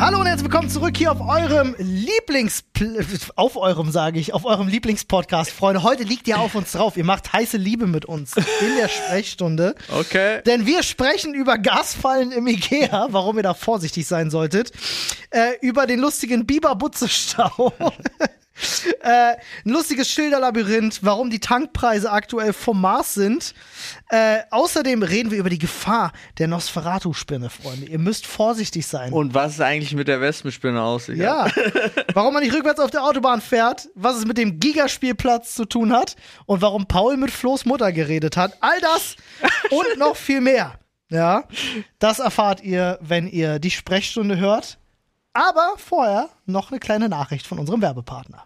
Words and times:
Hallo 0.00 0.20
und 0.20 0.26
herzlich 0.26 0.44
willkommen 0.44 0.70
zurück 0.70 0.96
hier 0.96 1.10
auf 1.10 1.20
eurem 1.20 1.74
Lieblings 1.76 2.62
auf 3.34 3.56
eurem 3.56 3.90
sage 3.90 4.20
ich, 4.20 4.32
auf 4.32 4.44
eurem 4.44 4.68
Lieblingspodcast, 4.68 5.50
Freunde. 5.50 5.82
Heute 5.82 6.04
liegt 6.04 6.28
ihr 6.28 6.38
auf 6.38 6.54
uns 6.54 6.70
drauf. 6.70 6.96
Ihr 6.96 7.02
macht 7.02 7.32
heiße 7.32 7.56
Liebe 7.56 7.88
mit 7.88 8.04
uns 8.04 8.36
in 8.36 8.76
der 8.80 8.86
Sprechstunde. 8.86 9.74
Okay. 9.90 10.40
Denn 10.46 10.66
wir 10.66 10.84
sprechen 10.84 11.34
über 11.34 11.58
Gasfallen 11.58 12.30
im 12.30 12.46
Ikea, 12.46 13.08
warum 13.10 13.38
ihr 13.38 13.42
da 13.42 13.54
vorsichtig 13.54 14.06
sein 14.06 14.30
solltet, 14.30 14.70
äh, 15.30 15.54
über 15.62 15.88
den 15.88 15.98
lustigen 15.98 16.46
Biberbutzestau. 16.46 17.72
Äh, 19.00 19.10
ein 19.10 19.36
lustiges 19.64 20.10
Schilderlabyrinth, 20.10 21.00
warum 21.02 21.30
die 21.30 21.40
Tankpreise 21.40 22.10
aktuell 22.10 22.52
vom 22.52 22.80
Mars 22.80 23.14
sind. 23.14 23.54
Äh, 24.10 24.40
außerdem 24.50 25.02
reden 25.02 25.30
wir 25.30 25.38
über 25.38 25.50
die 25.50 25.58
Gefahr 25.58 26.12
der 26.38 26.48
Nosferatu-Spinne, 26.48 27.50
Freunde. 27.50 27.86
Ihr 27.86 27.98
müsst 27.98 28.26
vorsichtig 28.26 28.86
sein. 28.86 29.12
Und 29.12 29.34
was 29.34 29.54
ist 29.54 29.60
eigentlich 29.60 29.94
mit 29.94 30.08
der 30.08 30.20
Wespenspinne 30.20 30.82
aussieht? 30.82 31.16
Ja. 31.16 31.48
warum 32.14 32.34
man 32.34 32.42
nicht 32.42 32.54
rückwärts 32.54 32.80
auf 32.80 32.90
der 32.90 33.04
Autobahn 33.04 33.40
fährt, 33.40 33.88
was 33.94 34.16
es 34.16 34.26
mit 34.26 34.38
dem 34.38 34.58
Gigaspielplatz 34.58 35.54
zu 35.54 35.64
tun 35.64 35.92
hat 35.92 36.16
und 36.46 36.60
warum 36.60 36.86
Paul 36.86 37.16
mit 37.16 37.30
Flo's 37.30 37.64
Mutter 37.64 37.92
geredet 37.92 38.36
hat. 38.36 38.56
All 38.60 38.80
das 38.80 39.16
und 39.70 39.98
noch 39.98 40.16
viel 40.16 40.40
mehr. 40.40 40.78
Ja, 41.10 41.44
das 41.98 42.18
erfahrt 42.18 42.62
ihr, 42.62 42.98
wenn 43.00 43.26
ihr 43.26 43.58
die 43.58 43.70
Sprechstunde 43.70 44.38
hört. 44.38 44.77
Aber 45.38 45.74
vorher 45.76 46.30
noch 46.46 46.72
eine 46.72 46.80
kleine 46.80 47.08
Nachricht 47.08 47.46
von 47.46 47.60
unserem 47.60 47.80
Werbepartner. 47.80 48.42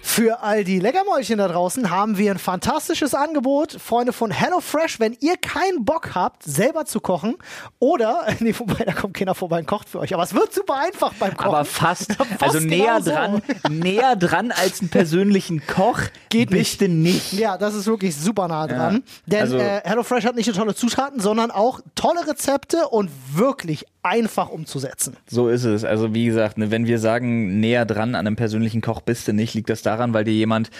Für 0.00 0.42
all 0.42 0.64
die 0.64 0.80
Leckermäulchen 0.80 1.38
da 1.38 1.46
draußen 1.46 1.90
haben 1.90 2.18
wir 2.18 2.32
ein 2.32 2.38
fantastisches 2.38 3.14
Angebot. 3.14 3.72
Freunde 3.72 4.12
von 4.12 4.32
HelloFresh, 4.32 4.98
wenn 4.98 5.16
ihr 5.20 5.36
keinen 5.36 5.84
Bock 5.84 6.16
habt, 6.16 6.42
selber 6.42 6.86
zu 6.86 7.00
kochen 7.00 7.36
oder, 7.78 8.26
nee, 8.40 8.52
vorbei, 8.52 8.84
da 8.84 8.92
kommt 8.92 9.14
keiner 9.14 9.34
vorbei 9.34 9.60
und 9.60 9.66
kocht 9.66 9.88
für 9.88 10.00
euch. 10.00 10.14
Aber 10.14 10.24
es 10.24 10.34
wird 10.34 10.52
super 10.52 10.74
einfach 10.74 11.14
beim 11.14 11.36
Kochen. 11.36 11.48
Aber 11.48 11.64
fast, 11.64 12.16
also 12.40 12.58
näher 12.58 13.00
genau 13.00 13.38
dran, 13.38 13.42
näher 13.70 14.16
dran 14.16 14.50
als 14.50 14.80
einen 14.80 14.88
persönlichen 14.90 15.64
Koch 15.66 16.00
Geht 16.30 16.50
bist 16.50 16.80
du 16.80 16.88
nicht. 16.88 17.32
Ja, 17.32 17.56
das 17.56 17.74
ist 17.74 17.86
wirklich 17.86 18.16
super 18.16 18.48
nah 18.48 18.66
dran. 18.66 19.04
Denn 19.26 19.40
also- 19.42 19.58
äh, 19.58 19.82
HelloFresh 19.84 20.24
hat 20.24 20.34
nicht 20.34 20.46
nur 20.46 20.56
tolle 20.56 20.74
Zutaten, 20.74 21.20
sondern 21.20 21.50
auch 21.50 21.80
tolle 21.94 22.26
Rezepte 22.26 22.88
und 22.88 23.10
wirklich 23.34 23.86
einfach 24.08 24.48
umzusetzen. 24.48 25.16
So 25.28 25.48
ist 25.48 25.64
es. 25.64 25.84
Also 25.84 26.14
wie 26.14 26.26
gesagt, 26.26 26.58
ne, 26.58 26.70
wenn 26.70 26.86
wir 26.86 26.98
sagen, 26.98 27.60
näher 27.60 27.84
dran 27.84 28.14
an 28.14 28.26
einem 28.26 28.36
persönlichen 28.36 28.80
Koch 28.80 29.00
bist 29.00 29.28
du 29.28 29.32
nicht, 29.32 29.54
liegt 29.54 29.70
das 29.70 29.82
daran, 29.82 30.14
weil 30.14 30.24
dir 30.24 30.34
jemand 30.34 30.70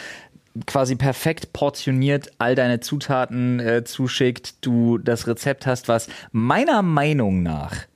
quasi 0.67 0.97
perfekt 0.97 1.53
portioniert 1.53 2.33
all 2.39 2.55
deine 2.55 2.81
Zutaten 2.81 3.61
äh, 3.61 3.85
zuschickt, 3.85 4.65
du 4.67 4.99
das 4.99 5.27
Rezept 5.27 5.67
hast, 5.67 5.89
was 5.89 6.09
meiner 6.33 6.83
Meinung 6.83 7.43
nach 7.43 7.87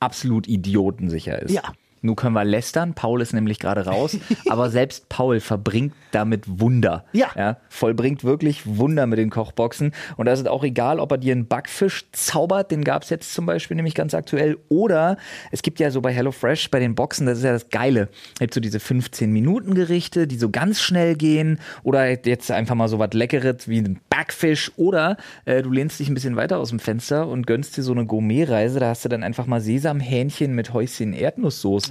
absolut 0.00 0.48
idiotensicher 0.48 1.40
ist. 1.40 1.52
Ja. 1.52 1.62
Nun 2.02 2.16
können 2.16 2.34
wir 2.34 2.44
lästern, 2.44 2.94
Paul 2.94 3.20
ist 3.20 3.34
nämlich 3.34 3.58
gerade 3.58 3.84
raus, 3.84 4.16
aber 4.48 4.70
selbst 4.70 5.08
Paul 5.08 5.40
verbringt 5.40 5.92
damit 6.12 6.44
Wunder. 6.60 7.04
Ja. 7.36 7.58
Vollbringt 7.68 8.24
wirklich 8.24 8.62
Wunder 8.66 9.06
mit 9.06 9.18
den 9.18 9.30
Kochboxen. 9.30 9.92
Und 10.16 10.26
da 10.26 10.32
ist 10.32 10.40
es 10.40 10.46
auch 10.46 10.64
egal, 10.64 10.98
ob 10.98 11.12
er 11.12 11.18
dir 11.18 11.32
einen 11.32 11.46
Backfisch 11.46 12.06
zaubert, 12.12 12.70
den 12.70 12.84
gab 12.84 13.02
es 13.02 13.10
jetzt 13.10 13.34
zum 13.34 13.46
Beispiel 13.46 13.76
nämlich 13.76 13.94
ganz 13.94 14.14
aktuell, 14.14 14.56
oder 14.68 15.18
es 15.50 15.62
gibt 15.62 15.78
ja 15.78 15.90
so 15.90 16.00
bei 16.00 16.12
HelloFresh, 16.12 16.70
bei 16.70 16.80
den 16.80 16.94
Boxen, 16.94 17.26
das 17.26 17.38
ist 17.38 17.44
ja 17.44 17.52
das 17.52 17.68
Geile. 17.68 18.08
Es 18.34 18.40
gibt 18.40 18.54
so 18.54 18.60
diese 18.60 18.78
15-Minuten-Gerichte, 18.78 20.26
die 20.26 20.36
so 20.36 20.50
ganz 20.50 20.80
schnell 20.80 21.16
gehen, 21.16 21.60
oder 21.82 22.08
jetzt 22.26 22.50
einfach 22.50 22.74
mal 22.74 22.88
so 22.88 22.98
was 22.98 23.12
Leckeres 23.12 23.68
wie 23.68 23.78
ein 23.78 24.00
Backfisch, 24.08 24.72
oder 24.76 25.16
äh, 25.44 25.62
du 25.62 25.70
lehnst 25.70 26.00
dich 26.00 26.08
ein 26.08 26.14
bisschen 26.14 26.36
weiter 26.36 26.58
aus 26.58 26.70
dem 26.70 26.80
Fenster 26.80 27.28
und 27.28 27.46
gönnst 27.46 27.76
dir 27.76 27.82
so 27.82 27.92
eine 27.92 28.06
Gourmet-Reise, 28.06 28.80
da 28.80 28.88
hast 28.88 29.04
du 29.04 29.08
dann 29.10 29.22
einfach 29.22 29.46
mal 29.46 29.60
Sesamhähnchen 29.60 30.54
mit 30.54 30.72
Häuschen 30.72 31.12
Erdnusssoße. 31.12 31.89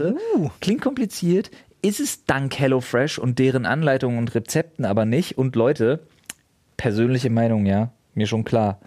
Klingt 0.62 0.82
kompliziert, 0.82 1.52
ist 1.82 2.00
es 2.00 2.26
dank 2.26 2.58
HelloFresh 2.60 3.20
und 3.20 3.40
deren 3.40 3.66
Anleitungen 3.66 4.18
und 4.18 4.36
Rezepten 4.36 4.86
aber 4.86 5.06
nicht. 5.06 5.38
Und 5.38 5.56
Leute, 5.56 6.02
persönliche 6.78 7.30
Meinung, 7.30 7.66
ja, 7.66 7.92
mir 8.14 8.28
schon 8.28 8.44
klar. 8.44 8.80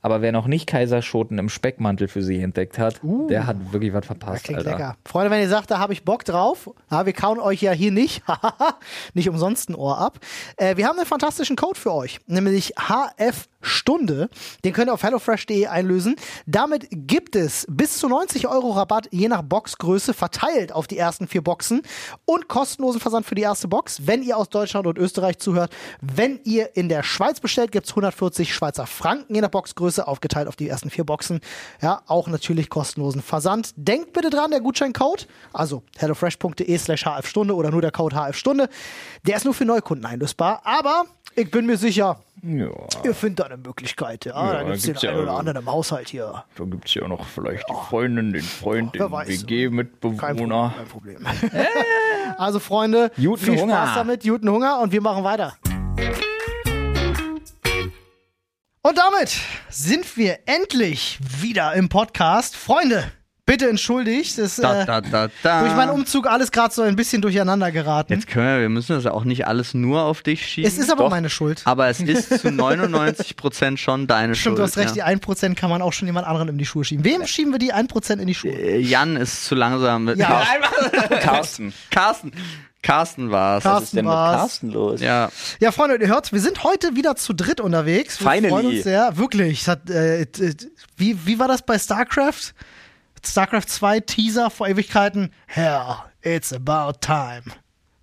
Aber 0.00 0.22
wer 0.22 0.30
noch 0.30 0.46
nicht 0.46 0.68
Kaiserschoten 0.68 1.38
im 1.38 1.48
Speckmantel 1.48 2.06
für 2.06 2.22
sie 2.22 2.40
entdeckt 2.40 2.78
hat, 2.78 3.00
der 3.28 3.46
hat 3.46 3.72
wirklich 3.72 3.92
was 3.92 4.06
verpasst, 4.06 4.44
Klingt 4.44 4.58
Alter. 4.60 4.70
lecker. 4.70 4.96
Freunde, 5.04 5.30
wenn 5.32 5.40
ihr 5.40 5.48
sagt, 5.48 5.72
da 5.72 5.80
habe 5.80 5.92
ich 5.92 6.04
Bock 6.04 6.24
drauf, 6.24 6.70
ja, 6.90 7.04
wir 7.04 7.12
kauen 7.12 7.40
euch 7.40 7.62
ja 7.62 7.72
hier 7.72 7.90
nicht, 7.90 8.22
nicht 9.14 9.28
umsonst 9.28 9.70
ein 9.70 9.74
Ohr 9.74 9.98
ab. 9.98 10.20
Äh, 10.56 10.76
wir 10.76 10.86
haben 10.86 10.98
einen 10.98 11.06
fantastischen 11.06 11.56
Code 11.56 11.78
für 11.78 11.92
euch, 11.92 12.20
nämlich 12.28 12.74
HF 12.78 13.48
Stunde. 13.60 14.28
Den 14.64 14.72
könnt 14.72 14.88
ihr 14.88 14.94
auf 14.94 15.02
hellofresh.de 15.02 15.66
einlösen. 15.66 16.16
Damit 16.46 16.86
gibt 16.90 17.34
es 17.36 17.66
bis 17.68 17.98
zu 17.98 18.08
90 18.08 18.46
Euro 18.46 18.72
Rabatt 18.72 19.08
je 19.10 19.28
nach 19.28 19.42
Boxgröße 19.42 20.14
verteilt 20.14 20.72
auf 20.72 20.86
die 20.86 20.98
ersten 20.98 21.26
vier 21.26 21.42
Boxen 21.42 21.82
und 22.24 22.48
kostenlosen 22.48 23.00
Versand 23.00 23.26
für 23.26 23.34
die 23.34 23.42
erste 23.42 23.66
Box, 23.68 24.06
wenn 24.06 24.22
ihr 24.22 24.36
aus 24.36 24.48
Deutschland 24.48 24.86
und 24.86 24.98
Österreich 24.98 25.38
zuhört. 25.38 25.74
Wenn 26.00 26.40
ihr 26.44 26.76
in 26.76 26.88
der 26.88 27.02
Schweiz 27.02 27.40
bestellt, 27.40 27.72
gibt 27.72 27.86
es 27.86 27.92
140 27.92 28.54
Schweizer 28.54 28.86
Franken 28.86 29.34
je 29.34 29.40
nach 29.40 29.48
Boxgröße 29.50 30.06
aufgeteilt 30.06 30.48
auf 30.48 30.56
die 30.56 30.68
ersten 30.68 30.90
vier 30.90 31.04
Boxen. 31.04 31.40
Ja, 31.82 32.02
auch 32.06 32.28
natürlich 32.28 32.70
kostenlosen 32.70 33.22
Versand. 33.22 33.72
Denkt 33.76 34.12
bitte 34.12 34.30
dran, 34.30 34.50
der 34.50 34.60
Gutscheincode, 34.60 35.26
also 35.52 35.82
hellofresh.de 35.96 36.78
slash 36.78 37.04
hfstunde 37.04 37.54
oder 37.54 37.70
nur 37.70 37.82
der 37.82 37.90
Code 37.90 38.16
hfstunde, 38.16 38.68
der 39.26 39.36
ist 39.36 39.44
nur 39.44 39.54
für 39.54 39.64
Neukunden 39.64 40.06
einlösbar, 40.06 40.62
aber 40.64 41.04
ich 41.34 41.50
bin 41.50 41.66
mir 41.66 41.76
sicher, 41.76 42.20
Ja, 42.42 42.70
Ihr 43.04 43.14
findet 43.14 43.40
da 43.40 43.44
eine 43.44 43.56
Möglichkeit, 43.56 44.24
ja. 44.24 44.32
Ja, 44.32 44.52
da 44.52 44.62
gibt 44.62 44.76
es 44.76 44.82
den 44.82 44.86
gibt's 44.92 45.02
ja 45.02 45.10
einen 45.10 45.20
oder 45.20 45.32
anderen 45.32 45.58
im 45.58 45.66
Haushalt 45.70 46.08
hier. 46.08 46.44
da 46.56 46.64
gibt 46.64 46.86
es 46.86 46.94
ja 46.94 47.08
noch 47.08 47.24
vielleicht 47.26 47.68
die 47.68 47.74
Freundin, 47.88 48.32
den 48.32 48.42
Freund, 48.42 48.90
wer 48.92 49.06
den 49.06 49.12
weiß. 49.12 49.28
Kein 49.28 49.48
WG-Mitbewohner. 49.48 50.74
Problem. 50.88 51.22
Kein 51.24 51.38
Problem. 51.38 51.60
also, 52.38 52.60
Freunde, 52.60 53.10
Guten 53.16 53.44
viel 53.44 53.60
Hunger. 53.60 53.74
Spaß 53.82 53.94
damit, 53.96 54.22
guten 54.22 54.48
Hunger 54.48 54.80
und 54.80 54.92
wir 54.92 55.00
machen 55.00 55.24
weiter. 55.24 55.56
Und 58.82 58.96
damit 58.96 59.36
sind 59.68 60.16
wir 60.16 60.38
endlich 60.46 61.18
wieder 61.40 61.74
im 61.74 61.88
Podcast. 61.88 62.56
Freunde, 62.56 63.10
bitte 63.48 63.68
entschuldigt, 63.68 64.38
es 64.38 64.58
ist 64.58 64.62
Da, 64.62 64.82
äh, 64.82 64.86
da, 64.86 65.00
da, 65.00 65.28
da. 65.42 65.60
durch 65.62 65.74
meinen 65.74 65.90
Umzug 65.90 66.26
alles 66.28 66.52
gerade 66.52 66.72
so 66.72 66.82
ein 66.82 66.94
bisschen 66.96 67.22
durcheinander 67.22 67.72
geraten. 67.72 68.12
Jetzt 68.12 68.26
können 68.28 68.46
wir, 68.46 68.60
wir 68.60 68.68
müssen 68.68 68.94
das 68.94 69.06
auch 69.06 69.24
nicht 69.24 69.46
alles 69.48 69.72
nur 69.74 70.02
auf 70.02 70.22
dich 70.22 70.46
schieben. 70.46 70.68
es 70.70 70.76
ist 70.78 70.92
aber 70.92 71.04
Doch, 71.04 71.10
meine 71.10 71.30
Schuld. 71.30 71.62
Aber 71.64 71.88
es 71.88 71.98
ist 72.00 72.28
zu 72.40 72.48
99% 72.48 73.76
schon 73.78 74.06
deine 74.06 74.34
Stimmt, 74.34 74.42
Schuld. 74.42 74.58
du 74.58 74.62
hast 74.62 74.76
recht, 74.76 74.96
ja. 74.96 75.08
die 75.10 75.18
1% 75.18 75.54
kann 75.54 75.70
man 75.70 75.82
auch 75.82 75.92
schon 75.92 76.06
jemand 76.06 76.26
anderen 76.26 76.48
in 76.50 76.58
die 76.58 76.66
Schuhe 76.66 76.84
schieben. 76.84 77.04
Wem 77.04 77.26
schieben 77.26 77.52
wir 77.52 77.58
die 77.58 77.72
1% 77.72 78.18
in 78.20 78.26
die 78.26 78.34
Schuhe? 78.34 78.52
Äh, 78.52 78.78
Jan 78.80 79.16
ist 79.16 79.46
zu 79.46 79.54
langsam 79.54 80.04
mit. 80.04 80.18
Ja. 80.18 80.42
Carsten. 81.20 81.72
Carsten. 81.90 82.32
Carsten 82.82 83.30
war's. 83.30 83.64
Carsten. 83.64 83.76
Was 83.76 83.84
ist 83.84 83.96
denn 83.96 84.04
mit 84.04 84.14
war's. 84.14 84.36
Carsten 84.40 84.70
los? 84.70 85.00
Ja. 85.00 85.30
Ja, 85.58 85.72
Freunde, 85.72 85.96
ihr 85.96 86.06
hört, 86.08 86.32
wir 86.32 86.40
sind 86.40 86.62
heute 86.64 86.94
wieder 86.94 87.16
zu 87.16 87.32
dritt 87.32 87.60
unterwegs. 87.60 88.20
Wir 88.20 88.30
Finally. 88.30 88.48
freuen 88.50 88.66
uns 88.66 88.84
sehr, 88.84 89.16
wirklich. 89.16 89.62
Es 89.62 89.68
hat, 89.68 89.90
äh, 89.90 90.26
t- 90.26 90.54
wie, 90.96 91.18
wie 91.26 91.38
war 91.38 91.48
das 91.48 91.62
bei 91.64 91.78
StarCraft? 91.78 92.52
StarCraft 93.30 93.66
2 93.68 94.00
Teaser 94.00 94.50
vor 94.50 94.68
Ewigkeiten. 94.68 95.32
Hell, 95.46 95.96
it's 96.22 96.52
about 96.52 96.98
time. 97.00 97.42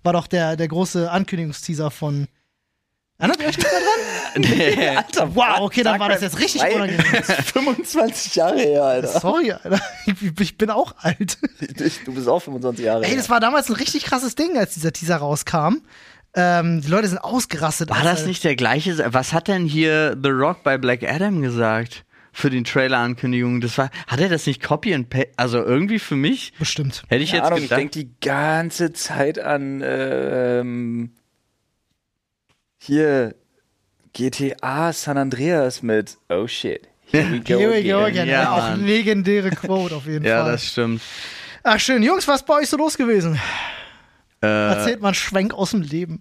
War 0.02 0.12
doch 0.12 0.26
der, 0.26 0.56
der 0.56 0.68
große 0.68 1.10
Ankündigungsteaser 1.10 1.90
von. 1.90 2.28
Erinnert 3.18 3.40
ihr 3.40 3.48
euch 3.48 3.56
nicht 3.56 3.70
mehr 3.70 3.80
dran? 3.80 4.12
Nee. 4.78 4.88
Alter, 4.96 5.34
Wow, 5.34 5.60
okay, 5.60 5.82
dann 5.82 5.98
war 5.98 6.10
das 6.10 6.20
jetzt 6.20 6.38
richtig 6.38 6.60
unangenehm. 6.62 7.00
25 7.22 8.36
Jahre 8.36 8.58
her, 8.58 8.84
Alter. 8.84 9.08
Sorry, 9.20 9.50
Alter. 9.52 9.80
Ich, 10.04 10.40
ich 10.40 10.58
bin 10.58 10.68
auch 10.68 10.94
alt. 10.98 11.38
Du 12.04 12.12
bist 12.12 12.28
auch 12.28 12.40
25 12.40 12.84
Jahre 12.84 13.04
Ey, 13.06 13.16
das 13.16 13.30
war 13.30 13.40
damals 13.40 13.70
ein 13.70 13.76
richtig 13.76 14.04
krasses 14.04 14.34
Ding, 14.34 14.58
als 14.58 14.74
dieser 14.74 14.92
Teaser 14.92 15.16
rauskam. 15.16 15.76
Ähm, 16.34 16.82
die 16.82 16.88
Leute 16.88 17.08
sind 17.08 17.16
ausgerastet. 17.18 17.88
War 17.88 18.02
das 18.04 18.26
nicht 18.26 18.44
der 18.44 18.56
gleiche? 18.56 19.14
Was 19.14 19.32
hat 19.32 19.48
denn 19.48 19.64
hier 19.64 20.14
The 20.22 20.28
Rock 20.28 20.62
bei 20.62 20.76
Black 20.76 21.02
Adam 21.02 21.40
gesagt? 21.40 22.04
Für 22.38 22.50
die 22.50 22.62
Trailer-Ankündigung. 22.62 23.62
Das 23.62 23.78
war, 23.78 23.88
hat 24.06 24.20
er 24.20 24.28
das 24.28 24.44
nicht 24.46 24.62
Copy 24.62 24.92
and 24.94 25.08
Paste? 25.08 25.30
Also 25.38 25.62
irgendwie 25.64 25.98
für 25.98 26.16
mich 26.16 26.52
Bestimmt. 26.58 27.02
hätte 27.08 27.22
ich 27.24 27.30
Keine 27.30 27.40
jetzt 27.40 27.46
Ahnung, 27.46 27.58
ich 27.60 27.64
gedacht. 27.64 27.80
denke 27.80 27.98
die 27.98 28.10
ganze 28.20 28.92
Zeit 28.92 29.38
an 29.38 29.80
ähm, 29.82 31.12
hier 32.78 33.34
GTA 34.12 34.92
San 34.92 35.16
Andreas 35.16 35.82
mit 35.82 36.18
Oh 36.28 36.46
shit. 36.46 36.86
Here 37.06 37.30
we 37.32 37.40
go 37.40 37.58
Here 37.58 37.70
we 37.72 37.82
go 37.84 38.00
again. 38.00 38.04
again. 38.24 38.28
Ja, 38.28 38.52
auch 38.52 38.58
Mann. 38.58 38.84
legendäre 38.84 39.50
Quote 39.50 39.94
auf 39.96 40.04
jeden 40.06 40.24
ja, 40.26 40.42
Fall. 40.42 40.52
das 40.52 40.66
stimmt. 40.66 41.00
Ach 41.62 41.80
schön. 41.80 42.02
Jungs, 42.02 42.28
was 42.28 42.40
ist 42.42 42.46
bei 42.46 42.54
euch 42.54 42.68
so 42.68 42.76
los 42.76 42.98
gewesen? 42.98 43.40
Äh, 44.42 44.46
Erzählt 44.46 45.00
mal 45.00 45.08
einen 45.08 45.14
Schwenk 45.14 45.54
aus 45.54 45.70
dem 45.70 45.80
Leben. 45.80 46.20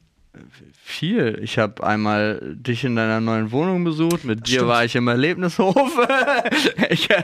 Viel. 0.84 1.40
Ich 1.42 1.58
habe 1.58 1.86
einmal 1.86 2.40
dich 2.42 2.84
in 2.84 2.96
deiner 2.96 3.20
neuen 3.20 3.52
Wohnung 3.52 3.84
besucht. 3.84 4.24
Mit 4.24 4.48
dir 4.48 4.68
war 4.68 4.86
ich 4.86 4.96
im 4.96 5.08
Erlebnishof. 5.08 5.76
ich, 6.90 7.10
äh, 7.10 7.24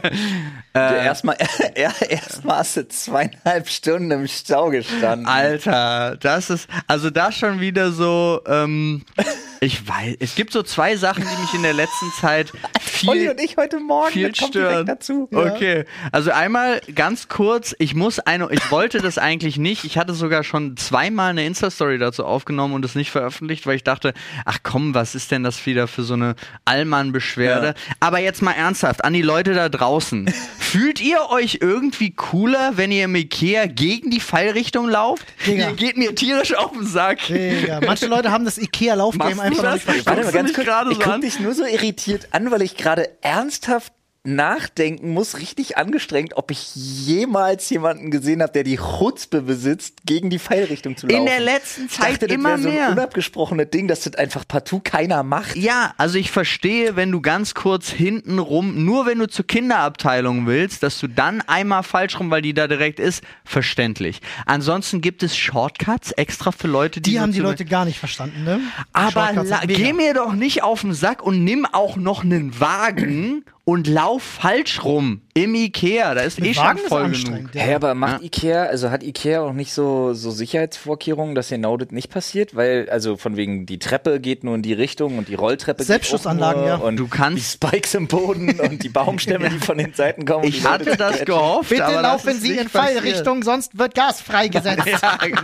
Erstmal 0.73 1.37
erst 1.75 2.43
hast 2.45 2.77
du 2.77 2.87
zweieinhalb 2.87 3.69
Stunden 3.69 4.11
im 4.11 4.27
Stau 4.27 4.69
gestanden. 4.69 5.27
Alter, 5.27 6.17
das 6.17 6.49
ist, 6.49 6.69
also 6.87 7.09
da 7.09 7.31
schon 7.31 7.59
wieder 7.59 7.91
so, 7.91 8.41
ähm, 8.45 9.03
Ich 9.63 9.87
weiß, 9.87 10.15
es 10.19 10.33
gibt 10.33 10.53
so 10.53 10.63
zwei 10.63 10.95
Sachen, 10.95 11.23
die 11.23 11.39
mich 11.39 11.53
in 11.53 11.61
der 11.61 11.73
letzten 11.73 12.11
Zeit 12.19 12.51
Olli 13.07 13.19
viel, 13.19 13.29
und 13.29 13.39
ich 13.39 13.57
heute 13.57 13.79
Morgen, 13.79 14.11
viel 14.11 14.33
stören. 14.33 14.87
dazu. 14.87 15.29
Okay, 15.31 15.85
also 16.11 16.31
einmal 16.31 16.81
ganz 16.95 17.27
kurz, 17.27 17.75
ich 17.77 17.93
muss 17.93 18.17
eine, 18.17 18.51
ich 18.51 18.71
wollte 18.71 19.01
das 19.01 19.19
eigentlich 19.19 19.57
nicht. 19.57 19.83
Ich 19.83 19.99
hatte 19.99 20.15
sogar 20.15 20.43
schon 20.43 20.77
zweimal 20.77 21.29
eine 21.29 21.45
Insta-Story 21.45 21.99
dazu 21.99 22.25
aufgenommen 22.25 22.73
und 22.73 22.83
es 22.85 22.95
nicht 22.95 23.11
veröffentlicht, 23.11 23.67
weil 23.67 23.75
ich 23.75 23.83
dachte, 23.83 24.15
ach 24.45 24.59
komm, 24.63 24.95
was 24.95 25.13
ist 25.13 25.29
denn 25.29 25.43
das 25.43 25.63
wieder 25.67 25.87
für 25.87 26.01
so 26.01 26.15
eine 26.15 26.33
Allmann-Beschwerde? 26.65 27.75
Aber 27.99 28.17
jetzt 28.17 28.41
mal 28.41 28.53
ernsthaft, 28.53 29.05
an 29.05 29.13
die 29.13 29.21
Leute 29.21 29.53
da 29.53 29.69
draußen. 29.69 30.27
Fühlt 30.57 30.99
ihr 31.01 31.29
euch 31.29 31.59
irgendwie 31.61 32.11
cooler, 32.11 32.77
wenn 32.77 32.91
ihr 32.91 33.03
im 33.03 33.15
Ikea 33.15 33.67
gegen 33.67 34.09
die 34.09 34.21
Fallrichtung 34.21 34.89
lauft? 34.89 35.25
Digga. 35.45 35.69
Ihr 35.69 35.75
geht 35.75 35.97
mir 35.97 36.15
tierisch 36.15 36.55
auf 36.55 36.71
den 36.71 36.87
Sack. 36.87 37.27
Digga, 37.27 37.81
manche 37.85 38.07
Leute 38.07 38.31
haben 38.31 38.45
das 38.45 38.57
Ikea-Laufgame 38.57 39.35
Machst 39.35 39.37
du 39.37 39.43
einfach 39.43 39.50
verstanden. 39.59 40.05
Warte 40.05 40.23
mal 40.23 40.31
ganz 40.31 40.47
mich 40.49 40.55
kurz. 40.55 40.67
Ich 40.89 40.97
so 40.97 41.03
guck 41.03 41.13
an? 41.13 41.21
dich 41.21 41.39
nur 41.39 41.53
so 41.53 41.65
irritiert 41.65 42.29
an, 42.31 42.51
weil 42.51 42.61
ich 42.61 42.77
gerade 42.77 43.09
ernsthaft 43.21 43.93
nachdenken 44.23 45.13
muss, 45.13 45.39
richtig 45.39 45.77
angestrengt, 45.77 46.37
ob 46.37 46.51
ich 46.51 46.75
jemals 46.75 47.67
jemanden 47.71 48.11
gesehen 48.11 48.43
habe, 48.43 48.51
der 48.53 48.63
die 48.63 48.77
Chutzpe 48.77 49.41
besitzt, 49.41 50.01
gegen 50.05 50.29
die 50.29 50.37
Pfeilrichtung 50.37 50.95
zu 50.95 51.07
laufen. 51.07 51.21
In 51.21 51.25
der 51.25 51.39
letzten 51.39 51.85
Ich 51.85 51.91
Zeit 51.91 52.13
dachte, 52.13 52.27
das 52.27 52.35
immer 52.35 52.59
so 52.59 52.69
mehr. 52.69 52.87
ein 52.87 52.93
unabgesprochenes 52.93 53.71
Ding, 53.71 53.87
dass 53.87 54.01
das 54.01 54.15
einfach 54.15 54.47
partout 54.47 54.81
keiner 54.81 55.23
macht. 55.23 55.55
Ja, 55.55 55.95
also 55.97 56.19
ich 56.19 56.29
verstehe, 56.29 56.95
wenn 56.95 57.11
du 57.11 57.19
ganz 57.21 57.55
kurz 57.55 57.89
hinten 57.89 58.37
rum, 58.37 58.85
nur 58.85 59.07
wenn 59.07 59.17
du 59.17 59.27
zur 59.27 59.47
Kinderabteilung 59.47 60.45
willst, 60.45 60.83
dass 60.83 60.99
du 60.99 61.07
dann 61.07 61.41
einmal 61.41 61.81
falsch 61.81 62.19
rum, 62.19 62.29
weil 62.29 62.43
die 62.43 62.53
da 62.53 62.67
direkt 62.67 62.99
ist, 62.99 63.23
verständlich. 63.43 64.21
Ansonsten 64.45 65.01
gibt 65.01 65.23
es 65.23 65.35
Shortcuts 65.35 66.11
extra 66.11 66.51
für 66.51 66.67
Leute, 66.67 67.01
die 67.01 67.11
Die 67.11 67.19
haben 67.19 67.31
die 67.31 67.39
Leute 67.39 67.65
gar 67.65 67.85
nicht 67.85 67.97
verstanden, 67.97 68.43
ne? 68.43 68.59
Aber 68.93 69.31
geh 69.65 69.93
mir 69.93 70.13
doch 70.13 70.33
nicht 70.33 70.61
auf 70.61 70.81
den 70.81 70.93
Sack 70.93 71.23
und 71.23 71.43
nimm 71.43 71.65
auch 71.65 71.95
noch 71.95 72.23
einen 72.23 72.59
Wagen 72.59 73.45
und 73.63 73.87
lauf 73.87 74.23
falsch 74.23 74.83
rum 74.83 75.21
im 75.33 75.53
Ikea. 75.55 76.13
Da 76.15 76.21
ist 76.21 76.39
Mit 76.39 76.49
eh 76.49 76.53
schon 76.55 76.63
Wagen 76.63 76.79
ist 76.79 76.87
voll 76.87 77.09
genug. 77.11 77.49
Hä, 77.53 77.73
aber 77.75 77.93
macht 77.93 78.23
Ikea, 78.23 78.63
also 78.63 78.89
hat 78.89 79.03
Ikea 79.03 79.41
auch 79.41 79.53
nicht 79.53 79.71
so, 79.73 80.13
so 80.13 80.31
Sicherheitsvorkehrungen, 80.31 81.35
dass 81.35 81.49
genau 81.49 81.77
das 81.77 81.91
nicht 81.91 82.09
passiert? 82.09 82.55
Weil, 82.55 82.89
also 82.89 83.17
von 83.17 83.37
wegen, 83.37 83.65
die 83.65 83.77
Treppe 83.79 84.19
geht 84.19 84.43
nur 84.43 84.55
in 84.55 84.61
die 84.63 84.73
Richtung 84.73 85.17
und 85.17 85.27
die 85.27 85.35
Rolltreppe 85.35 85.83
Selbstschussanlagen, 85.83 86.63
geht 86.63 86.71
auch 86.73 86.79
ja. 86.79 86.85
und 86.85 86.97
Du 86.97 87.07
kannst- 87.07 87.37
die 87.37 87.67
Spikes 87.67 87.93
im 87.93 88.07
Boden 88.07 88.59
und 88.59 88.83
die 88.83 88.89
Baumstämme, 88.89 89.49
die 89.49 89.59
von 89.59 89.77
den 89.77 89.93
Seiten 89.93 90.25
kommen. 90.25 90.43
Ich 90.45 90.65
hatte 90.65 90.97
das 90.97 91.23
gehofft, 91.23 91.69
Bitte 91.69 91.85
aber 91.85 92.01
das 92.01 92.03
laufen 92.03 92.29
ist 92.31 92.41
Sie 92.41 92.49
nicht 92.51 92.61
in 92.61 92.69
passiert. 92.69 93.01
Fallrichtung, 93.03 93.43
sonst 93.43 93.77
wird 93.77 93.93
Gas 93.95 94.21
freigesetzt. 94.21 94.81
Ja, 95.01 95.17
genau. 95.17 95.41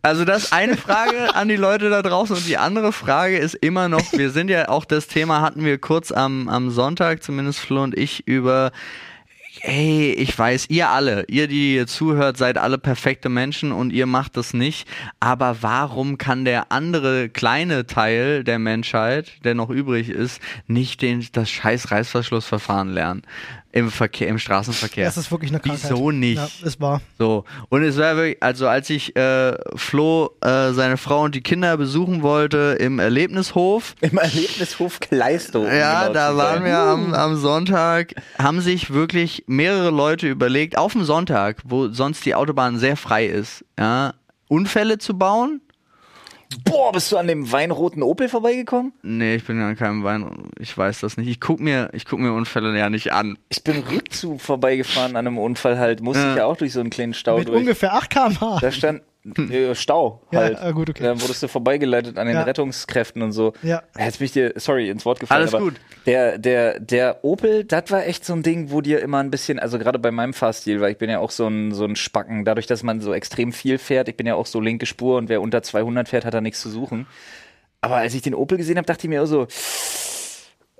Also 0.00 0.24
das 0.24 0.52
eine 0.52 0.76
Frage 0.76 1.34
an 1.34 1.48
die 1.48 1.56
Leute 1.56 1.90
da 1.90 2.02
draußen 2.02 2.36
und 2.36 2.46
die 2.46 2.56
andere 2.56 2.92
Frage 2.92 3.36
ist 3.36 3.54
immer 3.54 3.88
noch, 3.88 4.12
wir 4.12 4.30
sind 4.30 4.48
ja 4.48 4.68
auch 4.68 4.84
das 4.84 5.06
Thema 5.06 5.42
hatten 5.42 5.64
wir 5.64 5.78
kurz 5.78 6.10
am, 6.10 6.48
am 6.48 6.70
Sonntag, 6.70 7.22
zumindest 7.22 7.60
Flo 7.60 7.82
und 7.82 7.96
ich, 7.96 8.26
über 8.26 8.72
Hey, 9.60 10.12
ich 10.12 10.36
weiß, 10.36 10.70
ihr 10.70 10.88
alle, 10.88 11.26
ihr, 11.28 11.46
die 11.46 11.72
hier 11.72 11.86
zuhört, 11.86 12.38
seid 12.38 12.56
alle 12.56 12.78
perfekte 12.78 13.28
Menschen 13.28 13.70
und 13.70 13.92
ihr 13.92 14.06
macht 14.06 14.38
das 14.38 14.54
nicht. 14.54 14.88
Aber 15.20 15.58
warum 15.60 16.16
kann 16.16 16.46
der 16.46 16.72
andere 16.72 17.28
kleine 17.28 17.86
Teil 17.86 18.44
der 18.44 18.58
Menschheit, 18.58 19.44
der 19.44 19.54
noch 19.54 19.68
übrig 19.68 20.08
ist, 20.08 20.40
nicht 20.68 21.02
den, 21.02 21.24
das 21.32 21.50
scheiß 21.50 21.90
Reißverschlussverfahren 21.90 22.88
lernen? 22.88 23.22
Im 23.74 23.90
Verkehr, 23.90 24.28
im 24.28 24.38
Straßenverkehr. 24.38 25.06
Das 25.06 25.16
ist 25.16 25.30
wirklich 25.30 25.50
eine 25.50 25.58
Krankheit. 25.58 25.90
Wieso 25.90 26.10
nicht? 26.10 26.36
Ja, 26.36 26.66
ist 26.66 26.78
wahr. 26.78 27.00
So, 27.18 27.44
und 27.70 27.82
es 27.82 27.96
war 27.96 28.16
wirklich, 28.16 28.42
also 28.42 28.68
als 28.68 28.90
ich 28.90 29.16
äh, 29.16 29.56
Flo, 29.76 30.30
äh, 30.42 30.72
seine 30.72 30.98
Frau 30.98 31.22
und 31.22 31.34
die 31.34 31.40
Kinder 31.40 31.78
besuchen 31.78 32.20
wollte 32.20 32.76
im 32.78 32.98
Erlebnishof, 32.98 33.94
Im 34.02 34.18
Erlebnishof 34.18 35.00
Kleistow. 35.00 35.66
ja, 35.66 36.02
genau 36.02 36.12
da 36.12 36.36
waren 36.36 36.54
sein. 36.56 36.64
wir 36.66 36.78
am, 36.78 37.14
am 37.14 37.36
Sonntag, 37.36 38.14
haben 38.38 38.60
sich 38.60 38.92
wirklich 38.92 39.44
mehrere 39.46 39.90
Leute 39.90 40.28
überlegt, 40.28 40.76
auf 40.76 40.92
dem 40.92 41.04
Sonntag, 41.04 41.56
wo 41.64 41.88
sonst 41.88 42.26
die 42.26 42.34
Autobahn 42.34 42.78
sehr 42.78 42.98
frei 42.98 43.24
ist, 43.26 43.64
ja, 43.78 44.12
Unfälle 44.48 44.98
zu 44.98 45.16
bauen. 45.16 45.62
Boah, 46.64 46.92
bist 46.92 47.10
du 47.12 47.16
an 47.16 47.26
dem 47.26 47.50
weinroten 47.52 48.02
Opel 48.02 48.28
vorbeigekommen? 48.28 48.92
Nee, 49.02 49.36
ich 49.36 49.44
bin 49.44 49.58
ja 49.58 49.68
an 49.68 49.76
keinem 49.76 50.04
Wein, 50.04 50.50
ich 50.58 50.76
weiß 50.76 51.00
das 51.00 51.16
nicht. 51.16 51.28
Ich 51.28 51.40
guck 51.40 51.60
mir, 51.60 51.90
ich 51.92 52.04
guck 52.04 52.18
mir 52.18 52.32
Unfälle 52.32 52.76
ja 52.78 52.90
nicht 52.90 53.12
an. 53.12 53.38
Ich 53.48 53.62
bin 53.64 53.78
Rückzug 53.90 54.40
vorbeigefahren 54.40 55.16
an 55.16 55.26
einem 55.26 55.38
Unfall 55.38 55.78
halt. 55.78 56.00
Musste 56.02 56.22
Ja. 56.22 56.30
ich 56.30 56.36
ja 56.38 56.44
auch 56.46 56.56
durch 56.56 56.72
so 56.72 56.80
einen 56.80 56.90
kleinen 56.90 57.14
Stau 57.14 57.38
Mit 57.38 57.48
durch. 57.48 57.58
ungefähr 57.58 57.94
8 57.94 58.10
km/h. 58.10 58.58
Da 58.60 58.70
stand 58.72 59.02
äh, 59.24 59.74
Stau 59.74 60.22
Ja, 60.32 60.40
halt. 60.40 60.58
äh, 60.62 60.72
gut, 60.72 60.90
okay. 60.90 61.02
Da 61.02 61.20
wurdest 61.20 61.42
du 61.42 61.48
vorbeigeleitet 61.48 62.18
an 62.18 62.26
den 62.26 62.36
Ja. 62.36 62.42
Rettungskräften 62.42 63.22
und 63.22 63.32
so. 63.32 63.52
Ja. 63.62 63.82
Jetzt 63.98 64.18
bin 64.18 64.24
ich 64.26 64.32
dir, 64.32 64.52
sorry, 64.56 64.88
ins 64.90 65.04
Wort 65.04 65.20
gefallen. 65.20 65.42
Alles 65.42 65.54
aber 65.54 65.64
gut. 65.64 65.74
Der, 66.06 66.38
der, 66.38 66.80
der 66.80 67.24
Opel, 67.24 67.64
das 67.64 67.90
war 67.90 68.04
echt 68.06 68.24
so 68.24 68.32
ein 68.32 68.42
Ding, 68.42 68.70
wo 68.72 68.80
dir 68.80 69.00
immer 69.00 69.18
ein 69.20 69.30
bisschen, 69.30 69.58
also 69.60 69.78
gerade 69.78 69.98
bei 69.98 70.10
meinem 70.10 70.32
Fahrstil, 70.34 70.80
weil 70.80 70.92
ich 70.92 70.98
bin 70.98 71.08
ja 71.10 71.18
auch 71.20 71.30
so 71.30 71.46
ein, 71.46 71.72
so 71.72 71.84
ein 71.84 71.94
Spacken, 71.94 72.44
dadurch, 72.44 72.66
dass 72.66 72.82
man 72.82 73.00
so 73.00 73.14
extrem 73.14 73.52
viel 73.52 73.78
fährt, 73.78 74.08
ich 74.08 74.16
bin 74.16 74.26
ja 74.26 74.34
auch 74.34 74.46
so 74.46 74.60
linke 74.60 74.86
Spur 74.86 75.18
und 75.18 75.28
wer 75.28 75.40
unter 75.40 75.62
200 75.62 76.08
fährt, 76.08 76.24
hat 76.24 76.34
da 76.34 76.40
nichts 76.40 76.60
zu 76.60 76.70
suchen. 76.70 77.06
Aber 77.80 77.96
als 77.96 78.14
ich 78.14 78.22
den 78.22 78.34
Opel 78.34 78.58
gesehen 78.58 78.76
habe, 78.76 78.86
dachte 78.86 79.06
ich 79.06 79.08
mir 79.08 79.22
auch 79.22 79.26
so, 79.26 79.46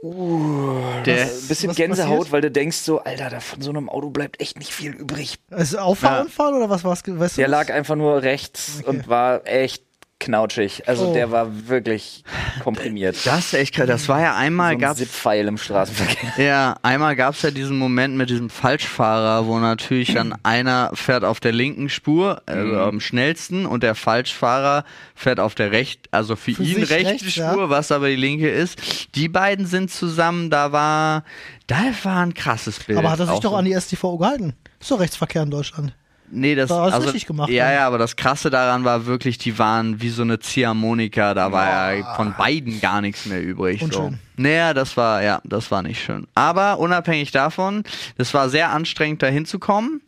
Der, 0.03 1.23
ein 1.27 1.31
bisschen 1.49 1.71
was 1.71 1.77
Gänsehaut, 1.77 2.11
passiert? 2.19 2.33
weil 2.33 2.41
du 2.41 2.51
denkst 2.51 2.79
so, 2.79 3.01
Alter, 3.01 3.31
da 3.31 3.39
von 3.41 3.63
so 3.63 3.71
einem 3.71 3.89
Auto 3.89 4.11
bleibt 4.11 4.41
echt 4.41 4.59
nicht 4.59 4.73
viel 4.73 4.91
übrig. 4.93 5.37
Ist 5.51 5.73
es 5.73 5.75
Auffahrunfall 5.77 6.55
oder 6.55 6.69
was 6.69 6.83
war's? 6.83 7.03
Weißt 7.07 7.37
du 7.37 7.41
Der 7.41 7.49
das? 7.49 7.51
lag 7.69 7.73
einfach 7.75 7.95
nur 7.95 8.23
rechts 8.23 8.79
Okay. 8.81 8.89
und 8.91 9.09
war 9.09 9.47
echt 9.47 9.85
knautschig. 10.23 10.89
Also 10.89 11.09
Oh. 11.09 11.13
der 11.15 11.31
war 11.31 11.69
wirklich 11.69 12.25
komprimiert. 12.63 13.17
das 13.25 13.47
ist 13.47 13.55
echt 13.55 13.75
krass. 13.75 13.87
Das 13.87 14.09
war 14.09 14.21
ja 14.21 14.35
einmal, 14.37 14.71
so 14.71 14.77
ein 14.77 14.79
gab's 14.81 14.99
Zip-Pfeil 14.99 15.47
im 15.49 15.59
Straßenverkehr. 15.59 16.33
Ja, 16.45 16.77
einmal 16.83 17.15
gab 17.17 17.35
es 17.35 17.43
ja 17.43 17.51
diesen 17.51 17.77
Moment 17.79 18.17
mit 18.17 18.31
diesem 18.31 18.49
Falschfahrer, 18.49 19.47
wo 19.47 19.59
natürlich 19.59 20.15
dann 20.15 20.35
einer 20.43 20.91
fährt 20.95 21.25
auf 21.25 21.41
der 21.41 21.53
linken 21.53 21.89
Spur, 21.89 22.43
also 22.47 22.63
Mhm. 22.73 22.79
am 22.79 23.01
schnellsten, 23.01 23.67
und 23.67 23.83
der 23.83 23.95
Falschfahrer 23.95 24.85
fährt 25.15 25.41
auf 25.41 25.55
der 25.55 25.73
rechten, 25.73 26.03
also 26.11 26.37
für, 26.37 26.55
Für 26.55 26.63
ihn 26.63 26.83
rechte 26.83 27.11
rechts, 27.25 27.35
ja. 27.37 27.53
Spur, 27.53 27.69
was 27.71 27.93
aber 27.93 28.09
die 28.09 28.17
linke 28.17 28.49
ist. 28.49 28.79
Die 29.15 29.29
beiden 29.29 29.67
sind 29.67 29.91
zusammen, 29.91 30.49
da 30.51 30.73
war, 30.73 31.25
da 31.67 31.77
war 32.05 32.23
ein 32.25 32.35
krasses 32.35 32.79
Bild. 32.81 32.99
Aber 32.99 33.11
hat 33.11 33.21
er 33.21 33.27
sich 33.27 33.41
doch 33.41 33.51
so. 33.53 33.57
an 33.57 33.65
die 33.65 33.75
STVO 33.79 34.19
gehalten? 34.19 34.55
Ist 34.81 34.91
doch 34.91 35.01
Rechtsverkehr 35.01 35.43
in 35.43 35.51
Deutschland. 35.51 35.95
Nee, 36.35 36.55
das 36.55 36.69
du 36.69 36.75
also, 36.75 36.99
richtig 36.99 37.27
gemacht, 37.27 37.51
Ja, 37.51 37.71
ja, 37.71 37.87
aber 37.87 37.99
das 37.99 38.17
Krasse 38.17 38.49
daran 38.49 38.85
war 38.85 39.05
wirklich, 39.05 39.37
die 39.37 39.59
waren 39.59 40.01
wie 40.01 40.09
so 40.09 40.23
eine 40.23 40.39
Ziehharmonika, 40.39 41.35
da 41.35 41.53
war 41.53 41.95
ja 41.95 42.15
von 42.15 42.35
beiden 42.37 42.81
gar 42.81 43.03
nichts 43.03 43.27
mehr 43.27 43.43
übrig. 43.43 43.81
So. 43.81 43.87
Unschön. 43.87 44.19
Naja, 44.37 44.73
das 44.73 44.97
war, 44.97 45.23
ja, 45.23 45.43
das 45.45 45.71
war 45.71 45.83
nicht 45.83 46.03
schön. 46.03 46.27
Aber 46.35 46.79
unabhängig 46.79 47.33
davon, 47.33 47.85
das 48.17 48.33
war 48.33 48.49
sehr 48.49 48.71
anstrengend, 48.71 49.23
da 49.23 49.27
hinzukommen, 49.27 50.01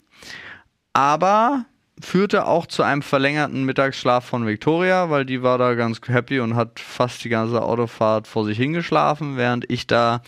aber 0.95 1.67
führte 2.01 2.47
auch 2.47 2.67
zu 2.67 2.83
einem 2.83 3.03
verlängerten 3.03 3.65
Mittagsschlaf 3.65 4.25
von 4.25 4.47
Victoria, 4.47 5.11
weil 5.11 5.27
die 5.27 5.43
war 5.43 5.59
da 5.59 5.75
ganz 5.75 6.01
happy 6.07 6.41
und 6.41 6.57
hat 6.57 6.81
fast 6.81 7.23
die 7.23 7.29
ganze 7.29 7.63
Autofahrt 7.63 8.27
vor 8.27 8.45
sich 8.47 8.57
hingeschlafen, 8.57 9.37
während 9.37 9.71
ich 9.71 9.87
da 9.87 10.23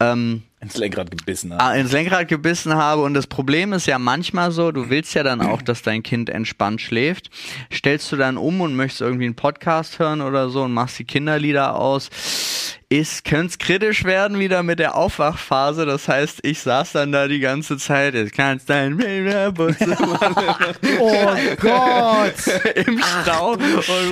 ähm, 0.00 0.44
Ins 0.66 0.78
Lenkrad 0.78 1.12
gebissen 1.12 1.52
ah, 1.52 1.74
ins 1.74 1.92
Lenkrad 1.92 2.26
gebissen 2.26 2.74
habe. 2.74 3.02
Und 3.02 3.14
das 3.14 3.28
Problem 3.28 3.72
ist 3.72 3.86
ja 3.86 4.00
manchmal 4.00 4.50
so, 4.50 4.72
du 4.72 4.90
willst 4.90 5.14
ja 5.14 5.22
dann 5.22 5.40
auch, 5.40 5.62
dass 5.62 5.82
dein 5.82 6.02
Kind 6.02 6.28
entspannt 6.28 6.80
schläft. 6.80 7.30
Stellst 7.72 8.10
du 8.10 8.16
dann 8.16 8.36
um 8.36 8.60
und 8.60 8.74
möchtest 8.74 9.00
irgendwie 9.00 9.26
einen 9.26 9.36
Podcast 9.36 10.00
hören 10.00 10.20
oder 10.20 10.48
so 10.48 10.64
und 10.64 10.74
machst 10.74 10.98
die 10.98 11.04
Kinderlieder 11.04 11.76
aus. 11.76 12.10
Ist, 12.88 13.24
könnte 13.24 13.46
es 13.46 13.58
kritisch 13.58 14.04
werden 14.04 14.38
wieder 14.38 14.62
mit 14.62 14.78
der 14.78 14.94
Aufwachphase. 14.94 15.86
Das 15.86 16.06
heißt, 16.06 16.38
ich 16.42 16.60
saß 16.60 16.92
dann 16.92 17.10
da 17.10 17.26
die 17.26 17.40
ganze 17.40 17.78
Zeit, 17.78 18.14
jetzt 18.14 18.32
kannst 18.32 18.70
dein 18.70 18.96
Bus 19.54 19.74
Oh 21.00 21.26
Gott! 21.60 22.34
im 22.76 23.00
Stau 23.22 23.54
und 23.54 23.60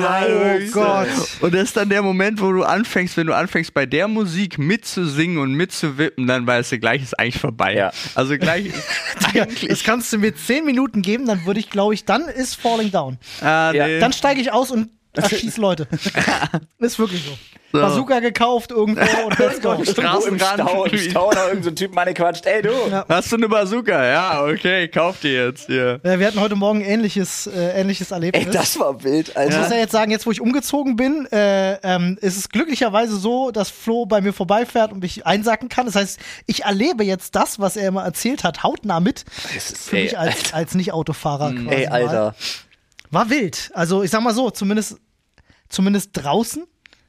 war 0.02 0.26
Oh 0.28 0.70
Gott. 0.72 1.06
Und 1.40 1.54
das 1.54 1.62
ist 1.62 1.76
dann 1.76 1.88
der 1.88 2.02
Moment, 2.02 2.40
wo 2.40 2.50
du 2.50 2.64
anfängst, 2.64 3.16
wenn 3.16 3.28
du 3.28 3.36
anfängst 3.36 3.72
bei 3.74 3.86
der 3.86 4.08
Musik 4.08 4.58
mitzusingen 4.58 5.38
und 5.38 5.52
mitzuwippen, 5.52 6.26
dann 6.26 6.44
weißt 6.44 6.72
du, 6.72 6.78
gleich 6.80 7.00
ist 7.00 7.16
eigentlich 7.16 7.40
vorbei. 7.40 7.74
Ja. 7.76 7.92
Also 8.16 8.36
gleich 8.38 8.72
eigentlich. 9.34 9.68
das 9.68 9.84
kannst 9.84 10.12
du 10.12 10.18
mir 10.18 10.34
10 10.34 10.64
Minuten 10.64 11.00
geben, 11.02 11.26
dann 11.26 11.46
würde 11.46 11.60
ich, 11.60 11.70
glaube 11.70 11.94
ich, 11.94 12.06
dann 12.06 12.22
ist 12.22 12.56
Falling 12.56 12.90
Down. 12.90 13.18
ah, 13.40 13.70
Ja. 13.72 13.86
nee. 13.86 14.00
Dann 14.00 14.12
steige 14.12 14.40
ich 14.40 14.50
aus 14.50 14.72
und 14.72 14.90
erschieß 15.12 15.58
Leute. 15.58 15.86
ist 16.80 16.98
wirklich 16.98 17.22
so. 17.24 17.38
So. 17.74 17.80
Bazooka 17.80 18.20
gekauft 18.20 18.70
irgendwo 18.70 19.00
und 19.26 19.38
let's 19.38 19.60
go. 19.60 19.70
Irgendwo 19.72 19.90
im 19.90 20.38
Straßenrand. 20.38 20.60
Stau, 20.60 20.84
im 20.84 20.98
Stau 20.98 21.30
noch 21.32 21.36
irgendein 21.38 21.62
so 21.64 21.68
ein 21.70 21.76
Typ 21.76 21.94
meine 21.94 22.14
quatscht, 22.14 22.46
ey 22.46 22.62
du. 22.62 22.70
Ja. 22.88 23.04
Hast 23.08 23.32
du 23.32 23.36
eine 23.36 23.48
Bazooka? 23.48 24.04
Ja, 24.06 24.44
okay, 24.44 24.86
kauf 24.86 25.16
die 25.20 25.28
jetzt 25.30 25.66
hier. 25.66 26.00
Ja, 26.04 26.18
wir 26.20 26.26
hatten 26.28 26.38
heute 26.38 26.54
Morgen 26.54 26.82
ähnliches, 26.82 27.48
äh, 27.48 27.80
ähnliches 27.80 28.12
Erlebnis. 28.12 28.46
Ey, 28.46 28.52
das 28.52 28.78
war 28.78 29.02
wild, 29.02 29.30
Ich 29.30 29.36
Alter. 29.36 29.58
muss 29.58 29.70
ja 29.70 29.76
jetzt 29.76 29.90
sagen, 29.90 30.12
jetzt 30.12 30.24
wo 30.24 30.30
ich 30.30 30.40
umgezogen 30.40 30.94
bin, 30.94 31.26
äh, 31.32 31.74
ähm, 31.82 32.16
ist 32.20 32.36
es 32.36 32.48
glücklicherweise 32.48 33.16
so, 33.16 33.50
dass 33.50 33.70
Flo 33.70 34.06
bei 34.06 34.20
mir 34.20 34.32
vorbeifährt 34.32 34.92
und 34.92 35.00
mich 35.00 35.26
einsacken 35.26 35.68
kann. 35.68 35.86
Das 35.86 35.96
heißt, 35.96 36.20
ich 36.46 36.62
erlebe 36.64 37.02
jetzt 37.02 37.34
das, 37.34 37.58
was 37.58 37.76
er 37.76 37.88
immer 37.88 38.04
erzählt 38.04 38.44
hat, 38.44 38.62
hautnah 38.62 39.00
mit. 39.00 39.24
Das 39.52 39.70
ist, 39.72 39.88
Für 39.88 39.96
ey, 39.96 40.04
mich 40.04 40.16
als, 40.18 40.54
als 40.54 40.74
Nicht-Autofahrer 40.76 41.52
quasi. 41.54 41.68
ey, 41.74 41.86
mal. 41.88 41.92
Alter. 41.92 42.34
War 43.10 43.30
wild. 43.30 43.70
Also 43.74 44.04
ich 44.04 44.12
sag 44.12 44.22
mal 44.22 44.32
so, 44.32 44.50
zumindest, 44.50 44.98
zumindest 45.68 46.10
draußen 46.12 46.64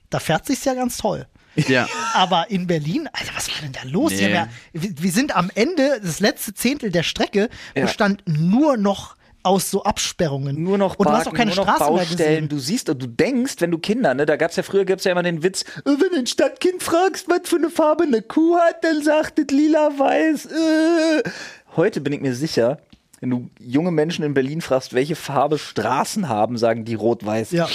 da 0.10 0.20
fährt 0.20 0.46
sich's 0.46 0.66
ja 0.66 0.74
ganz 0.74 0.98
toll. 0.98 1.28
Ja. 1.56 1.88
Aber 2.14 2.50
in 2.50 2.68
Berlin, 2.68 3.10
Alter, 3.14 3.32
was 3.36 3.50
war 3.50 3.62
denn 3.62 3.72
da 3.72 3.82
los? 3.90 4.12
Nee. 4.12 4.34
ja, 4.34 4.48
wir, 4.74 5.12
sind 5.12 5.36
am 5.36 5.50
Ende, 5.56 6.02
das 6.04 6.20
letzte 6.20 6.54
Zehntel 6.54 6.92
der 6.92 7.04
Strecke, 7.04 7.50
Ja. 7.76 7.84
bestand 7.84 8.24
nur 8.26 8.76
noch 8.78 9.16
aus 9.44 9.70
so 9.70 9.84
Absperrungen. 9.84 10.62
Nur 10.64 10.78
noch 10.78 10.96
Und 10.96 11.08
du 11.08 11.12
hast 11.14 11.26
Parken, 11.26 11.30
auch 11.30 11.38
keine 11.38 11.56
nur 11.56 11.66
noch 11.66 11.76
Straße 11.76 11.92
mehr 11.94 12.04
Baustellen. 12.04 12.50
Du 12.50 12.58
siehst 12.58 12.90
und 12.90 13.02
du 13.02 13.08
denkst, 13.08 13.56
wenn 13.60 13.72
du 13.72 13.78
Kinder, 13.78 14.14
ne, 14.16 14.26
da 14.26 14.36
gab's 14.38 14.56
ja 14.56 14.64
früher 14.64 14.86
gab's 14.86 15.04
ja 15.04 15.12
immer 15.12 15.24
den 15.24 15.44
Witz, 15.44 15.62
äh, 15.62 15.66
wenn 15.86 16.10
du 16.12 16.18
ein 16.18 16.28
Stadtkind 16.28 16.82
fragst, 16.82 17.30
was 17.30 17.42
für 17.48 17.58
eine 17.58 17.70
Farbe 17.70 18.04
eine 18.06 18.22
Kuh 18.24 18.58
hat, 18.58 18.84
dann 18.84 19.04
sagt 19.04 19.38
es 19.40 19.48
lila-weiß. 19.52 20.48
Äh. 20.48 21.24
Heute 21.76 22.02
bin 22.02 22.12
ich 22.14 22.22
mir 22.22 22.34
sicher, 22.34 22.80
wenn 23.20 23.30
du 23.30 23.50
junge 23.60 23.92
Menschen 23.92 24.26
in 24.26 24.34
Berlin 24.34 24.62
fragst, 24.62 24.94
welche 24.94 25.16
Farbe 25.16 25.60
Straßen 25.60 26.28
haben, 26.28 26.58
sagen 26.58 26.84
die 26.84 26.96
rot-weiß. 26.96 27.52
Ja. 27.52 27.70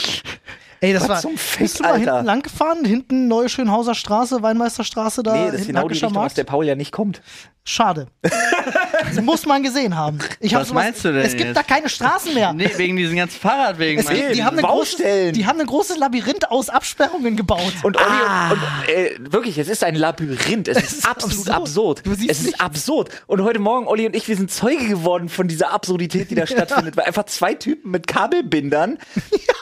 Ey, 0.82 0.92
das 0.94 1.02
Was 1.02 1.08
war. 1.10 1.20
zum 1.20 1.36
Fick, 1.36 1.60
bist 1.60 1.78
du 1.78 1.82
mal 1.82 1.92
Alter? 1.92 2.12
hinten 2.14 2.26
lang 2.26 2.42
gefahren? 2.42 2.84
Hinten 2.84 3.28
Neue 3.28 3.48
Schönhauser 3.48 3.94
Straße, 3.94 4.42
Weinmeisterstraße 4.42 5.22
da. 5.22 5.34
Nee, 5.34 5.50
das 5.50 5.60
ist 5.62 5.66
genau 5.66 5.86
die 5.88 5.92
Richtung, 5.94 6.16
aus 6.16 6.34
der 6.34 6.44
Paul 6.44 6.64
ja 6.66 6.74
nicht 6.74 6.90
kommt. 6.92 7.20
Schade. 7.62 8.06
das 8.22 9.20
muss 9.20 9.44
man 9.44 9.62
gesehen 9.62 9.94
haben. 9.94 10.18
Ich 10.40 10.54
hab 10.54 10.62
Was 10.62 10.68
sowas- 10.68 10.82
meinst 10.84 11.04
du 11.04 11.12
denn 11.12 11.20
Es 11.26 11.32
gibt 11.32 11.44
jetzt? 11.44 11.56
da 11.56 11.62
keine 11.62 11.90
Straßen 11.90 12.32
mehr. 12.32 12.52
Nee, 12.60 12.70
wegen 12.76 12.96
diesen 12.96 13.16
ganzen 13.16 13.38
Fahrradwegen. 13.38 14.00
Es 14.02 14.06
die, 14.32 14.42
haben 14.42 14.56
ein 14.58 14.64
großes, 14.64 14.96
Baustellen. 14.96 15.34
die 15.34 15.46
haben 15.46 15.60
ein 15.60 15.66
großes 15.66 15.98
Labyrinth 15.98 16.50
aus 16.50 16.70
Absperrungen 16.70 17.36
gebaut. 17.36 17.72
Und 17.82 17.96
Olli 17.98 18.06
Ah. 18.08 18.50
und, 18.52 18.58
und 18.58 18.88
äh, 18.88 19.32
wirklich, 19.32 19.58
es 19.58 19.68
ist 19.68 19.84
ein 19.84 19.94
Labyrinth. 19.94 20.68
Es 20.68 20.78
ist, 20.82 20.92
ist 20.92 21.08
absolut 21.08 21.50
absurd. 21.50 21.98
absurd. 22.00 22.20
Es 22.30 22.38
ist 22.38 22.44
nichts. 22.46 22.60
absurd. 22.60 23.10
Und 23.26 23.42
heute 23.42 23.58
Morgen, 23.58 23.86
Olli 23.86 24.06
und 24.06 24.16
ich, 24.16 24.26
wir 24.26 24.36
sind 24.36 24.50
Zeuge 24.50 24.88
geworden 24.88 25.28
von 25.28 25.46
dieser 25.46 25.70
Absurdität, 25.70 26.30
die 26.30 26.34
da 26.36 26.46
stattfindet, 26.46 26.96
weil 26.96 27.04
einfach 27.04 27.26
zwei 27.26 27.52
Typen 27.54 27.90
mit 27.90 28.06
Kabelbindern, 28.06 28.96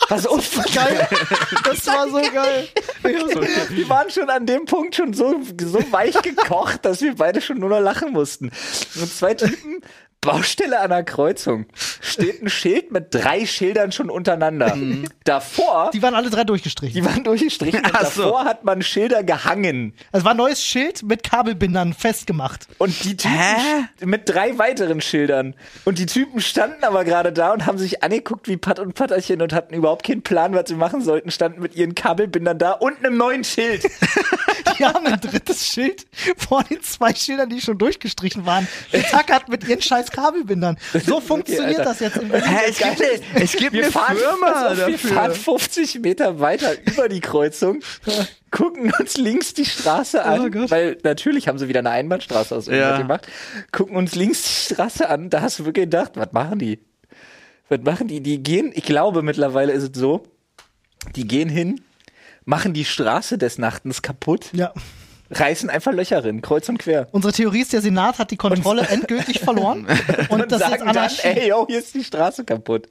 was 0.09 0.25
unfassbar 0.25 0.87
geil. 0.87 1.08
Das 1.65 1.87
war 1.87 2.09
so 2.09 2.21
geil. 2.33 2.69
Die 3.71 3.89
waren 3.89 4.11
schon 4.11 4.29
an 4.31 4.47
dem 4.47 4.65
Punkt 4.65 4.95
schon 4.97 5.13
so, 5.13 5.41
so 5.61 5.93
weich 5.93 6.21
gekocht, 6.23 6.85
dass 6.85 7.01
wir 7.01 7.15
beide 7.15 7.41
schon 7.41 7.59
nur 7.59 7.69
noch 7.69 7.81
lachen 7.81 8.13
mussten. 8.13 8.47
Und 8.47 9.13
zwei 9.13 9.35
Typen, 9.35 9.83
Baustelle 10.21 10.81
an 10.81 10.91
der 10.91 11.05
Kreuzung. 11.05 11.67
Steht 12.01 12.43
ein 12.43 12.49
Schild 12.51 12.91
mit 12.91 13.15
drei 13.15 13.47
Schildern 13.47 13.93
schon 13.93 14.11
untereinander. 14.11 14.77
Davor, 15.25 15.91
Die 15.93 16.03
waren 16.03 16.15
alle 16.15 16.29
drei 16.29 16.43
durchgestrichen. 16.45 16.95
die 17.01 17.09
waren 17.09 17.23
durchgestrichen, 17.23 17.81
und 17.85 17.87
so. 18.13 18.23
davor 18.23 18.45
hat 18.45 18.65
man 18.65 18.83
Schilder 18.83 19.23
gehangen. 19.23 19.95
Es 20.11 20.25
war 20.25 20.33
ein 20.33 20.37
neues 20.37 20.63
Schild 20.65 21.03
mit 21.05 21.23
Kabelbindern 21.23 21.95
festgemacht. 21.95 22.67
Und 22.79 23.05
die 23.05 23.17
Typen 23.17 23.37
Hä? 23.37 24.07
mit 24.07 24.29
drei 24.29 24.59
weiteren 24.59 25.01
Schildern. 25.01 25.55
Und 25.85 25.99
die 25.99 26.07
Typen 26.07 26.41
standen 26.41 26.83
aber 26.83 27.05
gerade 27.05 27.33
da 27.33 27.53
und 27.53 27.67
haben 27.67 27.79
sich 27.79 28.03
angeguckt 28.03 28.49
wie 28.49 28.57
Patt 28.57 28.81
und 28.81 28.95
Patterchen 28.95 29.41
und 29.41 29.53
hatten 29.53 29.75
überhaupt 29.75 30.05
keinen 30.05 30.23
Plan, 30.23 30.53
was 30.55 30.65
sie 30.69 30.75
machen 30.75 31.01
sollten, 31.01 31.31
standen 31.31 31.63
mit 31.63 31.77
ihren 31.77 31.95
Kabelbindern 31.95 32.59
da 32.59 32.73
und 32.73 32.99
einem 33.05 33.17
neuen 33.17 33.45
Schild. 33.45 33.85
Die 34.79 34.85
haben 34.85 35.07
ein 35.07 35.21
drittes 35.21 35.67
Schild 35.67 36.07
vor 36.37 36.63
den 36.65 36.83
zwei 36.83 37.15
Schildern, 37.15 37.49
die 37.49 37.61
schon 37.61 37.79
durchgestrichen 37.79 38.47
waren, 38.47 38.69
getackert 38.93 39.49
mit 39.49 39.67
ihren 39.67 39.81
scheiß 39.83 40.08
Kabelbindern. 40.11 40.79
So 41.05 41.21
funktioniert 41.23 41.79
Alter. 41.81 41.85
das 41.91 42.01
jetzt 42.01 42.17
in 42.17 42.29
Berlin. 42.29 42.49
Hä, 42.49 42.59
es 42.69 42.79
gibt, 42.79 43.01
es 43.35 43.53
gibt 43.53 43.73
Wir 43.73 43.83
eine 43.85 43.93
fahren, 43.93 44.17
Firma 44.17 44.67
auf, 44.73 44.87
wir 44.87 44.99
fahren 44.99 45.35
50 45.35 46.01
Meter 46.01 46.41
weiter 46.41 46.73
über 46.87 47.09
die 47.09 47.21
Kreuzung, 47.21 47.81
gucken 48.51 48.93
uns 48.99 49.17
links 49.17 49.55
die 49.55 49.65
Straße 49.67 50.25
an, 50.25 50.41
Oh 50.55 50.71
weil 50.71 50.99
natürlich 51.03 51.49
haben 51.49 51.59
sie 51.59 51.69
wieder 51.69 51.81
eine 51.81 51.91
Einbahnstraße 51.91 52.55
aus 52.57 52.69
irgendwas 52.69 52.91
Ja. 52.93 52.99
gemacht, 53.03 53.27
gucken 53.73 53.97
uns 53.97 54.15
links 54.15 54.43
die 54.69 54.75
Straße 54.75 55.09
an, 55.09 55.31
da 55.31 55.41
hast 55.43 55.59
du 55.59 55.65
wirklich 55.65 55.85
gedacht, 55.85 56.13
was 56.15 56.33
machen 56.33 56.59
die? 56.59 56.81
Was 57.69 57.81
machen 57.83 58.09
die? 58.09 58.21
Die 58.23 58.43
gehen, 58.43 58.73
ich 58.75 58.85
glaube 58.85 59.23
mittlerweile 59.23 59.73
ist 59.73 59.83
es 59.83 59.91
so, 60.01 60.23
die 61.17 61.27
gehen 61.29 61.49
hin, 61.51 61.81
machen 62.47 62.73
die 62.73 62.85
Straße 62.87 63.37
des 63.37 63.59
Nachtens 63.59 64.01
kaputt, 64.03 64.47
Ja. 64.53 64.73
Reißen 65.31 65.69
einfach 65.71 65.93
Löcher 65.93 66.25
rein, 66.25 66.43
kreuz 66.43 66.69
und 66.69 66.79
quer. 66.79 67.09
Unsere 67.13 67.33
Theorie 67.33 67.61
ist, 67.63 67.73
der 67.73 67.83
Senat 67.83 68.19
hat 68.19 68.31
die 68.31 68.37
Kontrolle 68.37 68.83
endgültig 68.89 69.41
verloren. 69.41 69.87
Und, 70.29 70.43
Und 70.43 70.53
das 70.53 70.61
ist 70.61 70.67
sagen 70.69 70.73
jetzt 70.73 70.81
dann, 70.81 70.89
Anarchie. 70.89 71.27
ey, 71.29 71.49
yo, 71.49 71.67
hier 71.69 71.79
ist 71.79 71.95
die 71.95 72.05
Straße 72.05 72.45
kaputt. 72.45 72.89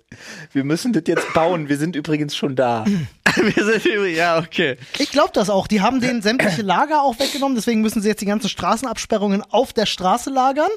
Wir 0.53 0.63
müssen 0.63 0.93
das 0.93 1.03
jetzt 1.07 1.33
bauen. 1.33 1.69
Wir 1.69 1.77
sind 1.77 1.95
übrigens 1.95 2.35
schon 2.35 2.55
da. 2.55 2.85
Wir 3.37 3.65
sind 3.65 3.85
übrigens, 3.85 4.17
ja, 4.17 4.39
okay. 4.39 4.77
Ich 4.97 5.11
glaube 5.11 5.29
das 5.33 5.49
auch. 5.51 5.67
Die 5.67 5.81
haben 5.81 5.99
denen 5.99 6.23
sämtliche 6.23 6.63
Lager 6.63 7.03
auch 7.03 7.19
weggenommen, 7.19 7.55
deswegen 7.55 7.81
müssen 7.81 8.01
sie 8.01 8.07
jetzt 8.07 8.21
die 8.21 8.25
ganzen 8.25 8.49
Straßenabsperrungen 8.49 9.43
auf 9.51 9.73
der 9.73 9.85
Straße 9.85 10.31
lagern. 10.31 10.71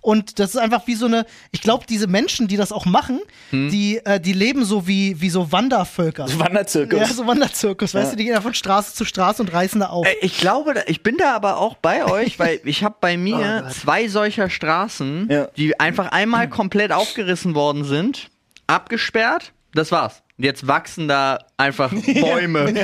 Und 0.00 0.38
das 0.38 0.50
ist 0.50 0.56
einfach 0.56 0.86
wie 0.86 0.94
so 0.94 1.06
eine, 1.06 1.26
ich 1.50 1.60
glaube, 1.60 1.84
diese 1.86 2.06
Menschen, 2.06 2.48
die 2.48 2.56
das 2.56 2.72
auch 2.72 2.86
machen, 2.86 3.20
die, 3.52 4.00
äh, 4.04 4.18
die 4.20 4.32
leben 4.32 4.64
so 4.64 4.86
wie, 4.86 5.20
wie 5.20 5.28
so 5.28 5.52
Wandervölker. 5.52 6.26
Wanderzirkus. 6.38 6.98
Ja, 7.00 7.06
so 7.06 7.26
Wanderzirkus, 7.26 7.92
weißt 7.92 8.12
du, 8.12 8.16
die 8.16 8.24
gehen 8.24 8.32
ja 8.34 8.40
von 8.40 8.54
Straße 8.54 8.94
zu 8.94 9.04
Straße 9.04 9.42
und 9.42 9.52
reißen 9.52 9.80
da 9.80 9.88
auf. 9.88 10.06
Ich 10.22 10.38
glaube, 10.38 10.72
da- 10.74 10.82
ich 10.86 11.02
bin 11.06 11.16
da 11.18 11.36
aber 11.36 11.58
auch 11.58 11.76
bei 11.76 12.04
euch, 12.04 12.38
weil 12.40 12.60
ich 12.64 12.82
habe 12.82 12.96
bei 13.00 13.16
mir 13.16 13.64
Oh 13.64 13.70
zwei 13.70 14.08
solcher 14.08 14.50
Straßen, 14.50 15.28
Ja. 15.30 15.46
die 15.56 15.78
einfach 15.78 16.08
einmal 16.10 16.48
komplett 16.50 16.90
aufgerissen 16.90 17.54
worden 17.54 17.84
sind, 17.84 18.28
abgesperrt. 18.66 19.52
Das 19.72 19.92
war's. 19.92 20.22
Jetzt 20.36 20.66
wachsen 20.66 21.06
da 21.06 21.38
einfach 21.56 21.92
Bäume. 22.20 22.74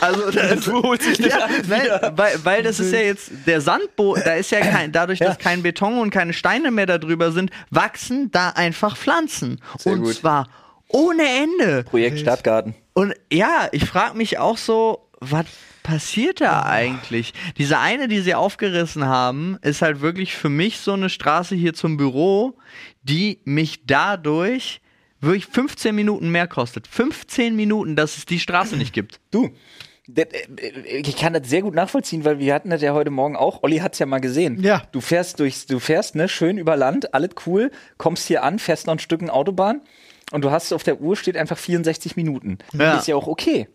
Also 0.00 0.30
das, 0.32 0.64
Du 0.64 0.82
holst 0.82 1.06
dich 1.06 1.18
das 1.18 1.26
ja, 1.28 1.48
nein, 1.68 2.12
weil, 2.16 2.44
weil 2.44 2.62
das 2.64 2.80
ist 2.80 2.92
ja 2.92 2.98
jetzt 3.00 3.30
der 3.46 3.60
Sandboden, 3.60 4.22
da 4.24 4.34
ist 4.34 4.50
ja 4.50 4.60
kein, 4.60 4.90
dadurch, 4.92 5.20
dass 5.20 5.38
kein 5.38 5.62
Beton 5.62 5.98
und 6.00 6.10
keine 6.10 6.32
Steine 6.32 6.70
mehr 6.72 6.86
da 6.86 6.98
drüber 6.98 7.30
sind, 7.32 7.50
wachsen 7.70 8.30
da 8.32 8.50
einfach 8.50 8.96
Pflanzen. 8.96 9.60
Sehr 9.78 9.92
und 9.92 10.02
gut. 10.02 10.14
zwar 10.16 10.48
ohne 10.88 11.22
Ende. 11.22 11.84
Projekt 11.84 12.18
Stadtgarten. 12.18 12.74
Und 12.94 13.14
ja, 13.32 13.68
ich 13.72 13.84
frage 13.84 14.16
mich 14.16 14.38
auch 14.38 14.58
so, 14.58 15.08
was 15.20 15.46
passiert 15.82 16.40
da 16.40 16.62
eigentlich? 16.64 17.32
Diese 17.56 17.78
eine, 17.78 18.08
die 18.08 18.20
sie 18.20 18.34
aufgerissen 18.34 19.06
haben, 19.06 19.58
ist 19.62 19.82
halt 19.82 20.00
wirklich 20.00 20.34
für 20.34 20.48
mich 20.48 20.78
so 20.78 20.92
eine 20.92 21.08
Straße 21.10 21.54
hier 21.54 21.74
zum 21.74 21.96
Büro, 21.96 22.58
die 23.02 23.40
mich 23.44 23.86
dadurch 23.86 24.80
wirklich 25.20 25.46
15 25.46 25.94
Minuten 25.94 26.30
mehr 26.30 26.46
kostet. 26.46 26.86
15 26.86 27.56
Minuten, 27.56 27.96
dass 27.96 28.16
es 28.16 28.26
die 28.26 28.38
Straße 28.38 28.76
nicht 28.76 28.92
gibt. 28.92 29.20
Du. 29.30 29.50
äh, 30.14 30.98
Ich 30.98 31.16
kann 31.16 31.32
das 31.32 31.48
sehr 31.48 31.62
gut 31.62 31.74
nachvollziehen, 31.74 32.24
weil 32.24 32.38
wir 32.38 32.54
hatten 32.54 32.70
das 32.70 32.82
ja 32.82 32.92
heute 32.94 33.10
Morgen 33.10 33.36
auch. 33.36 33.62
Olli 33.62 33.78
hat's 33.78 33.98
ja 33.98 34.06
mal 34.06 34.20
gesehen. 34.20 34.62
Ja. 34.62 34.82
Du 34.92 35.00
fährst 35.00 35.40
durchs, 35.40 35.66
du 35.66 35.80
fährst 35.80 36.14
ne 36.14 36.28
schön 36.28 36.56
über 36.58 36.76
Land, 36.76 37.14
alles 37.14 37.30
cool, 37.46 37.70
kommst 37.96 38.26
hier 38.28 38.42
an, 38.42 38.58
fährst 38.58 38.86
noch 38.86 38.94
ein 38.94 38.98
Stück 39.00 39.28
Autobahn 39.28 39.80
und 40.32 40.44
du 40.44 40.50
hast 40.50 40.72
auf 40.72 40.82
der 40.82 41.00
Uhr 41.00 41.16
steht 41.16 41.36
einfach 41.36 41.58
64 41.58 42.16
Minuten. 42.16 42.58
Ja. 42.72 42.98
Ist 42.98 43.08
ja 43.08 43.16
auch 43.16 43.26
okay. 43.26 43.68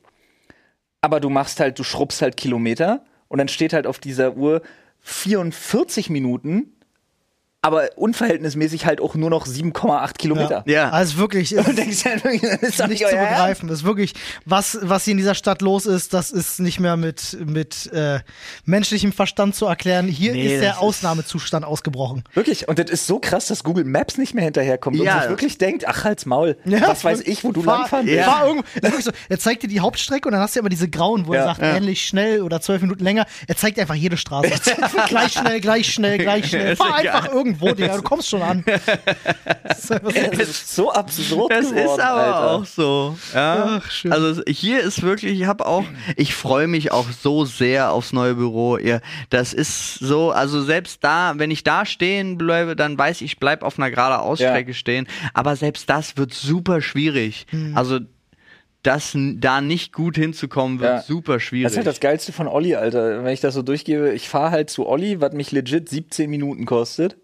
Aber 1.04 1.20
du 1.20 1.30
machst 1.30 1.60
halt, 1.60 1.78
du 1.78 1.84
schrubbst 1.84 2.22
halt 2.22 2.38
Kilometer 2.38 3.04
und 3.28 3.38
dann 3.38 3.50
steht 3.50 3.74
halt 3.74 3.88
auf 3.88 4.00
dieser 4.00 4.38
Uhr 4.38 4.62
44 5.02 6.10
Minuten, 6.10 6.72
aber 7.64 7.90
unverhältnismäßig 7.96 8.86
halt 8.86 9.02
auch 9.02 9.16
nur 9.16 9.30
noch 9.30 9.48
7,8 9.48 10.14
Kilometer. 10.18 10.64
Ja. 10.68 10.90
Also 10.92 11.18
wirklich, 11.18 11.54
ist 11.54 11.68
Und 11.68 11.78
denkst 11.78 12.04
du 12.04 12.10
halt 12.10 12.26
ist 12.62 12.80
doch 12.80 12.88
nicht 12.88 13.02
nicht 13.02 13.10
zu 13.10 13.16
begreifen. 13.16 13.68
Das 13.70 13.80
ist 13.80 13.86
wirklich, 13.86 14.14
was, 14.46 14.78
was 14.82 15.06
hier 15.06 15.12
in 15.14 15.18
dieser 15.18 15.34
Stadt 15.34 15.62
los 15.62 15.86
ist, 15.86 16.14
das 16.14 16.32
ist 16.32 16.60
nicht 16.60 16.80
mehr 16.80 16.98
mit, 16.98 17.38
mit 17.46 17.92
äh, 17.94 18.20
menschlichem 18.66 19.12
Verstand 19.12 19.56
zu 19.56 19.66
erklären. 19.66 20.08
Hier 20.08 20.34
Nee, 20.34 20.44
ist 20.56 20.62
der 20.62 20.70
das 20.70 20.78
ist- 20.78 20.82
Ausnahmezustand 20.84 21.66
ausgebrochen. 21.66 22.24
Wirklich, 22.34 22.68
und 22.68 22.78
das 22.80 22.90
ist 22.92 23.08
so 23.08 23.20
krass, 23.20 23.48
dass 23.48 23.64
Google 23.64 23.86
Maps 23.86 24.18
nicht 24.18 24.34
mehr 24.34 24.44
hinterherkommt 24.44 24.98
Ja. 24.98 25.16
und 25.16 25.22
sich 25.22 25.30
wirklich 25.30 25.58
denkt, 25.58 25.88
ach 25.88 26.04
halt's 26.04 26.26
Maul, 26.26 26.58
Ja, 26.66 26.82
was 26.88 27.04
weiß 27.04 27.22
ich, 27.22 27.44
wo 27.44 27.52
du 27.52 27.62
fahr, 27.64 27.80
langfahren 27.80 28.08
Ja. 28.08 28.14
willst. 28.14 28.26
Fahr 28.30 28.46
irgendwo, 28.48 28.64
das 28.76 28.76
ist 28.76 28.84
wirklich 28.84 29.06
so, 29.06 29.12
er 29.30 29.40
zeigt 29.40 29.64
dir 29.64 29.68
die 29.70 29.80
Hauptstrecke 29.80 30.28
und 30.28 30.34
dann 30.34 30.42
hast 30.42 30.56
du 30.56 30.60
immer 30.60 30.70
diese 30.70 30.90
grauen, 30.90 31.26
wo 31.28 31.34
Ja. 31.34 31.40
er 31.42 31.46
sagt, 31.46 31.62
Ja. 31.62 31.76
ähnlich 31.78 32.06
schnell 32.06 32.42
oder 32.42 32.60
zwölf 32.62 32.82
Minuten 32.82 33.04
länger. 33.04 33.26
Er 33.48 33.56
zeigt 33.56 33.80
einfach 33.80 33.96
jede 33.96 34.18
Straße. 34.18 34.50
gleich 35.08 35.32
schnell, 35.34 35.62
gleich 35.62 35.94
schnell, 35.94 36.18
gleich 36.18 36.50
schnell. 36.50 36.76
Fahr 36.76 36.96
einfach 36.96 37.30
irgendwo, 37.54 37.74
Digga, 37.74 37.96
du 37.98 38.02
kommst 38.04 38.30
schon 38.30 38.42
an. 38.42 38.64
Das 39.66 39.90
ist 40.50 40.76
so. 40.76 40.92
Absurd 40.92 41.52
Das 41.52 41.70
geworden, 41.70 41.78
ist 41.86 42.00
aber 42.00 42.22
Alter. 42.24 42.52
auch 42.52 42.66
so. 42.66 43.18
Ja. 43.34 43.80
Ach, 43.82 43.92
schön. 43.92 44.12
Also 44.14 44.42
hier 44.48 44.82
ist 44.82 45.02
wirklich, 45.02 45.40
ich 45.40 45.46
habe 45.48 45.66
auch, 45.66 45.84
ich 46.16 46.34
freue 46.36 46.68
mich 46.68 46.92
auch 46.92 47.08
so 47.12 47.46
sehr 47.46 47.92
aufs 47.92 48.14
neue 48.14 48.36
Büro. 48.36 48.78
Ihr, 48.78 49.02
das 49.30 49.54
ist 49.54 49.96
so, 49.96 50.32
also 50.32 50.62
selbst 50.62 51.04
da, 51.04 51.34
wenn 51.38 51.52
ich 51.52 51.64
da 51.64 51.86
stehen 51.86 52.38
bleibe, 52.38 52.76
dann 52.76 52.98
weiß 52.98 53.18
ich, 53.22 53.34
ich 53.34 53.40
bleib 53.40 53.64
auf 53.64 53.78
einer 53.78 53.92
gerade 53.92 54.20
Ausstrecke 54.20 54.74
stehen. 54.74 55.08
Aber 55.34 55.56
selbst 55.56 55.90
das 55.90 56.18
wird 56.18 56.34
super 56.34 56.82
schwierig. 56.82 57.46
Hm. 57.50 57.76
Also 57.76 58.00
das 58.84 59.16
da 59.16 59.62
nicht 59.62 59.94
gut 59.94 60.16
hinzukommen, 60.18 60.80
wird 60.82 60.92
Ja. 60.92 61.02
super 61.02 61.40
schwierig. 61.40 61.64
Das 61.64 61.72
ist 61.74 61.78
halt 61.78 61.88
das 61.88 62.00
Geilste 62.02 62.34
von 62.34 62.48
Olli, 62.48 62.76
Alter. 62.76 63.24
Wenn 63.24 63.34
ich 63.34 63.40
das 63.42 63.54
so 63.54 63.62
durchgebe, 63.62 64.12
ich 64.14 64.28
fahre 64.28 64.52
halt 64.52 64.70
zu 64.70 64.88
Olli, 64.88 65.22
was 65.22 65.32
mich 65.34 65.52
legit 65.52 65.88
17 65.90 66.30
Minuten 66.30 66.66
kostet. 66.66 67.16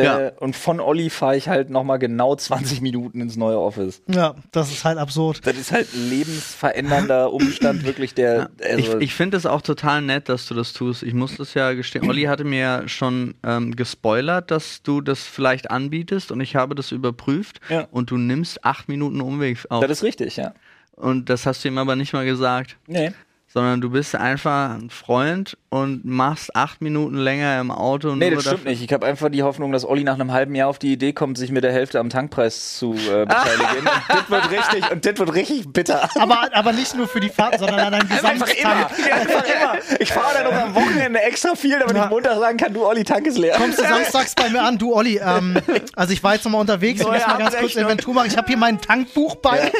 Ja. 0.00 0.18
Äh, 0.18 0.32
und 0.40 0.56
von 0.56 0.80
Olli 0.80 1.08
fahre 1.08 1.36
ich 1.36 1.48
halt 1.48 1.70
nochmal 1.70 2.00
genau 2.00 2.34
20 2.34 2.80
Minuten 2.80 3.20
ins 3.20 3.36
neue 3.36 3.58
Office. 3.60 4.02
Ja, 4.08 4.34
das 4.50 4.72
ist 4.72 4.84
halt 4.84 4.98
absurd. 4.98 5.46
Das 5.46 5.56
ist 5.56 5.70
halt 5.70 5.86
ein 5.94 6.10
lebensverändernder 6.10 7.32
Umstand, 7.32 7.84
wirklich 7.84 8.12
der. 8.14 8.50
Also, 8.62 8.98
ich 8.98 9.04
ich 9.04 9.14
finde 9.14 9.36
es 9.36 9.46
auch 9.46 9.62
total 9.62 10.02
nett, 10.02 10.28
dass 10.28 10.46
du 10.46 10.54
das 10.54 10.72
tust. 10.72 11.02
Ich 11.04 11.14
muss 11.14 11.36
das 11.36 11.54
ja 11.54 11.72
gestehen. 11.74 12.08
Olli 12.08 12.22
hatte 12.24 12.44
mir 12.44 12.58
ja 12.58 12.88
schon 12.88 13.34
ähm, 13.44 13.76
gespoilert, 13.76 14.50
dass 14.50 14.82
du 14.82 15.00
das 15.00 15.22
vielleicht 15.22 15.70
anbietest 15.70 16.32
und 16.32 16.40
ich 16.40 16.56
habe 16.56 16.74
das 16.74 16.90
überprüft 16.92 17.60
Ja. 17.68 17.86
und 17.90 18.10
du 18.10 18.16
nimmst 18.16 18.64
acht 18.64 18.88
Minuten 18.88 19.20
Umweg 19.20 19.58
auf. 19.68 19.80
das 19.82 19.98
ist 19.98 20.02
richtig, 20.02 20.36
ja. 20.36 20.54
und 20.96 21.28
das 21.30 21.46
hast 21.46 21.64
du 21.64 21.68
ihm 21.68 21.78
aber 21.78 21.94
nicht 21.96 22.12
mal 22.12 22.24
gesagt. 22.24 22.76
Nee. 22.86 23.12
sondern 23.46 23.80
du 23.80 23.90
bist 23.90 24.16
einfach 24.16 24.74
ein 24.74 24.90
Freund 24.90 25.56
und 25.74 26.04
machst 26.04 26.54
acht 26.54 26.80
Minuten 26.82 27.16
länger 27.16 27.60
im 27.60 27.72
Auto. 27.72 28.14
Nee, 28.14 28.30
das 28.30 28.44
stimmt 28.44 28.64
nicht. 28.64 28.80
Ich 28.80 28.92
habe 28.92 29.04
einfach 29.06 29.28
die 29.28 29.42
Hoffnung, 29.42 29.72
dass 29.72 29.84
Olli 29.84 30.04
nach 30.04 30.14
einem 30.14 30.30
halben 30.30 30.54
Jahr 30.54 30.68
auf 30.68 30.78
die 30.78 30.92
Idee 30.92 31.12
kommt, 31.12 31.36
sich 31.36 31.50
mit 31.50 31.64
der 31.64 31.72
Hälfte 31.72 31.98
am 31.98 32.10
Tankpreis 32.10 32.76
zu 32.78 32.94
äh, 32.94 32.96
beteiligen. 33.26 33.78
und 33.78 33.88
das 34.08 34.30
wird 34.30 34.50
richtig, 34.52 34.90
und 34.92 35.04
das 35.04 35.18
wird 35.18 35.34
richtig 35.34 35.72
bitter. 35.72 36.08
Aber, 36.20 36.48
aber 36.52 36.72
nicht 36.72 36.94
nur 36.94 37.08
für 37.08 37.18
die 37.18 37.28
Fahrt, 37.28 37.58
sondern 37.58 37.80
an 37.80 37.94
einem 37.94 38.08
Einfach 38.24 38.48
immer. 38.48 38.70
Einfach 39.12 39.44
immer. 39.44 39.74
Ich 39.98 40.12
fahre 40.12 40.34
dann 40.34 40.44
noch 40.44 40.62
am 40.62 40.74
Wochenende 40.76 41.20
extra 41.22 41.56
viel, 41.56 41.76
damit 41.78 41.96
Ja. 41.96 42.04
ich 42.04 42.10
Montag 42.10 42.38
sagen 42.38 42.56
kann, 42.56 42.72
du 42.72 42.86
Olli, 42.86 43.02
Tank 43.02 43.26
ist 43.26 43.38
leer. 43.38 43.56
Kommst 43.56 43.78
du 43.80 43.82
samstags 43.82 44.34
bei 44.36 44.48
mir 44.50 44.62
an, 44.62 44.78
du 44.78 44.94
Olli, 44.94 45.18
ähm, 45.24 45.58
also 45.96 46.12
ich 46.12 46.22
war 46.22 46.34
jetzt 46.34 46.44
nochmal 46.44 46.60
unterwegs, 46.60 47.00
ich 47.00 47.06
muss 47.06 47.26
mal 47.26 47.36
ganz 47.38 47.56
kurz 47.56 47.74
Inventur 47.74 48.14
machen. 48.14 48.28
Ich 48.28 48.36
habe 48.36 48.46
hier 48.46 48.56
mein 48.56 48.80
Tankbuch 48.80 49.34
bei. 49.36 49.72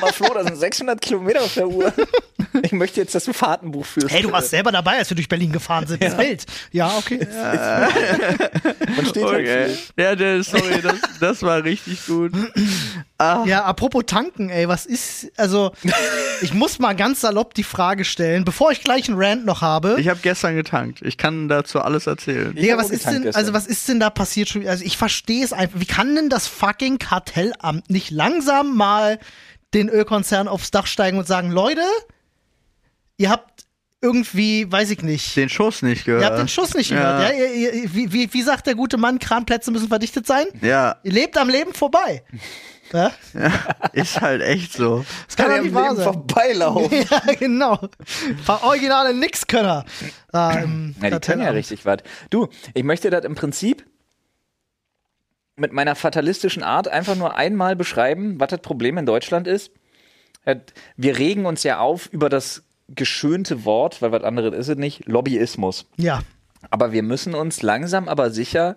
Mal 0.00 0.12
Flo, 0.12 0.26
da 0.34 0.42
sind 0.42 0.56
600 0.56 1.00
Kilometer 1.00 1.42
auf 1.42 1.54
der 1.54 1.68
Uhr. 1.68 1.92
Ich 2.62 2.72
möchte 2.72 3.00
jetzt, 3.00 3.14
dass 3.14 3.24
du 3.24 3.32
Fahrtenbuch 3.32 3.86
führst. 3.86 4.10
Hey, 4.10 4.22
du 4.22 4.32
warst 4.32 4.50
selber 4.50 4.72
dabei, 4.72 4.98
als 4.98 5.08
wir 5.10 5.16
durch 5.20 5.28
Berlin 5.28 5.52
gefahren 5.52 5.86
sind. 5.86 6.02
Das 6.02 6.16
Bild. 6.16 6.46
Ja, 6.72 6.96
okay. 6.96 7.18
Man 8.96 9.06
steht 9.06 9.24
halt 9.24 9.40
Okay. 9.40 9.76
Ja, 9.96 10.16
der, 10.16 10.42
sorry, 10.42 10.80
das, 10.82 10.96
das 11.20 11.42
war 11.42 11.62
richtig 11.62 12.06
gut. 12.06 12.32
Ja, 13.18 13.64
apropos 13.64 14.04
tanken, 14.06 14.48
ey, 14.48 14.66
was 14.66 14.86
ist, 14.86 15.30
also, 15.36 15.72
ich 16.40 16.54
muss 16.54 16.78
mal 16.78 16.94
ganz 16.94 17.20
salopp 17.20 17.52
die 17.52 17.64
Frage 17.64 18.06
stellen, 18.06 18.46
bevor 18.46 18.72
ich 18.72 18.82
gleich 18.82 19.08
einen 19.08 19.20
Rant 19.20 19.44
noch 19.44 19.60
habe. 19.60 19.96
Ich 19.98 20.08
habe 20.08 20.20
gestern 20.22 20.56
getankt. 20.56 21.02
Ich 21.02 21.18
kann 21.18 21.48
dazu 21.48 21.80
alles 21.80 22.06
erzählen. 22.06 22.54
Digga, 22.54 22.72
hab 22.72 22.80
was 22.80 22.90
ist 22.90 23.04
denn, 23.06 23.22
gestern. 23.22 23.38
also 23.38 23.52
was 23.52 23.66
ist 23.66 23.86
denn 23.88 24.00
da 24.00 24.08
passiert 24.08 24.48
schon? 24.48 24.66
Also 24.66 24.84
ich 24.84 24.96
verstehe 24.96 25.44
es 25.44 25.52
einfach. 25.52 25.78
Wie 25.78 25.86
kann 25.86 26.14
denn 26.14 26.30
das 26.30 26.46
fucking 26.46 26.98
Kartellamt 26.98 27.90
nicht 27.90 28.10
langsam 28.10 28.74
mal 28.74 29.18
den 29.74 29.90
Ölkonzern 29.90 30.48
aufs 30.48 30.70
Dach 30.70 30.86
steigen 30.86 31.18
und 31.18 31.26
sagen, 31.26 31.50
Leute, 31.50 31.82
ihr 33.18 33.28
habt 33.28 33.49
irgendwie, 34.02 34.70
weiß 34.70 34.90
ich 34.90 35.02
nicht, 35.02 35.36
Den 35.36 35.48
Schuss 35.48 35.82
nicht 35.82 36.04
gehört. 36.06 36.22
ihr 36.22 36.26
habt 36.28 36.38
den 36.38 36.48
Schuss 36.48 36.74
nicht 36.74 36.90
gehört. 36.90 37.22
Ja. 37.22 37.36
Ja. 37.36 37.44
Ihr, 37.44 37.72
ihr, 37.74 37.94
wie, 37.94 38.12
wie, 38.12 38.32
wie 38.32 38.42
sagt 38.42 38.66
der 38.66 38.74
gute 38.74 38.96
Mann, 38.96 39.18
Kranplätze 39.18 39.70
müssen 39.70 39.88
verdichtet 39.88 40.26
sein? 40.26 40.46
Ja, 40.62 40.96
Ihr 41.02 41.12
lebt 41.12 41.36
am 41.38 41.48
Leben 41.48 41.74
vorbei. 41.74 42.22
Ja? 42.92 43.12
ist 43.92 44.20
halt 44.20 44.42
echt 44.42 44.72
so. 44.72 45.04
Das 45.28 45.36
kann 45.36 45.48
ja 45.48 45.62
nicht 45.62 45.72
wahr 45.72 45.94
sein. 45.94 46.02
vorbeilaufen. 46.12 46.90
Ja, 47.08 47.20
genau. 47.38 47.78
Paar 48.44 48.64
originale 48.64 49.14
Nixkönner. 49.14 49.84
Ähm, 50.34 50.96
Ja, 51.00 51.10
die 51.10 51.20
können 51.20 51.42
ja 51.42 51.50
richtig 51.50 51.86
was. 51.86 51.98
Du, 52.30 52.48
ich 52.74 52.82
möchte 52.82 53.10
das 53.10 53.24
im 53.24 53.36
Prinzip 53.36 53.86
mit 55.54 55.72
meiner 55.72 55.94
fatalistischen 55.94 56.64
Art 56.64 56.88
einfach 56.88 57.14
nur 57.14 57.36
einmal 57.36 57.76
beschreiben, 57.76 58.40
was 58.40 58.48
das 58.48 58.60
Problem 58.60 58.98
in 58.98 59.06
Deutschland 59.06 59.46
ist. 59.46 59.70
Wir 60.96 61.16
regen 61.16 61.46
uns 61.46 61.62
ja 61.62 61.78
auf 61.78 62.06
über 62.08 62.28
das 62.28 62.64
geschönte 62.94 63.64
Wort, 63.64 64.02
weil 64.02 64.12
was 64.12 64.22
anderes 64.24 64.54
ist 64.54 64.68
es 64.68 64.76
nicht, 64.76 65.06
Lobbyismus. 65.06 65.86
Ja. 65.96 66.20
Aber 66.70 66.92
wir 66.92 67.02
müssen 67.02 67.34
uns 67.34 67.62
langsam 67.62 68.08
aber 68.08 68.30
sicher 68.30 68.76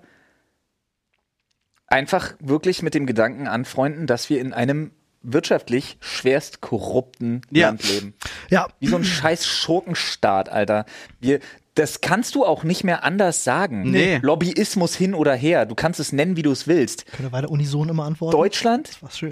einfach 1.88 2.34
wirklich 2.40 2.82
mit 2.82 2.94
dem 2.94 3.06
Gedanken 3.06 3.48
anfreunden, 3.48 4.08
dass 4.08 4.30
wir 4.30 4.40
in 4.40 4.54
einem 4.54 4.92
wirtschaftlich 5.22 5.98
schwerst 6.02 6.60
korrupten 6.62 7.42
Ja. 7.50 7.68
Land 7.68 7.88
leben. 7.90 8.14
Ja. 8.50 8.68
Wie 8.80 8.88
so 8.88 8.98
ein 8.98 9.04
scheiß 9.04 9.46
Schurkenstaat, 9.46 10.50
Alter. 10.50 10.86
Wir, 11.22 11.40
das 11.76 12.02
kannst 12.02 12.36
du 12.36 12.46
auch 12.46 12.64
nicht 12.64 12.84
mehr 12.84 13.04
anders 13.04 13.44
sagen. 13.44 13.90
Nee. 13.90 14.20
Lobbyismus 14.22 14.96
hin 14.96 15.14
oder 15.14 15.34
her. 15.34 15.66
Du 15.66 15.76
kannst 15.76 16.00
es 16.00 16.12
nennen, 16.12 16.36
wie 16.36 16.42
du 16.42 16.52
es 16.52 16.68
willst. 16.68 17.06
Können 17.12 17.30
wir 17.30 17.32
weiter 17.32 17.50
unison 17.50 17.90
immer 17.90 18.04
antworten? 18.06 18.36
Deutschland, 18.38 18.98
Was 19.02 19.18
schön. 19.18 19.30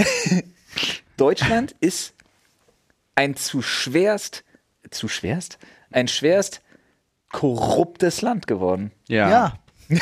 Deutschland 1.18 1.76
ist 1.82 2.14
ein 3.16 3.36
zu 3.36 3.62
schwerst, 3.62 4.44
zu 4.92 5.08
schwerst, 5.08 5.58
ein 5.90 6.08
schwerst 6.08 6.62
korruptes 7.32 8.22
Land 8.22 8.48
geworden. 8.48 8.92
Ja. 9.08 9.30
Ja. 9.30 9.54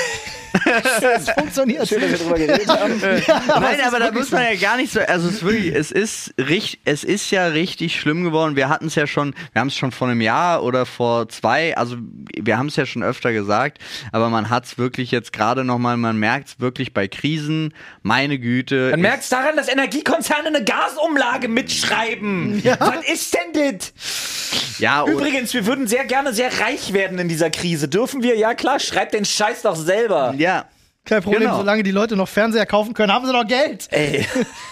das 1.02 1.30
funktioniert. 1.32 1.88
Schön, 1.88 2.02
dass 2.02 2.12
wir 2.12 2.18
drüber 2.20 2.38
geredet 2.38 2.68
haben. 2.68 3.00
Nein, 3.62 3.82
aber 3.86 4.00
da 4.00 4.12
muss 4.12 4.32
man 4.32 4.44
ja 4.44 4.56
gar 4.60 4.78
nicht 4.78 4.92
so. 4.92 5.00
Also 5.02 5.28
es 5.30 5.36
ist 5.36 5.44
wirklich, 5.44 5.76
es 5.76 5.92
ist 5.92 6.34
richtig, 6.38 6.80
es 6.86 7.04
ist 7.04 7.32
ja 7.32 7.48
richtig 7.48 8.00
schlimm 8.00 8.24
geworden. 8.24 8.56
Wir 8.56 8.70
hatten 8.70 8.88
es 8.88 8.96
ja 8.96 9.08
schon, 9.08 9.34
wir 9.54 9.60
haben 9.62 9.68
es 9.70 9.76
schon 9.78 9.92
vor 9.92 10.08
einem 10.08 10.22
Jahr 10.22 10.64
oder 10.64 10.86
vor 10.86 11.30
zwei, 11.30 11.76
also 11.78 11.98
wir 12.36 12.58
haben 12.58 12.68
es 12.68 12.76
ja 12.76 12.86
schon 12.86 13.04
öfter 13.04 13.32
gesagt, 13.34 13.80
aber 14.12 14.30
man 14.30 14.50
hat 14.50 14.66
es 14.66 14.78
wirklich 14.78 15.12
jetzt 15.12 15.34
gerade 15.34 15.64
nochmal, 15.64 15.98
man 15.98 16.18
merkt 16.18 16.48
es 16.50 16.60
wirklich 16.60 16.94
bei 16.94 17.08
Krisen, 17.08 17.74
meine 18.02 18.40
Güte. 18.40 18.92
Man 18.92 19.02
merkt 19.02 19.24
es 19.24 19.30
daran, 19.30 19.56
dass 19.56 19.68
Energiekonzerne 19.68 20.48
eine 20.48 20.64
Gasumlage 20.64 21.48
mitschreiben. 21.48 22.62
Was 22.80 23.08
ist 23.12 23.34
denn 23.36 23.78
das? 23.78 24.80
ja, 24.80 25.02
und- 25.02 25.12
Übrigens, 25.14 25.54
wir 25.54 25.66
würden 25.66 25.88
sehr 25.88 26.06
gerne 26.06 26.34
sehr 26.34 26.60
reich 26.62 26.94
werden 26.94 27.20
in 27.20 27.28
dieser 27.28 27.50
Krise. 27.50 27.88
Dürfen 27.88 28.24
wir? 28.24 28.38
Ja 28.38 28.54
klar, 28.54 28.80
schreibt 28.80 29.14
den 29.14 29.26
Scheiß 29.26 29.64
doch 29.64 29.76
selber. 29.76 30.34
Ja. 30.40 30.66
Kein 31.06 31.24
Problem, 31.24 31.42
Genau. 31.44 31.58
solange 31.58 31.82
die 31.84 31.92
Leute 31.92 32.16
noch 32.16 32.28
Fernseher 32.28 32.66
kaufen 32.66 32.94
können, 32.94 33.12
haben 33.12 33.26
sie 33.26 33.32
noch 33.34 33.48
Geld. 33.48 33.88
Ey. 33.92 34.26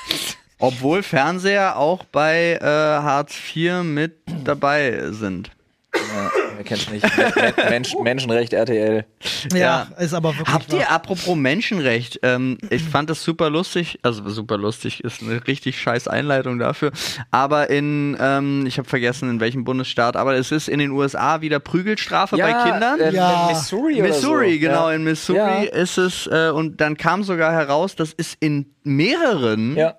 Obwohl 0.59 1.01
Fernseher 1.03 1.77
auch 1.77 2.03
bei 2.05 2.59
äh, 2.61 2.65
Hartz 2.65 3.33
IV 3.55 3.83
mit 3.83 4.17
dabei 4.43 5.11
sind. 5.11 5.51
Ja, 5.95 6.31
wer 6.57 6.63
kennt's 6.65 6.89
nicht? 6.89 7.05
Men- 7.15 7.53
Mensch, 7.69 7.95
Menschenrecht 8.03 8.51
RTL. 8.53 9.05
Ja, 9.53 9.87
ist 9.99 10.13
aber 10.13 10.35
wirklich. 10.37 10.53
Habt 10.53 10.71
wahr. 10.73 10.79
ihr, 10.79 10.91
apropos 10.91 11.35
Menschenrecht, 11.35 12.19
ähm, 12.23 12.57
ich 12.69 12.83
fand 12.89 13.09
das 13.09 13.23
super 13.23 13.49
lustig, 13.49 13.99
also 14.03 14.27
super 14.29 14.57
lustig 14.57 15.03
ist 15.03 15.21
eine 15.21 15.47
richtig 15.47 15.79
scheiß 15.79 16.07
Einleitung 16.07 16.59
dafür, 16.59 16.91
aber 17.31 17.69
in, 17.69 18.17
ähm, 18.19 18.65
ich 18.67 18.77
habe 18.77 18.89
vergessen 18.89 19.29
in 19.29 19.39
welchem 19.39 19.63
Bundesstaat, 19.63 20.15
aber 20.17 20.35
es 20.35 20.51
ist 20.51 20.67
in 20.67 20.79
den 20.79 20.91
USA 20.91 21.41
wieder 21.41 21.59
Prügelstrafe 21.59 22.37
bei 22.37 22.51
Kindern. 22.53 22.99
äh, 22.99 23.13
Ja. 23.13 23.47
Missouri 23.49 23.95
oder 24.01 24.09
Missouri, 24.09 24.53
so. 24.55 24.59
genau, 24.59 24.89
Ja. 24.89 24.95
in 24.95 25.03
Missouri 25.03 25.37
Ja. 25.39 25.61
ist 25.81 25.97
es, 25.97 26.27
äh, 26.27 26.49
und 26.53 26.81
dann 26.81 26.97
kam 26.97 27.23
sogar 27.23 27.51
heraus, 27.53 27.95
das 27.95 28.13
ist 28.13 28.35
in 28.39 28.73
mehreren 28.83 29.75
Ja. 29.77 29.95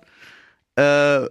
äh, 0.75 1.27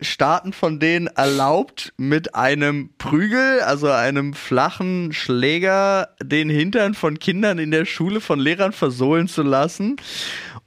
Staaten 0.00 0.52
von 0.52 0.80
denen 0.80 1.06
erlaubt, 1.06 1.92
mit 1.96 2.34
einem 2.34 2.90
Prügel, 2.98 3.60
also 3.60 3.88
einem 3.88 4.34
flachen 4.34 5.12
Schläger, 5.12 6.08
den 6.22 6.50
Hintern 6.50 6.94
von 6.94 7.18
Kindern 7.18 7.58
in 7.58 7.70
der 7.70 7.84
Schule 7.84 8.20
von 8.20 8.40
Lehrern 8.40 8.72
versohlen 8.72 9.28
zu 9.28 9.42
lassen. 9.42 9.96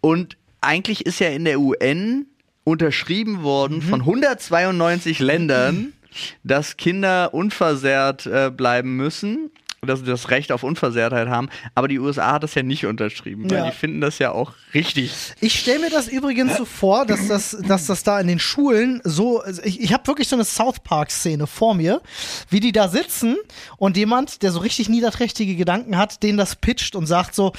Und 0.02 0.38
eigentlich 0.62 1.06
ist 1.06 1.20
ja 1.20 1.30
in 1.30 1.46
der 1.46 1.60
UN 1.60 2.26
unterschrieben 2.64 3.44
worden 3.44 3.82
von 3.82 4.02
192 4.02 5.20
Ländern, 5.20 5.94
dass 6.44 6.78
Kinder 6.78 7.34
unversehrt 7.34 8.26
äh, 8.26 8.50
bleiben 8.50 8.96
müssen. 8.96 9.52
Dass 9.82 10.00
sie 10.00 10.06
das 10.06 10.32
Recht 10.32 10.52
auf 10.52 10.64
Unversehrtheit 10.64 11.28
haben, 11.28 11.50
aber 11.76 11.88
die 11.88 12.00
USA 12.00 12.34
hat 12.34 12.44
das 12.44 12.56
ja 12.56 12.64
nicht 12.64 12.88
unterschrieben, 12.88 13.48
weil 13.50 13.60
Ja. 13.60 13.66
die 13.70 13.76
finden 13.78 14.02
das 14.02 14.18
ja 14.18 14.32
auch 14.32 14.54
richtig. 14.74 15.12
Ich 15.40 15.60
stelle 15.60 15.80
mir 15.80 15.92
das 15.92 16.08
übrigens 16.08 16.58
so 16.58 16.66
vor, 16.66 17.06
dass 17.06 17.28
das, 17.28 17.56
dass 17.68 17.86
das 17.86 18.02
da 18.02 18.20
in 18.20 18.26
den 18.28 18.40
Schulen 18.40 19.02
so, 19.04 19.40
also 19.40 19.62
ich, 19.64 19.80
ich 19.80 19.94
habe 19.94 20.08
wirklich 20.08 20.28
so 20.30 20.36
eine 20.36 20.46
South 20.46 20.80
Park-Szene 20.84 21.46
vor 21.46 21.76
mir, 21.76 22.02
wie 22.50 22.60
die 22.60 22.72
da 22.72 22.88
sitzen 22.88 23.38
und 23.78 23.98
jemand, 23.98 24.42
der 24.42 24.52
so 24.52 24.60
richtig 24.60 24.90
niederträchtige 24.90 25.56
Gedanken 25.56 25.96
hat, 25.96 26.24
denen 26.24 26.40
das 26.40 26.56
pitcht 26.56 26.96
und 26.96 27.06
sagt 27.06 27.36
so, 27.36 27.54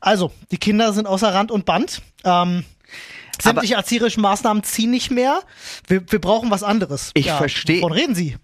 also, 0.00 0.30
die 0.52 0.58
Kinder 0.58 0.92
sind 0.92 1.06
außer 1.08 1.34
Rand 1.34 1.50
und 1.50 1.64
Band, 1.66 2.02
ähm, 2.22 2.64
sämtliche 3.42 3.74
erzieherischen 3.74 4.22
Maßnahmen 4.22 4.62
ziehen 4.62 4.92
nicht 4.92 5.10
mehr, 5.10 5.40
wir, 5.88 6.04
wir 6.08 6.20
brauchen 6.20 6.52
was 6.52 6.62
anderes. 6.62 7.10
Ich 7.14 7.28
versteh- 7.32 7.78
Wovon 7.82 7.92
reden 7.92 8.14
Sie? 8.14 8.36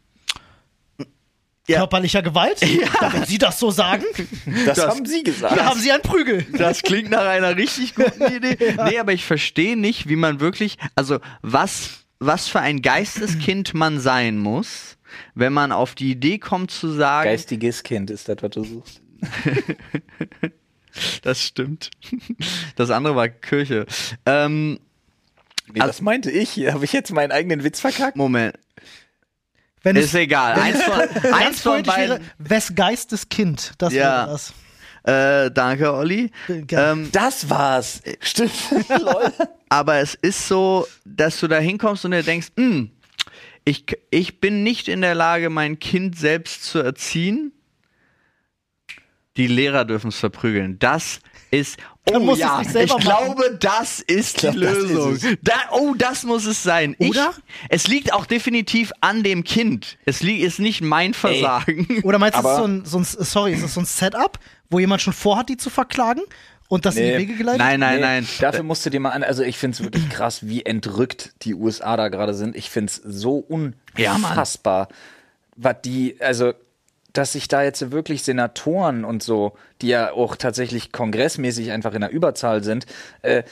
Ja. 1.70 1.78
Körperlicher 1.78 2.22
Gewalt? 2.22 2.60
Ja. 2.66 3.12
Wenn 3.12 3.24
Sie 3.24 3.38
das 3.38 3.58
so 3.58 3.70
sagen, 3.70 4.04
Das, 4.66 4.78
Das- 4.78 4.86
haben 4.88 5.06
Sie 5.06 5.22
gesagt. 5.22 5.56
dann 5.56 5.66
haben 5.66 5.80
Sie 5.80 5.90
einen 5.92 6.02
Prügel. 6.02 6.44
Das 6.56 6.82
klingt 6.82 7.10
nach 7.10 7.26
einer 7.26 7.56
richtig 7.56 7.94
guten 7.94 8.24
Idee. 8.36 8.56
Nee, 8.88 8.98
aber 8.98 9.12
ich 9.12 9.24
verstehe 9.24 9.76
nicht, 9.76 10.08
wie 10.08 10.16
man 10.16 10.40
wirklich, 10.40 10.76
also 10.94 11.18
was, 11.42 12.04
was 12.18 12.48
für 12.48 12.60
ein 12.60 12.82
Geisteskind 12.82 13.74
man 13.74 14.00
sein 14.00 14.38
muss, 14.38 14.96
wenn 15.34 15.52
man 15.52 15.72
auf 15.72 15.94
die 15.94 16.10
Idee 16.12 16.38
kommt 16.38 16.70
zu 16.70 16.90
sagen, 16.92 17.28
Geistiges 17.28 17.82
Kind 17.82 18.10
ist 18.10 18.28
das, 18.28 18.36
was 18.40 18.50
du 18.50 18.64
suchst. 18.64 19.00
das 21.22 21.42
stimmt. 21.42 21.90
Das 22.76 22.90
andere 22.90 23.16
war 23.16 23.28
Kirche. 23.28 23.86
Ähm, 24.26 24.80
Nee, 25.72 25.78
das 25.78 26.00
meinte 26.00 26.32
ich. 26.32 26.56
Habe 26.72 26.84
ich 26.84 26.92
jetzt 26.92 27.12
meinen 27.12 27.30
eigenen 27.30 27.62
Witz 27.62 27.78
verkackt. 27.78 28.16
Moment, 28.16 28.56
Wenn 29.82 29.96
ist 29.96 30.14
egal. 30.14 30.54
Eins 30.60 30.82
von, 30.84 31.00
eins 31.32 31.60
von 31.62 31.72
freundlich 31.72 31.96
wäre, 31.96 32.08
beiden. 32.18 32.26
wes 32.38 32.74
Geistes 32.74 33.28
Kind. 33.28 33.72
Das 33.78 33.92
Ja. 33.92 34.26
wäre 34.26 34.32
das. 34.32 34.52
Äh, 35.02 35.50
danke, 35.50 35.92
Olli. 35.94 36.30
Gerne. 36.46 37.02
Ähm, 37.04 37.08
Das 37.12 37.48
war's. 37.48 38.02
Stimmt. 38.20 38.52
Aber 39.70 39.96
es 39.96 40.14
ist 40.14 40.46
so, 40.46 40.86
dass 41.06 41.40
du 41.40 41.48
da 41.48 41.58
hinkommst 41.58 42.04
und 42.04 42.10
dir 42.10 42.22
denkst, 42.22 42.48
hm, 42.56 42.90
ich, 43.64 43.86
ich 44.10 44.40
bin 44.40 44.62
nicht 44.62 44.88
in 44.88 45.00
der 45.00 45.14
Lage, 45.14 45.48
mein 45.48 45.78
Kind 45.78 46.18
selbst 46.18 46.64
zu 46.64 46.80
erziehen. 46.80 47.52
Die 49.36 49.46
Lehrer 49.46 49.84
dürfen 49.86 50.08
es 50.08 50.18
verprügeln. 50.18 50.78
Das 50.78 51.20
ist, 51.50 51.78
Oh 52.12 52.18
musst 52.18 52.40
du 52.40 52.44
es 52.44 52.50
ja, 52.50 52.58
nicht 52.58 52.66
ich 52.68 52.72
selber 52.72 52.94
machen. 52.94 53.04
glaube, 53.04 53.56
das 53.60 54.00
ist 54.00 54.38
die 54.42 54.46
glaube, 54.48 54.60
das 54.60 54.74
Lösung. 54.78 55.12
ist. 55.14 55.26
Da, 55.42 55.52
oh, 55.72 55.94
das 55.96 56.24
muss 56.24 56.46
es 56.46 56.62
sein. 56.62 56.96
Ich, 56.98 57.10
Oder? 57.10 57.32
Es 57.68 57.86
liegt 57.88 58.12
auch 58.12 58.26
definitiv 58.26 58.90
an 59.00 59.22
dem 59.22 59.44
Kind. 59.44 59.96
Es 60.06 60.22
li 60.22 60.36
ist 60.38 60.58
nicht 60.58 60.80
mein 60.80 61.14
Versagen. 61.14 61.86
Oder 62.02 62.18
meinst 62.18 62.36
du, 62.36 62.40
es 62.40 62.44
ist 62.46 62.50
Aber- 62.50 62.56
so 62.62 62.66
ein, 62.66 62.84
so 62.84 62.98
ein, 62.98 63.04
sorry, 63.04 63.52
ist 63.52 63.62
das 63.62 63.74
so 63.74 63.80
ein 63.80 63.86
Setup, 63.86 64.38
wo 64.70 64.78
jemand 64.78 65.02
schon 65.02 65.12
vorhat, 65.12 65.48
die 65.50 65.56
zu 65.56 65.70
verklagen 65.70 66.22
und 66.68 66.84
das 66.86 66.96
in 66.96 67.04
Nee. 67.04 67.12
die 67.12 67.18
Wege 67.18 67.34
geleitet? 67.36 67.58
Nein, 67.60 67.78
nein, 67.80 67.96
Nee, 67.96 68.00
nein. 68.02 68.28
Dafür 68.40 68.62
musst 68.64 68.84
du 68.86 68.90
dir 68.90 68.98
mal 69.00 69.10
an, 69.10 69.22
also 69.22 69.42
ich 69.42 69.58
finde 69.58 69.76
es 69.76 69.82
wirklich 69.82 70.08
krass, 70.08 70.48
wie 70.48 70.62
entrückt 70.64 71.32
die 71.42 71.54
USA 71.54 71.96
da 71.96 72.08
gerade 72.08 72.34
sind. 72.34 72.56
Ich 72.56 72.70
finde 72.70 72.90
es 72.90 72.96
so 72.96 73.46
Ja, 73.96 74.14
unfassbar, 74.14 74.88
was 75.56 75.76
die, 75.84 76.16
also 76.20 76.54
dass 77.12 77.32
sich 77.32 77.48
da 77.48 77.62
jetzt 77.62 77.90
wirklich 77.90 78.22
Senatoren 78.22 79.04
und 79.04 79.22
so, 79.22 79.56
die 79.82 79.88
ja 79.88 80.12
auch 80.12 80.36
tatsächlich 80.36 80.92
kongressmäßig 80.92 81.72
einfach 81.72 81.94
in 81.94 82.00
der 82.02 82.10
Überzahl 82.10 82.62
sind, 82.62 82.86
äh, 83.22 83.42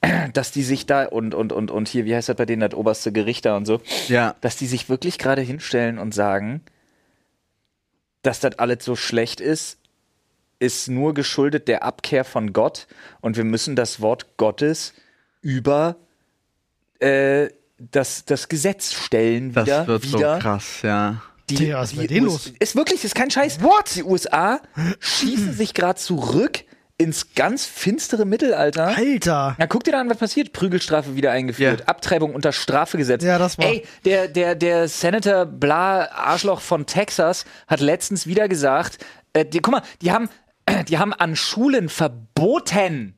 dass 0.32 0.50
die 0.50 0.62
sich 0.62 0.86
da 0.86 1.04
und 1.04 1.34
und 1.34 1.52
und 1.52 1.70
und 1.70 1.88
hier, 1.88 2.04
wie 2.04 2.14
heißt 2.14 2.28
das 2.28 2.36
bei 2.36 2.46
denen, 2.46 2.60
das 2.60 2.74
oberste 2.74 3.12
Gericht 3.12 3.44
da 3.44 3.56
und 3.56 3.66
so, 3.66 3.80
Ja. 4.08 4.34
dass 4.40 4.56
die 4.56 4.66
sich 4.66 4.88
wirklich 4.88 5.18
gerade 5.18 5.42
hinstellen 5.42 5.98
und 5.98 6.12
sagen, 6.14 6.62
dass 8.22 8.40
das 8.40 8.58
alles 8.58 8.84
so 8.84 8.96
schlecht 8.96 9.40
ist, 9.40 9.78
ist 10.58 10.88
nur 10.88 11.12
geschuldet 11.12 11.66
der 11.68 11.82
Abkehr 11.82 12.24
von 12.24 12.52
Gott 12.52 12.86
und 13.20 13.36
wir 13.36 13.44
müssen 13.44 13.74
das 13.76 14.00
Wort 14.00 14.36
Gottes 14.36 14.94
über 15.40 15.96
äh, 17.00 17.48
das, 17.78 18.24
das 18.24 18.48
Gesetz 18.48 18.92
stellen 18.92 19.52
Das 19.52 19.66
wieder. 19.66 19.86
wird 19.88 20.02
so 20.04 20.18
wieder. 20.18 20.38
krass, 20.38 20.82
ja. 20.82 21.20
Die, 21.56 21.72
was 21.74 21.90
ist 21.92 21.96
bei 21.96 22.02
die 22.06 22.14
denen 22.14 22.26
US 22.28 22.46
los? 22.46 22.54
Ist 22.58 22.76
wirklich, 22.76 23.04
ist 23.04 23.14
kein 23.14 23.30
Scheiß. 23.30 23.62
What? 23.62 23.94
Die 23.96 24.02
USA 24.04 24.60
schießen 25.00 25.52
sich 25.52 25.74
gerade 25.74 25.98
zurück 26.00 26.64
ins 26.98 27.34
ganz 27.34 27.64
finstere 27.64 28.24
Mittelalter. 28.24 28.88
Alter. 28.96 29.56
Ja, 29.58 29.66
guck 29.66 29.82
dir 29.82 29.92
da 29.92 30.00
an, 30.00 30.08
was 30.10 30.18
passiert. 30.18 30.52
Prügelstrafe 30.52 31.16
wieder 31.16 31.32
eingeführt. 31.32 31.80
Ja. 31.80 31.86
Abtreibung 31.86 32.34
unter 32.34 32.52
Strafe 32.52 32.96
gesetzt. 32.96 33.24
Ja, 33.24 33.38
das 33.38 33.58
war- 33.58 33.64
Ey, 33.66 33.84
der, 34.04 34.28
der, 34.28 34.54
der 34.54 34.86
Senator 34.88 35.44
Bla 35.46 36.10
Arschloch 36.12 36.60
von 36.60 36.86
Texas 36.86 37.44
hat 37.66 37.80
letztens 37.80 38.26
wieder 38.26 38.46
gesagt, 38.46 38.98
äh, 39.32 39.44
die, 39.44 39.58
guck 39.60 39.72
mal, 39.72 39.82
die 40.00 40.12
haben, 40.12 40.28
die 40.88 40.98
haben 40.98 41.12
an 41.12 41.34
Schulen 41.34 41.88
verboten, 41.88 43.14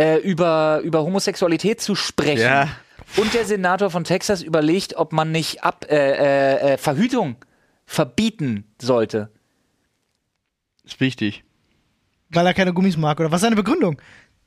äh, 0.00 0.16
über, 0.18 0.80
über 0.82 1.02
Homosexualität 1.04 1.80
zu 1.80 1.94
sprechen. 1.94 2.40
Ja. 2.42 2.68
Und 3.16 3.34
der 3.34 3.44
Senator 3.44 3.90
von 3.90 4.04
Texas 4.04 4.42
überlegt, 4.42 4.96
ob 4.96 5.12
man 5.12 5.32
nicht 5.32 5.64
ab, 5.64 5.86
äh, 5.88 5.96
äh, 5.96 6.74
äh, 6.74 6.78
Verhütung 6.78 7.36
verbieten 7.86 8.64
sollte. 8.80 9.30
Ist 10.84 11.00
wichtig. 11.00 11.44
Weil 12.30 12.46
er 12.46 12.54
keine 12.54 12.72
Gummis 12.72 12.96
mag, 12.96 13.18
oder 13.20 13.30
was 13.30 13.38
ist 13.38 13.42
seine 13.44 13.56
Begründung? 13.56 14.00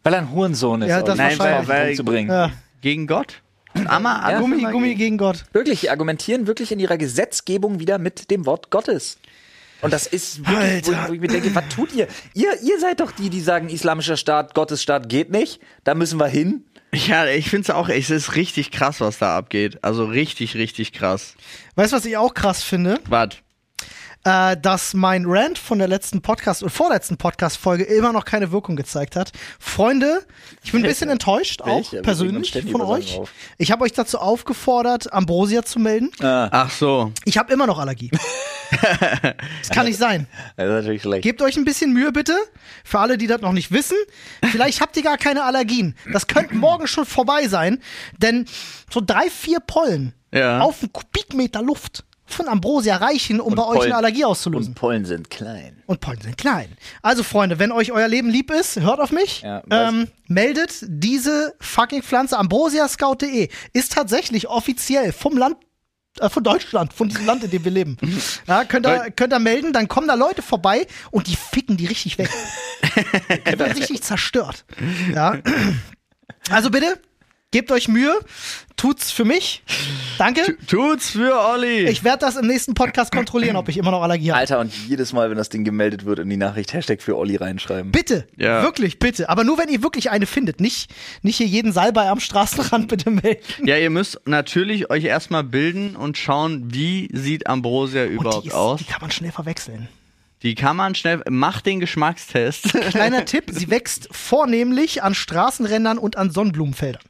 Weil 0.03 0.13
er 0.13 0.19
ein 0.19 0.31
Hurensohn 0.31 0.81
ist. 0.83 0.89
Ja, 0.89 0.99
um 0.99 1.05
das 1.05 1.17
Nein, 1.17 1.37
weil- 1.39 1.65
Punkt 1.65 1.95
zu 1.97 2.05
bringen. 2.05 2.29
Ja. 2.29 2.51
Gegen 2.81 3.07
Gott? 3.07 3.41
Amma, 3.85 4.29
Ja. 4.31 4.39
Gummi, 4.39 4.61
Gummi 4.63 4.95
gegen 4.95 5.17
Gott. 5.17 5.45
Wirklich, 5.53 5.81
die 5.81 5.89
argumentieren 5.89 6.45
wirklich 6.47 6.71
in 6.71 6.79
ihrer 6.79 6.97
Gesetzgebung 6.97 7.79
wieder 7.79 7.97
mit 7.99 8.29
dem 8.29 8.45
Wort 8.45 8.69
Gottes. 8.69 9.17
Und 9.81 9.93
das 9.93 10.05
ist 10.07 10.45
wirklich, 10.47 10.85
wo, 10.87 11.09
wo 11.09 11.13
ich 11.13 11.19
mir 11.21 11.27
denke, 11.27 11.53
was 11.55 11.67
tut 11.69 11.93
ihr? 11.93 12.07
ihr? 12.33 12.61
Ihr 12.61 12.79
seid 12.79 12.99
doch 12.99 13.11
die, 13.11 13.29
die 13.29 13.41
sagen, 13.41 13.69
islamischer 13.69 14.17
Staat, 14.17 14.53
Gottesstaat 14.53 15.09
geht 15.09 15.31
nicht. 15.31 15.59
Da 15.83 15.95
müssen 15.95 16.19
wir 16.19 16.27
hin. 16.27 16.65
Ja, 16.93 17.25
ich 17.27 17.49
finde 17.49 17.63
es 17.63 17.69
auch, 17.69 17.87
es 17.87 18.09
ist 18.09 18.35
richtig 18.35 18.71
krass, 18.71 18.99
was 18.99 19.17
da 19.17 19.37
abgeht. 19.37 19.83
Also 19.83 20.05
richtig, 20.05 20.55
richtig 20.55 20.91
krass. 20.91 21.35
Weißt 21.75 21.93
du, 21.93 21.97
was 21.97 22.05
ich 22.05 22.17
auch 22.17 22.33
krass 22.33 22.63
finde? 22.63 22.99
Warte. 23.07 23.37
Äh, 24.23 24.55
dass 24.55 24.93
mein 24.93 25.25
Rant 25.25 25.57
von 25.57 25.79
der 25.79 25.87
letzten 25.87 26.21
Podcast 26.21 26.61
oder 26.61 26.69
vorletzten 26.69 27.17
Podcast-Folge 27.17 27.85
immer 27.85 28.13
noch 28.13 28.23
keine 28.23 28.51
Wirkung 28.51 28.75
gezeigt 28.75 29.15
hat. 29.15 29.31
Freunde, 29.59 30.23
ich 30.63 30.71
bin 30.71 30.81
ein 30.83 30.87
bisschen 30.87 31.09
enttäuscht, 31.09 31.63
auch 31.63 31.77
Welche? 31.77 32.03
Persönlich 32.03 32.51
von 32.71 32.81
euch. 32.81 33.17
auf. 33.17 33.31
Ich 33.57 33.71
habe 33.71 33.83
euch 33.83 33.93
dazu 33.93 34.19
aufgefordert, 34.19 35.11
Ambrosia 35.11 35.63
zu 35.63 35.79
melden. 35.79 36.11
Ach 36.21 36.69
so. 36.69 37.11
Ich 37.25 37.39
habe 37.39 37.51
immer 37.51 37.65
noch 37.65 37.79
Allergie. 37.79 38.11
das 39.61 39.69
kann 39.71 39.87
nicht 39.87 39.97
sein. 39.97 40.27
Das 40.55 40.67
ist 40.67 40.71
natürlich 40.73 41.01
schlecht. 41.01 41.23
Gebt 41.23 41.41
euch 41.41 41.57
ein 41.57 41.65
bisschen 41.65 41.91
Mühe, 41.91 42.11
bitte. 42.11 42.37
Für 42.83 42.99
alle, 42.99 43.17
die 43.17 43.25
das 43.25 43.41
noch 43.41 43.53
nicht 43.53 43.71
wissen. 43.71 43.97
Vielleicht 44.51 44.81
habt 44.81 44.95
ihr 44.97 45.03
gar 45.03 45.17
keine 45.17 45.43
Allergien. 45.43 45.95
Das 46.13 46.27
könnte 46.27 46.55
morgen 46.55 46.85
schon 46.87 47.05
vorbei 47.07 47.47
sein, 47.47 47.81
denn 48.19 48.45
so 48.93 49.01
drei, 49.03 49.31
vier 49.31 49.59
Pollen 49.61 50.13
Ja. 50.31 50.59
auf 50.61 50.81
einen 50.83 50.93
Kubikmeter 50.93 51.61
Luft 51.63 52.05
von 52.33 52.47
Ambrosia 52.47 52.97
reichen, 52.97 53.39
um 53.39 53.55
bei 53.55 53.65
euch 53.65 53.83
eine 53.83 53.95
Allergie 53.95 54.25
auszulösen. 54.25 54.69
Und 54.69 54.75
Pollen 54.75 55.05
sind 55.05 55.29
klein. 55.29 55.81
Und 55.85 55.99
Pollen 56.01 56.21
sind 56.21 56.37
klein. 56.37 56.69
Also, 57.01 57.23
Freunde, 57.23 57.59
wenn 57.59 57.71
euch 57.71 57.91
euer 57.91 58.07
Leben 58.07 58.29
lieb 58.29 58.51
ist, 58.51 58.79
hört 58.79 58.99
auf 58.99 59.11
mich. 59.11 59.41
Ja, 59.41 59.63
ähm, 59.69 60.07
meldet 60.27 60.85
diese 60.87 61.53
fucking 61.59 62.03
Pflanze. 62.03 62.37
Ambrosiascout.de 62.37 63.49
ist 63.73 63.93
tatsächlich 63.93 64.47
offiziell 64.47 65.11
vom 65.11 65.37
Land 65.37 65.57
äh, 66.19 66.29
von 66.29 66.43
Deutschland, 66.43 66.93
von 66.93 67.07
diesem 67.07 67.25
Land, 67.25 67.43
in 67.43 67.51
dem 67.51 67.63
wir 67.63 67.71
leben. 67.71 67.97
Ja, 68.47 68.65
könnt 68.65 68.85
ihr, 68.85 69.11
könnt 69.11 69.33
ihr 69.33 69.39
melden, 69.39 69.71
dann 69.71 69.87
kommen 69.87 70.07
da 70.07 70.15
Leute 70.15 70.41
vorbei 70.41 70.87
und 71.11 71.27
die 71.27 71.35
ficken 71.35 71.77
die 71.77 71.85
richtig 71.85 72.17
weg. 72.17 72.29
die 73.47 73.59
werden 73.59 73.77
richtig 73.77 74.01
zerstört. 74.01 74.65
Ja. 75.13 75.37
Also 76.49 76.69
bitte, 76.69 76.99
gebt 77.51 77.71
euch 77.71 77.87
Mühe, 77.87 78.17
tut's 78.77 79.11
für 79.11 79.25
mich. 79.25 79.61
Danke. 80.17 80.55
Tut's 80.67 81.11
für 81.11 81.37
Olli. 81.37 81.87
Ich 81.89 82.03
werde 82.03 82.19
das 82.19 82.37
im 82.37 82.47
nächsten 82.47 82.73
Podcast 82.73 83.11
kontrollieren, 83.11 83.55
ob 83.57 83.67
ich 83.69 83.77
immer 83.77 83.91
noch 83.91 84.01
Allergie 84.01 84.31
habe. 84.31 84.39
Alter, 84.39 84.59
und 84.59 84.73
jedes 84.87 85.11
Mal, 85.13 85.29
wenn 85.29 85.37
das 85.37 85.49
Ding 85.49 85.63
gemeldet 85.63 86.05
wird, 86.05 86.19
in 86.19 86.29
die 86.29 86.37
Nachricht 86.37 86.73
Hashtag 86.73 87.01
für 87.01 87.17
Olli 87.17 87.35
reinschreiben. 87.35 87.91
Bitte, 87.91 88.27
Ja. 88.37 88.63
wirklich, 88.63 88.99
bitte. 88.99 89.29
Aber 89.29 89.43
nur, 89.43 89.57
wenn 89.57 89.69
ihr 89.69 89.83
wirklich 89.83 90.09
eine 90.11 90.25
findet. 90.25 90.61
Nicht, 90.61 90.89
nicht 91.21 91.37
hier 91.37 91.47
jeden 91.47 91.73
Salbei 91.73 92.07
am 92.09 92.19
Straßenrand 92.19 92.87
bitte 92.87 93.11
melden. 93.11 93.41
ja, 93.65 93.77
ihr 93.77 93.89
müsst 93.89 94.19
natürlich 94.25 94.89
euch 94.89 95.03
erstmal 95.03 95.43
bilden 95.43 95.95
und 95.95 96.17
schauen, 96.17 96.73
wie 96.73 97.09
sieht 97.13 97.47
Ambrosia 97.47 98.03
Und 98.05 98.11
überhaupt 98.11 98.45
die, 98.45 98.49
ist, 98.49 98.55
aus. 98.55 98.79
die 98.79 98.85
kann 98.85 99.01
man 99.01 99.11
schnell 99.11 99.31
verwechseln. 99.31 99.89
Die 100.43 100.55
kann 100.55 100.75
man 100.75 100.95
schnell, 100.95 101.21
macht 101.29 101.67
den 101.67 101.79
Geschmackstest. 101.79 102.63
Kleiner 102.89 103.25
Tipp, 103.25 103.43
sie 103.51 103.69
wächst 103.69 104.07
vornehmlich 104.11 105.03
an 105.03 105.13
Straßenrändern 105.13 105.99
und 105.99 106.17
an 106.17 106.31
Sonnenblumenfeldern. 106.31 107.03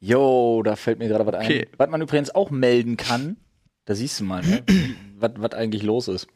Jo, 0.00 0.62
da 0.64 0.74
fällt 0.76 0.98
mir 0.98 1.08
gerade 1.08 1.26
was 1.26 1.34
ein. 1.34 1.46
Okay. 1.46 1.68
Was 1.76 1.88
man 1.88 2.02
übrigens 2.02 2.34
auch 2.34 2.50
melden 2.50 2.96
kann, 2.96 3.36
da 3.84 3.94
siehst 3.94 4.18
du 4.20 4.24
mal, 4.24 4.42
ne? 4.42 4.64
was, 5.16 5.32
was 5.36 5.52
eigentlich 5.52 5.82
los 5.82 6.08
ist, 6.08 6.26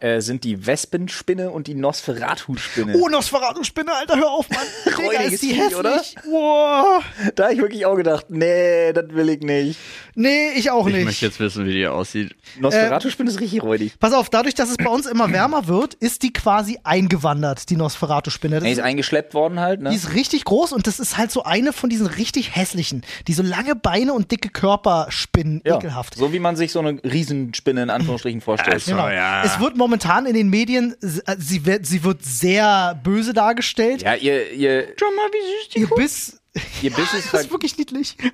äh, 0.00 0.20
sind 0.20 0.44
die 0.44 0.66
Wespenspinne 0.66 1.50
und 1.50 1.66
die 1.66 1.74
Nosferatu-Spinne. 1.74 2.96
Oh, 2.96 3.08
Nosferatu-Spinne, 3.08 3.92
Alter, 3.92 4.16
hör 4.16 4.30
auf, 4.30 4.48
Mann. 4.50 4.58
Digga, 4.98 5.22
ist 5.22 5.42
die 5.42 5.52
hässlich. 5.54 5.76
oder? 5.76 6.02
Boah. 6.30 7.00
Da 7.34 7.44
habe 7.44 7.54
ich 7.54 7.60
wirklich 7.60 7.84
auch 7.86 7.96
gedacht, 7.96 8.26
nee, 8.28 8.92
das 8.92 9.06
will 9.10 9.28
ich 9.28 9.40
nicht. 9.40 9.78
Nee, 10.14 10.50
ich 10.56 10.70
auch 10.70 10.86
Ich 10.86 10.94
nicht. 10.94 11.04
möchte 11.04 11.26
jetzt 11.26 11.40
wissen, 11.40 11.66
wie 11.66 11.72
die 11.72 11.86
aussieht. 11.86 12.34
Nosferatu-Spinne 12.60 13.30
ist 13.30 13.40
richtig 13.40 13.62
räudig. 13.62 13.98
Pass 13.98 14.12
auf, 14.12 14.30
dadurch, 14.30 14.54
dass 14.54 14.70
es 14.70 14.76
bei 14.76 14.88
uns 14.88 15.06
immer 15.06 15.32
wärmer 15.32 15.66
wird, 15.68 15.94
ist 15.94 16.22
die 16.22 16.32
quasi 16.32 16.78
eingewandert, 16.84 17.68
die 17.70 17.76
Nosferatu-Spinne. 17.76 18.56
Er 18.56 18.62
ist 18.62 18.78
ist- 18.78 18.80
eingeschleppt 18.80 19.34
worden 19.34 19.58
halt, 19.60 19.80
ne? 19.80 19.90
Die 19.90 19.96
ist 19.96 20.14
richtig 20.14 20.44
groß 20.44 20.72
und 20.72 20.86
das 20.86 21.00
ist 21.00 21.16
halt 21.18 21.30
so 21.32 21.42
eine 21.42 21.72
von 21.72 21.90
diesen 21.90 22.06
richtig 22.06 22.54
hässlichen, 22.56 23.02
die 23.26 23.32
so 23.32 23.42
lange 23.42 23.74
Beine 23.74 24.12
und 24.12 24.30
dicke 24.30 24.48
Körper 24.48 25.06
spinnen, 25.10 25.60
ja, 25.64 25.76
ekelhaft. 25.76 26.14
so 26.14 26.32
wie 26.32 26.38
man 26.38 26.54
sich 26.56 26.72
so 26.72 26.78
eine 26.80 26.98
Riesenspinne 27.04 27.82
in 27.82 27.90
Anführungsstrichen 27.90 28.40
vorstellt. 28.40 28.74
Also, 28.74 28.92
Genau. 28.92 29.08
ja. 29.08 29.42
Es 29.44 29.58
wird 29.60 29.76
momentan 29.76 29.87
in 29.92 30.34
den 30.34 30.48
Medien, 30.50 30.94
äh, 31.02 31.36
sie 31.38 31.64
wird, 31.66 31.86
sie 31.86 32.04
wird 32.04 32.24
sehr 32.24 32.98
böse 33.02 33.32
dargestellt. 33.32 34.02
Ja, 34.02 34.14
ihr, 34.14 34.52
ihr, 34.52 34.88
Schau 34.98 35.06
mal, 35.16 35.28
wie 35.32 35.64
süß 35.64 35.68
die 35.74 35.78
Ihr 35.80 35.88
Biss, 35.88 36.40
ihr 36.82 36.90
Biss 36.92 37.14
ist, 37.14 37.28
das 37.32 37.42
ist 37.42 37.50
wirklich 37.50 37.76
niedlich. 37.78 38.16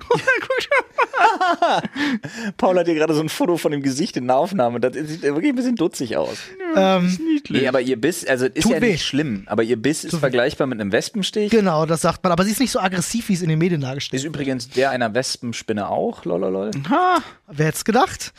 Paul 2.57 2.77
hat 2.77 2.85
hier 2.87 2.95
gerade 2.95 3.13
so 3.13 3.21
ein 3.21 3.29
Foto 3.29 3.57
von 3.57 3.71
dem 3.71 3.81
Gesicht 3.81 4.17
in 4.17 4.27
der 4.27 4.37
Aufnahme. 4.37 4.79
Das 4.79 4.93
sieht 4.93 5.21
wirklich 5.21 5.49
ein 5.51 5.55
bisschen 5.55 5.75
dutzig 5.75 6.17
aus. 6.17 6.37
ähm, 6.75 7.17
niedlich. 7.25 7.61
Nee, 7.61 7.67
aber 7.67 7.81
ihr 7.81 7.99
Biss, 7.99 8.25
also 8.25 8.45
ist 8.47 8.63
Tut 8.63 8.73
ja 8.73 8.81
weh. 8.81 8.91
nicht 8.93 9.05
schlimm, 9.05 9.43
aber 9.47 9.63
ihr 9.63 9.77
Biss 9.77 10.03
ist 10.03 10.15
vergleichbar 10.17 10.67
mit 10.67 10.79
einem 10.79 10.91
Wespenstich. 10.91 11.51
genau, 11.51 11.85
das 11.85 12.01
sagt 12.01 12.23
man. 12.23 12.31
Aber 12.31 12.43
sie 12.43 12.51
ist 12.51 12.59
nicht 12.59 12.71
so 12.71 12.79
aggressiv, 12.79 13.29
wie 13.29 13.33
es 13.33 13.41
in 13.41 13.49
den 13.49 13.59
Medien 13.59 13.81
dargestellt 13.81 14.21
Ist 14.21 14.27
übrigens 14.27 14.69
der 14.69 14.89
einer 14.91 15.13
Wespenspinne 15.13 15.89
auch, 15.89 16.25
lololol. 16.25 16.71
Ha, 16.89 17.19
Wer 17.47 17.67
hätte 17.67 17.77
es 17.77 17.85
gedacht? 17.85 18.33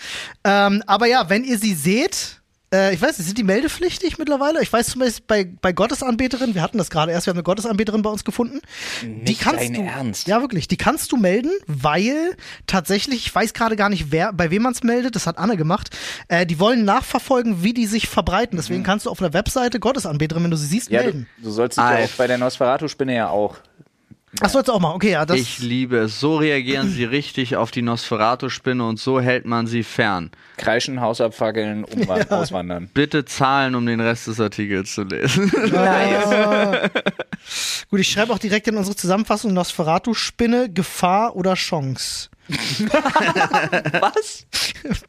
Ähm, 0.45 0.83
aber 0.87 1.07
ja, 1.07 1.29
wenn 1.29 1.45
ihr 1.45 1.59
sie 1.59 1.75
seht, 1.75 2.41
äh, 2.77 2.95
ich 2.95 3.01
weiß 3.01 3.19
nicht, 3.19 3.27
sind 3.27 3.39
die 3.39 3.43
meldepflichtig 3.45 4.19
mittlerweile? 4.19 4.62
Ich 4.62 4.73
weiß 4.73 4.89
zumindest 4.89 5.27
bei, 5.27 5.45
bei 5.62 5.73
Gottesanbeterinnen, 5.73 6.55
wir 6.55 6.62
hatten 6.62 6.79
das 6.79 6.91
gerade 6.91 7.12
erst, 7.12 7.27
wir 7.27 7.31
haben 7.33 7.39
eine 7.39 7.43
Gottesanbeterin 7.45 8.03
bei 8.03 8.11
uns 8.11 8.25
gefunden. 8.25 8.61
die 9.03 9.07
Nicht 9.09 9.41
kannst 9.41 9.62
dein 9.62 9.75
du, 9.75 9.83
Ernst? 9.83 10.27
Ja, 10.29 10.41
wirklich, 10.41 10.69
die 10.69 10.77
kannst 10.77 11.12
du 11.12 11.17
melden, 11.17 11.51
weil 11.67 12.37
tatsächlich, 12.67 13.27
ich 13.27 13.35
weiß 13.35 13.55
gerade 13.55 13.77
gar 13.77 13.89
nicht, 13.89 14.12
wer, 14.12 14.33
bei 14.33 14.51
wem 14.51 14.62
man 14.62 14.73
es 14.73 14.83
meldet, 14.83 15.17
das 15.17 15.27
hat 15.27 15.39
Anne 15.39 15.57
gemacht. 15.57 15.91
Äh, 16.29 16.47
die 16.47 16.59
wollen 16.61 16.85
nachverfolgen, 16.85 17.62
wie 17.62 17.73
die 17.75 17.87
sich 17.87 18.09
verbreiten. 18.09 18.57
Deswegen 18.57 18.83
kannst 18.83 19.07
du 19.07 19.11
auf 19.11 19.21
einer 19.23 19.33
Webseite 19.33 19.81
Gottesanbeterin, 19.81 20.45
wenn 20.45 20.51
du 20.51 20.57
sie 20.57 20.67
siehst, 20.67 20.91
Ja, 20.91 21.01
du, 21.01 21.05
melden. 21.07 21.27
du 21.43 21.51
sollst 21.51 21.79
dich 21.79 21.83
ja 21.85 21.89
Alter. 21.91 22.05
auch 22.05 22.17
bei 22.17 22.27
der 22.27 22.39
Nosferatu-Spinne 22.39 23.15
ja 23.15 23.29
auch 23.29 23.57
Ach, 24.40 24.49
sollst 24.51 24.68
du 24.68 24.72
auch 24.72 24.81
machen. 24.81 24.96
Okay, 24.96 25.12
ja, 25.12 25.25
das. 25.25 25.38
Ich 25.38 25.59
liebe 25.59 25.96
es. 25.99 26.20
So 26.20 26.37
reagieren 26.37 26.90
sie 26.90 27.05
richtig 27.05 27.57
auf 27.57 27.70
die 27.70 27.83
Nosferatu-Spinne 27.83 28.87
und 28.87 28.99
so 29.01 29.20
hält 29.20 29.46
man 29.46 29.66
sie 29.66 29.83
fern. 29.83 30.31
Kreischen, 30.57 31.01
Hausabfackeln, 31.01 31.85
umwandern, 31.85 32.29
auswandern. 32.40 32.90
Bitte 32.92 33.25
zahlen, 33.25 33.75
um 33.75 33.87
den 33.87 34.01
Rest 34.01 34.27
des 34.27 34.40
Artikels 34.40 34.94
zu 34.94 35.05
lesen. 35.05 35.51
Ah. 35.75 36.88
Gut, 37.90 38.01
ich 38.01 38.09
schreibe 38.09 38.33
auch 38.33 38.38
direkt 38.38 38.66
in 38.68 38.77
unsere 38.77 38.96
Zusammenfassung 38.96 39.53
Nosferatu-Spinne, 39.55 40.70
Gefahr 40.70 41.37
oder 41.37 41.55
Chance. 41.55 42.29
Was? 42.49 44.46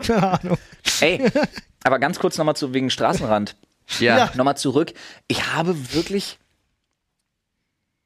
Keine 0.06 0.40
Ahnung. 0.40 0.58
Ey, 1.02 1.24
aber 1.84 2.00
ganz 2.00 2.20
kurz 2.20 2.38
nochmal 2.38 2.56
zu 2.56 2.74
wegen 2.74 2.90
Straßenrand. 2.90 3.56
Ja. 4.00 4.18
Ja. 4.18 4.32
Nochmal 4.36 4.58
zurück. 4.58 4.94
Ich 5.28 5.54
habe 5.54 5.94
wirklich. 5.94 6.40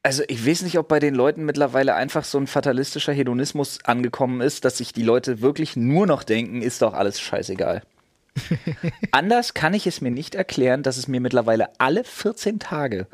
Also 0.04 0.24
ich 0.26 0.44
weiß 0.44 0.62
nicht, 0.62 0.78
ob 0.78 0.88
bei 0.88 0.98
den 0.98 1.14
Leuten 1.14 1.44
mittlerweile 1.44 1.94
einfach 1.94 2.24
so 2.24 2.36
ein 2.38 2.48
fatalistischer 2.48 3.12
Hedonismus 3.12 3.78
angekommen 3.84 4.40
ist, 4.40 4.64
dass 4.64 4.78
sich 4.78 4.92
die 4.92 5.04
Leute 5.04 5.40
wirklich 5.40 5.76
nur 5.76 6.06
noch 6.06 6.24
denken, 6.24 6.60
ist 6.60 6.82
doch 6.82 6.94
alles 6.94 7.20
scheißegal. 7.20 7.82
Anders 9.12 9.54
kann 9.54 9.74
ich 9.74 9.86
es 9.86 10.00
mir 10.00 10.10
nicht 10.10 10.34
erklären, 10.34 10.82
dass 10.82 10.96
es 10.96 11.06
mir 11.06 11.20
mittlerweile 11.20 11.68
alle 11.78 12.02
14 12.02 12.58
Tage, 12.58 13.06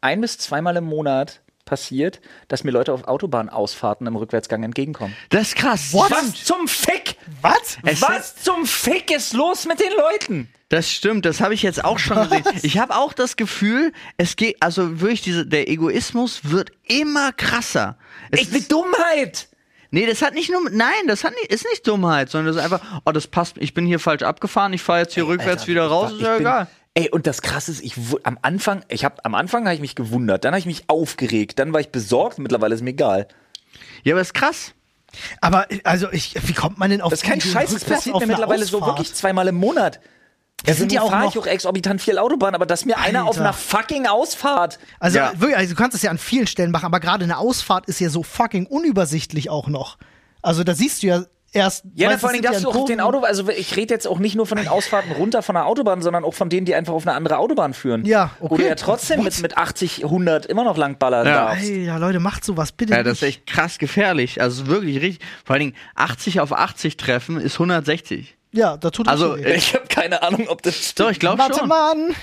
ein 0.00 0.20
bis 0.20 0.38
zweimal 0.38 0.76
im 0.76 0.84
Monat 0.84 1.40
passiert, 1.64 2.20
dass 2.48 2.64
mir 2.64 2.70
Leute 2.70 2.92
auf 2.92 3.04
Autobahnausfahrten 3.04 4.06
im 4.06 4.16
Rückwärtsgang 4.16 4.62
entgegenkommen. 4.62 5.14
Das 5.30 5.48
ist 5.48 5.56
krass. 5.56 5.92
Was 5.92 6.44
zum 6.44 6.68
Fick? 6.68 7.16
Was? 7.40 7.78
Es 7.84 8.02
Was 8.02 8.36
zum 8.36 8.66
Fick 8.66 9.10
ist 9.10 9.32
los 9.32 9.66
mit 9.66 9.80
den 9.80 9.92
Leuten? 9.96 10.48
Das 10.68 10.90
stimmt, 10.90 11.24
das 11.26 11.40
habe 11.40 11.54
ich 11.54 11.62
jetzt 11.62 11.84
auch 11.84 11.98
schon 11.98 12.28
gesehen. 12.28 12.44
Ich 12.62 12.78
habe 12.78 12.96
auch 12.96 13.12
das 13.12 13.36
Gefühl, 13.36 13.92
es 14.16 14.36
geht, 14.36 14.56
also 14.60 15.00
wirklich, 15.00 15.22
diese, 15.22 15.46
der 15.46 15.68
Egoismus 15.68 16.40
wird 16.50 16.70
immer 16.84 17.32
krasser. 17.32 17.96
Es 18.30 18.40
Ich 18.42 18.52
will 18.52 18.62
Dummheit. 18.62 19.48
Nee, 19.90 20.06
das 20.06 20.22
hat 20.22 20.34
nicht 20.34 20.50
nur, 20.50 20.68
nein, 20.70 21.06
das 21.06 21.22
hat 21.22 21.32
nicht, 21.34 21.52
ist 21.52 21.64
nicht 21.70 21.86
Dummheit, 21.86 22.28
sondern 22.28 22.52
das 22.52 22.56
ist 22.56 22.72
einfach, 22.72 23.02
oh, 23.04 23.12
das 23.12 23.28
passt, 23.28 23.56
ich 23.58 23.74
bin 23.74 23.86
hier 23.86 24.00
falsch 24.00 24.22
abgefahren, 24.24 24.72
ich 24.72 24.82
fahre 24.82 25.00
jetzt 25.00 25.14
hier 25.14 25.26
rückwärts 25.28 25.62
Alter, 25.62 25.66
wieder 25.68 25.86
raus, 25.86 26.12
ist 26.12 26.20
ja 26.22 26.32
bin- 26.32 26.40
egal. 26.40 26.66
Ey, 26.96 27.10
und 27.10 27.26
das 27.26 27.42
krasse 27.42 27.72
ist, 27.72 27.82
ich 27.82 27.94
am 28.22 28.38
Anfang, 28.42 28.84
ich 28.88 29.04
habe 29.04 29.24
am 29.24 29.34
Anfang 29.34 29.64
habe 29.64 29.74
ich 29.74 29.80
mich 29.80 29.96
gewundert, 29.96 30.44
dann 30.44 30.52
habe 30.52 30.60
ich 30.60 30.66
mich 30.66 30.84
aufgeregt, 30.88 31.58
dann 31.58 31.72
war 31.72 31.80
ich 31.80 31.88
besorgt, 31.90 32.38
mittlerweile 32.38 32.74
ist 32.74 32.82
mir 32.82 32.90
egal. 32.90 33.26
Ja, 34.04 34.14
aber 34.14 34.20
ist 34.20 34.32
krass. 34.34 34.74
Aber, 35.40 35.66
also, 35.84 36.10
ich, 36.12 36.34
wie 36.46 36.52
kommt 36.52 36.78
man 36.78 36.90
denn 36.90 37.00
auf 37.00 37.10
Das 37.10 37.22
ist 37.22 37.28
kein 37.28 37.40
Scheiß, 37.40 37.72
das 37.72 37.84
passiert 37.84 38.18
mir 38.20 38.26
mittlerweile 38.26 38.64
so 38.64 38.78
Ausfahrt? 38.78 38.98
wirklich 38.98 39.14
zweimal 39.14 39.48
im 39.48 39.56
Monat. 39.56 40.00
Wir 40.64 40.74
sind 40.74 40.92
ja 40.92 41.02
auch 41.02 41.10
fahre 41.10 41.28
ich 41.28 41.36
auch 41.38 41.46
exorbitant 41.46 42.00
viel 42.00 42.16
Autobahn, 42.18 42.54
aber 42.54 42.64
dass 42.64 42.84
mir 42.84 42.96
einer 42.98 43.22
auf 43.24 43.30
Alter. 43.36 43.40
einer 43.40 43.52
fucking 43.52 44.06
Ausfahrt. 44.06 44.78
Also, 45.00 45.18
Ja. 45.18 45.32
wirklich, 45.38 45.56
also, 45.58 45.74
du 45.74 45.76
kannst 45.80 45.96
es 45.96 46.02
ja 46.02 46.10
an 46.10 46.18
vielen 46.18 46.46
Stellen 46.46 46.70
machen, 46.70 46.86
aber 46.86 47.00
gerade 47.00 47.24
eine 47.24 47.38
Ausfahrt 47.38 47.86
ist 47.86 48.00
ja 48.00 48.08
so 48.08 48.22
fucking 48.22 48.66
unübersichtlich 48.66 49.50
auch 49.50 49.66
noch. 49.68 49.98
Also, 50.42 50.62
da 50.64 50.74
siehst 50.74 51.02
du 51.02 51.08
ja 51.08 51.24
erst. 51.54 51.84
Ja, 51.94 52.16
vor 52.18 52.30
allem 52.30 52.42
darfst 52.42 52.62
ja 52.62 52.70
du 52.70 52.78
auch 52.78 52.84
den. 52.86 53.00
Auto, 53.00 53.20
also 53.20 53.48
ich 53.48 53.76
rede 53.76 53.94
jetzt 53.94 54.06
auch 54.06 54.18
nicht 54.18 54.34
nur 54.36 54.46
von 54.46 54.58
den 54.58 54.68
Ausfahrten 54.68 55.12
runter 55.12 55.42
von 55.42 55.54
der 55.54 55.66
Autobahn, 55.66 56.02
sondern 56.02 56.24
auch 56.24 56.34
von 56.34 56.48
denen, 56.48 56.66
die 56.66 56.74
einfach 56.74 56.92
auf 56.92 57.06
eine 57.06 57.16
andere 57.16 57.38
Autobahn 57.38 57.74
führen. 57.74 58.04
Ja, 58.04 58.30
okay. 58.40 58.66
ja 58.68 58.74
trotzdem 58.74 59.18
What? 59.18 59.24
mit, 59.26 59.42
mit 59.42 59.56
80, 59.56 60.04
100 60.04 60.46
immer 60.46 60.64
noch 60.64 60.76
langballern 60.76 61.26
Ja. 61.26 61.46
darfst. 61.46 61.64
Ey, 61.64 61.84
ja, 61.84 61.96
Leute, 61.96 62.20
macht 62.20 62.44
sowas 62.44 62.72
bitte 62.72 62.92
Ja, 62.94 63.02
das 63.02 63.14
ist 63.18 63.22
echt 63.22 63.46
krass 63.46 63.78
gefährlich. 63.78 64.40
Also 64.40 64.66
wirklich 64.66 65.00
richtig. 65.00 65.26
Vor 65.44 65.54
allen 65.54 65.60
Dingen 65.60 65.76
80 65.94 66.40
auf 66.40 66.52
80 66.52 66.96
treffen 66.96 67.40
ist 67.40 67.54
160. 67.54 68.36
Ja, 68.52 68.76
da 68.76 68.90
tut 68.90 69.08
Also. 69.08 69.36
Ich 69.36 69.74
habe 69.74 69.86
keine 69.88 70.22
Ahnung, 70.22 70.46
ob 70.48 70.62
das 70.62 70.76
stimmt. 70.76 71.00
Doch, 71.00 71.10
ich 71.10 71.18
glaube 71.18 71.38
Warte 71.38 71.58
schon. 71.58 71.68
Mann! 71.68 72.14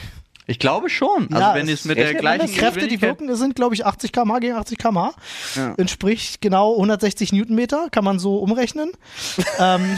Ich 0.52 0.60
glaube 0.60 0.90
schon. 0.90 1.30
Also 1.32 1.40
Ja, 1.40 1.56
wenn 1.56 1.70
es- 1.70 1.86
mit 1.86 1.98
der 1.98 2.14
gleichen 2.14 2.46
Die 2.48 2.54
Kräfte, 2.58 2.88
die 2.90 3.02
wirken, 3.02 3.34
sind, 3.38 3.56
glaube 3.56 3.74
ich, 3.74 3.86
80 3.86 4.12
km/h 4.12 4.40
gegen 4.40 4.56
80 4.56 4.78
km/h. 4.78 5.14
Ja. 5.56 5.74
Entspricht 5.78 6.42
genau 6.42 6.74
160 6.76 7.32
Newtonmeter, 7.32 7.88
kann 7.90 8.04
man 8.04 8.20
so 8.20 8.38
umrechnen. 8.40 8.92
ähm, 9.60 9.98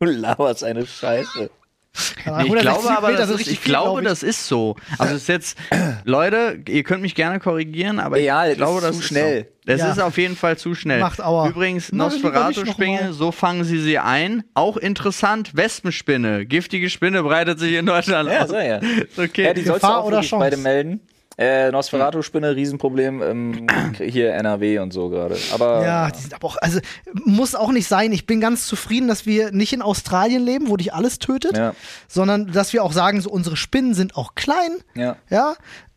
Du 0.00 0.06
laberst 0.06 0.64
eine 0.64 0.84
Scheiße. 0.84 1.48
Nee, 2.24 2.30
ich 2.30 2.52
160 2.52 2.62
glaube 2.62 2.78
aber, 2.96 3.08
Newtonmeter 3.10 3.26
das 3.32 3.40
ist, 3.40 3.48
ich 3.48 3.58
viel, 3.60 3.70
glaube, 3.72 3.88
glaub 3.90 3.98
ich. 4.00 4.08
das 4.08 4.22
ist 4.22 4.46
so. 4.46 4.76
Also 4.98 5.14
es 5.16 5.22
ist 5.22 5.28
jetzt, 5.28 5.58
Leute, 6.04 6.60
ihr 6.68 6.82
könnt 6.84 7.02
mich 7.02 7.14
gerne 7.14 7.38
korrigieren, 7.40 7.98
aber 8.00 8.18
Ja, 8.18 8.44
ich 8.46 8.50
das 8.50 8.56
glaube, 8.58 8.78
ist 8.78 8.84
das 8.86 8.96
zu 8.96 9.02
ist 9.02 9.08
schnell. 9.08 9.42
So. 9.66 9.72
Es 9.72 9.80
Ja. 9.80 9.92
ist 9.92 10.00
auf 10.00 10.16
jeden 10.18 10.36
Fall 10.36 10.56
zu 10.56 10.74
schnell. 10.74 11.00
Macht 11.00 11.20
Aua. 11.22 11.48
Übrigens, 11.48 11.92
Nosferatu-Spinne, 11.92 13.12
so 13.12 13.30
fangen 13.32 13.64
sie 13.64 13.78
sie 13.78 13.98
ein. 13.98 14.42
Auch 14.54 14.76
interessant, 14.76 15.54
Wespenspinne. 15.54 16.46
Giftige 16.46 16.88
Spinne 16.90 17.22
breitet 17.22 17.58
sich 17.60 17.74
in 17.74 17.86
Deutschland 17.86 18.28
Ja, 18.30 18.42
aus. 18.42 18.48
so, 18.50 18.56
ja. 18.56 18.80
Okay. 19.16 19.44
Ja, 19.44 19.52
die 19.54 19.62
sollst 19.62 19.82
du 19.84 19.86
Gefahr 19.88 19.98
auch 20.00 20.06
oder 20.06 20.20
Chance? 20.22 20.36
beide 20.38 20.56
melden. 20.56 21.00
Äh, 21.38 21.70
Nosferatu-Spinne, 21.70 22.54
Riesenproblem, 22.56 23.22
ähm, 23.22 23.66
hier 23.98 24.34
NRW 24.34 24.78
und 24.80 24.92
so 24.92 25.08
gerade. 25.08 25.36
Aber 25.52 25.84
Ja, 25.84 26.10
die 26.10 26.20
sind 26.20 26.34
aber 26.34 26.46
auch, 26.46 26.56
also 26.58 26.78
muss 27.24 27.54
auch 27.54 27.72
nicht 27.72 27.88
sein. 27.88 28.12
Ich 28.12 28.26
bin 28.26 28.40
ganz 28.40 28.66
zufrieden, 28.66 29.08
dass 29.08 29.24
wir 29.26 29.50
nicht 29.52 29.72
in 29.72 29.82
Australien 29.82 30.44
leben, 30.44 30.68
wo 30.68 30.76
dich 30.76 30.92
alles 30.92 31.18
tötet, 31.18 31.56
Ja. 31.56 31.74
sondern 32.08 32.52
dass 32.52 32.72
wir 32.72 32.84
auch 32.84 32.92
sagen, 32.92 33.20
so 33.20 33.30
unsere 33.30 33.56
Spinnen 33.56 33.94
sind 33.94 34.16
auch 34.16 34.34
klein. 34.34 34.72
ja. 34.94 35.16
Ja. 35.30 35.54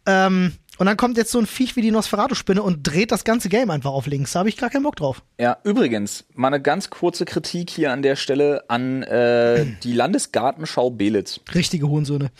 Ähm, 0.07 0.53
und 0.77 0.85
dann 0.85 0.97
kommt 0.97 1.17
jetzt 1.17 1.31
so 1.31 1.39
ein 1.39 1.45
Viech 1.45 1.75
wie 1.75 1.81
die 1.81 1.91
Nosferatu-Spinne 1.91 2.61
und 2.61 2.83
dreht 2.83 3.11
das 3.11 3.23
ganze 3.23 3.49
Game 3.49 3.69
einfach 3.69 3.91
auf 3.91 4.07
links. 4.07 4.33
Da 4.33 4.39
habe 4.39 4.49
ich 4.49 4.57
gar 4.57 4.69
keinen 4.69 4.83
Bock 4.83 4.95
drauf. 4.95 5.21
Ja, 5.39 5.57
übrigens, 5.63 6.25
mal 6.33 6.47
eine 6.47 6.61
ganz 6.61 6.89
kurze 6.89 7.25
Kritik 7.25 7.69
hier 7.69 7.91
an 7.91 8.01
der 8.01 8.15
Stelle 8.15 8.63
an 8.67 9.03
äh, 9.03 9.65
die 9.83 9.93
Landesgartenschau 9.93 10.89
Belitz. 10.89 11.39
Richtige 11.53 11.87
Hohensöhne. 11.87 12.31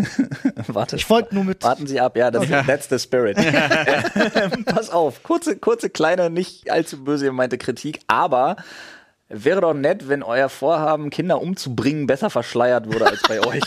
Warte. 0.66 0.96
Ich 0.96 1.08
wollte 1.10 1.34
nur 1.34 1.44
mit. 1.44 1.62
Warten 1.62 1.86
Sie 1.86 2.00
ab, 2.00 2.16
ja, 2.16 2.30
das, 2.30 2.48
that's 2.66 2.88
the 2.88 2.98
spirit. 2.98 3.36
Pass 4.66 4.90
auf, 4.90 5.22
kurze, 5.22 5.56
kurze, 5.56 5.90
kleine, 5.90 6.30
nicht 6.30 6.70
allzu 6.70 7.02
böse 7.02 7.26
gemeinte 7.26 7.58
Kritik, 7.58 8.00
aber 8.06 8.56
wäre 9.28 9.60
doch 9.60 9.74
nett, 9.74 10.08
wenn 10.08 10.22
euer 10.22 10.48
Vorhaben, 10.48 11.10
Kinder 11.10 11.40
umzubringen, 11.40 12.06
besser 12.06 12.30
verschleiert 12.30 12.92
würde 12.92 13.06
als 13.06 13.22
bei 13.22 13.44
euch. 13.44 13.64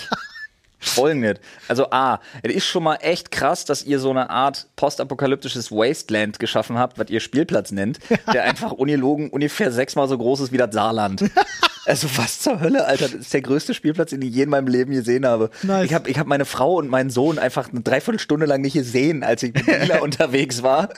Folgendes. 0.79 1.39
Also 1.67 1.89
A, 1.91 2.19
es 2.43 2.53
ist 2.53 2.65
schon 2.65 2.83
mal 2.83 2.95
echt 2.97 3.31
krass, 3.31 3.65
dass 3.65 3.83
ihr 3.83 3.99
so 3.99 4.11
eine 4.11 4.29
Art 4.29 4.67
postapokalyptisches 4.75 5.71
Wasteland 5.71 6.39
geschaffen 6.39 6.77
habt, 6.77 6.99
was 6.99 7.09
ihr 7.09 7.19
Spielplatz 7.19 7.71
nennt, 7.71 7.99
der 8.33 8.43
einfach 8.43 8.71
ungelogen 8.71 9.29
ungefähr 9.29 9.71
sechsmal 9.71 10.07
so 10.07 10.17
groß 10.17 10.41
ist 10.41 10.51
wie 10.51 10.57
das 10.57 10.73
Saarland. 10.73 11.23
Also 11.87 12.09
was 12.17 12.39
zur 12.39 12.59
Hölle, 12.59 12.85
Alter, 12.85 13.07
das 13.07 13.13
ist 13.13 13.33
der 13.33 13.41
größte 13.41 13.73
Spielplatz, 13.73 14.09
den 14.09 14.21
ich 14.21 14.35
je 14.35 14.43
in 14.43 14.49
meinem 14.49 14.67
Leben 14.67 14.91
gesehen 14.91 15.25
habe. 15.25 15.49
Nice. 15.63 15.85
Ich 15.85 15.93
habe 15.93 16.09
ich 16.09 16.19
hab 16.19 16.27
meine 16.27 16.43
Frau 16.43 16.75
und 16.75 16.89
meinen 16.89 17.09
Sohn 17.09 17.39
einfach 17.39 17.69
eine 17.69 17.79
Dreiviertelstunde 17.79 18.45
lang 18.45 18.59
nicht 18.59 18.73
gesehen, 18.73 19.23
als 19.23 19.41
ich 19.41 19.53
mit 19.53 19.65
Mila 19.79 19.99
unterwegs 19.99 20.63
war. 20.63 20.89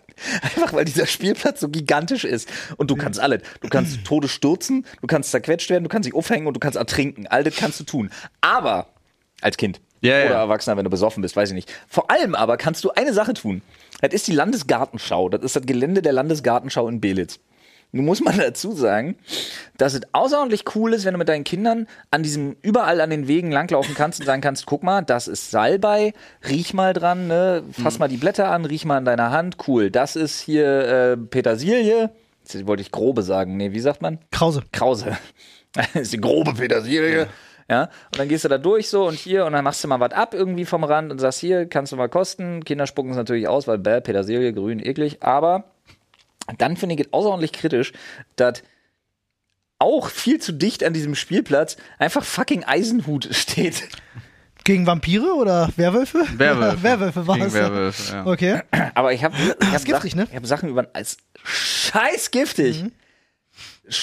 Einfach 0.41 0.73
weil 0.73 0.85
dieser 0.85 1.05
Spielplatz 1.05 1.59
so 1.59 1.69
gigantisch 1.69 2.23
ist. 2.23 2.49
Und 2.77 2.89
du 2.89 2.95
kannst 2.95 3.19
alles. 3.19 3.43
Du 3.61 3.69
kannst 3.69 3.99
Tode 4.03 4.27
stürzen, 4.27 4.83
du 4.99 5.05
kannst 5.05 5.29
zerquetscht 5.29 5.69
werden, 5.69 5.83
du 5.83 5.89
kannst 5.89 6.07
dich 6.07 6.15
aufhängen 6.15 6.47
und 6.47 6.55
du 6.55 6.59
kannst 6.59 6.75
ertrinken. 6.75 7.27
All 7.27 7.43
das 7.43 7.55
kannst 7.55 7.79
du 7.79 7.83
tun. 7.83 8.09
Aber 8.41 8.87
als 9.41 9.57
Kind. 9.57 9.81
Ja, 10.01 10.17
ja. 10.17 10.25
Oder 10.27 10.35
Erwachsener, 10.35 10.77
wenn 10.77 10.85
du 10.85 10.89
besoffen 10.89 11.21
bist, 11.21 11.35
weiß 11.35 11.49
ich 11.49 11.55
nicht. 11.55 11.73
Vor 11.87 12.09
allem 12.09 12.35
aber 12.35 12.57
kannst 12.57 12.83
du 12.83 12.91
eine 12.91 13.13
Sache 13.13 13.33
tun. 13.33 13.61
Das 14.01 14.13
ist 14.13 14.27
die 14.27 14.33
Landesgartenschau. 14.33 15.29
Das 15.29 15.41
ist 15.43 15.55
das 15.55 15.65
Gelände 15.65 16.01
der 16.01 16.13
Landesgartenschau 16.13 16.87
in 16.87 17.01
Belitz. 17.01 17.39
Nun 17.91 18.05
muss 18.05 18.21
man 18.21 18.37
dazu 18.37 18.71
sagen, 18.73 19.15
dass 19.77 19.93
es 19.93 20.01
außerordentlich 20.11 20.63
cool 20.75 20.93
ist, 20.93 21.05
wenn 21.05 21.13
du 21.13 21.17
mit 21.17 21.29
deinen 21.29 21.43
Kindern 21.43 21.87
an 22.11 22.23
diesem 22.23 22.55
überall 22.61 23.01
an 23.01 23.09
den 23.09 23.27
Wegen 23.27 23.51
langlaufen 23.51 23.95
kannst 23.95 24.19
und 24.19 24.25
sagen 24.25 24.41
kannst, 24.41 24.65
guck 24.65 24.83
mal, 24.83 25.01
das 25.01 25.27
ist 25.27 25.51
Salbei, 25.51 26.13
riech 26.47 26.73
mal 26.73 26.93
dran, 26.93 27.27
ne? 27.27 27.63
fass 27.71 27.99
mal 27.99 28.07
die 28.07 28.17
Blätter 28.17 28.51
an, 28.51 28.65
riech 28.65 28.85
mal 28.85 28.99
in 28.99 29.05
deiner 29.05 29.31
Hand, 29.31 29.57
cool. 29.67 29.89
Das 29.89 30.15
ist 30.15 30.39
hier 30.39 30.67
äh, 30.67 31.17
Petersilie. 31.17 32.11
Jetzt 32.43 32.67
wollte 32.67 32.81
ich 32.81 32.91
grobe 32.91 33.21
sagen. 33.21 33.57
Nee, 33.57 33.73
wie 33.73 33.79
sagt 33.79 34.01
man? 34.01 34.19
Krause. 34.31 34.63
Krause. 34.71 35.17
Das 35.71 35.93
ist 35.93 36.13
die 36.13 36.19
grobe 36.19 36.55
Petersilie. 36.55 37.15
Ja, 37.15 37.27
und 37.71 38.17
dann 38.19 38.27
gehst 38.27 38.43
du 38.45 38.49
da 38.49 38.57
durch 38.57 38.89
so 38.89 39.07
und 39.07 39.13
hier 39.15 39.45
und 39.45 39.53
dann 39.53 39.63
machst 39.63 39.83
du 39.83 39.87
mal 39.87 39.99
was 39.99 40.11
ab 40.11 40.33
irgendwie 40.33 40.65
vom 40.65 40.83
Rand 40.83 41.11
und 41.11 41.19
sagst, 41.19 41.39
hier 41.39 41.67
kannst 41.67 41.91
du 41.91 41.95
mal 41.97 42.09
kosten. 42.09 42.63
Kinder 42.65 42.87
spucken 42.87 43.11
es 43.11 43.17
natürlich 43.17 43.47
aus, 43.47 43.67
weil 43.67 43.77
bäh, 43.77 44.01
Petersilie, 44.01 44.53
grün, 44.53 44.79
eklig. 44.79 45.21
Aber 45.21 45.65
dann 46.57 46.77
finde 46.77 46.95
ich 46.95 47.01
es 47.01 47.13
außerordentlich 47.13 47.51
kritisch, 47.51 47.93
dass 48.35 48.63
auch 49.77 50.09
viel 50.09 50.39
zu 50.41 50.51
dicht 50.51 50.83
an 50.83 50.93
diesem 50.93 51.15
Spielplatz 51.15 51.77
einfach 51.99 52.23
fucking 52.23 52.63
Eisenhut 52.65 53.29
steht. 53.31 53.87
Gegen 54.65 54.85
Vampire 54.85 55.33
oder 55.35 55.69
Werwölfe? 55.77 56.25
Werwölfe. 56.37 56.77
Ja, 56.77 56.83
Werwölfe 56.99 57.27
war 57.27 57.35
Gegen 57.35 57.47
es. 57.47 57.53
ja. 57.53 57.61
Werwölfe, 57.61 58.11
ja. 58.13 58.25
Okay. 58.25 58.61
Aber 58.93 59.13
ich 59.13 59.23
habe 59.23 59.35
ich 59.61 59.73
hab 59.73 59.81
Sachen, 59.87 60.17
ne? 60.17 60.27
ich 60.29 60.35
hab 60.35 60.45
Sachen 60.45 60.69
über 60.69 60.87
als 60.93 61.17
scheiß 61.43 62.31
giftig. 62.31 62.83
Sch- 62.83 62.91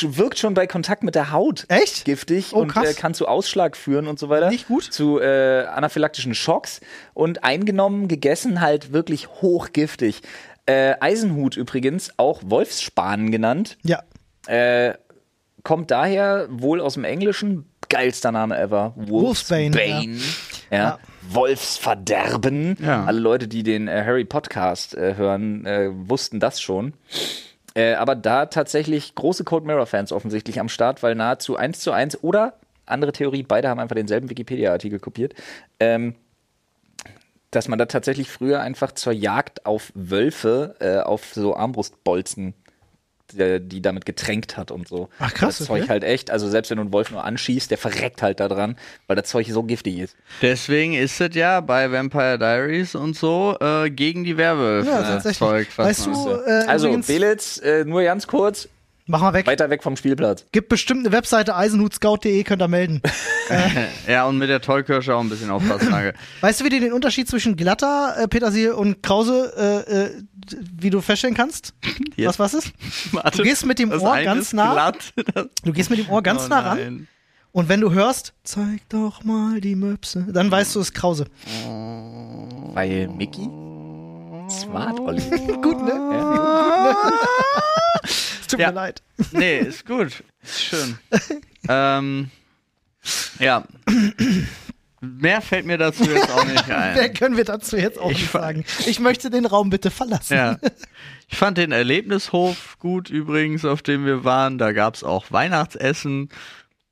Wirkt 0.03 0.39
schon 0.39 0.55
bei 0.55 0.67
Kontakt 0.67 1.03
mit 1.03 1.15
der 1.15 1.31
Haut 1.33 1.65
Echt? 1.69 2.05
giftig 2.05 2.53
Oh, 2.53 2.59
und 2.61 2.77
äh, 2.77 2.93
kann 2.95 3.15
zu 3.15 3.29
Ausschlag 3.29 3.77
führen 3.77 4.07
und 4.07 4.19
so 4.19 4.29
weiter. 4.29 4.49
Nicht 4.51 4.69
gut. 4.69 4.85
Zu 4.85 5.21
äh, 5.21 5.65
anaphylaktischen 5.67 6.35
Schocks 6.35 6.81
und 7.15 7.45
eingenommen, 7.45 8.09
gegessen 8.09 8.61
halt 8.61 8.93
wirklich 8.93 9.29
hochgiftig. 9.43 10.23
Äh, 10.67 10.95
Eisenhut 11.01 11.57
übrigens, 11.57 12.11
auch 12.17 12.41
Wolfsspan 12.45 13.31
genannt, 13.31 13.79
Ja. 13.85 14.03
äh, 14.47 14.95
kommt 15.63 15.91
daher 15.91 16.47
wohl 16.51 16.81
aus 16.81 16.95
dem 16.95 17.05
Englischen, 17.05 17.71
geilster 17.89 18.33
Name 18.33 18.59
ever, 18.59 18.93
Wolfsbane, 18.97 19.75
Wolfsbane. 19.75 20.17
Ja. 20.71 20.77
Ja. 20.79 20.99
Wolfsverderben. 21.29 22.77
Ja. 22.81 23.05
Alle 23.05 23.21
Leute, 23.21 23.49
die 23.49 23.63
den 23.63 23.87
äh, 23.89 24.03
Harry 24.05 24.25
Podcast 24.25 24.95
äh, 24.97 25.15
hören, 25.17 25.65
äh, 25.67 25.91
wussten 25.93 26.41
das 26.41 26.61
schon. 26.61 26.95
Äh, 27.77 27.95
aber 27.95 28.15
da 28.15 28.47
tatsächlich 28.47 29.15
große 29.15 29.45
Code 29.45 29.67
Mirror 29.67 29.85
Fans 29.85 30.11
offensichtlich 30.11 30.59
am 30.59 30.71
Start, 30.71 31.03
weil 31.03 31.15
nahezu 31.15 31.57
eins 31.57 31.81
zu 31.81 31.93
eins 31.93 32.23
oder 32.23 32.55
andere 32.87 33.13
Theorie, 33.13 33.43
beide 33.43 33.69
haben 33.69 33.81
einfach 33.81 33.97
denselben 33.97 34.31
Wikipedia-Artikel 34.31 34.99
kopiert. 34.99 35.35
Ähm, 35.79 36.15
dass 37.51 37.69
man 37.69 37.79
da 37.79 37.87
tatsächlich 37.87 38.31
früher 38.31 38.61
einfach 38.61 38.93
zur 38.93 39.13
Jagd 39.13 39.67
auf 39.67 39.93
Wölfe 39.95 40.77
äh, 40.81 40.99
auf 40.99 41.35
so 41.35 41.55
Armbrustbolzen 41.55 42.55
äh, 43.37 43.61
die 43.61 43.83
damit 43.83 44.07
getränkt 44.07 44.57
hat 44.57 44.71
und 44.71 44.89
so. 44.89 45.09
Ach, 45.19 45.33
krass, 45.35 45.59
Das 45.59 45.69
okay. 45.71 45.81
Zeug 45.81 45.89
halt 45.89 46.05
echt, 46.05 46.31
also 46.31 46.49
selbst 46.49 46.71
wenn 46.71 46.77
du 46.77 46.83
einen 46.83 46.93
Wolf 46.93 47.11
nur 47.11 47.25
anschießt, 47.25 47.71
der 47.71 47.79
verreckt 47.79 48.23
halt 48.23 48.41
da 48.41 48.49
dran, 48.49 48.77
weil 49.07 49.17
das 49.17 49.29
Zeug 49.29 49.47
so 49.51 49.63
giftig 49.63 49.99
ist. 49.99 50.17
Deswegen 50.43 50.95
ist 50.95 51.21
es 51.21 51.35
ja 51.35 51.61
bei 51.61 51.91
Vampire 51.91 52.39
Diaries 52.39 52.95
und 52.95 53.17
so 53.17 53.57
äh, 53.61 53.91
gegen 53.91 54.25
die 54.25 54.37
Werwölfe. 54.37 54.89
Ja, 54.91 55.03
tatsächlich. 55.03 55.39
Zeug, 55.39 55.69
was 55.77 55.87
weißt 55.87 56.07
du, 56.07 56.31
äh, 56.47 56.65
Also, 56.67 56.97
Belitz, 57.07 57.59
äh, 57.59 57.85
nur 57.85 58.03
ganz 58.03 58.27
kurz, 58.27 58.69
mach 59.07 59.21
mal 59.21 59.33
weg. 59.33 59.47
weiter 59.47 59.71
weg 59.71 59.83
vom 59.83 59.97
Spielplatz. 59.97 60.45
Gibt 60.53 60.69
bestimmt 60.69 61.07
eine 61.07 61.13
Webseite 61.17 61.55
eisenhutscout.de, 61.57 62.43
könnt 62.45 62.63
ihr 62.63 62.69
melden. 62.69 63.01
Ja, 64.09 64.27
und 64.27 64.39
mit 64.39 64.49
der 64.49 64.61
Tollkirsche 64.61 65.15
auch 65.15 65.21
ein 65.21 65.29
bisschen 65.29 65.51
aufpassen. 65.51 65.91
Nagel. 65.91 66.15
Weißt 66.41 66.61
du, 66.61 66.65
wie 66.65 66.69
du 66.69 66.81
den 66.81 66.93
Unterschied 66.93 67.29
zwischen 67.29 67.55
glatter 67.57 68.17
äh, 68.19 68.27
Petersilie 68.27 68.75
und 68.75 69.05
Krause, 69.05 69.85
äh, 69.89 70.07
äh, 70.07 70.11
wie 70.77 70.91
du 70.91 71.01
feststellen 71.01 71.37
kannst? 71.37 71.73
Hier. 72.17 72.29
Was 72.29 72.41
was 72.41 72.55
ist? 72.55 72.73
Warte, 73.13 73.39
Du 73.39 73.45
gehst 73.45 73.65
mit 73.65 73.79
dem 73.79 73.93
Ohr 73.93 74.21
ganz 74.23 74.53
nah. 74.53 74.73
Glatt. 74.73 75.13
Du 75.63 75.73
gehst 75.73 75.91
mit 75.91 76.01
dem 76.01 76.09
Ohr 76.11 76.25
ganz 76.25 76.47
oh 76.47 76.49
nah 76.49 76.59
ran 76.61 76.79
nein. 76.79 77.09
und 77.53 77.69
wenn 77.69 77.81
du 77.81 77.93
hörst, 77.93 78.35
zeig 78.43 78.89
doch 78.89 79.23
mal 79.23 79.61
die 79.61 79.77
Möpse, 79.77 80.27
dann 80.29 80.51
weißt 80.51 80.75
du, 80.75 80.81
es 80.81 80.89
ist 80.89 80.95
Krause. 80.95 81.27
Weil 82.75 83.07
Mickey? 83.17 83.49
Smart, 84.51 84.99
Olli. 84.99 85.23
Gut, 85.63 85.83
ne? 85.85 85.93
Ja. 86.13 86.97
Es 88.05 88.36
tut 88.47 88.61
Ja. 88.61 88.69
mir 88.69 88.75
leid. 88.75 89.03
Nee, 89.33 89.59
ist 89.59 89.87
gut. 89.87 90.23
Ist 90.43 90.63
schön. 90.63 90.99
ähm, 91.69 92.31
ja. 93.39 93.65
Mehr 95.01 95.41
fällt 95.43 95.67
mir 95.67 95.79
dazu 95.79 96.05
jetzt 96.05 96.31
auch 96.31 96.45
nicht 96.45 96.67
Mehr 96.67 96.79
ein. 96.79 97.15
können 97.15 97.37
wir 97.37 97.45
dazu 97.45 97.77
jetzt 97.77 97.99
auch 97.99 98.11
Ich 98.11 98.21
nicht 98.23 98.33
sagen. 98.33 98.65
Ich 98.87 98.99
möchte 98.99 99.31
den 99.31 99.47
Raum 99.47 99.71
bitte 99.71 99.91
verlassen. 99.91 100.35
Ja. 100.37 100.59
Ich 101.29 101.37
fand 101.37 101.59
den 101.59 101.73
Erlebnishof 101.73 102.79
gut 102.79 103.11
übrigens, 103.11 103.65
auf 103.65 103.83
dem 103.83 104.05
wir 104.07 104.25
waren. 104.25 104.59
Da 104.59 104.73
gab's 104.73 105.05
auch 105.05 105.27
Weihnachtsessen 105.31 106.31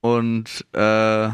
und 0.01 0.65
äh, 0.73 1.29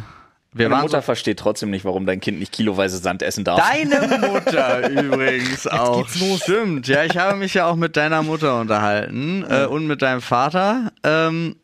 wir 0.52 0.68
Meine 0.68 0.82
Mutter 0.82 1.00
versteht 1.00 1.38
trotzdem 1.38 1.70
nicht, 1.70 1.84
warum 1.84 2.06
dein 2.06 2.20
Kind 2.20 2.40
nicht 2.40 2.50
kiloweise 2.52 2.98
Sand 2.98 3.22
essen 3.22 3.44
darf. 3.44 3.60
Deine 3.60 4.18
Mutter 4.28 4.88
übrigens 4.90 5.66
auch. 5.66 6.02
geht's 6.02 6.20
los. 6.20 6.40
Stimmt. 6.42 6.88
Ja, 6.88 7.04
ich 7.04 7.16
habe 7.16 7.38
mich 7.38 7.54
ja 7.54 7.66
auch 7.66 7.76
mit 7.76 7.96
deiner 7.96 8.22
Mutter 8.22 8.60
unterhalten 8.60 9.44
äh, 9.48 9.66
und 9.66 9.86
mit 9.86 10.02
deinem 10.02 10.20
Vater. 10.20 10.92
Ähm, 11.04 11.56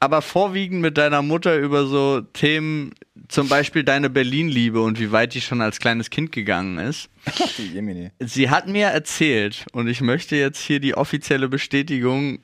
aber 0.00 0.20
vorwiegend 0.20 0.82
mit 0.82 0.98
deiner 0.98 1.22
Mutter 1.22 1.56
über 1.56 1.86
so 1.86 2.20
Themen, 2.20 2.92
zum 3.28 3.48
Beispiel 3.48 3.82
deine 3.82 4.10
Berlin-Liebe 4.10 4.80
und 4.82 5.00
wie 5.00 5.10
weit 5.10 5.32
die 5.32 5.40
schon 5.40 5.62
als 5.62 5.78
kleines 5.78 6.10
Kind 6.10 6.32
gegangen 6.32 6.78
ist. 6.78 7.08
Sie 8.20 8.50
hat 8.50 8.68
mir 8.68 8.88
erzählt, 8.88 9.64
und 9.72 9.88
ich 9.88 10.02
möchte 10.02 10.36
jetzt 10.36 10.60
hier 10.60 10.80
die 10.80 10.94
offizielle 10.94 11.48
Bestätigung 11.48 12.40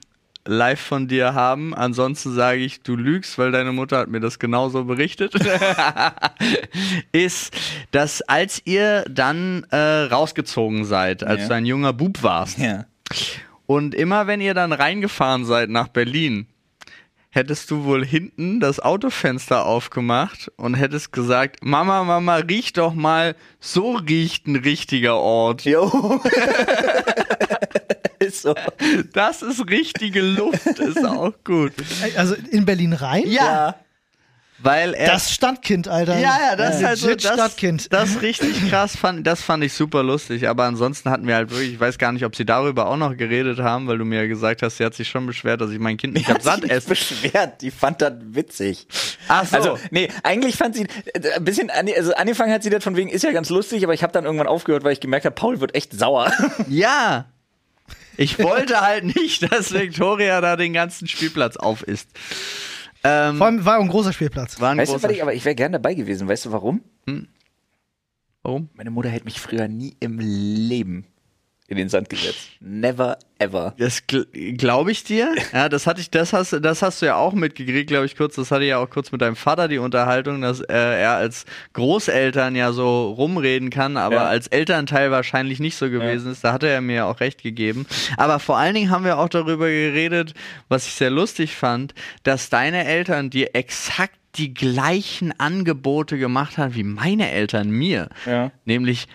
live 0.46 0.80
von 0.80 1.06
dir 1.08 1.34
haben. 1.34 1.74
Ansonsten 1.74 2.34
sage 2.34 2.60
ich, 2.60 2.82
du 2.82 2.96
lügst, 2.96 3.38
weil 3.38 3.52
deine 3.52 3.72
Mutter 3.72 3.98
hat 3.98 4.08
mir 4.08 4.20
das 4.20 4.38
genauso 4.38 4.84
berichtet. 4.84 5.34
ist, 7.12 7.54
dass 7.90 8.22
als 8.22 8.62
ihr 8.64 9.04
dann 9.08 9.64
äh, 9.70 9.76
rausgezogen 9.76 10.84
seid, 10.84 11.22
als 11.24 11.42
Ja. 11.42 11.48
du 11.48 11.54
ein 11.54 11.66
junger 11.66 11.92
Bub 11.92 12.22
warst, 12.22 12.58
Ja. 12.58 12.86
und 13.66 13.94
immer 13.94 14.26
wenn 14.26 14.40
ihr 14.40 14.54
dann 14.54 14.72
reingefahren 14.72 15.44
seid 15.44 15.70
nach 15.70 15.88
Berlin, 15.88 16.46
hättest 17.32 17.70
du 17.70 17.84
wohl 17.84 18.04
hinten 18.04 18.60
das 18.60 18.78
Autofenster 18.78 19.64
aufgemacht 19.64 20.52
und 20.56 20.74
hättest 20.74 21.12
gesagt, 21.12 21.64
Mama, 21.64 22.04
Mama, 22.04 22.36
riech 22.36 22.74
doch 22.74 22.92
mal, 22.92 23.34
so 23.58 23.92
riecht 23.92 24.46
ein 24.46 24.56
richtiger 24.56 25.16
Ort. 25.16 25.64
Jo. 25.64 26.20
ist 28.18 28.42
so. 28.42 28.54
Das 29.14 29.40
ist 29.40 29.68
richtige 29.70 30.20
Luft, 30.20 30.78
ist 30.78 31.04
auch 31.04 31.32
gut. 31.42 31.72
Also 32.16 32.34
in 32.50 32.66
Berlin 32.66 32.92
rein? 32.92 33.24
Ja. 33.26 33.76
Weil 34.62 34.94
er 34.94 35.08
Das 35.08 35.32
Stadtkind, 35.32 35.88
Alter. 35.88 36.18
Ja, 36.18 36.38
ja, 36.50 36.56
das 36.56 36.76
ist 36.76 36.84
halt 36.84 36.98
so, 36.98 37.14
das, 37.14 37.22
Stadtkind. 37.22 37.92
das 37.92 38.22
richtig 38.22 38.68
krass, 38.70 38.96
fand, 38.96 39.26
das 39.26 39.42
fand 39.42 39.64
ich 39.64 39.72
super 39.72 40.02
lustig, 40.02 40.48
aber 40.48 40.64
ansonsten 40.64 41.10
hatten 41.10 41.26
wir 41.26 41.34
halt 41.34 41.50
wirklich, 41.50 41.72
ich 41.72 41.80
weiß 41.80 41.98
gar 41.98 42.12
nicht, 42.12 42.24
ob 42.24 42.36
sie 42.36 42.44
darüber 42.44 42.86
auch 42.86 42.96
noch 42.96 43.16
geredet 43.16 43.58
haben, 43.58 43.88
weil 43.88 43.98
du 43.98 44.04
mir 44.04 44.22
ja 44.22 44.26
gesagt 44.28 44.62
hast, 44.62 44.76
sie 44.76 44.84
hat 44.84 44.94
sich 44.94 45.08
schon 45.08 45.26
beschwert, 45.26 45.60
dass 45.60 45.70
ich 45.70 45.78
mein 45.78 45.96
Kind 45.96 46.14
nicht 46.14 46.28
hab 46.28 46.42
Sand 46.42 46.70
esse. 46.70 46.88
beschwert, 46.88 47.60
die 47.60 47.70
fand 47.70 48.00
das 48.02 48.12
witzig. 48.20 48.86
Ach 49.28 49.46
so. 49.46 49.56
Also, 49.56 49.78
nee, 49.90 50.08
eigentlich 50.22 50.56
fand 50.56 50.76
sie, 50.76 50.86
äh, 51.14 51.32
ein 51.36 51.44
bisschen, 51.44 51.70
also 51.70 52.14
angefangen 52.14 52.52
hat 52.52 52.62
sie 52.62 52.70
das 52.70 52.84
von 52.84 52.96
wegen, 52.96 53.10
ist 53.10 53.24
ja 53.24 53.32
ganz 53.32 53.50
lustig, 53.50 53.82
aber 53.84 53.94
ich 53.94 54.02
habe 54.02 54.12
dann 54.12 54.24
irgendwann 54.24 54.46
aufgehört, 54.46 54.84
weil 54.84 54.92
ich 54.92 55.00
gemerkt 55.00 55.24
habe, 55.26 55.34
Paul 55.34 55.60
wird 55.60 55.74
echt 55.74 55.92
sauer. 55.92 56.32
Ja. 56.68 57.26
Ich 58.16 58.38
wollte 58.38 58.80
halt 58.80 59.04
nicht, 59.04 59.50
dass 59.50 59.72
Victoria 59.72 60.40
da 60.40 60.56
den 60.56 60.72
ganzen 60.74 61.08
Spielplatz 61.08 61.56
auf 61.56 61.82
ist. 61.82 62.08
Ähm, 63.04 63.36
Vor 63.36 63.46
allem 63.46 63.64
war 63.64 63.78
ein 63.80 63.88
großer 63.88 64.12
Spielplatz. 64.12 64.60
war 64.60 64.70
ein 64.70 64.78
Weißt 64.78 64.90
du, 64.90 64.94
großer 64.94 65.08
was 65.08 65.14
ich, 65.16 65.22
aber 65.22 65.34
ich 65.34 65.44
wäre 65.44 65.54
gern 65.54 65.72
dabei 65.72 65.94
gewesen. 65.94 66.28
Weißt 66.28 66.44
du 66.46 66.52
warum? 66.52 66.82
Warum? 68.42 68.68
Meine 68.74 68.90
Mutter 68.90 69.08
hätte 69.08 69.24
mich 69.24 69.40
früher 69.40 69.68
nie 69.68 69.96
im 70.00 70.18
Leben 70.18 71.06
in 71.68 71.76
den 71.78 71.88
Sand 71.88 72.10
gesetzt. 72.10 72.48
Never 72.60 73.16
ever. 73.38 73.74
Das 73.78 74.06
gl 74.06 74.26
glaube 74.56 74.90
ich 74.92 75.04
dir. 75.04 75.34
Ja, 75.52 75.68
das 75.68 75.86
hatte 75.86 76.00
ich, 76.00 76.10
das 76.10 76.32
hast, 76.32 76.52
das 76.62 76.82
hast 76.82 77.00
du 77.02 77.06
ja 77.06 77.16
auch 77.16 77.32
mitgekriegt, 77.32 77.88
glaube 77.88 78.06
ich, 78.06 78.16
kurz. 78.16 78.34
Das 78.36 78.50
hatte 78.50 78.64
ich 78.64 78.70
ja 78.70 78.78
auch 78.78 78.90
kurz 78.90 79.10
mit 79.12 79.20
deinem 79.22 79.36
Vater 79.36 79.68
die 79.68 79.78
Unterhaltung, 79.78 80.40
dass 80.42 80.60
äh, 80.60 80.72
er 80.72 81.12
als 81.16 81.44
Großeltern 81.72 82.54
ja 82.56 82.72
so 82.72 83.10
rumreden 83.12 83.70
kann, 83.70 83.96
aber 83.96 84.16
Ja. 84.16 84.24
als 84.26 84.46
Elternteil 84.48 85.10
wahrscheinlich 85.10 85.60
nicht 85.60 85.76
so 85.76 85.88
gewesen 85.90 86.30
ist. 86.32 86.44
Da 86.44 86.52
hatte 86.52 86.68
er 86.68 86.80
mir 86.80 86.96
ja 86.96 87.04
auch 87.06 87.20
recht 87.20 87.42
gegeben. 87.42 87.86
Aber 88.16 88.38
vor 88.38 88.56
allen 88.58 88.74
Dingen 88.74 88.90
haben 88.90 89.04
wir 89.04 89.18
auch 89.18 89.28
darüber 89.28 89.66
geredet, 89.68 90.34
was 90.68 90.86
ich 90.86 90.92
sehr 90.94 91.10
lustig 91.10 91.54
fand, 91.56 91.94
dass 92.22 92.50
deine 92.50 92.84
Eltern 92.84 93.30
dir 93.30 93.54
exakt 93.54 94.14
die 94.36 94.54
gleichen 94.54 95.38
Angebote 95.38 96.16
gemacht 96.16 96.56
haben 96.56 96.74
wie 96.74 96.84
meine 96.84 97.30
Eltern 97.30 97.70
mir. 97.70 98.08
Ja. 98.24 98.50
Nämlich 98.64 99.06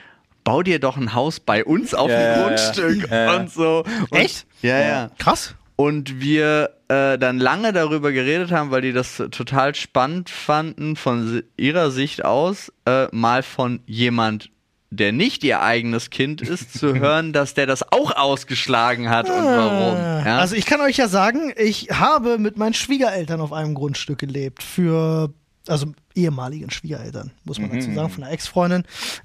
bau 0.47 0.63
dir 0.63 0.79
doch 0.79 0.95
ein 0.95 1.13
Haus 1.13 1.41
bei 1.41 1.65
uns 1.65 1.93
auf 1.93 2.09
Ja, 2.09 2.33
dem. 2.35 2.43
Grundstück 2.43 3.11
Ja, 3.11 3.25
ja. 3.25 3.35
und 3.35 3.51
so. 3.51 3.83
Und, 4.09 4.17
Echt? 4.17 4.47
Ja, 4.61 4.79
ja. 4.79 5.11
Krass. 5.19 5.55
Und 5.75 6.21
wir 6.21 6.69
äh, 6.87 7.17
dann 7.17 7.37
lange 7.37 7.73
darüber 7.73 8.13
geredet 8.13 8.51
haben, 8.51 8.71
weil 8.71 8.81
die 8.81 8.93
das 8.93 9.17
total 9.17 9.75
spannend 9.75 10.29
fanden, 10.29 10.95
von 10.95 11.43
ihrer 11.57 11.91
Sicht 11.91 12.23
aus, 12.23 12.71
äh, 12.85 13.07
mal 13.11 13.43
von 13.43 13.81
jemand, 13.85 14.49
der 14.89 15.11
nicht 15.11 15.43
ihr 15.43 15.61
eigenes 15.61 16.11
Kind 16.11 16.41
ist, 16.41 16.73
zu 16.79 16.95
hören, 16.95 17.33
dass 17.33 17.53
der 17.53 17.65
das 17.65 17.91
auch 17.91 18.15
ausgeschlagen 18.15 19.09
hat 19.09 19.29
und 19.29 19.43
warum. 19.43 19.97
Ja? 20.25 20.37
Also 20.39 20.55
ich 20.55 20.65
kann 20.65 20.79
euch 20.79 20.95
ja 20.95 21.09
sagen, 21.09 21.51
ich 21.57 21.89
habe 21.91 22.37
mit 22.37 22.57
meinen 22.57 22.73
Schwiegereltern 22.73 23.41
auf 23.41 23.51
einem 23.51 23.73
Grundstück 23.75 24.17
gelebt. 24.19 24.63
Für, 24.63 25.33
also 25.67 25.87
ehemaligen 26.15 26.71
Schwiegereltern, 26.71 27.31
muss 27.43 27.59
man 27.59 27.69
dazu 27.69 27.93
sagen, 27.93 28.09
von 28.09 28.23
einer 28.23 28.31
Ex-Freundin. 28.31 28.83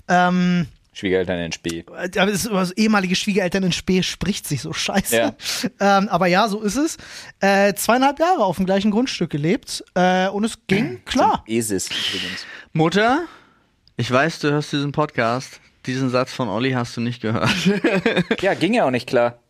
Ähm, 0.08 0.66
Schwiegereltern 0.94 1.38
in 1.38 1.52
Spee. 1.52 1.84
aber 1.88 2.28
es 2.28 2.44
ist 2.44 2.46
über 2.46 2.64
so 2.66 2.74
ehemalige 2.74 3.16
Schwiegereltern 3.16 3.62
in 3.62 3.72
Spee 3.72 4.02
spricht 4.02 4.46
sich 4.46 4.60
so 4.62 4.72
scheiße. 4.72 5.16
Ja. 5.16 5.34
Ähm, 5.80 6.08
aber 6.08 6.26
ja, 6.26 6.48
so 6.48 6.60
ist 6.60 6.76
es. 6.76 6.96
Äh, 7.40 7.74
zweieinhalb 7.74 8.18
Jahre 8.20 8.44
auf 8.44 8.56
dem 8.56 8.66
gleichen 8.66 8.90
Grundstück 8.90 9.30
gelebt 9.30 9.82
äh, 9.94 10.28
und 10.28 10.44
es 10.44 10.58
ging 10.66 11.04
klar. 11.04 11.42
Esis 11.46 11.86
übrigens. 11.88 12.46
Mutter, 12.72 13.24
ich 13.96 14.10
weiß, 14.10 14.40
du 14.40 14.50
hörst 14.50 14.72
diesen 14.72 14.92
Podcast. 14.92 15.60
Diesen 15.86 16.10
Satz 16.10 16.32
von 16.32 16.48
Olli 16.48 16.72
hast 16.72 16.96
du 16.96 17.00
nicht 17.00 17.20
gehört. 17.22 17.50
Ja, 18.40 18.54
ging 18.54 18.74
ja 18.74 18.84
auch 18.86 18.90
nicht 18.90 19.08
klar. 19.08 19.41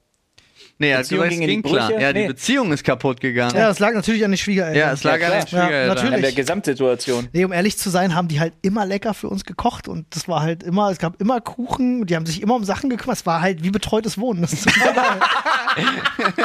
Nee, 0.78 0.90
er 0.90 0.98
hat 0.98 1.02
Beziehung 1.04 1.22
gesagt, 1.24 1.40
es 1.42 1.46
ging 1.46 1.62
klar. 1.62 1.88
Brüche? 1.88 2.00
Ja, 2.02 2.12
die 2.12 2.20
Nee. 2.20 2.26
Beziehung 2.28 2.72
ist 2.72 2.84
kaputt 2.84 3.20
gegangen. 3.20 3.56
Ja, 3.56 3.70
es 3.70 3.78
lag 3.78 3.92
natürlich 3.94 4.24
an 4.24 4.30
den 4.32 4.38
Schwiegereltern. 4.38 4.78
Ja, 4.78 4.92
es 4.92 5.04
lag 5.04 5.20
Ja, 5.20 5.26
an 5.28 5.32
den 5.32 5.44
klar. 5.46 5.62
Ja, 5.62 5.66
Schwiegereltern. 5.68 5.94
natürlich. 5.96 6.14
An 6.16 6.22
der 6.22 6.32
Gesamtsituation. 6.32 7.28
Nee, 7.32 7.44
um 7.44 7.52
ehrlich 7.52 7.78
zu 7.78 7.90
sein, 7.90 8.14
haben 8.14 8.28
die 8.28 8.40
halt 8.40 8.52
immer 8.62 8.84
lecker 8.86 9.14
für 9.14 9.28
uns 9.28 9.44
gekocht 9.44 9.88
und 9.88 10.06
das 10.10 10.28
war 10.28 10.42
halt 10.42 10.62
immer, 10.62 10.90
es 10.90 10.98
gab 10.98 11.20
immer 11.20 11.40
Kuchen, 11.40 12.06
die 12.06 12.16
haben 12.16 12.26
sich 12.26 12.42
immer 12.42 12.54
um 12.56 12.64
Sachen 12.64 12.90
gekümmert, 12.90 13.18
es 13.18 13.26
war 13.26 13.40
halt 13.40 13.62
wie 13.62 13.70
betreutes 13.70 14.18
Wohnen. 14.18 14.42
Das 14.42 14.52
ist 14.52 14.64
total 14.68 14.94
geil. 14.94 15.04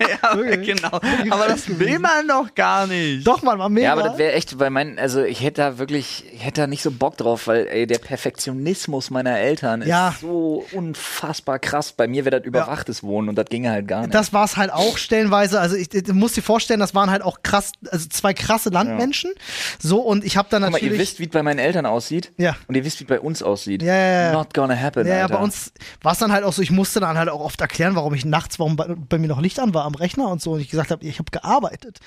ja, 0.00 0.34
genau. 0.56 1.00
Aber 1.30 1.46
das 1.48 1.68
will 1.78 1.98
man 1.98 2.26
doch 2.28 2.54
gar 2.54 2.86
nicht. 2.86 3.26
Doch, 3.26 3.42
man, 3.42 3.58
war 3.58 3.68
mega. 3.68 3.86
Ja, 3.86 3.92
aber 3.92 4.02
das 4.02 4.18
wäre 4.18 4.32
echt, 4.32 4.58
weil 4.58 4.70
mein, 4.70 4.98
also 4.98 5.22
ich 5.22 5.42
hätte 5.42 5.62
da 5.62 5.78
wirklich, 5.78 6.24
ich 6.32 6.44
hätte 6.44 6.62
da 6.62 6.66
nicht 6.66 6.82
so 6.82 6.90
Bock 6.90 7.16
drauf, 7.16 7.46
weil 7.46 7.66
ey, 7.68 7.86
der 7.86 7.98
Perfektionismus 7.98 9.10
meiner 9.10 9.38
Eltern 9.38 9.82
Ja. 9.86 10.10
ist 10.10 10.20
so 10.20 10.64
unfassbar 10.72 11.58
krass. 11.58 11.92
Bei 11.92 12.06
mir 12.06 12.24
wäre 12.24 12.38
das 12.38 12.46
überwachtes 12.46 13.02
Wohnen 13.02 13.28
und 13.28 13.36
das 13.36 13.46
ginge 13.46 13.70
halt 13.70 13.88
gar 13.88 14.02
nicht. 14.02 14.14
Das 14.14 14.32
war 14.32 14.44
es 14.44 14.56
halt 14.56 14.72
auch 14.72 14.96
stellenweise. 14.98 15.60
Also 15.60 15.76
ich, 15.76 15.92
ich 15.94 16.08
muss 16.12 16.32
dir 16.32 16.42
vorstellen, 16.42 16.80
das 16.80 16.94
waren 16.94 17.10
halt 17.10 17.22
auch 17.22 17.42
krass, 17.42 17.72
also 17.90 18.08
zwei 18.08 18.34
krasse 18.34 18.70
Landmenschen. 18.70 19.32
So 19.78 20.00
und 20.00 20.24
ich 20.24 20.36
habe 20.36 20.48
dann 20.50 20.62
Guck 20.62 20.72
mal, 20.72 20.78
natürlich. 20.78 20.94
ihr 20.94 20.98
wisst, 21.00 21.20
wie 21.20 21.24
es 21.24 21.30
bei 21.30 21.42
meinen 21.42 21.58
Eltern 21.58 21.86
aussieht. 21.86 22.32
Ja. 22.38 22.56
Und 22.68 22.74
ihr 22.76 22.84
wisst, 22.84 23.00
wie 23.00 23.04
es 23.04 23.08
bei 23.08 23.20
uns 23.20 23.42
aussieht. 23.42 23.82
Ja, 23.82 23.94
ja, 23.94 24.22
ja. 24.24 24.32
Not 24.32 24.54
gonna 24.54 24.76
happen, 24.78 25.06
ja, 25.06 25.14
ja, 25.16 25.22
Alter. 25.24 25.36
bei 25.36 25.42
uns 25.42 25.72
war 26.02 26.12
es 26.12 26.18
dann 26.18 26.32
halt 26.32 26.44
auch 26.44 26.52
so, 26.52 26.62
ich 26.62 26.70
musste 26.70 27.00
dann 27.00 27.18
halt 27.18 27.28
auch 27.28 27.40
oft 27.40 27.60
erklären, 27.60 27.94
warum 27.94 28.14
ich 28.14 28.24
nachts, 28.24 28.58
warum 28.62 28.76
bei, 28.76 28.94
bei 28.94 29.18
mir 29.18 29.28
noch 29.28 29.40
Licht 29.40 29.58
an 29.58 29.74
war 29.74 29.84
am 29.84 29.94
Rechner 29.94 30.28
und 30.28 30.40
so. 30.40 30.52
Und 30.52 30.60
ich 30.60 30.70
gesagt 30.70 30.90
habe, 30.90 31.04
ich 31.04 31.18
habe 31.18 31.30
gearbeitet. 31.30 31.98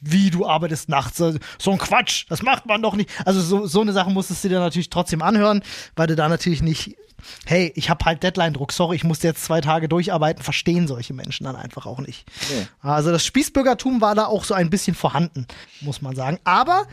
Wie 0.00 0.30
du 0.30 0.46
arbeitest 0.46 0.88
nachts? 0.88 1.18
So 1.18 1.34
so 1.58 1.70
ein 1.70 1.78
Quatsch, 1.78 2.26
das 2.28 2.42
macht 2.42 2.66
man 2.66 2.82
doch 2.82 2.94
nicht. 2.94 3.10
Also 3.24 3.40
so, 3.40 3.66
so 3.66 3.80
eine 3.80 3.92
Sache 3.92 4.10
musstest 4.10 4.44
du 4.44 4.48
dir 4.48 4.60
natürlich 4.60 4.90
trotzdem 4.90 5.22
anhören, 5.22 5.62
weil 5.96 6.06
du 6.06 6.16
da 6.16 6.28
natürlich 6.28 6.62
nicht, 6.62 6.96
hey, 7.44 7.72
ich 7.74 7.90
habe 7.90 8.04
halt 8.04 8.22
Deadline-Druck, 8.22 8.72
sorry, 8.72 8.96
ich 8.96 9.04
musste 9.04 9.26
jetzt 9.26 9.44
zwei 9.44 9.60
Tage 9.60 9.88
durcharbeiten, 9.88 10.42
verstehen 10.42 10.86
solche 10.86 11.14
Menschen 11.14 11.44
dann 11.44 11.56
einfach 11.56 11.86
auch 11.86 11.98
nicht. 11.98 12.26
Nee. 12.50 12.66
Also 12.80 13.10
das 13.10 13.24
Spießbürgertum 13.24 14.00
war 14.00 14.14
da 14.14 14.26
auch 14.26 14.44
so 14.44 14.54
ein 14.54 14.70
bisschen 14.70 14.94
vorhanden, 14.94 15.46
muss 15.80 16.02
man 16.02 16.14
sagen. 16.14 16.38
Aber, 16.44 16.86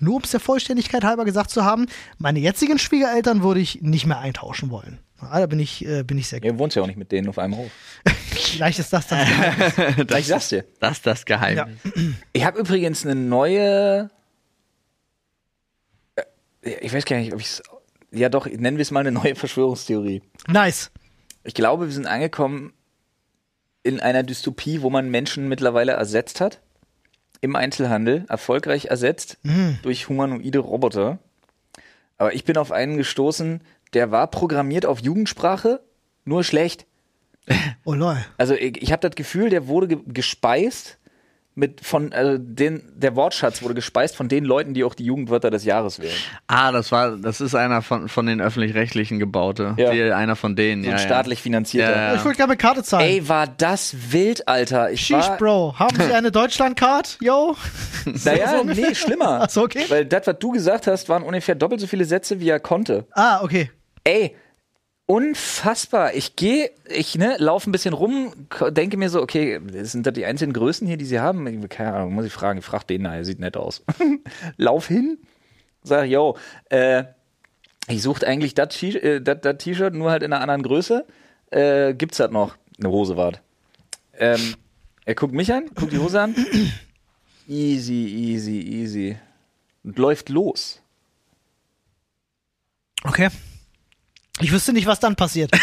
nur 0.00 0.16
um 0.16 0.22
es 0.22 0.30
der 0.30 0.40
Vollständigkeit 0.40 1.04
halber 1.04 1.24
gesagt 1.24 1.50
zu 1.50 1.64
haben, 1.64 1.86
meine 2.18 2.38
jetzigen 2.38 2.78
Schwiegereltern 2.78 3.42
würde 3.42 3.60
ich 3.60 3.82
nicht 3.82 4.06
mehr 4.06 4.18
eintauschen 4.18 4.70
wollen. 4.70 4.98
Ja, 5.24 5.40
da 5.40 5.46
bin 5.46 5.58
ich, 5.60 5.84
äh, 5.86 6.02
bin 6.02 6.18
ich 6.18 6.28
sehr 6.28 6.42
Ihr 6.42 6.58
wohnt 6.58 6.74
ja 6.74 6.82
auch 6.82 6.86
nicht 6.86 6.96
mit 6.98 7.10
denen 7.12 7.28
auf 7.28 7.38
einem 7.38 7.56
Hof. 7.56 7.70
Vielleicht 8.30 8.78
ist 8.78 8.92
das 8.92 9.06
das. 9.08 9.28
Ich 10.18 10.26
sag's 10.26 10.48
dir. 10.48 10.64
Das 10.80 10.92
ist 10.98 11.06
das 11.06 11.24
Geheimnis. 11.24 11.78
Ich 12.32 12.44
habe 12.44 12.58
übrigens 12.58 13.04
eine 13.04 13.14
neue. 13.14 14.10
Äh, 16.16 16.22
Ich 16.80 16.92
weiß 16.92 17.04
gar 17.04 17.16
nicht, 17.16 17.32
ob 17.32 17.40
ich 17.40 17.46
es. 17.46 17.62
Ja, 18.12 18.28
doch, 18.28 18.46
nennen 18.46 18.76
wir 18.76 18.82
es 18.82 18.90
mal 18.92 19.00
eine 19.00 19.10
neue 19.12 19.34
Verschwörungstheorie. 19.34 20.22
nice. 20.48 20.90
Ich 21.46 21.52
glaube, 21.54 21.86
wir 21.86 21.92
sind 21.92 22.06
angekommen 22.06 22.72
in 23.82 24.00
einer 24.00 24.22
Dystopie, 24.22 24.80
wo 24.80 24.88
man 24.88 25.10
Menschen 25.10 25.46
mittlerweile 25.48 25.92
ersetzt 25.92 26.40
hat. 26.40 26.60
Im 27.42 27.54
Einzelhandel, 27.54 28.24
erfolgreich 28.30 28.86
ersetzt 28.86 29.36
durch 29.82 30.08
humanoide 30.08 30.60
Roboter. 30.60 31.18
Aber 32.16 32.32
ich 32.32 32.44
bin 32.44 32.56
auf 32.56 32.72
einen 32.72 32.96
gestoßen, 32.96 33.60
der 33.94 34.10
war 34.10 34.26
programmiert 34.28 34.86
auf 34.86 35.00
Jugendsprache, 35.00 35.80
nur 36.24 36.44
schlecht. 36.44 36.86
Oh 37.86 37.92
lol. 37.92 38.16
Also 38.38 38.54
ich, 38.54 38.82
ich 38.82 38.92
habe 38.92 39.06
das 39.06 39.14
Gefühl, 39.14 39.50
der 39.50 39.66
wurde 39.66 39.88
ge 39.88 39.98
gespeist 40.06 40.98
mit 41.56 41.84
von 41.84 42.12
also 42.12 42.36
den 42.38 42.82
der 42.96 43.14
Wortschatz 43.14 43.62
wurde 43.62 43.74
gespeist 43.74 44.16
von 44.16 44.28
den 44.28 44.44
Leuten, 44.44 44.74
die 44.74 44.82
auch 44.82 44.94
die 44.94 45.04
Jugendwörter 45.04 45.50
des 45.50 45.64
Jahres 45.64 46.00
wählen. 46.00 46.16
Ah, 46.48 46.72
das 46.72 46.90
war, 46.90 47.16
das 47.16 47.40
ist 47.40 47.54
einer 47.54 47.80
von, 47.82 48.08
von 48.08 48.26
den 48.26 48.40
öffentlich-rechtlichen 48.40 49.18
gebaute. 49.18 49.74
Ja. 49.76 49.92
Die, 49.92 50.02
einer 50.02 50.34
von 50.34 50.56
denen, 50.56 50.82
So 50.82 50.88
ja. 50.90 50.96
ein 50.96 51.00
ja. 51.00 51.04
staatlich 51.06 51.40
finanzierter. 51.42 51.94
Ja, 51.94 52.02
ja. 52.08 52.14
Ich 52.16 52.24
würde 52.24 52.36
gerne 52.36 52.52
eine 52.52 52.56
Karte 52.56 52.82
zahlen. 52.82 53.06
Ey, 53.06 53.28
war 53.28 53.46
das 53.46 53.94
wild, 54.10 54.48
Alter. 54.48 54.90
Ich 54.90 55.02
Sheesh, 55.02 55.28
war, 55.28 55.36
Bro. 55.36 55.78
Haben 55.78 55.96
Sie 55.96 56.12
eine 56.14 56.32
Deutschland-Card? 56.32 57.18
Yo? 57.20 57.56
Naja, 58.24 58.58
So 58.58 58.64
nee, 58.64 58.94
schlimmer. 58.94 59.40
Ach 59.44 59.50
so, 59.50 59.62
okay. 59.62 59.84
Weil 59.88 60.04
das, 60.04 60.26
was 60.26 60.38
du 60.38 60.50
gesagt 60.50 60.86
hast, 60.86 61.08
waren 61.08 61.22
ungefähr 61.22 61.54
doppelt 61.54 61.80
so 61.80 61.86
viele 61.86 62.04
Sätze, 62.04 62.40
wie 62.40 62.48
er 62.48 62.60
konnte. 62.60 63.06
Ah, 63.12 63.42
okay. 63.42 63.70
Ey, 64.04 64.36
unfassbar. 65.06 66.14
Ich 66.14 66.36
gehe, 66.36 66.70
ich 66.88 67.16
ne, 67.16 67.36
laufe 67.38 67.68
ein 67.68 67.72
bisschen 67.72 67.94
rum, 67.94 68.32
denke 68.70 68.96
mir 68.96 69.10
so, 69.10 69.22
okay, 69.22 69.60
sind 69.82 70.06
das 70.06 70.12
die 70.14 70.24
einzelnen 70.26 70.52
Größen 70.52 70.86
hier, 70.86 70.96
die 70.96 71.04
sie 71.04 71.20
haben? 71.20 71.68
Keine 71.68 71.94
Ahnung, 71.94 72.14
muss 72.14 72.26
ich 72.26 72.32
fragen. 72.32 72.58
Ich 72.58 72.64
frage 72.64 72.86
den, 72.86 73.02
na, 73.02 73.16
er 73.16 73.24
sieht 73.24 73.40
nett 73.40 73.56
aus. 73.56 73.82
Lauf 74.56 74.88
hin, 74.88 75.18
sag, 75.82 76.06
yo, 76.06 76.36
äh, 76.70 77.04
ich 77.88 78.02
suchte 78.02 78.26
eigentlich 78.26 78.56
äh, 78.58 79.20
das 79.20 79.58
T-Shirt, 79.58 79.94
nur 79.94 80.10
halt 80.10 80.22
in 80.22 80.32
einer 80.32 80.42
anderen 80.42 80.62
Größe. 80.62 81.06
Äh, 81.50 81.94
gibt's 81.94 82.18
das 82.18 82.30
noch? 82.30 82.56
Eine 82.78 82.90
Hose 82.90 83.16
wart. 83.16 83.42
Ähm, 84.18 84.54
er 85.04 85.14
guckt 85.14 85.34
mich 85.34 85.52
an, 85.52 85.66
guckt 85.74 85.92
die 85.92 85.98
Hose 85.98 86.20
an. 86.20 86.34
Easy, 87.46 88.06
easy, 88.06 88.60
easy. 88.60 89.18
Und 89.82 89.98
läuft 89.98 90.30
los. 90.30 90.80
Okay. 93.02 93.28
Ich 94.40 94.50
wüsste 94.50 94.72
nicht, 94.72 94.86
was 94.86 94.98
dann 95.00 95.16
passiert. 95.16 95.50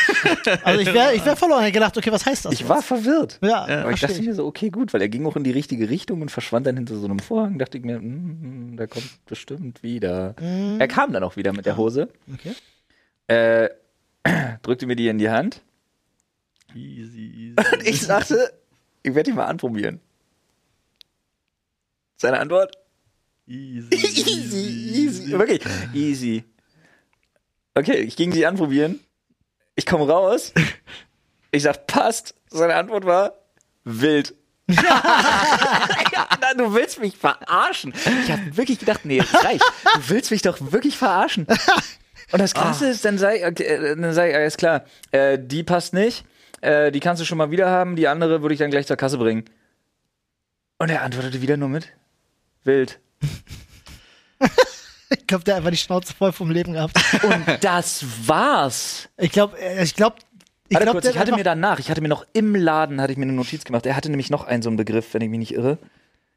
Also 0.63 0.80
ich 0.82 0.93
wäre 0.93 1.13
ich 1.13 1.26
wär 1.26 1.36
verloren. 1.36 1.61
Hätte 1.61 1.74
gedacht, 1.74 1.97
okay, 1.97 2.11
was 2.11 2.26
heißt 2.26 2.45
das? 2.45 2.53
Ich 2.53 2.67
war 2.67 2.82
verwirrt. 2.82 3.38
Ja, 3.41 3.65
Aber 3.65 3.91
ich 3.91 3.99
dachte 3.99 4.22
mir 4.22 4.34
so, 4.34 4.45
okay, 4.45 4.69
gut, 4.69 4.93
weil 4.93 5.01
er 5.01 5.09
ging 5.09 5.26
auch 5.26 5.36
in 5.36 5.43
die 5.43 5.51
richtige 5.51 5.89
Richtung 5.89 6.22
und 6.22 6.30
verschwand 6.30 6.67
dann 6.67 6.78
hinter 6.78 6.95
so 6.95 7.05
einem 7.05 7.19
Vorhang. 7.19 7.59
Dachte 7.59 7.78
ich 7.78 7.84
mir, 7.84 7.99
mm, 7.99 8.78
der 8.78 8.88
kommt 8.88 9.26
bestimmt 9.26 9.84
wieder. 9.84 10.36
Er 10.80 10.88
kam 10.88 11.11
dann 11.13 11.24
auch 11.24 11.36
wieder 11.36 11.53
mit 11.53 11.65
der 11.65 11.78
Hose. 11.78 12.09
Okay. 12.34 12.53
Äh, 13.28 13.69
drückte 14.61 14.88
mir 14.88 14.95
die 14.95 15.07
in 15.07 15.17
die 15.17 15.30
Hand. 15.30 15.61
Easy, 16.74 17.19
easy. 17.19 17.55
Und 17.74 17.88
ich 17.88 18.01
sagte, 18.01 18.53
ich 19.03 19.13
werde 19.13 19.32
die 19.32 19.36
mal 19.36 19.45
anprobieren. 19.45 19.99
Seine 22.17 22.39
Antwort? 22.39 22.78
easy, 23.47 23.89
Easy, 23.91 25.05
easy. 25.05 25.32
Wirklich, 25.32 25.61
easy. 25.93 26.43
Okay, 27.74 27.97
ich 27.97 28.15
ging 28.15 28.32
sie 28.32 28.45
anprobieren. 28.45 28.99
Ich 29.76 29.86
komme 29.86 30.07
raus. 30.07 30.53
Ich 31.53 31.63
sag, 31.63 31.86
passt. 31.86 32.34
Seine 32.49 32.76
Antwort 32.76 33.05
war, 33.05 33.34
wild. 33.84 34.34
Na, 34.67 36.53
du 36.55 36.74
willst 36.74 37.01
mich 37.01 37.17
verarschen. 37.17 37.93
Ich 38.24 38.32
habe 38.32 38.55
wirklich 38.55 38.80
gedacht, 38.80 39.01
nee, 39.03 39.19
reicht. 39.19 39.65
Du 39.95 40.09
willst 40.09 40.32
mich 40.32 40.43
doch 40.43 40.72
wirklich 40.72 40.95
verarschen. 40.95 41.47
Und 42.32 42.39
das 42.39 42.53
Krasse 42.53 42.88
ist, 42.88 43.03
dann 43.03 43.17
sei, 43.17 43.45
okay, 43.45 43.63
äh, 43.63 43.95
dann 43.97 44.13
sei, 44.13 44.34
alles 44.34 44.55
klar, 44.55 44.86
äh, 45.11 45.38
die 45.38 45.63
passt 45.63 45.93
nicht, 45.93 46.24
äh, 46.61 46.91
die 46.91 47.01
kannst 47.01 47.22
du 47.22 47.26
schon 47.26 47.38
mal 47.38 47.51
wieder 47.51 47.69
haben, 47.69 47.97
die 47.97 48.07
andere 48.07 48.41
würde 48.41 48.53
ich 48.53 48.59
dann 48.59 48.72
gleich 48.72 48.88
zur 48.88 48.95
Kasse 48.95 49.17
bringen. 49.17 49.43
Und 50.78 50.89
er 50.89 51.01
antwortete 51.01 51.41
wieder 51.41 51.57
nur 51.57 51.69
mit, 51.69 51.89
wild. 52.63 52.99
Ich 55.32 55.34
glaube, 55.34 55.45
der 55.45 55.53
hat 55.53 55.59
einfach 55.59 55.71
die 55.71 55.77
Schnauze 55.77 56.13
voll 56.13 56.34
vom 56.34 56.51
Leben 56.51 56.73
gehabt. 56.73 56.99
Und 57.23 57.63
das 57.63 58.03
war's. 58.27 59.07
Ich 59.15 59.32
glaube, 59.32 59.55
ich 59.82 59.95
glaube, 59.95 60.17
ich 60.67 60.75
Warte 60.75 60.86
glaube, 60.86 60.99
kurz, 60.99 61.13
ich 61.13 61.17
hatte 61.17 61.32
hat 61.32 61.38
mir 61.38 61.45
danach, 61.45 61.79
ich 61.79 61.89
hatte 61.89 62.01
mir 62.01 62.09
noch 62.09 62.25
im 62.34 62.53
Laden, 62.53 62.99
hatte 62.99 63.13
ich 63.13 63.17
mir 63.17 63.23
eine 63.23 63.32
Notiz 63.32 63.63
gemacht. 63.63 63.86
Er 63.86 63.95
hatte 63.95 64.09
nämlich 64.09 64.29
noch 64.29 64.43
einen 64.43 64.61
so 64.61 64.69
einen 64.69 64.75
Begriff, 64.75 65.13
wenn 65.13 65.21
ich 65.21 65.29
mich 65.29 65.39
nicht 65.39 65.53
irre. 65.53 65.77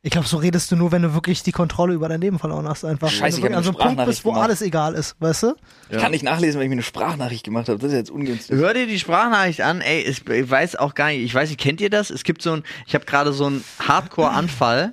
Ich 0.03 0.13
glaube, 0.13 0.29
so 0.29 0.37
redest 0.37 0.71
du 0.71 0.77
nur, 0.77 0.93
wenn 0.93 1.03
du 1.03 1.13
wirklich 1.13 1.43
die 1.43 1.51
Kontrolle 1.51 1.93
über 1.93 2.09
dein 2.09 2.21
Leben 2.21 2.39
verloren 2.39 2.69
hast. 2.69 2.85
Einfach. 2.85 3.09
Scheiße, 3.09 3.43
wenn 3.43 3.51
ich 3.51 3.51
du 3.51 3.53
hab 3.53 3.59
an 3.59 3.65
so 3.65 3.71
eine 3.71 3.81
einem 3.81 3.97
Punkt 3.97 4.09
bist, 4.09 4.25
wo 4.25 4.29
gemacht. 4.29 4.45
alles 4.45 4.63
egal 4.63 4.95
ist, 4.95 5.17
weißt 5.19 5.43
du? 5.43 5.57
Ich 5.91 5.99
kann 5.99 6.13
nicht 6.13 6.23
nachlesen, 6.23 6.61
weil 6.61 6.67
ich 6.67 6.71
mir 6.71 6.75
eine 6.75 6.83
Sprachnachricht 6.85 7.43
gemacht 7.43 7.69
habe. 7.69 7.81
Das 7.81 7.89
ist 7.91 7.97
jetzt 7.97 8.11
ungünstig. 8.13 8.57
Hör 8.57 8.75
dir 8.75 8.87
die 8.87 9.01
Sprachnachricht 9.01 9.61
an, 9.63 9.81
ey, 9.81 10.03
ich, 10.03 10.25
ich 10.29 10.49
weiß 10.49 10.77
auch 10.77 10.95
gar 10.95 11.09
nicht, 11.09 11.25
ich 11.25 11.35
weiß 11.35 11.49
nicht, 11.49 11.59
kennt 11.59 11.81
ihr 11.81 11.91
das? 11.91 12.11
Es 12.11 12.23
gibt 12.23 12.43
so 12.43 12.53
ein, 12.53 12.63
ich 12.87 12.95
habe 12.95 13.07
gerade 13.07 13.33
so 13.33 13.47
einen 13.47 13.65
Hardcore-Anfall 13.81 14.93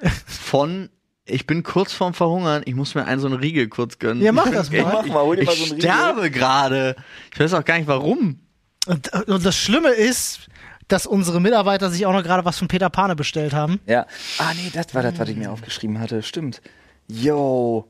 von, 0.26 0.88
ich 1.24 1.46
bin 1.46 1.62
kurz 1.62 1.92
vorm 1.92 2.14
Verhungern, 2.14 2.62
ich 2.64 2.74
muss 2.74 2.94
mir 2.94 3.04
einen 3.04 3.20
so 3.20 3.26
einen 3.28 3.36
Riegel 3.36 3.68
kurz 3.68 3.98
gönnen. 3.98 4.22
Ja, 4.22 4.32
mach 4.32 4.50
das 4.50 4.70
mal. 4.70 4.82
Mach 4.82 5.06
mal, 5.06 5.22
hol 5.22 5.36
dir 5.36 5.42
Ich 5.42 5.48
mal 5.48 5.54
so 5.56 5.62
einen 5.64 5.72
Riegel. 5.74 5.90
sterbe 5.90 6.30
gerade. 6.30 6.96
Ich 7.32 7.38
weiß 7.40 7.54
auch 7.54 7.64
gar 7.64 7.78
nicht 7.78 7.86
warum. 7.86 8.40
Und, 8.86 9.12
und 9.28 9.44
das 9.44 9.56
Schlimme 9.56 9.90
ist, 9.90 10.48
dass 10.88 11.06
unsere 11.06 11.40
Mitarbeiter 11.40 11.90
sich 11.90 12.04
auch 12.06 12.12
noch 12.12 12.24
gerade 12.24 12.44
was 12.44 12.58
von 12.58 12.68
Peter 12.68 12.90
Pane 12.90 13.14
bestellt 13.14 13.52
haben. 13.52 13.80
Ja. 13.86 14.06
Ah, 14.38 14.52
nee, 14.54 14.70
das 14.72 14.94
war 14.94 15.02
das, 15.02 15.18
was 15.18 15.28
ich 15.28 15.36
mir 15.36 15.52
aufgeschrieben 15.52 16.00
hatte. 16.00 16.22
Stimmt. 16.22 16.60
Yo. 17.06 17.88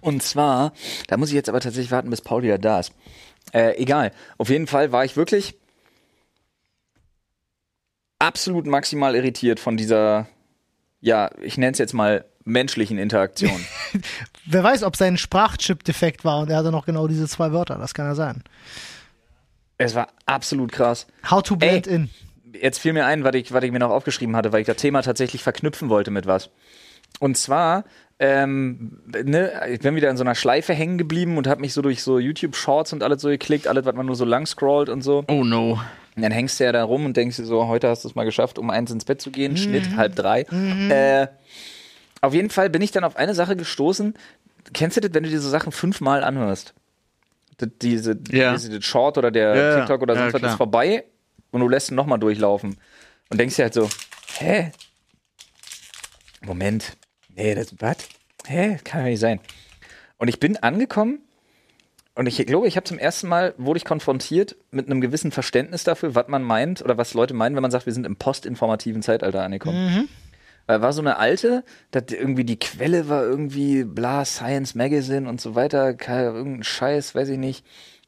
Und 0.00 0.22
zwar, 0.22 0.72
da 1.08 1.16
muss 1.16 1.30
ich 1.30 1.34
jetzt 1.34 1.48
aber 1.48 1.60
tatsächlich 1.60 1.90
warten, 1.90 2.10
bis 2.10 2.20
Paul 2.20 2.42
wieder 2.44 2.58
da 2.58 2.80
ist. 2.80 2.92
Äh, 3.52 3.76
egal. 3.82 4.12
Auf 4.38 4.48
jeden 4.48 4.66
Fall 4.68 4.92
war 4.92 5.04
ich 5.04 5.16
wirklich 5.16 5.56
absolut 8.18 8.66
maximal 8.66 9.14
irritiert 9.14 9.60
von 9.60 9.76
dieser, 9.76 10.28
ja, 11.06 11.30
ich 11.40 11.56
nenne 11.56 11.70
es 11.70 11.78
jetzt 11.78 11.94
mal 11.94 12.24
menschlichen 12.44 12.98
Interaktion. 12.98 13.64
Wer 14.46 14.64
weiß, 14.64 14.82
ob 14.82 14.96
sein 14.96 15.16
Sprachchip 15.16 15.84
defekt 15.84 16.24
war 16.24 16.40
und 16.40 16.50
er 16.50 16.56
hatte 16.56 16.72
noch 16.72 16.84
genau 16.84 17.06
diese 17.06 17.28
zwei 17.28 17.52
Wörter. 17.52 17.76
Das 17.78 17.94
kann 17.94 18.06
ja 18.06 18.16
sein. 18.16 18.42
es 19.78 19.94
war 19.94 20.08
absolut 20.26 20.72
krass. 20.72 21.06
How 21.30 21.44
to 21.44 21.54
blend 21.54 21.86
Ey. 21.86 21.94
in. 21.94 22.10
Jetzt 22.60 22.78
fiel 22.78 22.92
mir 22.92 23.06
ein, 23.06 23.22
was 23.22 23.36
ich, 23.36 23.52
was 23.52 23.62
ich 23.62 23.70
mir 23.70 23.78
noch 23.78 23.90
aufgeschrieben 23.90 24.34
hatte, 24.34 24.52
weil 24.52 24.62
ich 24.62 24.66
das 24.66 24.78
Thema 24.78 25.02
tatsächlich 25.02 25.44
verknüpfen 25.44 25.88
wollte 25.90 26.10
mit 26.10 26.26
was. 26.26 26.50
Und 27.20 27.36
zwar, 27.36 27.84
ähm, 28.18 28.98
ne, 29.06 29.52
ich 29.70 29.80
bin 29.80 29.94
wieder 29.94 30.10
in 30.10 30.16
so 30.16 30.24
einer 30.24 30.34
Schleife 30.34 30.74
hängen 30.74 30.98
geblieben 30.98 31.38
und 31.38 31.46
habe 31.46 31.60
mich 31.60 31.72
so 31.72 31.82
durch 31.82 32.02
so 32.02 32.18
YouTube-Shorts 32.18 32.92
und 32.92 33.04
alles 33.04 33.22
so 33.22 33.28
geklickt, 33.28 33.68
alles, 33.68 33.84
was 33.84 33.94
man 33.94 34.06
nur 34.06 34.16
so 34.16 34.24
lang 34.24 34.44
scrollt 34.44 34.88
und 34.88 35.02
so. 35.02 35.24
Oh 35.28 35.44
no. 35.44 35.78
Und 36.16 36.22
dann 36.22 36.32
hängst 36.32 36.58
du 36.58 36.64
ja 36.64 36.72
da 36.72 36.82
rum 36.82 37.04
und 37.04 37.16
denkst 37.16 37.36
dir 37.36 37.44
so, 37.44 37.66
heute 37.68 37.88
hast 37.88 38.04
du 38.04 38.08
es 38.08 38.14
mal 38.14 38.24
geschafft, 38.24 38.58
um 38.58 38.70
eins 38.70 38.90
ins 38.90 39.04
Bett 39.04 39.20
zu 39.20 39.30
gehen, 39.30 39.56
Schnitt 39.56 39.96
halb 39.96 40.16
drei. 40.16 40.42
Äh, 40.88 41.28
auf 42.22 42.32
jeden 42.32 42.48
Fall 42.50 42.70
bin 42.70 42.80
ich 42.80 42.90
dann 42.90 43.04
auf 43.04 43.16
eine 43.16 43.34
Sache 43.34 43.54
gestoßen. 43.54 44.14
Kennst 44.72 44.96
du 44.96 45.02
das, 45.02 45.12
wenn 45.12 45.22
du 45.24 45.28
diese 45.28 45.48
Sachen 45.50 45.72
fünfmal 45.72 46.24
anhörst? 46.24 46.72
Das, 47.58 47.68
diese, 47.82 48.18
Ja. 48.30 48.52
diese 48.54 48.70
das 48.70 48.84
Short 48.84 49.18
oder 49.18 49.30
der 49.30 49.54
Ja, 49.54 49.62
ja. 49.70 49.78
TikTok 49.80 50.02
oder 50.02 50.14
Ja, 50.14 50.20
sonst 50.20 50.32
was 50.34 50.40
klar. 50.40 50.52
ist 50.52 50.56
vorbei 50.56 51.04
Und 51.52 51.60
du 51.60 51.68
lässt 51.68 51.90
ihn 51.90 51.94
nochmal 51.94 52.18
durchlaufen. 52.18 52.76
Und 53.28 53.38
denkst 53.38 53.56
dir 53.56 53.64
halt 53.64 53.74
so, 53.74 53.88
hä? 54.38 54.72
Moment. 56.44 56.96
Nee, 57.34 57.54
das, 57.54 57.74
was? 57.78 57.96
Hä? 58.46 58.78
Kann 58.84 59.02
ja 59.02 59.06
nicht 59.08 59.20
sein. 59.20 59.40
Und 60.18 60.28
ich 60.28 60.40
bin 60.40 60.56
angekommen 60.56 61.20
und 62.16 62.26
ich 62.26 62.44
glaube, 62.46 62.66
ich 62.66 62.76
habe 62.76 62.84
zum 62.84 62.98
ersten 62.98 63.28
Mal, 63.28 63.54
wurde 63.58 63.76
ich 63.76 63.84
konfrontiert 63.84 64.56
mit 64.70 64.86
einem 64.86 65.02
gewissen 65.02 65.30
Verständnis 65.32 65.84
dafür, 65.84 66.14
was 66.14 66.28
man 66.28 66.42
meint 66.42 66.82
oder 66.82 66.96
was 66.96 67.12
Leute 67.12 67.34
meinen, 67.34 67.54
wenn 67.54 67.62
man 67.62 67.70
sagt, 67.70 67.84
wir 67.84 67.92
sind 67.92 68.06
im 68.06 68.16
postinformativen 68.16 69.02
Zeitalter 69.02 69.42
angekommen. 69.42 70.08
Weil 70.66 70.80
war 70.80 70.94
so 70.94 71.02
eine 71.02 71.18
alte, 71.18 71.62
dass 71.90 72.04
irgendwie 72.10 72.44
die 72.44 72.58
Quelle 72.58 73.10
war 73.10 73.22
irgendwie 73.22 73.84
bla, 73.84 74.24
Science 74.24 74.74
Magazine 74.74 75.28
und 75.28 75.42
so 75.42 75.54
weiter, 75.54 75.94
irgendein 76.08 76.64
Scheiß, 76.64 77.14
weiß 77.14 77.28
ich 77.28 77.38
nicht. 77.38 77.64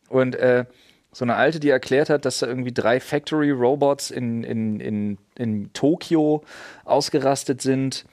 Und 0.09 0.35
äh, 0.37 0.65
so 1.13 1.25
eine 1.25 1.37
alte, 1.37 1.61
die 1.61 1.69
erklärt 1.69 2.11
hat, 2.11 2.25
dass 2.25 2.39
da 2.39 2.47
irgendwie 2.47 2.73
drei 2.73 3.01
Factory 3.01 3.51
Robots 3.51 4.11
in, 4.11 4.43
in, 4.43 4.81
in, 4.81 5.19
in 5.37 5.73
Tokio 5.73 6.43
ausgerastet 6.85 7.61
sind. 7.61 8.07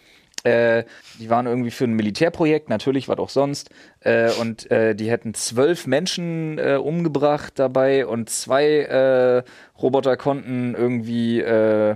Äh, 0.45 0.85
die 1.19 1.29
waren 1.29 1.47
irgendwie 1.47 1.71
für 1.71 1.85
ein 1.85 1.93
Militärprojekt, 1.93 2.69
natürlich, 2.69 3.07
was 3.07 3.17
auch 3.17 3.29
sonst. 3.29 3.69
Äh, 4.01 4.31
und 4.39 4.69
äh, 4.71 4.95
die 4.95 5.09
hätten 5.09 5.33
zwölf 5.33 5.87
Menschen 5.87 6.57
äh, 6.59 6.75
umgebracht 6.75 7.53
dabei 7.55 8.05
und 8.05 8.29
zwei 8.29 8.65
äh, 8.65 9.43
Roboter 9.81 10.17
konnten 10.17 10.75
irgendwie 10.75 11.39
äh, 11.41 11.95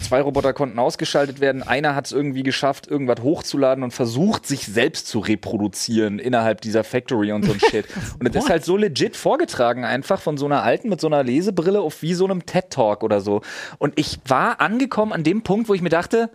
Zwei 0.00 0.20
Roboter 0.20 0.52
konnten 0.52 0.78
ausgeschaltet 0.78 1.40
werden. 1.40 1.62
Einer 1.62 1.94
hat 1.94 2.06
es 2.06 2.12
irgendwie 2.12 2.42
geschafft, 2.42 2.88
irgendwas 2.88 3.22
hochzuladen 3.22 3.84
und 3.84 3.92
versucht, 3.92 4.46
sich 4.46 4.66
selbst 4.66 5.06
zu 5.06 5.20
reproduzieren 5.20 6.18
innerhalb 6.18 6.60
dieser 6.60 6.82
Factory 6.82 7.30
und 7.32 7.44
so 7.44 7.52
ein 7.52 7.60
Shit. 7.60 7.86
Und 8.18 8.34
das 8.34 8.44
ist 8.44 8.50
halt 8.50 8.64
so 8.64 8.76
legit 8.76 9.16
vorgetragen, 9.16 9.84
einfach 9.84 10.20
von 10.20 10.36
so 10.36 10.46
einer 10.46 10.62
alten 10.62 10.88
mit 10.88 11.00
so 11.00 11.06
einer 11.06 11.22
Lesebrille 11.22 11.80
auf 11.80 12.02
wie 12.02 12.14
so 12.14 12.24
einem 12.24 12.46
TED-Talk 12.46 13.02
oder 13.02 13.20
so. 13.20 13.42
Und 13.78 13.98
ich 13.98 14.18
war 14.26 14.60
angekommen 14.60 15.12
an 15.12 15.24
dem 15.24 15.42
Punkt, 15.42 15.68
wo 15.68 15.74
ich 15.74 15.82
mir 15.82 15.88
dachte, 15.88 16.30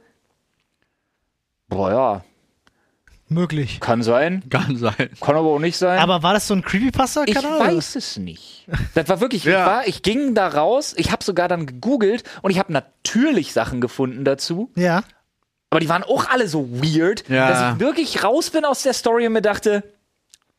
boah 1.69 1.91
ja, 1.91 2.23
Möglich. 3.29 3.81
kann 3.81 4.03
sein, 4.03 4.43
Kann 4.49 4.77
sein. 4.77 5.09
kann 5.19 5.35
aber 5.35 5.49
auch 5.49 5.59
nicht 5.59 5.75
sein. 5.77 5.99
Aber 5.99 6.23
war 6.23 6.33
das 6.33 6.47
so 6.47 6.53
ein 6.53 6.59
Ich 6.59 6.65
Creepypasta-Kanal? 6.65 7.57
oder? 7.61 7.75
weiß 7.75 7.95
es 7.97 8.15
nicht. 8.17 8.65
Das 8.95 9.09
war 9.09 9.19
wirklich, 9.19 9.43
Ja. 9.43 9.59
ich, 9.59 9.65
war, 9.65 9.87
ich 9.87 10.01
ging 10.01 10.33
da 10.33 10.47
raus, 10.47 10.93
ich 10.97 11.11
habe 11.11 11.23
sogar 11.23 11.49
dann 11.49 11.65
gegoogelt 11.65 12.23
und 12.41 12.51
ich 12.51 12.59
habe 12.59 12.71
natürlich 12.71 13.51
Sachen 13.51 13.81
gefunden 13.81 14.23
dazu. 14.23 14.71
Ja. 14.75 15.03
Aber 15.69 15.81
die 15.81 15.89
waren 15.89 16.03
auch 16.03 16.29
alle 16.29 16.47
so 16.47 16.69
weird, 16.71 17.27
Ja. 17.27 17.49
dass 17.49 17.73
ich 17.73 17.79
wirklich 17.81 18.23
raus 18.23 18.49
bin 18.49 18.63
aus 18.63 18.83
der 18.83 18.93
Story 18.93 19.27
und 19.27 19.33
mir 19.33 19.41
dachte, 19.41 19.83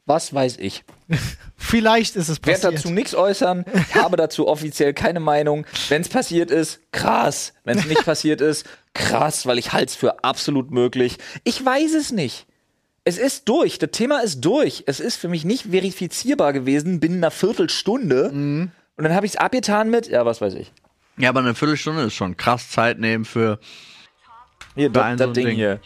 was 0.04 0.34
weiß 0.34 0.58
ich. 0.58 0.84
Vielleicht 1.56 2.16
ist 2.16 2.28
es 2.28 2.36
Werde 2.44 2.52
passiert. 2.60 2.74
dazu 2.84 2.90
nichts 2.90 3.14
äußern, 3.14 3.64
ich 3.88 3.94
habe 3.94 4.18
dazu 4.18 4.46
offiziell 4.46 4.92
keine 4.92 5.20
Meinung. 5.20 5.66
Wenn 5.88 6.02
es 6.02 6.10
passiert 6.10 6.50
ist, 6.50 6.80
krass. 6.92 7.54
Wenn 7.64 7.78
es 7.78 7.86
nicht 7.86 8.04
passiert 8.04 8.42
ist, 8.42 8.66
krass, 8.98 9.46
weil 9.46 9.58
ich 9.58 9.72
halte 9.72 9.86
es 9.86 9.94
für 9.94 10.24
absolut 10.24 10.70
möglich. 10.70 11.18
Ich 11.44 11.64
weiß 11.64 11.94
es 11.94 12.12
nicht. 12.12 12.46
Es 13.04 13.16
ist 13.16 13.48
durch. 13.48 13.78
Das 13.78 13.90
Thema 13.92 14.18
ist 14.20 14.40
durch. 14.42 14.84
Es 14.86 15.00
ist 15.00 15.16
für 15.16 15.28
mich 15.28 15.44
nicht 15.44 15.70
verifizierbar 15.70 16.52
gewesen 16.52 17.00
binnen 17.00 17.18
einer 17.18 17.30
Viertelstunde. 17.30 18.30
Und 18.96 19.04
dann 19.04 19.14
habe 19.14 19.24
ich 19.24 19.32
es 19.32 19.38
abgetan 19.38 19.88
mit, 19.88 20.08
ja, 20.08 20.26
was 20.26 20.40
weiß 20.40 20.54
ich. 20.54 20.72
Ja, 21.16 21.30
aber 21.30 21.40
eine 21.40 21.54
Viertelstunde 21.54 22.02
ist 22.02 22.14
schon 22.14 22.36
krass 22.36 22.70
Zeit 22.70 22.98
nehmen 22.98 23.24
für. 23.24 23.58
Hier, 24.74 24.90
das, 24.90 25.18
so 25.18 25.32
Ding 25.32 25.46
Ding. 25.46 25.56
hier. 25.56 25.80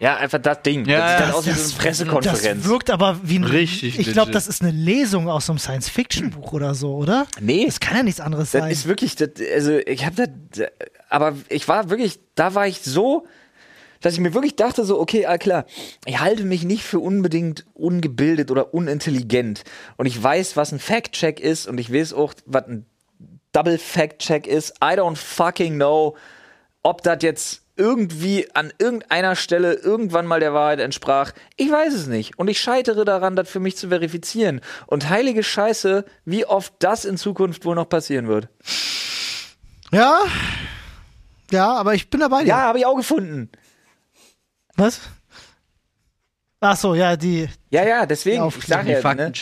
Ja, 0.00 0.16
einfach 0.16 0.38
das 0.38 0.62
Ding. 0.62 0.86
Ja, 0.86 0.98
das 0.98 1.10
sieht 1.10 1.20
dann 1.20 1.34
aus 1.34 1.46
wie 1.46 1.50
so 1.50 1.74
eine 1.74 1.82
Pressekonferenz. 1.82 2.62
Das 2.62 2.70
wirkt 2.70 2.90
aber 2.90 3.18
wie 3.22 3.38
ein. 3.38 3.44
Richtig 3.44 3.98
Ich 3.98 4.12
glaube, 4.12 4.30
das 4.30 4.46
ist 4.46 4.62
eine 4.62 4.70
Lesung 4.70 5.28
aus 5.28 5.46
so 5.46 5.52
einem 5.52 5.58
Science-Fiction-Buch 5.58 6.52
oder 6.52 6.74
so, 6.74 6.94
oder? 6.94 7.26
Nee. 7.40 7.66
Das 7.66 7.80
kann 7.80 7.96
ja 7.96 8.02
nichts 8.04 8.20
anderes 8.20 8.52
Das 8.52 8.62
sein. 8.62 8.70
ist 8.70 8.86
wirklich, 8.86 9.16
das, 9.16 9.30
also 9.52 9.78
ich 9.78 10.06
habe 10.06 10.28
das, 10.52 10.68
aber 11.08 11.34
ich 11.48 11.66
war 11.66 11.90
wirklich, 11.90 12.20
da 12.36 12.54
war 12.54 12.68
ich 12.68 12.80
so, 12.82 13.26
dass 14.00 14.14
ich 14.14 14.20
mir 14.20 14.34
wirklich 14.34 14.54
dachte 14.54 14.84
so, 14.84 15.00
okay, 15.00 15.26
ah, 15.26 15.38
klar, 15.38 15.66
ich 16.04 16.20
halte 16.20 16.44
mich 16.44 16.62
nicht 16.62 16.84
für 16.84 17.00
unbedingt 17.00 17.66
ungebildet 17.74 18.52
oder 18.52 18.72
unintelligent 18.72 19.64
und 19.96 20.06
ich 20.06 20.22
weiß, 20.22 20.56
was 20.56 20.70
ein 20.70 20.78
Fact-Check 20.78 21.40
ist 21.40 21.66
und 21.66 21.78
ich 21.78 21.92
weiß 21.92 22.12
auch, 22.12 22.34
was 22.46 22.66
ein 22.68 22.86
Double 23.52 23.78
Fact-Check 23.78 24.46
ist. 24.46 24.74
I 24.82 24.94
don't 24.94 25.16
fucking 25.16 25.74
know, 25.74 26.16
ob 26.82 27.02
das 27.02 27.22
jetzt 27.22 27.62
irgendwie 27.78 28.48
an 28.54 28.72
irgendeiner 28.78 29.36
Stelle 29.36 29.74
irgendwann 29.74 30.26
mal 30.26 30.40
der 30.40 30.52
Wahrheit 30.52 30.80
entsprach. 30.80 31.32
Ich 31.56 31.70
weiß 31.70 31.94
es 31.94 32.06
nicht. 32.06 32.38
Und 32.38 32.48
ich 32.48 32.60
scheitere 32.60 33.04
daran, 33.04 33.36
das 33.36 33.48
für 33.48 33.60
mich 33.60 33.76
zu 33.76 33.88
verifizieren. 33.88 34.60
Und 34.86 35.08
heilige 35.08 35.42
Scheiße, 35.42 36.04
wie 36.24 36.44
oft 36.44 36.74
das 36.80 37.04
in 37.04 37.16
Zukunft 37.16 37.64
wohl 37.64 37.76
noch 37.76 37.88
passieren 37.88 38.28
wird. 38.28 38.48
ja. 39.92 40.18
Ja, 41.50 41.72
aber 41.76 41.94
ich 41.94 42.10
bin 42.10 42.20
dabei. 42.20 42.42
Ja, 42.42 42.58
habe 42.58 42.78
ich 42.78 42.84
auch 42.84 42.96
gefunden. 42.96 43.48
Was? 44.76 45.00
Ach 46.60 46.76
so, 46.76 46.94
ja, 46.94 47.16
die. 47.16 47.48
Ja, 47.70 47.84
ja, 47.86 48.04
deswegen, 48.04 48.38
Die 48.38 48.42
Die 48.66 48.70
ja, 48.70 48.78
ne? 49.14 49.32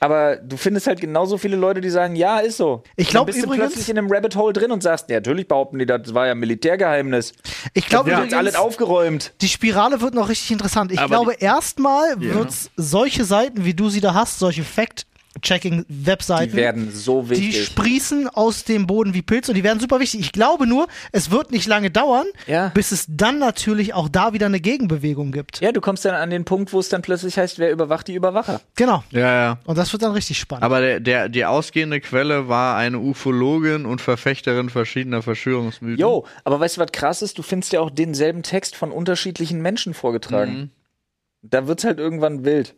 Aber 0.00 0.36
du 0.36 0.56
findest 0.56 0.86
halt 0.86 1.00
genauso 1.00 1.38
viele 1.38 1.56
Leute, 1.56 1.80
die 1.80 1.90
sagen, 1.90 2.14
ja, 2.14 2.38
ist 2.38 2.56
so. 2.56 2.82
Ich 2.96 3.08
glaub 3.08 3.26
Dann 3.26 3.34
bist 3.34 3.44
übrigens- 3.44 3.64
du 3.64 3.70
plötzlich 3.72 3.88
in 3.90 3.98
einem 3.98 4.10
Rabbit 4.10 4.36
Hole 4.36 4.52
drin 4.52 4.70
und 4.70 4.82
sagst, 4.82 5.10
ja, 5.10 5.16
natürlich 5.16 5.48
behaupten 5.48 5.78
die, 5.78 5.86
das 5.86 6.14
war 6.14 6.26
ja 6.28 6.34
Militärgeheimnis. 6.34 7.32
Ich 7.74 7.86
glaube, 7.86 8.06
Wird 8.06 8.16
übrigens, 8.18 8.32
jetzt 8.32 8.38
alles 8.38 8.54
aufgeräumt. 8.54 9.32
die 9.40 9.48
Spirale 9.48 10.00
wird 10.00 10.14
noch 10.14 10.28
richtig 10.28 10.52
interessant. 10.52 10.92
Ich 10.92 10.98
Aber 11.00 11.08
glaube, 11.08 11.34
erstmal 11.34 12.10
Ja. 12.22 12.34
wird's 12.34 12.70
solche 12.76 13.24
Seiten, 13.24 13.64
wie 13.64 13.74
du 13.74 13.88
sie 13.88 14.00
da 14.00 14.14
hast, 14.14 14.38
solche 14.38 14.62
Die 14.62 15.06
Fact-Checking-Webseiten. 15.38 16.54
werden 16.56 16.90
so 16.92 17.22
Die 17.22 17.30
wichtig. 17.30 17.64
sprießen 17.66 18.28
aus 18.28 18.64
dem 18.64 18.86
Boden 18.86 19.14
wie 19.14 19.22
Pilze 19.22 19.52
und 19.52 19.56
die 19.56 19.64
werden 19.64 19.80
super 19.80 20.00
wichtig. 20.00 20.20
Ich 20.20 20.32
glaube 20.32 20.66
nur, 20.66 20.86
es 21.12 21.30
wird 21.30 21.50
nicht 21.52 21.66
lange 21.66 21.90
dauern, 21.90 22.26
Ja. 22.46 22.68
bis 22.68 22.92
es 22.92 23.06
dann 23.08 23.38
natürlich 23.38 23.94
auch 23.94 24.08
da 24.08 24.32
wieder 24.32 24.46
eine 24.46 24.60
Gegenbewegung 24.60 25.32
gibt. 25.32 25.60
Ja, 25.60 25.72
du 25.72 25.80
kommst 25.80 26.04
dann 26.04 26.14
an 26.14 26.30
den 26.30 26.44
Punkt, 26.44 26.72
wo 26.72 26.78
es 26.80 26.88
dann 26.88 27.02
plötzlich 27.02 27.38
heißt, 27.38 27.58
wer 27.58 27.70
überwacht 27.70 28.08
die 28.08 28.14
Überwacher. 28.14 28.60
Genau. 28.76 29.04
Ja, 29.10 29.20
ja. 29.20 29.58
Und 29.64 29.78
das 29.78 29.92
wird 29.92 30.02
dann 30.02 30.12
richtig 30.12 30.38
spannend. 30.38 30.64
Aber 30.64 30.80
der, 30.80 31.00
der, 31.00 31.28
die 31.28 31.44
ausgehende 31.44 32.00
Quelle 32.00 32.48
war 32.48 32.76
eine 32.76 32.98
Ufologin 32.98 33.86
und 33.86 34.00
Verfechterin 34.00 34.68
verschiedener 34.70 35.22
Verschwörungsmythen. 35.22 35.98
Jo, 36.00 36.24
aber 36.44 36.60
weißt 36.60 36.76
du, 36.76 36.80
was 36.80 36.92
krass 36.92 37.22
ist? 37.22 37.38
Du 37.38 37.42
findest 37.42 37.72
ja 37.72 37.80
auch 37.80 37.90
denselben 37.90 38.42
Text 38.42 38.76
von 38.76 38.90
unterschiedlichen 38.92 39.60
Menschen 39.62 39.94
vorgetragen. 39.94 40.70
Da 41.42 41.66
wird's 41.66 41.84
halt 41.84 41.98
irgendwann 41.98 42.44
wild. 42.44 42.74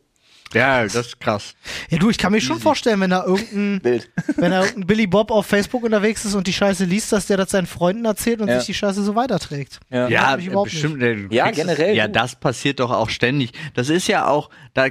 Ja, 0.52 0.82
das 0.82 0.94
ist 0.94 1.20
krass. 1.20 1.54
ja, 1.90 1.98
du, 1.98 2.10
ich 2.10 2.18
kann 2.18 2.32
mir 2.32 2.40
schon 2.40 2.58
vorstellen, 2.58 3.00
wenn 3.00 3.10
da 3.10 3.24
irgendein, 3.24 3.80
Wild. 3.84 4.10
wenn 4.36 4.50
da 4.50 4.60
irgendein 4.64 4.86
Billy 4.86 5.06
Bob 5.06 5.30
auf 5.30 5.46
Facebook 5.46 5.84
unterwegs 5.84 6.24
ist 6.24 6.34
und 6.34 6.46
die 6.46 6.52
Scheiße 6.52 6.84
liest, 6.86 7.12
dass 7.12 7.26
der 7.26 7.36
das 7.36 7.50
seinen 7.50 7.66
Freunden 7.68 8.04
erzählt 8.04 8.40
und 8.40 8.48
Ja. 8.48 8.58
sich 8.58 8.66
die 8.66 8.74
Scheiße 8.74 9.02
so 9.04 9.14
weiterträgt. 9.14 9.78
Ja. 9.90 10.08
Ja, 10.08 10.36
bestimmt. 10.36 11.00
du 11.00 11.28
Ja, 11.30 11.44
kriegst 11.44 11.60
es- 11.60 11.66
generell, 11.66 11.94
Ja, 11.94 12.08
das 12.08 12.34
passiert 12.34 12.80
doch 12.80 12.90
auch 12.90 13.10
ständig. 13.10 13.52
Das 13.74 13.88
ist 13.90 14.08
ja 14.08 14.26
auch, 14.26 14.50
da, 14.74 14.88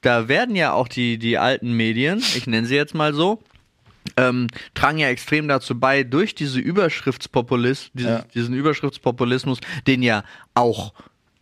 da 0.00 0.28
werden 0.28 0.56
ja 0.56 0.72
auch 0.72 0.88
die, 0.88 1.18
die 1.18 1.36
alten 1.36 1.72
Medien, 1.72 2.18
ich 2.18 2.46
nenne 2.46 2.66
sie 2.66 2.76
jetzt 2.76 2.94
mal 2.94 3.12
so, 3.12 3.42
ähm, 4.16 4.48
tragen 4.74 4.98
ja 4.98 5.08
extrem 5.08 5.46
dazu 5.46 5.78
bei, 5.78 6.02
durch 6.04 6.34
diese 6.34 6.58
Überschriftspopulis, 6.58 7.90
diese, 7.94 8.08
Ja. 8.08 8.24
diesen 8.34 8.54
Überschriftspopulismus, 8.54 9.58
den 9.86 10.02
ja 10.02 10.24
auch 10.54 10.92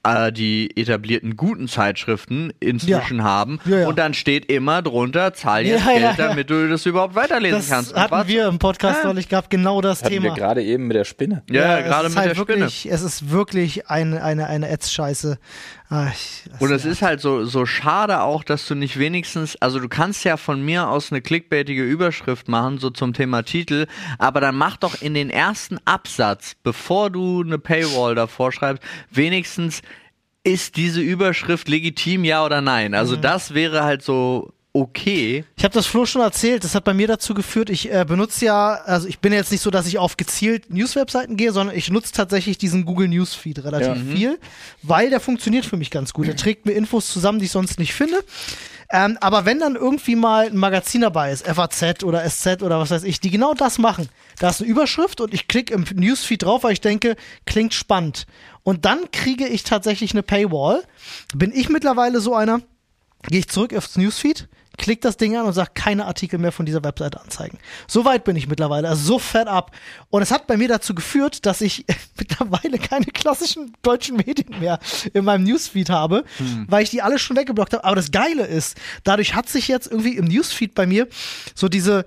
äh, 0.03 0.33
die 0.33 0.77
etablierten 0.77 1.37
guten 1.37 1.69
Zeitschriften 1.69 2.53
inzwischen 2.61 3.19
Ja. 3.19 3.25
haben. 3.25 3.61
Ja, 3.65 3.81
ja. 3.81 3.89
Und 3.89 3.99
dann 3.99 4.15
steht 4.15 4.51
immer 4.51 4.83
drunter, 4.83 5.35
zahl 5.35 5.67
jetzt 5.67 5.85
Geld, 5.87 6.01
ja. 6.03 6.13
damit 6.15 6.49
du 6.51 6.69
das 6.69 6.87
überhaupt 6.87 7.15
weiterlesen 7.15 7.59
Das 7.59 7.69
kannst. 7.69 7.93
Und 7.93 8.01
hatten 8.01 8.13
was- 8.13 8.27
wir 8.29 8.47
im 8.49 8.59
Podcast 8.59 9.01
Ja. 9.03 9.09
neulich 9.09 9.29
gehabt, 9.29 9.51
genau 9.51 9.81
das 9.81 10.03
Hatten 10.03 10.13
wir 10.15 10.21
Thema. 10.23 10.35
gerade 10.35 10.63
eben 10.63 10.87
mit 10.87 10.97
der 10.97 11.05
Spinne. 11.05 11.43
Ja, 11.51 11.81
gerade 11.83 12.09
mit 12.09 12.17
halt 12.19 12.31
der 12.31 12.35
Spinne. 12.35 12.61
wirklich, 12.61 12.89
Es 12.91 13.03
ist 13.03 13.31
wirklich 13.31 13.89
eine, 13.89 14.23
eine, 14.23 14.47
eine 14.47 14.69
Ätz-Scheiße. 14.71 15.39
Ah, 15.93 16.05
das 16.05 16.61
Und 16.61 16.71
es 16.71 16.85
ist 16.85 17.03
halt 17.03 17.21
so, 17.21 17.45
so 17.45 17.67
schade 17.67 18.21
auch, 18.21 18.45
dass 18.45 18.69
du 18.69 18.77
nicht 18.77 18.97
wenigstens, 19.01 19.57
also 19.57 19.81
du 19.81 19.89
kannst 19.89 20.23
ja 20.25 20.37
von 20.37 20.65
mir 20.65 20.89
aus 20.89 21.11
eine 21.11 21.21
clickbaitige 21.21 21.83
Überschrift 21.83 22.47
machen, 22.47 22.79
so 22.79 22.91
zum 22.91 23.13
Thema 23.13 23.43
Titel, 23.43 23.87
aber 24.17 24.41
dann 24.41 24.55
mach 24.55 24.77
doch 24.77 25.03
in 25.03 25.15
den 25.15 25.31
ersten 25.31 25.79
Absatz, 25.87 26.55
bevor 26.63 27.11
du 27.11 27.43
eine 27.45 27.59
Paywall 27.59 28.15
davor 28.15 28.53
schreibst, 28.53 28.85
wenigstens 29.11 29.83
ist 30.45 30.77
diese 30.77 31.01
Überschrift 31.01 31.69
legitim, 31.69 32.25
ja 32.25 32.45
oder 32.45 32.61
nein? 32.61 32.95
Also 32.95 33.17
Mhm. 33.17 33.23
das 33.23 33.55
wäre 33.55 33.85
halt 33.85 34.03
so 34.03 34.53
okay. 34.73 35.45
Ich 35.57 35.65
habe 35.65 35.75
das 35.75 35.87
Flo 35.87 36.07
schon 36.07 36.23
erzählt, 36.23 36.65
das 36.65 36.75
hat 36.75 36.85
bei 36.85 36.95
mir 36.95 37.09
dazu 37.09 37.35
geführt, 37.35 37.71
ich 37.71 37.93
äh, 37.93 38.05
benutze 38.07 38.45
ja, 38.45 38.75
also 38.85 39.09
ich 39.09 39.19
bin 39.19 39.33
jetzt 39.33 39.51
nicht 39.51 39.63
so, 39.63 39.71
dass 39.71 39.87
ich 39.87 39.99
auf 39.99 40.17
gezielt 40.17 40.71
News-Webseiten 40.71 41.37
gehe, 41.37 41.53
sondern 41.53 41.77
ich 41.77 41.91
nutze 41.91 42.13
tatsächlich 42.13 42.59
diesen 42.59 42.85
Google 42.85 43.09
Newsfeed 43.09 43.65
relativ 43.65 43.89
Ja. 43.89 43.95
Mhm. 43.95 44.17
viel, 44.17 44.39
weil 44.83 45.11
der 45.11 45.21
funktioniert 45.21 45.65
für 45.65 45.77
mich 45.77 45.91
ganz 45.91 46.13
gut. 46.13 46.27
Der 46.27 46.37
trägt 46.37 46.67
mir 46.67 46.73
Infos 46.73 47.13
zusammen, 47.13 47.39
die 47.39 47.47
ich 47.47 47.53
sonst 47.53 47.79
nicht 47.79 47.95
finde. 47.95 48.23
Ähm, 48.93 49.19
aber 49.21 49.45
wenn 49.45 49.61
dann 49.61 49.77
irgendwie 49.77 50.17
mal 50.17 50.47
ein 50.47 50.57
Magazin 50.57 51.03
dabei 51.03 51.31
ist, 51.31 51.47
FAZ 51.47 52.03
oder 52.03 52.29
SZ 52.29 52.63
oder 52.63 52.81
was 52.81 52.91
weiß 52.91 53.05
ich, 53.05 53.21
die 53.21 53.31
genau 53.31 53.55
das 53.55 53.79
machen, 53.79 54.09
da 54.41 54.51
ist 54.51 54.61
eine 54.61 54.69
Überschrift 54.71 55.21
und 55.21 55.33
ich 55.33 55.47
klicke 55.47 55.73
im 55.75 55.85
Newsfeed 55.95 56.43
drauf, 56.43 56.65
weil 56.65 56.73
ich 56.73 56.81
denke, 56.81 57.15
klingt 57.47 57.73
spannend. 57.73 58.27
Und 58.65 58.85
dann 58.85 59.11
kriege 59.13 59.47
ich 59.47 59.63
tatsächlich 59.63 60.11
eine 60.13 60.25
Paywall. 60.25 60.83
Bin 61.35 61.53
ich 61.55 61.69
mittlerweile 61.69 62.21
so 62.21 62.35
einer, 62.35 62.63
gehe 63.29 63.39
ich 63.39 63.49
zurück 63.49 63.75
aufs 63.75 63.97
Newsfeed, 63.97 64.49
klick 64.81 65.03
das 65.03 65.19
Ding 65.19 65.37
an 65.37 65.45
und 65.45 65.53
sag 65.53 65.75
keine 65.75 66.07
Artikel 66.07 66.39
mehr 66.39 66.53
von 66.53 66.65
dieser 66.65 66.83
Webseite 66.83 67.21
anzeigen. 67.21 67.59
So 67.87 68.07
weit 68.07 68.25
bin 68.25 68.35
ich 68.35 68.49
mittlerweile, 68.49 68.89
also 68.89 69.05
so 69.05 69.19
fett 69.19 69.47
ab. 69.47 69.73
Und 70.09 70.23
es 70.23 70.31
hat 70.31 70.47
bei 70.47 70.57
mir 70.57 70.69
dazu 70.69 70.95
geführt, 70.95 71.45
dass 71.45 71.61
ich 71.61 71.85
mittlerweile 72.19 72.79
keine 72.79 73.05
klassischen 73.05 73.75
deutschen 73.83 74.17
Medien 74.17 74.59
mehr 74.59 74.79
in 75.13 75.27
meinem 75.27 75.45
Newsfeed 75.45 75.91
habe, 75.91 76.25
weil 76.67 76.83
ich 76.83 76.89
die 76.89 77.03
alle 77.03 77.19
schon 77.19 77.37
weggeblockt 77.37 77.75
habe. 77.75 77.85
Aber 77.85 77.97
das 77.97 78.11
Geile 78.11 78.47
ist, 78.47 78.79
dadurch 79.05 79.35
hat 79.35 79.51
sich 79.51 79.69
jetzt 79.69 79.87
irgendwie 79.87 80.17
im 80.17 80.25
Newsfeed 80.25 80.75
bei 80.75 80.87
mir 80.87 81.09
so 81.55 81.69
diese 81.69 82.07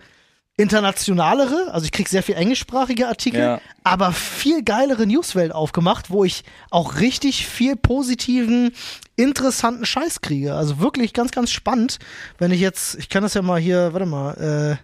internationalere, 0.58 1.72
also 1.74 1.86
ich 1.86 1.91
krieg 1.91 2.08
sehr 2.08 2.22
viel 2.22 2.36
englischsprachige 2.36 3.08
Artikel, 3.08 3.39
Ja. 3.39 3.62
aber 3.84 4.12
viel 4.12 4.64
geilere 4.64 5.08
Newswelt 5.08 5.51
aufgemacht, 5.51 6.12
wo 6.12 6.24
ich 6.24 6.43
auch 6.70 6.99
richtig 6.99 7.47
viel 7.47 7.76
positiven, 7.76 8.72
interessanten 9.16 9.86
Scheiß 9.86 10.22
kriege. 10.22 10.54
Also 10.54 10.80
wirklich 10.80 11.14
ganz, 11.14 11.32
ganz 11.32 11.51
spannend. 11.51 11.97
Wenn 12.38 12.51
ich 12.51 12.60
jetzt, 12.62 12.95
ich 12.95 13.10
kann 13.10 13.24
das 13.24 13.34
ja 13.34 13.41
mal 13.41 13.60
hier, 13.60 13.93
warte 13.93 14.06
mal, 14.06 14.34
äh, 14.36 14.78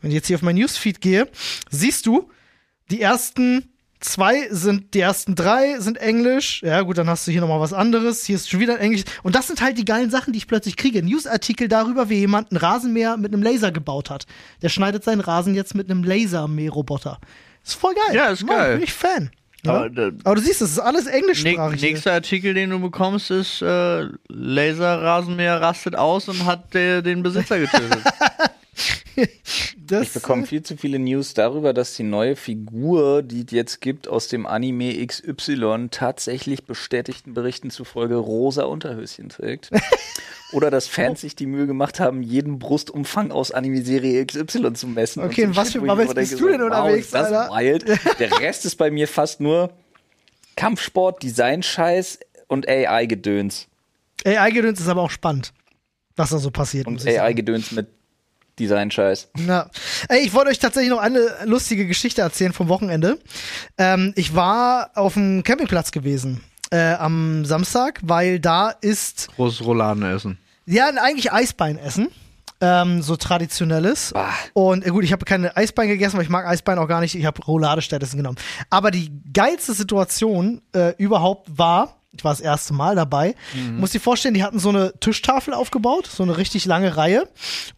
wenn 0.00 0.10
ich 0.10 0.14
jetzt 0.14 0.26
hier 0.28 0.36
auf 0.36 0.42
mein 0.42 0.56
Newsfeed 0.56 1.00
gehe, 1.02 1.28
siehst 1.70 2.06
du, 2.06 2.30
die 2.90 3.00
ersten 3.00 3.73
zwei 4.04 4.48
sind, 4.50 4.94
die 4.94 5.00
ersten 5.00 5.34
drei 5.34 5.78
sind 5.80 5.96
Englisch. 5.98 6.62
Ja, 6.62 6.82
gut, 6.82 6.98
dann 6.98 7.08
hast 7.08 7.26
du 7.26 7.32
hier 7.32 7.40
nochmal 7.40 7.60
was 7.60 7.72
anderes. 7.72 8.24
Hier 8.24 8.36
ist 8.36 8.50
schon 8.50 8.60
wieder 8.60 8.78
Englisch. 8.78 9.04
Und 9.22 9.34
das 9.34 9.46
sind 9.46 9.60
halt 9.62 9.78
die 9.78 9.84
geilen 9.84 10.10
Sachen, 10.10 10.32
die 10.32 10.38
ich 10.38 10.46
plötzlich 10.46 10.76
kriege. 10.76 11.02
Newsartikel 11.02 11.68
darüber, 11.68 12.08
wie 12.10 12.18
jemand 12.18 12.50
einen 12.52 12.58
Rasenmäher 12.58 13.16
mit 13.16 13.32
einem 13.32 13.42
Laser 13.42 13.72
gebaut 13.72 14.10
hat. 14.10 14.26
Der 14.62 14.68
schneidet 14.68 15.04
seinen 15.04 15.20
Rasen 15.20 15.54
jetzt 15.54 15.74
mit 15.74 15.90
einem 15.90 16.04
Lasermäherroboter. 16.04 17.18
Ist 17.64 17.74
voll 17.74 17.94
geil. 17.94 18.14
Ja, 18.16 18.26
ist 18.26 18.46
geil. 18.46 18.74
Bin 18.74 18.84
ich 18.84 18.92
Fan. 18.92 19.30
Ja? 19.64 19.72
Aber, 19.72 19.80
Aber, 19.86 19.90
da- 20.12 20.34
du 20.34 20.40
siehst, 20.42 20.60
das 20.60 20.70
ist 20.72 20.78
alles 20.78 21.06
englischsprachig. 21.06 21.80
hier. 21.80 21.90
nächster 21.90 22.12
Artikel, 22.12 22.52
den 22.52 22.68
du 22.70 22.78
bekommst, 22.80 23.30
ist 23.30 23.62
äh, 23.62 24.06
Laserrasenmäher 24.28 25.60
rastet 25.62 25.96
aus 25.96 26.28
und 26.28 26.44
hat 26.44 26.74
der, 26.74 27.00
den 27.02 27.22
Besitzer 27.22 27.58
getötet. 27.58 27.98
das, 29.78 30.02
Ich 30.02 30.12
bekomme 30.12 30.46
viel 30.46 30.62
zu 30.62 30.76
viele 30.76 30.98
News 30.98 31.34
darüber, 31.34 31.72
dass 31.72 31.94
die 31.94 32.02
neue 32.02 32.36
Figur, 32.36 33.22
die 33.22 33.44
es 33.46 33.50
jetzt 33.52 33.80
gibt 33.80 34.08
aus 34.08 34.28
dem 34.28 34.46
Anime 34.46 35.04
XY, 35.06 35.88
tatsächlich 35.90 36.64
bestätigten 36.64 37.34
Berichten 37.34 37.70
zufolge 37.70 38.16
rosa 38.16 38.64
Unterhöschen 38.64 39.28
trägt. 39.28 39.70
Oder 40.52 40.70
dass 40.70 40.86
Fans 40.86 41.20
sich 41.22 41.34
die 41.34 41.46
Mühe 41.46 41.66
gemacht 41.66 41.98
haben, 41.98 42.22
jeden 42.22 42.60
Brustumfang 42.60 43.32
aus 43.32 43.50
Anime-Serie 43.50 44.24
XY 44.24 44.72
zu 44.74 44.86
messen. 44.86 45.22
und 45.22 45.30
Okay, 45.30 45.42
in 45.42 45.56
was 45.56 45.72
Shit, 45.72 45.80
für 45.80 45.86
Bubbles 45.88 46.14
bist 46.14 46.38
du 46.38 46.48
denn 46.48 46.60
so, 46.60 46.66
unterwegs, 46.66 47.12
Wow, 47.12 47.20
ist 47.22 47.30
das 47.30 47.32
Alter? 47.50 47.88
wild. 47.88 48.00
Der 48.20 48.40
Rest 48.40 48.64
ist 48.64 48.76
bei 48.76 48.90
mir 48.90 49.08
fast 49.08 49.40
nur 49.40 49.72
Kampfsport, 50.56 51.22
Design-Scheiß 51.22 52.20
und 52.46 52.68
AI-Gedöns. 52.68 53.66
AI-Gedöns 54.24 54.78
ist 54.80 54.88
aber 54.88 55.02
auch 55.02 55.10
spannend, 55.10 55.52
was 56.14 56.30
da 56.30 56.38
so 56.38 56.50
passiert. 56.52 56.86
Und. 56.86 57.04
AI-Gedöns 57.04 57.72
mit 57.72 57.88
Design-Scheiß. 58.58 59.28
Ey, 60.08 60.20
ich 60.24 60.32
wollte 60.32 60.50
euch 60.50 60.58
tatsächlich 60.58 60.90
noch 60.90 60.98
eine 60.98 61.20
lustige 61.44 61.86
Geschichte 61.86 62.22
erzählen 62.22 62.52
vom 62.52 62.68
Wochenende. 62.68 63.18
Ähm, 63.78 64.12
ich 64.16 64.34
war 64.34 64.90
auf 64.94 65.14
dem 65.14 65.42
Campingplatz 65.42 65.90
gewesen 65.92 66.40
äh, 66.70 66.94
am 66.94 67.44
Samstag, 67.44 68.00
weil 68.02 68.40
da 68.40 68.70
ist 68.70 69.28
Großes 69.36 69.64
Rouladen 69.64 70.02
essen. 70.02 70.38
ja 70.66 70.86
eigentlich 70.88 71.32
Eisbein 71.32 71.78
essen. 71.78 72.08
Ähm, 72.60 73.02
so 73.02 73.16
traditionelles. 73.16 74.12
Bah. 74.14 74.30
Und 74.54 74.86
äh, 74.86 74.90
gut, 74.90 75.04
ich 75.04 75.12
habe 75.12 75.24
keine 75.24 75.56
Eisbein 75.56 75.88
gegessen, 75.88 76.16
weil 76.16 76.22
ich 76.22 76.30
mag 76.30 76.46
Eisbein 76.46 76.78
auch 76.78 76.88
gar 76.88 77.00
nicht. 77.00 77.14
Ich 77.14 77.26
habe 77.26 77.42
Roulade 77.42 77.82
stattdessen 77.82 78.16
genommen. 78.16 78.38
Aber 78.70 78.90
die 78.90 79.10
geilste 79.32 79.74
Situation 79.74 80.62
äh, 80.72 80.94
überhaupt 80.96 81.58
war, 81.58 81.96
ich 82.16 82.24
war 82.24 82.32
das 82.32 82.40
erste 82.40 82.74
Mal 82.74 82.94
dabei, 82.96 83.34
muss 83.78 83.90
dir 83.90 84.00
vorstellen, 84.00 84.34
die 84.34 84.42
hatten 84.44 84.58
so 84.58 84.68
eine 84.68 84.92
Tischtafel 85.00 85.54
aufgebaut, 85.54 86.06
so 86.06 86.22
eine 86.22 86.36
richtig 86.36 86.64
lange 86.64 86.96
Reihe. 86.96 87.28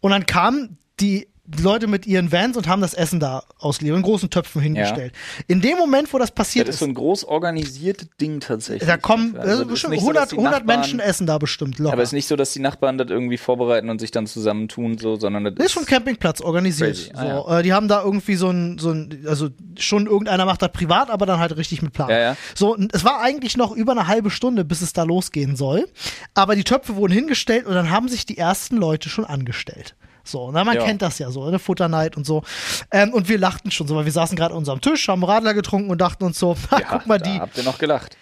Und 0.01 0.11
dann 0.11 0.27
kamen 0.27 0.79
die 1.01 1.29
Leute 1.61 1.87
mit 1.87 2.07
ihren 2.07 2.33
Vans 2.33 2.57
und 2.57 2.67
haben 2.69 2.81
das 2.81 2.95
Essen 2.95 3.21
da 3.21 3.45
ausgeliefert, 3.59 3.99
in 3.99 4.03
großen 4.03 4.31
Töpfen 4.31 4.61
hingestellt. 4.61 5.13
In 5.47 5.61
dem 5.61 5.79
Moment, 5.79 6.13
wo 6.13 6.19
das 6.19 6.31
passiert 6.31 6.67
Das 6.69 6.77
ist 6.77 6.81
ist, 6.83 6.87
so 6.87 6.91
ein 6.91 6.95
groß 6.95 7.25
organisiertes 7.25 8.09
Ding 8.21 8.41
tatsächlich. 8.41 8.87
da 8.89 8.97
kommen 8.97 9.37
Also, 9.37 9.63
ist 9.63 9.69
bestimmt 9.69 9.93
nicht 9.93 10.01
so, 10.01 10.07
100, 10.09 10.23
dass 10.25 10.29
die 10.31 10.37
100 10.37 10.53
Nachbarn- 10.61 10.81
Menschen 10.81 11.01
essen 11.01 11.27
da 11.27 11.39
bestimmt 11.39 11.79
locker. 11.79 11.93
Aber 11.93 12.03
es 12.03 12.09
ist 12.11 12.13
nicht 12.15 12.27
so, 12.29 12.37
dass 12.37 12.53
die 12.53 12.61
Nachbarn 12.61 12.99
das 12.99 13.09
irgendwie 13.11 13.37
vorbereiten 13.39 13.89
und 13.91 14.01
sich 14.01 14.11
dann 14.11 14.27
zusammentun, 14.27 14.99
so, 14.99 15.17
sondern 15.17 15.45
das, 15.45 15.55
Das 15.57 15.67
ist 15.67 15.73
schon 15.73 15.87
Campingplatz 15.87 16.41
organisiert. 16.41 16.97
Crazy. 16.97 17.11
So, 17.15 17.47
Ah, 17.47 17.61
äh, 17.61 17.63
die 17.63 17.73
haben 17.73 17.89
da 17.89 18.03
irgendwie 18.03 18.37
so 18.37 18.51
ein, 18.51 18.79
so 18.79 18.91
ein, 18.91 19.25
also 19.27 19.49
schon 19.79 20.07
irgendeiner 20.07 20.45
macht 20.45 20.63
das 20.63 20.73
privat, 20.73 21.11
aber 21.11 21.27
dann 21.27 21.39
halt 21.39 21.57
richtig 21.57 21.83
mit 21.83 21.93
Plan. 21.93 22.11
Ja, 22.11 22.19
ja. 22.19 22.37
So, 22.55 22.77
es 22.93 23.05
war 23.05 23.21
eigentlich 23.23 23.57
noch 23.57 23.73
über 23.73 23.93
eine 23.93 24.07
halbe 24.07 24.31
Stunde, 24.31 24.65
bis 24.65 24.81
es 24.83 24.93
da 24.93 25.03
losgehen 25.05 25.57
soll. 25.57 25.87
Aber 26.35 26.57
die 26.57 26.65
Töpfe 26.65 26.97
wurden 26.97 27.13
hingestellt 27.13 27.67
und 27.67 27.75
dann 27.75 27.91
haben 27.91 28.09
sich 28.09 28.27
die 28.27 28.39
ersten 28.39 28.77
Leute 28.77 29.09
schon 29.09 29.25
angestellt. 29.25 29.95
So, 30.29 30.51
na, 30.53 30.65
man 30.65 30.77
Ja. 30.77 30.85
kennt 30.85 31.03
das 31.03 31.19
ja 31.19 31.31
so, 31.31 31.49
ne? 31.51 31.59
Futterneid 31.59 32.17
und 32.17 32.27
so. 32.27 32.43
Ähm, 32.91 33.13
und 33.13 33.29
wir 33.29 33.39
lachten 33.39 33.71
schon 33.71 33.87
so, 33.89 33.97
weil 33.97 34.05
wir 34.05 34.13
saßen 34.13 34.37
gerade 34.37 34.53
an 34.53 34.59
unserem 34.59 34.81
Tisch, 34.81 35.09
haben 35.09 35.25
Radler 35.25 35.55
getrunken 35.55 35.91
und 35.91 36.01
dachten 36.01 36.25
uns 36.25 36.39
so, 36.39 36.57
ha, 36.71 36.79
ja, 36.81 36.87
guck 36.91 37.07
mal 37.07 37.19
die. 37.19 37.39
habt 37.41 37.57
ihr 37.57 37.65
noch 37.65 37.79
gelacht. 37.79 38.17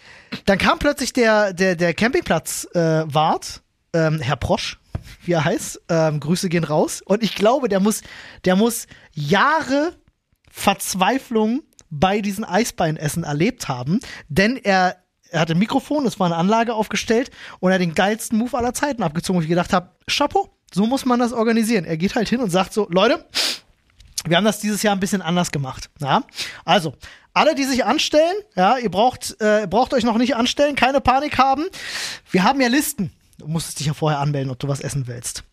Dann 0.46 0.59
kam 0.59 0.78
plötzlich 0.78 1.12
der, 1.12 1.52
der, 1.52 1.76
der 1.76 1.94
Campingplatz-Wart, 1.94 3.62
äh, 3.94 4.07
ähm, 4.07 4.20
Herr 4.20 4.36
Prosch, 4.36 4.78
wie 5.24 5.32
er 5.32 5.44
heißt. 5.44 5.82
Ähm, 5.88 6.20
Grüße 6.20 6.48
gehen 6.48 6.64
raus. 6.64 7.02
Und 7.05 7.22
ich 7.22 7.34
glaube, 7.34 7.68
der 7.68 7.80
muss, 7.80 8.02
der 8.44 8.57
muss 8.57 8.86
Jahre 9.12 9.92
Verzweiflung 10.50 11.62
bei 11.90 12.20
diesen 12.20 12.44
Eisbeinessen 12.44 13.22
erlebt 13.24 13.68
haben, 13.68 14.00
denn 14.28 14.57
er, 14.57 14.96
er 15.30 15.40
hatte 15.40 15.52
ein 15.55 15.59
Mikrofon, 15.59 16.07
es 16.07 16.18
war 16.18 16.26
eine 16.26 16.36
Anlage 16.36 16.74
aufgestellt 16.74 17.30
und 17.61 17.70
er 17.70 17.74
hat 17.74 17.80
den 17.80 17.94
geilsten 17.94 18.38
Move 18.38 18.57
aller 18.57 18.72
Zeiten 18.74 19.02
abgezogen, 19.02 19.38
wo 19.38 19.42
ich 19.42 19.48
gedacht 19.48 19.72
habe, 19.72 19.90
Chapeau, 20.09 20.48
so 20.75 20.87
muss 20.87 21.05
man 21.05 21.20
das 21.20 21.33
organisieren. 21.33 21.85
Er 21.85 21.97
geht 21.97 22.14
halt 22.14 22.29
hin 22.29 22.41
und 22.41 22.51
sagt 22.51 22.72
so, 22.72 22.89
Leute, 22.91 23.25
wir 24.27 24.37
haben 24.37 24.45
das 24.45 24.59
dieses 24.59 24.83
Jahr 24.83 24.95
ein 24.95 25.01
bisschen 25.01 25.22
anders 25.22 25.53
gemacht. 25.53 25.91
Ja? 26.01 26.25
Also, 26.64 26.95
alle, 27.33 27.55
die 27.55 27.64
sich 27.64 27.85
anstellen, 27.85 28.35
ja, 28.57 28.79
ihr 28.79 28.91
braucht, 28.91 29.37
äh, 29.41 29.66
braucht 29.68 29.93
euch 29.95 30.05
noch 30.05 30.18
nicht 30.18 30.37
anstellen, 30.37 30.77
keine 30.77 31.01
Panik 31.01 31.39
haben. 31.39 31.64
Wir 32.31 32.45
haben 32.45 32.61
ja 32.61 32.68
Listen. 32.68 33.12
Du 33.39 33.47
musstest 33.49 33.81
dich 33.81 33.89
ja 33.89 33.95
vorher 33.95 34.20
anmelden, 34.20 34.51
ob 34.51 34.59
du 34.59 34.68
was 34.68 34.81
essen 34.81 35.07
willst. 35.07 35.45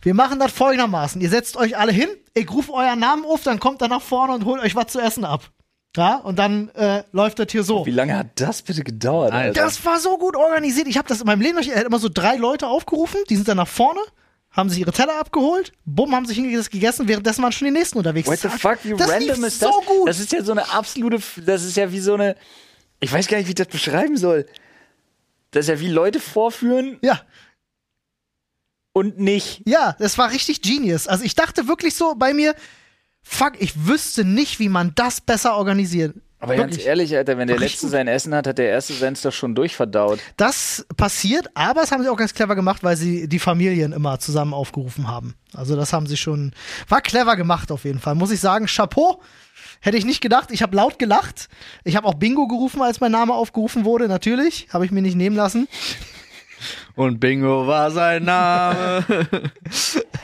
Wir 0.00 0.14
machen 0.14 0.38
das 0.38 0.52
folgendermaßen. 0.52 1.20
Ihr 1.20 1.28
setzt 1.28 1.56
euch 1.56 1.76
alle 1.76 1.92
hin, 1.92 2.08
ich 2.34 2.50
rufe 2.50 2.72
euren 2.72 2.98
Namen 2.98 3.24
auf, 3.24 3.42
dann 3.42 3.60
kommt 3.60 3.82
er 3.82 3.88
nach 3.88 4.02
vorne 4.02 4.34
und 4.34 4.44
holt 4.44 4.62
euch 4.62 4.74
was 4.74 4.86
zu 4.88 5.00
essen 5.00 5.24
ab. 5.24 5.50
Ja, 5.96 6.16
und 6.16 6.38
dann 6.38 6.68
äh, 6.70 7.02
läuft 7.12 7.38
das 7.38 7.48
hier 7.50 7.64
so. 7.64 7.84
Wie 7.84 7.90
lange 7.90 8.16
hat 8.16 8.28
das 8.36 8.62
bitte 8.62 8.84
gedauert? 8.84 9.32
Alter? 9.32 9.60
Das 9.60 9.84
war 9.84 9.98
so 9.98 10.16
gut 10.18 10.36
organisiert. 10.36 10.86
Ich 10.86 10.96
habe 10.98 11.08
das 11.08 11.20
in 11.20 11.26
meinem 11.26 11.40
Leben 11.40 11.54
noch 11.56 11.62
nicht. 11.62 11.72
Er 11.72 11.80
hat 11.80 11.86
immer 11.86 11.98
so 11.98 12.08
drei 12.12 12.36
Leute 12.36 12.68
aufgerufen, 12.68 13.20
die 13.28 13.36
sind 13.36 13.48
dann 13.48 13.56
nach 13.56 13.68
vorne, 13.68 14.00
haben 14.50 14.70
sich 14.70 14.80
ihre 14.80 14.92
Teller 14.92 15.18
abgeholt, 15.18 15.72
bumm, 15.84 16.14
haben 16.14 16.26
sich 16.26 16.36
hingesetzt 16.36 16.70
gegessen, 16.70 17.06
währenddessen 17.06 17.42
waren 17.42 17.52
schon 17.52 17.66
die 17.66 17.72
nächsten 17.72 17.98
unterwegs. 17.98 18.28
What 18.28 18.40
the 18.40 18.48
fuck, 18.48 18.78
wie 18.82 18.94
das 18.94 19.10
random 19.10 19.44
ist 19.44 19.62
das? 19.62 19.70
so 19.70 19.80
gut. 19.82 20.08
Das 20.08 20.18
ist 20.18 20.32
ja 20.32 20.42
so 20.42 20.52
eine 20.52 20.70
absolute, 20.72 21.22
das 21.44 21.64
ist 21.64 21.76
ja 21.76 21.92
wie 21.92 22.00
so 22.00 22.14
eine, 22.14 22.36
ich 23.00 23.12
weiß 23.12 23.28
gar 23.28 23.38
nicht, 23.38 23.46
wie 23.46 23.50
ich 23.50 23.56
das 23.56 23.68
beschreiben 23.68 24.16
soll. 24.16 24.46
Das 25.50 25.66
ist 25.66 25.68
ja 25.68 25.80
wie 25.80 25.88
Leute 25.88 26.20
vorführen 26.20 26.98
ja, 27.02 27.20
und 28.92 29.18
nicht. 29.18 29.62
ja, 29.66 29.96
das 29.98 30.18
war 30.18 30.32
richtig 30.32 30.62
genius. 30.62 31.06
Also 31.06 31.24
ich 31.24 31.34
dachte 31.34 31.68
wirklich 31.68 31.94
so 31.94 32.14
bei 32.14 32.34
mir, 32.34 32.54
fuck, 33.22 33.52
ich 33.60 33.86
wüsste 33.86 34.24
nicht, 34.24 34.58
wie 34.58 34.68
man 34.68 34.92
das 34.94 35.20
besser 35.20 35.56
organisiert. 35.56 36.16
Aber 36.40 36.54
ganz 36.54 36.72
Wirklich. 36.72 36.86
ehrlich, 36.86 37.16
Alter, 37.16 37.36
wenn 37.36 37.48
der 37.48 37.58
Letzte 37.58 37.88
sein 37.88 38.06
Essen 38.06 38.32
hat, 38.32 38.46
hat 38.46 38.58
der 38.58 38.68
Erste 38.68 38.92
seins 38.92 39.22
doch 39.22 39.32
schon 39.32 39.56
durchverdaut. 39.56 40.20
Das 40.36 40.86
passiert, 40.96 41.48
aber 41.54 41.80
das 41.80 41.90
haben 41.90 42.02
sie 42.04 42.08
auch 42.08 42.16
ganz 42.16 42.32
clever 42.32 42.54
gemacht, 42.54 42.84
weil 42.84 42.96
sie 42.96 43.28
die 43.28 43.40
Familien 43.40 43.92
immer 43.92 44.20
zusammen 44.20 44.54
aufgerufen 44.54 45.08
haben. 45.08 45.34
Also 45.52 45.74
das 45.74 45.92
haben 45.92 46.06
sie 46.06 46.16
schon, 46.16 46.52
war 46.88 47.00
clever 47.00 47.34
gemacht 47.34 47.72
auf 47.72 47.84
jeden 47.84 47.98
Fall. 47.98 48.14
Muss 48.14 48.30
ich 48.30 48.40
sagen, 48.40 48.66
Chapeau. 48.66 49.20
Hätte 49.80 49.96
ich 49.96 50.04
nicht 50.04 50.20
gedacht. 50.20 50.50
Ich 50.50 50.62
habe 50.62 50.74
laut 50.74 50.98
gelacht. 50.98 51.48
Ich 51.84 51.94
habe 51.94 52.06
auch 52.08 52.14
Bingo 52.14 52.48
gerufen, 52.48 52.82
als 52.82 53.00
mein 53.00 53.12
Name 53.12 53.32
aufgerufen 53.32 53.84
wurde. 53.84 54.08
Natürlich, 54.08 54.66
habe 54.72 54.84
ich 54.84 54.90
mir 54.90 55.02
nicht 55.02 55.14
nehmen 55.14 55.36
lassen. 55.36 55.68
Und 56.96 57.20
Bingo 57.20 57.68
war 57.68 57.92
sein 57.92 58.24
Name. 58.24 59.04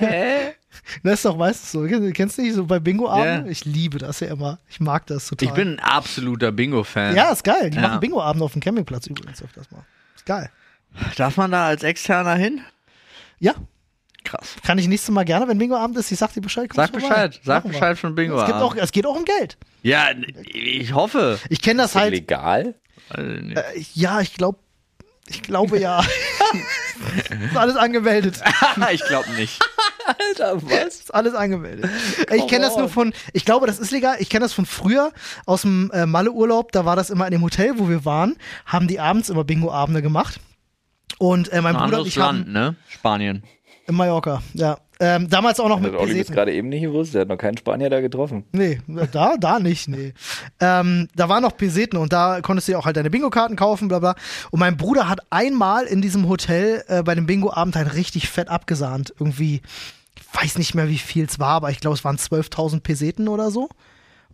Das 1.02 1.14
ist 1.14 1.24
doch 1.24 1.36
meistens 1.36 1.72
so. 1.72 1.86
Kennst 2.12 2.38
du 2.38 2.42
nicht 2.42 2.54
so 2.54 2.64
bei 2.66 2.78
Bingo-Abenden? 2.78 3.46
Ja. 3.46 3.50
Ich 3.50 3.64
liebe 3.64 3.98
das 3.98 4.20
ja 4.20 4.28
immer. 4.28 4.58
Ich 4.68 4.80
mag 4.80 5.06
das 5.06 5.28
total. 5.28 5.48
ich 5.48 5.54
bin 5.54 5.68
ein 5.74 5.80
absoluter 5.80 6.52
Bingo-Fan. 6.52 7.14
ja, 7.16 7.30
ist 7.32 7.44
geil. 7.44 7.70
Die 7.70 7.76
Ja. 7.76 7.82
machen 7.82 8.00
Bingo-Abende 8.00 8.44
auf 8.44 8.52
dem 8.52 8.60
Campingplatz 8.60 9.06
übrigens 9.06 9.42
öfters 9.42 9.70
mal. 9.70 9.84
Ist 10.16 10.26
geil. 10.26 10.50
Darf 11.16 11.36
man 11.36 11.50
da 11.50 11.66
als 11.66 11.82
Externer 11.82 12.34
hin? 12.34 12.60
Ja, 13.40 13.54
Krass. 14.24 14.56
kann 14.64 14.78
ich 14.78 14.86
nächstes 14.88 15.10
Mal 15.12 15.24
gerne, 15.24 15.48
wenn 15.48 15.58
Bingo-Abend 15.58 15.96
ist. 15.98 16.10
Ich 16.12 16.18
sag 16.18 16.32
dir 16.32 16.40
Bescheid. 16.40 16.70
Sag 16.74 16.90
vorbei. 16.90 17.08
Bescheid. 17.08 17.40
Sag. 17.42 17.64
Bescheid 17.64 17.98
von 17.98 18.14
Bingo. 18.14 18.38
Es, 18.40 18.46
gibt 18.46 18.58
auch, 18.58 18.76
es 18.76 18.92
geht 18.92 19.06
auch 19.06 19.16
um 19.16 19.24
Geld. 19.24 19.56
Ja, 19.82 20.08
ich 20.44 20.92
hoffe. 20.94 21.38
Ich 21.48 21.60
kenne 21.60 21.82
das 21.82 21.90
Ist 21.90 21.94
das 21.96 22.02
halt. 22.02 22.12
legal? 22.12 22.74
Also. 23.10 23.30
Äh, 23.30 23.84
ja, 23.94 24.20
ich 24.20 24.34
glaube, 24.34 24.58
ich 25.28 25.42
glaube 25.42 25.78
ja. 25.80 26.00
ist 27.50 27.56
alles 27.56 27.76
angemeldet. 27.76 28.40
ich 28.92 29.04
glaube 29.06 29.30
nicht. 29.32 29.58
Alter, 30.06 30.62
was? 30.62 31.00
Ist 31.00 31.14
alles 31.14 31.34
angemeldet. 31.34 31.90
ich 32.34 32.46
kenne 32.46 32.66
das 32.66 32.76
nur 32.76 32.88
von, 32.88 33.12
ich 33.32 33.44
glaube, 33.44 33.66
das 33.66 33.78
ist 33.78 33.90
legal. 33.90 34.16
Ich 34.18 34.28
kenne 34.28 34.44
das 34.44 34.52
von 34.52 34.66
früher 34.66 35.12
aus 35.46 35.62
dem 35.62 35.90
äh, 35.92 36.06
Malle-Urlaub. 36.06 36.72
Da 36.72 36.84
war 36.84 36.96
das 36.96 37.10
immer 37.10 37.26
in 37.26 37.32
dem 37.32 37.42
Hotel, 37.42 37.78
wo 37.78 37.88
wir 37.88 38.04
waren, 38.04 38.36
haben 38.66 38.88
die 38.88 39.00
abends 39.00 39.28
immer 39.28 39.44
Bingo-Abende 39.44 40.02
gemacht. 40.02 40.40
Und 41.18 41.52
äh, 41.52 41.60
mein 41.62 41.76
Ein 41.76 41.84
Bruder 41.84 42.00
und 42.00 42.06
ich 42.06 42.16
Land, 42.16 42.46
haben 42.46 42.52
ne? 42.52 42.76
Spanien. 42.88 43.44
in 43.86 43.94
Mallorca, 43.94 44.42
ja. 44.54 44.78
Ähm, 45.00 45.28
damals 45.28 45.58
auch 45.58 45.68
noch 45.68 45.76
Das 45.80 45.86
mit 45.86 45.92
hat 45.94 46.00
Olli 46.00 46.10
bis 46.12 46.18
Peseten. 46.18 46.34
gerade 46.34 46.52
eben 46.52 46.68
nicht 46.68 46.82
gewusst. 46.82 47.14
Der 47.14 47.22
hat 47.22 47.28
noch 47.28 47.36
keinen 47.36 47.56
Spanier 47.58 47.90
da 47.90 48.00
getroffen. 48.00 48.44
Nee, 48.52 48.80
da, 48.86 49.36
da 49.36 49.58
nicht, 49.58 49.88
nee. 49.88 50.12
Ähm, 50.60 51.08
da 51.16 51.28
waren 51.28 51.42
noch 51.42 51.56
Peseten 51.56 51.96
und 51.96 52.12
da 52.12 52.40
konntest 52.42 52.68
du 52.68 52.72
ja 52.72 52.78
auch 52.78 52.86
halt 52.86 52.96
deine 52.96 53.10
Bingo-Karten 53.10 53.56
kaufen, 53.56 53.88
bla 53.88 53.98
bla. 53.98 54.14
Und 54.50 54.60
mein 54.60 54.76
Bruder 54.76 55.08
hat 55.08 55.20
einmal 55.30 55.84
in 55.86 56.00
diesem 56.00 56.28
Hotel 56.28 56.84
äh, 56.86 57.02
bei 57.02 57.14
dem 57.14 57.26
Bingo-Abend 57.26 57.74
halt 57.76 57.94
richtig 57.94 58.28
fett 58.28 58.48
abgesahnt. 58.48 59.12
Irgendwie, 59.18 59.62
ich 60.16 60.42
weiß 60.42 60.58
nicht 60.58 60.74
mehr, 60.74 60.88
wie 60.88 60.98
viel 60.98 61.24
es 61.24 61.38
war, 61.40 61.50
aber 61.50 61.70
ich 61.70 61.80
glaube, 61.80 61.94
es 61.96 62.04
waren 62.04 62.16
12.000 62.16 62.80
Peseten 62.80 63.26
oder 63.28 63.50
so. 63.50 63.68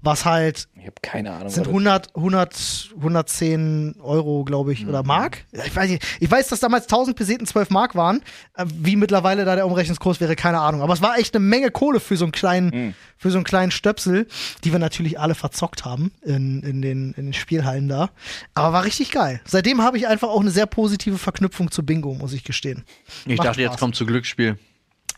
Was 0.03 0.25
halt 0.25 0.67
Ich 0.77 0.83
habe 0.87 0.95
keine 1.03 1.31
Ahnung. 1.33 1.51
sind 1.51 1.67
was 1.67 1.69
100, 1.69 2.17
100, 2.17 2.91
110 2.97 3.97
Euro, 4.01 4.45
glaube 4.45 4.73
ich, 4.73 4.87
oder 4.87 5.03
Mark. 5.03 5.45
Ich 5.53 5.77
weiß, 5.77 5.91
nicht. 5.91 6.03
ich 6.21 6.31
weiß, 6.31 6.49
dass 6.49 6.61
damals 6.61 6.85
1000 6.85 7.17
Peseten 7.17 7.47
12 7.47 7.71
Mark 7.71 7.95
waren. 7.95 8.23
Äh, 8.55 8.65
Wie 8.75 8.97
mittlerweile 8.97 9.45
da 9.45 9.55
der 9.57 9.67
Umrechnungskurs 9.67 10.21
wäre, 10.21 10.37
keine 10.37 10.61
Ahnung. 10.61 10.81
Aber 10.83 10.95
es 10.95 11.03
war 11.03 11.19
echt 11.19 11.35
eine 11.35 11.45
Menge 11.45 11.71
Kohle 11.71 12.01
für 12.01 12.17
so 12.17 12.25
einen 12.25 12.33
kleinen, 12.33 12.95
für 13.19 13.31
so 13.31 13.37
einen 13.39 13.45
kleinen 13.45 13.71
Stöpsel, 13.71 14.27
die 14.65 14.73
wir 14.73 14.79
natürlich 14.79 15.21
alle 15.21 15.35
verzockt 15.35 15.85
haben 15.85 16.13
in, 16.23 16.63
in, 16.63 16.81
den, 16.83 17.13
in 17.13 17.27
den 17.27 17.35
Spielhallen 17.35 17.89
da. 17.89 18.11
Aber 18.55 18.73
war 18.73 18.85
richtig 18.85 19.11
geil. 19.11 19.41
Seitdem 19.45 19.83
habe 19.83 19.99
ich 19.99 20.07
einfach 20.09 20.29
auch 20.29 20.41
eine 20.41 20.51
sehr 20.51 20.67
positive 20.67 21.19
Verknüpfung 21.19 21.71
zu 21.71 21.85
Bingo, 21.85 22.15
muss 22.15 22.33
ich 22.33 22.45
gestehen. 22.45 22.85
Ich 23.27 23.37
Macht 23.37 23.49
dachte, 23.49 23.61
jetzt 23.61 23.73
Spaß. 23.73 23.81
kommt 23.81 23.97
zu 23.97 24.07
Glücksspiel. 24.07 24.59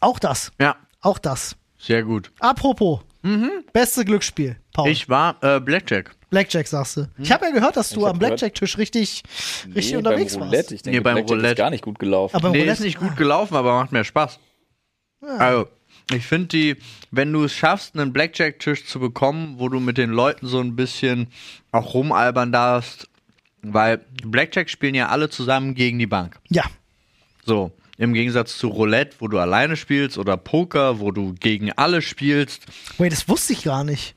Auch 0.01 0.19
das. 0.19 0.51
Ja, 0.61 0.75
Auch 1.01 1.19
das. 1.19 1.57
sehr 1.79 2.03
gut. 2.03 2.33
Apropos. 2.41 3.01
Beste 3.73 4.05
Glücksspiel, 4.05 4.57
Paul. 4.73 4.89
Ich 4.89 5.09
war 5.09 5.37
äh, 5.43 5.61
Blackjack. 5.61 6.15
Blackjack 6.31 6.67
sagst 6.67 6.97
du. 6.97 7.09
Ich 7.19 7.31
habe 7.31 7.45
ja 7.47 7.51
gehört, 7.53 7.77
dass 7.77 7.91
du 7.91 8.07
am 8.07 8.19
Blackjack-Tisch 8.19 8.79
richtig, 8.79 9.23
richtig 9.67 9.91
Nee, 9.93 9.97
unterwegs 9.99 10.35
beim 10.35 10.45
Roulette. 10.45 10.59
warst. 10.65 10.73
Ich 10.73 10.83
denke, 10.83 10.97
Nee, 10.99 11.03
beim 11.03 11.15
Blackjack 11.15 11.31
Roulette. 11.31 11.53
ist 11.53 11.59
gar 11.59 11.71
nicht 11.71 11.85
gut 11.85 11.99
gelaufen. 11.99 12.35
Aber 12.37 12.49
nee, 12.51 12.59
Roulette- 12.61 12.73
ist 12.73 12.81
nicht 12.81 12.99
gut 12.99 13.17
gelaufen, 13.17 13.55
aber 13.55 13.75
macht 13.75 13.93
mehr 13.93 14.05
Spaß. 14.05 14.39
Also, 15.39 15.69
ich 16.13 16.27
finde 16.27 16.49
die, 16.49 16.77
wenn 17.13 17.33
du 17.33 17.45
es 17.45 17.53
schaffst, 17.55 17.95
einen 17.97 18.13
Blackjack-Tisch 18.13 18.87
zu 18.87 18.99
bekommen, 18.99 19.55
wo 19.59 19.69
du 19.69 19.79
mit 19.79 19.99
den 19.99 20.11
Leuten 20.11 20.47
so 20.49 20.59
ein 20.61 20.75
bisschen 20.75 21.29
auch 21.71 21.95
rumalbern 21.95 22.51
darfst, 22.51 23.09
weil 23.63 23.99
Blackjack 24.25 24.69
spielen 24.69 24.95
ja 24.97 25.09
alle 25.11 25.29
zusammen 25.31 25.75
gegen 25.75 25.99
die 26.01 26.07
Bank. 26.09 26.41
Ja. 26.49 26.65
So, 27.45 27.71
im 27.99 28.15
Gegensatz 28.15 28.57
zu 28.59 28.69
Roulette, 28.69 29.17
wo 29.21 29.29
du 29.29 29.39
alleine 29.39 29.77
spielst, 29.77 30.19
oder 30.19 30.37
Poker, 30.37 30.99
wo 31.01 31.11
du 31.11 31.35
gegen 31.35 31.73
alle 31.73 32.03
spielst. 32.03 32.63
Wait, 32.99 33.13
das 33.13 33.29
wusste 33.29 33.53
ich 33.53 33.65
gar 33.65 33.85
nicht. 33.85 34.15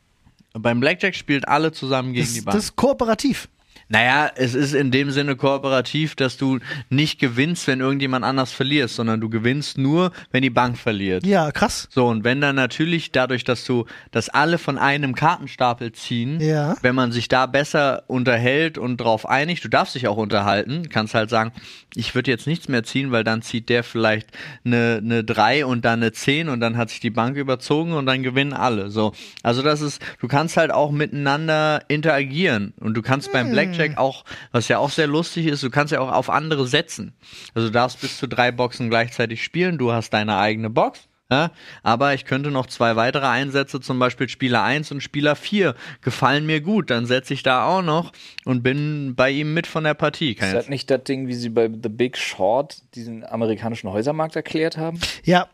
Beim 0.54 0.80
Blackjack 0.80 1.16
spielt 1.16 1.48
alle 1.48 1.72
zusammen 1.74 2.14
gegen 2.14 2.26
Das, 2.26 2.34
die 2.34 2.42
Bank. 2.42 2.56
das 2.56 2.64
ist 2.66 2.76
kooperativ. 2.76 3.50
Naja, 3.88 4.32
es 4.36 4.56
ist 4.56 4.74
in 4.74 4.90
dem 4.92 5.12
Sinne 5.12 5.36
kooperativ, 5.36 6.16
dass 6.16 6.38
du 6.38 6.60
nicht 6.90 7.20
gewinnst, 7.20 7.68
wenn 7.68 7.82
irgendjemand 7.82 8.26
anders 8.26 8.52
verlierst, 8.52 8.96
sondern 8.96 9.22
du 9.22 9.30
gewinnst 9.30 9.78
nur, 9.78 10.12
wenn 10.32 10.42
die 10.42 10.50
Bank 10.50 10.78
verliert. 10.78 11.26
Ja, 11.26 11.52
krass. 11.52 11.88
So, 11.92 12.08
und 12.08 12.24
wenn 12.24 12.42
dann 12.42 12.56
natürlich 12.56 13.12
dadurch, 13.12 13.44
dass 13.44 13.64
du, 13.66 13.86
dass 14.12 14.30
alle 14.30 14.58
von 14.58 14.78
einem 14.78 15.14
Kartenstapel 15.14 15.92
ziehen, 15.92 16.40
Ja. 16.42 16.76
wenn 16.82 16.96
man 16.96 17.12
sich 17.12 17.28
da 17.28 17.46
besser 17.46 18.04
unterhält 18.08 18.78
und 18.78 18.98
drauf 18.98 19.28
einigt, 19.30 19.64
du 19.64 19.68
darfst 19.70 19.94
dich 19.96 20.08
auch 20.08 20.18
unterhalten, 20.18 20.90
kannst 20.90 21.14
halt 21.14 21.30
sagen, 21.30 21.52
ich 21.94 22.16
würde 22.16 22.32
jetzt 22.32 22.48
nichts 22.48 22.68
mehr 22.68 22.84
ziehen, 22.84 23.12
weil 23.12 23.24
dann 23.24 23.42
zieht 23.42 23.70
der 23.70 23.84
vielleicht 23.84 24.30
eine, 24.66 25.00
eine 25.04 25.24
3 25.24 25.66
und 25.66 25.86
dann 25.86 26.02
eine 26.02 26.12
10 26.12 26.50
und 26.50 26.60
dann 26.60 26.76
hat 26.76 26.90
sich 26.90 27.00
die 27.00 27.10
Bank 27.12 27.38
überzogen 27.38 27.94
und 27.94 28.06
dann 28.08 28.24
gewinnen 28.24 28.54
alle. 28.54 28.90
So. 28.90 29.14
Also 29.44 29.62
das 29.62 29.82
ist, 29.82 30.02
du 30.20 30.28
kannst 30.28 30.58
halt 30.58 30.72
auch 30.72 30.92
miteinander 30.92 31.82
interagieren 31.88 32.74
und 32.80 32.96
du 32.96 33.02
kannst 33.02 33.32
beim 33.32 33.52
Blackjack 33.76 33.98
auch, 33.98 34.24
was 34.52 34.68
ja 34.68 34.80
auch 34.80 34.90
sehr 34.90 35.08
lustig 35.08 35.48
ist, 35.48 35.64
du 35.64 35.70
kannst 35.70 35.92
ja 35.92 36.00
auch 36.00 36.12
auf 36.12 36.30
andere 36.30 36.68
setzen. 36.68 37.14
Also 37.54 37.68
du 37.68 37.72
darfst 37.72 38.02
bis 38.02 38.18
zu 38.18 38.28
drei 38.28 38.52
Boxen 38.52 38.90
gleichzeitig 38.90 39.44
spielen, 39.44 39.78
du 39.78 39.92
hast 39.92 40.12
deine 40.12 40.38
eigene 40.38 40.70
Box. 40.70 41.08
Ja, 41.32 41.50
aber 41.82 42.14
ich 42.14 42.26
könnte 42.26 42.52
noch 42.52 42.68
zwei 42.68 42.96
weitere 42.96 43.26
Einsätze, 43.26 43.82
zum 43.82 43.98
Beispiel 43.98 44.30
Spieler 44.30 44.62
1 44.62 44.92
und 44.92 45.02
Spieler 45.02 45.36
4, 45.36 45.74
gefallen 46.02 46.46
mir 46.46 46.62
gut. 46.62 46.92
Dann 46.92 47.08
setze 47.08 47.34
ich 47.34 47.42
da 47.42 47.66
auch 47.66 47.82
noch 47.82 48.12
und 48.44 48.62
bin 48.62 49.16
bei 49.16 49.32
ihm 49.32 49.56
mit 49.56 49.66
von 49.66 49.86
der 49.86 49.96
Partie. 49.96 50.36
Kann 50.36 50.50
Ist 50.50 50.54
das 50.54 50.70
nicht 50.70 50.92
das 50.92 51.04
Ding, 51.04 51.28
wie 51.28 51.34
sie 51.34 51.50
bei 51.50 51.68
The 51.68 51.90
Big 51.90 52.16
Short 52.16 52.84
diesen 52.94 53.26
amerikanischen 53.26 53.90
Häusermarkt 53.90 54.36
erklärt 54.36 54.78
haben? 54.78 55.00
Ja. 55.24 55.48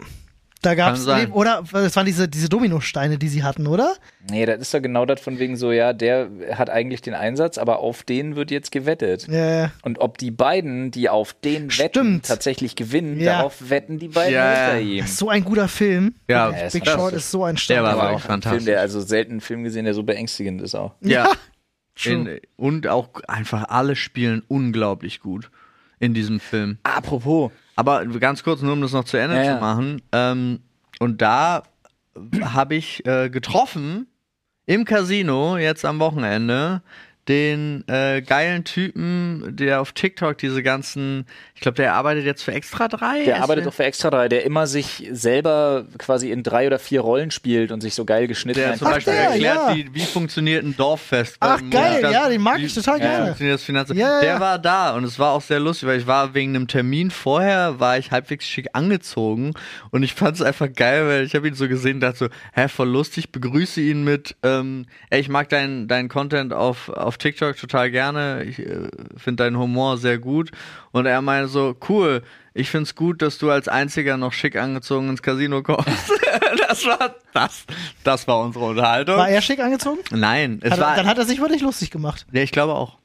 Da 0.62 0.95
sein. 0.95 1.30
nee, 1.30 1.34
oder 1.34 1.64
das 1.72 1.95
waren 1.95 2.05
diese 2.05 2.28
diese 2.28 2.47
Dominosteine, 2.47 3.18
die 3.18 3.28
sie 3.30 3.43
hatten, 3.43 3.66
oder? 3.66 3.95
Nee, 4.30 4.45
das 4.45 4.59
ist 4.59 4.74
doch 4.74 4.82
genau 4.82 5.05
das 5.07 5.20
von 5.20 5.39
wegen 5.39 5.57
so, 5.57 5.72
ja, 5.72 5.91
der 5.93 6.30
hat 6.53 6.70
eigentlich 6.70 7.01
den 7.01 7.16
Einsatz, 7.16 7.57
aber 7.57 7.80
auf 7.80 8.03
den 8.03 8.36
wird 8.36 8.51
jetzt 8.51 8.72
gewettet. 8.72 9.28
Äh, 9.28 9.70
Und 9.82 9.99
ob 9.99 10.18
die 10.20 10.30
beiden, 10.30 10.91
die 10.91 11.09
auf 11.09 11.34
den 11.34 11.64
wetten, 11.78 11.89
Stimmt. 11.89 12.26
tatsächlich 12.28 12.76
gewinnen, 12.76 13.20
Ja. 13.20 13.38
darauf 13.38 13.70
wetten 13.70 13.97
die 13.97 14.07
beiden 14.09 14.34
Ja, 14.36 14.51
hinter 14.53 14.78
ja. 14.80 15.01
ihm. 15.01 15.07
so 15.07 15.30
ein 15.30 15.43
guter 15.43 15.68
Film. 15.68 16.14
Ja, 16.28 16.51
Ja, 16.51 16.57
ist 16.68 16.74
Big 16.74 16.84
das- 16.84 16.93
Short 16.93 17.14
ist 17.14 17.32
so 17.32 17.43
ein 17.43 17.55
Der 17.68 17.82
war 17.82 17.91
starker 17.91 18.03
aber 18.07 18.16
auch 18.16 18.22
fantastisch. 18.22 18.57
Film, 18.64 18.66
der 18.66 18.82
also 18.82 19.01
selten 19.01 19.32
einen 19.32 19.41
Film 19.41 19.64
gesehen, 19.64 19.86
der 19.86 19.93
so 19.95 20.03
beängstigend 20.03 20.62
ist 20.62 20.76
auch. 20.76 20.93
Ja. 21.01 21.28
true. 21.95 22.14
In, 22.14 22.39
und 22.55 22.88
auch 22.88 23.09
einfach 23.28 23.66
alle 23.70 23.95
spielen 23.95 24.43
unglaublich 24.47 25.20
gut 25.22 25.49
in 25.99 26.14
diesem 26.14 26.39
Film. 26.39 26.78
Apropos, 26.84 27.51
Aber 27.76 28.06
ganz 28.06 28.44
kurz, 28.44 28.62
nur 28.62 28.74
um 28.74 28.82
das 28.82 28.92
noch 28.92 29.06
zu 29.06 29.18
Ende 29.18 29.38
Ja, 29.44 29.56
zu 29.56 29.62
machen. 29.62 30.02
Ähm, 30.12 30.60
und 31.00 31.22
da 31.22 31.64
habe 32.44 32.76
ich 32.76 33.06
äh, 33.06 33.30
getroffen 33.30 34.08
im 34.66 34.86
Casino 34.86 35.58
jetzt 35.58 35.86
am 35.86 36.00
Wochenende 36.00 36.82
den 37.28 37.88
äh, 37.88 38.22
geilen 38.22 38.64
Typen, 38.64 39.56
der 39.56 39.80
auf 39.82 39.92
TikTok 39.92 40.38
diese 40.40 40.64
ganzen, 40.64 41.26
ich 41.56 41.62
glaube, 41.62 41.76
der 41.76 41.94
arbeitet 41.94 42.26
jetzt 42.26 42.42
für 42.44 42.52
Extra 42.52 42.88
3. 42.88 43.24
der 43.26 43.44
arbeitet 43.44 43.66
doch 43.68 43.74
für 43.74 43.84
Extra 43.84 44.10
3, 44.10 44.28
der 44.28 44.44
immer 44.44 44.66
sich 44.68 45.08
selber 45.12 45.86
quasi 46.00 46.32
in 46.32 46.42
drei 46.44 46.66
oder 46.68 46.80
vier 46.80 47.02
Rollen 47.02 47.30
spielt 47.32 47.72
und 47.72 47.82
sich 47.82 47.94
so 47.94 48.06
geil 48.06 48.28
geschnitten 48.28 48.60
Der 48.60 48.72
hat. 48.72 48.80
zum 48.80 48.88
Ach, 48.88 48.94
Beispiel 48.94 49.14
der, 49.14 49.24
erklärt, 49.30 49.56
ja. 49.70 49.76
wie, 49.76 49.94
wie 49.94 50.00
funktioniert 50.06 50.64
ein 50.66 50.76
Dorffest. 50.76 51.38
Ach, 51.40 51.62
geil, 51.70 51.98
Monat. 51.98 52.12
ja, 52.12 52.28
den 52.30 52.42
mag 52.42 52.58
Wie- 52.58 52.66
ich 52.66 52.74
total 52.74 52.98
Wie 52.98 53.02
gerne. 53.02 53.26
funktioniert 53.26 53.54
das 53.56 53.64
Finanzamt? 53.64 54.00
Ja, 54.00 54.16
ja. 54.16 54.22
Der 54.22 54.40
war 54.40 54.58
da 54.60 54.96
und 54.96 55.04
es 55.04 55.20
war 55.20 55.32
auch 55.34 55.42
sehr 55.42 55.60
lustig, 55.60 55.88
weil 55.88 56.00
ich 56.00 56.08
war 56.08 56.34
wegen 56.34 56.56
einem 56.56 56.68
Termin 56.68 57.12
vorher, 57.12 57.80
war 57.80 57.98
ich 58.00 58.12
halbwegs 58.12 58.46
schick 58.48 58.70
angezogen 58.74 59.54
und 59.92 60.04
ich 60.04 60.14
fand 60.16 60.36
es 60.38 60.42
einfach 60.42 60.68
geil, 60.74 61.08
weil 61.08 61.24
ich 61.24 61.36
habe 61.36 61.48
ihn 61.48 61.54
so 61.54 61.68
gesehen 61.68 61.96
und 61.96 62.00
dachte 62.02 62.18
so, 62.18 62.28
hä, 62.54 62.68
voll 62.68 62.90
lustig, 62.90 63.32
begrüße 63.32 63.80
ihn 63.80 64.04
mit, 64.04 64.36
ähm, 64.44 64.86
ey, 65.12 65.22
ich 65.22 65.30
mag 65.30 65.50
deinen 65.50 65.88
dein 65.88 66.10
Content 66.10 66.52
auf, 66.54 66.90
auf 66.90 67.18
TikTok 67.22 67.58
total 67.58 67.92
gerne, 67.92 68.44
ich 68.44 68.60
äh, 68.60 68.90
finde 69.18 69.44
deinen 69.44 69.58
Humor 69.58 69.98
sehr 69.98 70.18
gut 70.18 70.52
und 70.92 71.06
er 71.06 71.22
meinte 71.22 71.48
so, 71.50 71.76
cool, 71.90 72.22
ich 72.54 72.70
find's 72.70 72.96
gut, 72.96 73.22
dass 73.22 73.38
du 73.38 73.50
als 73.50 73.68
einziger 73.68 74.18
noch 74.18 74.34
schick 74.34 74.56
angezogen 74.58 75.10
ins 75.10 75.22
Casino 75.22 75.64
kommst. 75.64 75.88
das 76.68 76.86
war 76.86 77.16
das, 77.34 77.66
das 78.04 78.28
war 78.28 78.40
unsere 78.42 78.66
Unterhaltung. 78.66 79.18
War 79.18 79.30
er 79.30 79.42
schick 79.42 79.60
angezogen? 79.60 80.00
Nein, 80.12 80.60
es 80.62 80.72
Hat, 80.72 80.80
war. 80.80 80.96
dann 80.96 81.08
hat 81.08 81.18
er 81.18 81.26
sich 81.26 81.40
wirklich 81.40 81.62
lustig 81.62 81.92
gemacht. 81.92 82.26
ja, 82.32 82.42
ich 82.42 82.52
glaube 82.52 82.74
auch. 82.74 82.98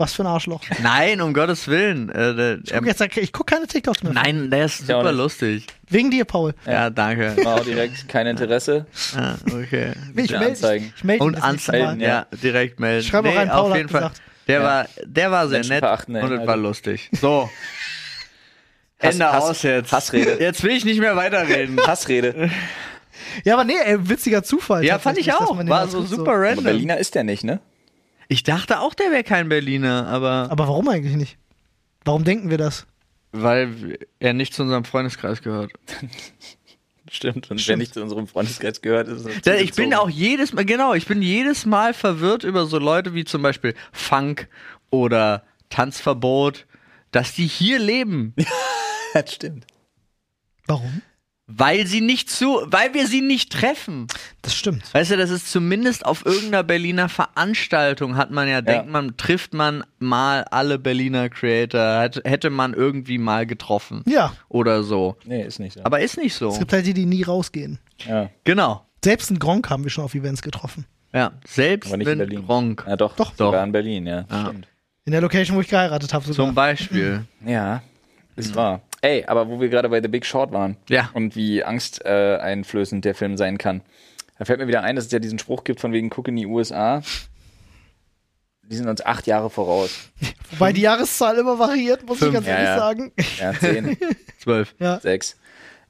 Was 0.00 0.14
für 0.14 0.22
ein 0.22 0.28
Arschloch. 0.28 0.62
Nein, 0.82 1.20
um 1.20 1.34
Gottes 1.34 1.68
Willen. 1.68 2.08
Äh, 2.08 2.54
Ich 2.64 2.72
er, 2.72 2.80
guck, 2.80 3.16
ich 3.18 3.32
keine 3.46 3.66
TikToks 3.66 4.02
mehr. 4.02 4.14
nein, 4.14 4.50
der 4.50 4.64
ist 4.64 4.88
Ja, 4.88 4.96
auch 4.96 5.00
super 5.02 5.12
lustig. 5.12 5.66
Wegen 5.90 6.10
dir, 6.10 6.24
Paul. 6.24 6.54
Ja, 6.64 6.88
danke. 6.88 7.36
War 7.44 7.56
auch 7.56 7.64
direkt 7.64 8.08
kein 8.08 8.26
Interesse. 8.26 8.86
Ah, 9.14 9.34
okay. 9.52 9.92
Ich 10.16 10.30
Ja, 10.30 10.38
melde 10.38 10.52
anzeigen. 10.54 10.94
ich, 10.96 11.04
ich 11.08 11.20
Und 11.20 11.42
anzeigen, 11.42 11.98
Mal. 11.98 12.00
ja, 12.00 12.26
direkt 12.42 12.80
melden. 12.80 13.06
Schreib 13.06 13.26
auch 13.26 13.36
rein, 13.36 13.48
Paul 13.50 13.58
auf 13.60 13.70
hat 13.72 13.76
jeden 13.76 13.88
Fall. 13.90 14.00
gesagt. 14.00 14.22
Der 14.48 14.60
Ja. 14.60 14.64
war, 14.64 14.86
der 15.04 15.30
war 15.30 15.48
sehr 15.48 15.58
nett 15.58 15.68
Menschenverachtende 15.68 16.20
und 16.22 16.32
es 16.32 16.46
war 16.46 16.56
lustig. 16.56 17.10
So. 17.20 17.50
Hass- 19.02 19.12
Ende 19.14 19.32
Hass- 19.32 19.44
aus 19.44 19.62
jetzt. 19.62 19.92
Hassrede. 19.92 20.38
Jetzt 20.40 20.62
will 20.62 20.70
ich 20.72 20.84
nicht 20.86 21.00
mehr 21.00 21.14
weiterreden. 21.16 21.78
Hassrede. 21.86 22.50
Ja, 23.44 23.52
aber 23.54 23.64
nee, 23.64 23.74
ey, 23.84 24.08
witziger 24.08 24.42
Zufall. 24.42 24.82
ja, 24.84 24.98
fand 24.98 25.18
ich 25.18 25.32
auch. 25.32 25.56
War 25.66 25.88
so 25.88 26.02
super 26.02 26.32
Aber 26.32 26.40
random. 26.40 26.64
Berliner 26.64 26.96
ist 26.96 27.14
der 27.14 27.24
nicht, 27.24 27.44
ne? 27.44 27.60
Ich 28.32 28.44
dachte 28.44 28.78
auch, 28.78 28.94
der 28.94 29.10
wäre 29.10 29.24
kein 29.24 29.48
Berliner, 29.48 30.06
aber 30.06 30.46
Aber 30.50 30.68
warum 30.68 30.88
eigentlich 30.88 31.16
nicht? 31.16 31.36
Warum 32.04 32.22
denken 32.24 32.48
wir 32.48 32.58
das? 32.58 32.86
weil 33.32 33.98
er 34.18 34.32
nicht 34.32 34.54
zu 34.54 34.62
unserem 34.62 34.84
Freundeskreis 34.84 35.40
gehört. 35.42 35.72
Stimmt. 37.10 37.50
Und 37.50 37.66
wer 37.66 37.76
nicht 37.76 37.94
zu 37.94 38.02
unserem 38.02 38.26
Freundeskreis 38.28 38.80
gehört, 38.82 39.08
ist 39.08 39.24
es 39.24 39.44
Ja, 39.44 39.54
ich 39.54 39.72
bin 39.72 39.94
auch 39.94 40.08
jedes 40.08 40.52
Mal, 40.52 40.64
genau, 40.64 40.94
ich 40.94 41.06
bin 41.06 41.22
jedes 41.22 41.66
Mal 41.66 41.92
verwirrt 41.94 42.44
über 42.44 42.66
so 42.66 42.78
Leute 42.78 43.14
wie 43.14 43.24
zum 43.24 43.42
Beispiel 43.42 43.74
Funk 43.92 44.48
oder 44.90 45.44
Tanzverbot, 45.70 46.66
dass 47.12 47.32
die 47.34 47.46
hier 47.46 47.78
leben, 47.78 48.34
Das 49.14 49.34
stimmt. 49.34 49.66
Warum? 50.66 51.02
Weil 51.56 51.86
sie 51.86 52.00
nicht 52.00 52.30
zu, 52.30 52.60
weil 52.66 52.94
wir 52.94 53.06
sie 53.06 53.20
nicht 53.20 53.52
treffen. 53.52 54.06
Das 54.42 54.54
stimmt. 54.54 54.82
Weißt 54.94 55.10
du, 55.10 55.16
das 55.16 55.30
ist 55.30 55.50
zumindest 55.50 56.04
auf 56.06 56.24
irgendeiner 56.24 56.62
Berliner 56.62 57.08
Veranstaltung 57.08 58.16
hat 58.16 58.30
man 58.30 58.48
ja, 58.48 58.60
denkt 58.62 58.88
man, 58.88 59.16
trifft 59.16 59.54
man 59.54 59.84
mal 59.98 60.44
alle 60.44 60.78
Berliner 60.78 61.28
Creator, 61.28 62.00
hätte, 62.00 62.22
hätte 62.24 62.50
man 62.50 62.74
irgendwie 62.74 63.18
mal 63.18 63.46
getroffen. 63.46 64.02
Ja. 64.06 64.32
Oder 64.48 64.82
so. 64.82 65.16
Nee, 65.24 65.42
ist 65.44 65.58
nicht 65.58 65.74
so. 65.74 65.80
Aber 65.84 66.00
ist 66.00 66.16
nicht 66.16 66.34
so. 66.34 66.48
Es 66.50 66.58
gibt 66.58 66.72
halt 66.72 66.86
die, 66.86 66.94
die 66.94 67.06
nie 67.06 67.22
rausgehen. 67.22 67.78
ja, 68.06 68.30
Genau. 68.44 68.86
Selbst 69.02 69.30
in 69.30 69.38
Gronk 69.38 69.70
haben 69.70 69.82
wir 69.82 69.90
schon 69.90 70.04
auf 70.04 70.14
Events 70.14 70.42
getroffen. 70.42 70.84
Ja, 71.12 71.32
selbst 71.46 71.88
aber 71.88 71.96
nicht 71.96 72.06
wenn 72.06 72.20
in 72.20 72.28
Berlin. 72.28 72.46
Gronk. 72.46 72.84
Ja, 72.86 72.96
doch, 72.96 73.16
Doch. 73.16 73.34
sogar 73.34 73.60
Doch. 73.60 73.66
in 73.66 73.72
Berlin, 73.72 74.06
ja. 74.06 74.24
Ja. 74.30 74.46
Stimmt. 74.46 74.68
In 75.06 75.12
der 75.12 75.22
Location, 75.22 75.56
wo 75.56 75.60
ich 75.62 75.68
geheiratet 75.68 76.12
habe 76.12 76.24
sogar. 76.24 76.46
Zum 76.46 76.54
Beispiel. 76.54 77.24
Ja. 77.44 77.82
Ist 78.36 78.54
wahr. 78.54 78.82
Ey, 79.02 79.24
aber 79.26 79.48
wo 79.48 79.60
wir 79.60 79.68
gerade 79.68 79.88
bei 79.88 80.02
The 80.02 80.08
Big 80.08 80.26
Short 80.26 80.52
waren 80.52 80.76
Ja. 80.88 81.10
und 81.14 81.34
wie 81.36 81.64
angsteinflößend 81.64 82.04
äh, 82.06 82.42
einflößend 82.42 83.04
der 83.04 83.14
Film 83.14 83.36
sein 83.36 83.56
kann, 83.58 83.82
da 84.38 84.44
fällt 84.44 84.60
mir 84.60 84.68
wieder 84.68 84.82
ein, 84.82 84.96
dass 84.96 85.06
es 85.06 85.12
ja 85.12 85.18
diesen 85.18 85.38
Spruch 85.38 85.64
gibt 85.64 85.80
von 85.80 85.92
wegen 85.92 86.10
guck 86.10 86.28
in 86.28 86.36
die 86.36 86.46
USA. 86.46 87.02
Die 88.62 88.76
sind 88.76 88.88
uns 88.88 89.04
acht 89.04 89.26
Jahre 89.26 89.50
voraus. 89.50 90.10
Wobei 90.52 90.72
die 90.72 90.82
Jahreszahl 90.82 91.36
immer 91.38 91.58
variiert, 91.58 92.06
muss 92.06 92.18
ich 92.18 92.22
Fünf. 92.24 92.34
ganz 92.34 92.46
Ja, 92.46 92.52
ehrlich 92.52 92.68
ja. 92.68 92.78
sagen. 92.78 93.12
Ja, 93.40 93.52
zehn, 93.54 93.96
Zwölf. 94.38 94.74
Ja. 94.78 95.00
sechs. 95.00 95.36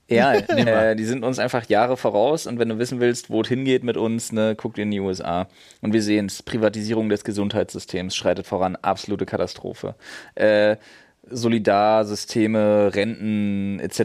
Ja, 0.09 0.33
äh, 0.35 0.97
die 0.97 1.05
sind 1.05 1.23
uns 1.23 1.39
einfach 1.39 1.69
Jahre 1.69 1.97
voraus 1.97 2.47
und 2.47 2.59
wenn 2.59 2.69
du 2.69 2.79
wissen 2.79 2.99
willst, 2.99 3.31
wo 3.31 3.43
es 3.43 3.49
hingeht 3.49 3.85
mit 3.85 3.97
uns, 3.97 4.33
ne, 4.33 4.55
guck 4.57 4.75
dir 4.75 4.83
in 4.83 4.91
die 4.91 4.99
USA. 5.01 5.47
Und 5.83 5.93
wir 5.93 6.03
sehen 6.03 6.27
es, 6.27 6.43
Privatisierung 6.43 7.09
des 7.11 7.23
Gesundheitssystems 7.23 8.17
schreitet 8.17 8.47
voran, 8.47 8.77
absolute 8.77 9.27
Katastrophe. 9.27 9.95
Äh, 10.35 10.77
Solidarsysteme, 11.31 12.95
Renten 12.95 13.81
etc., 13.81 14.01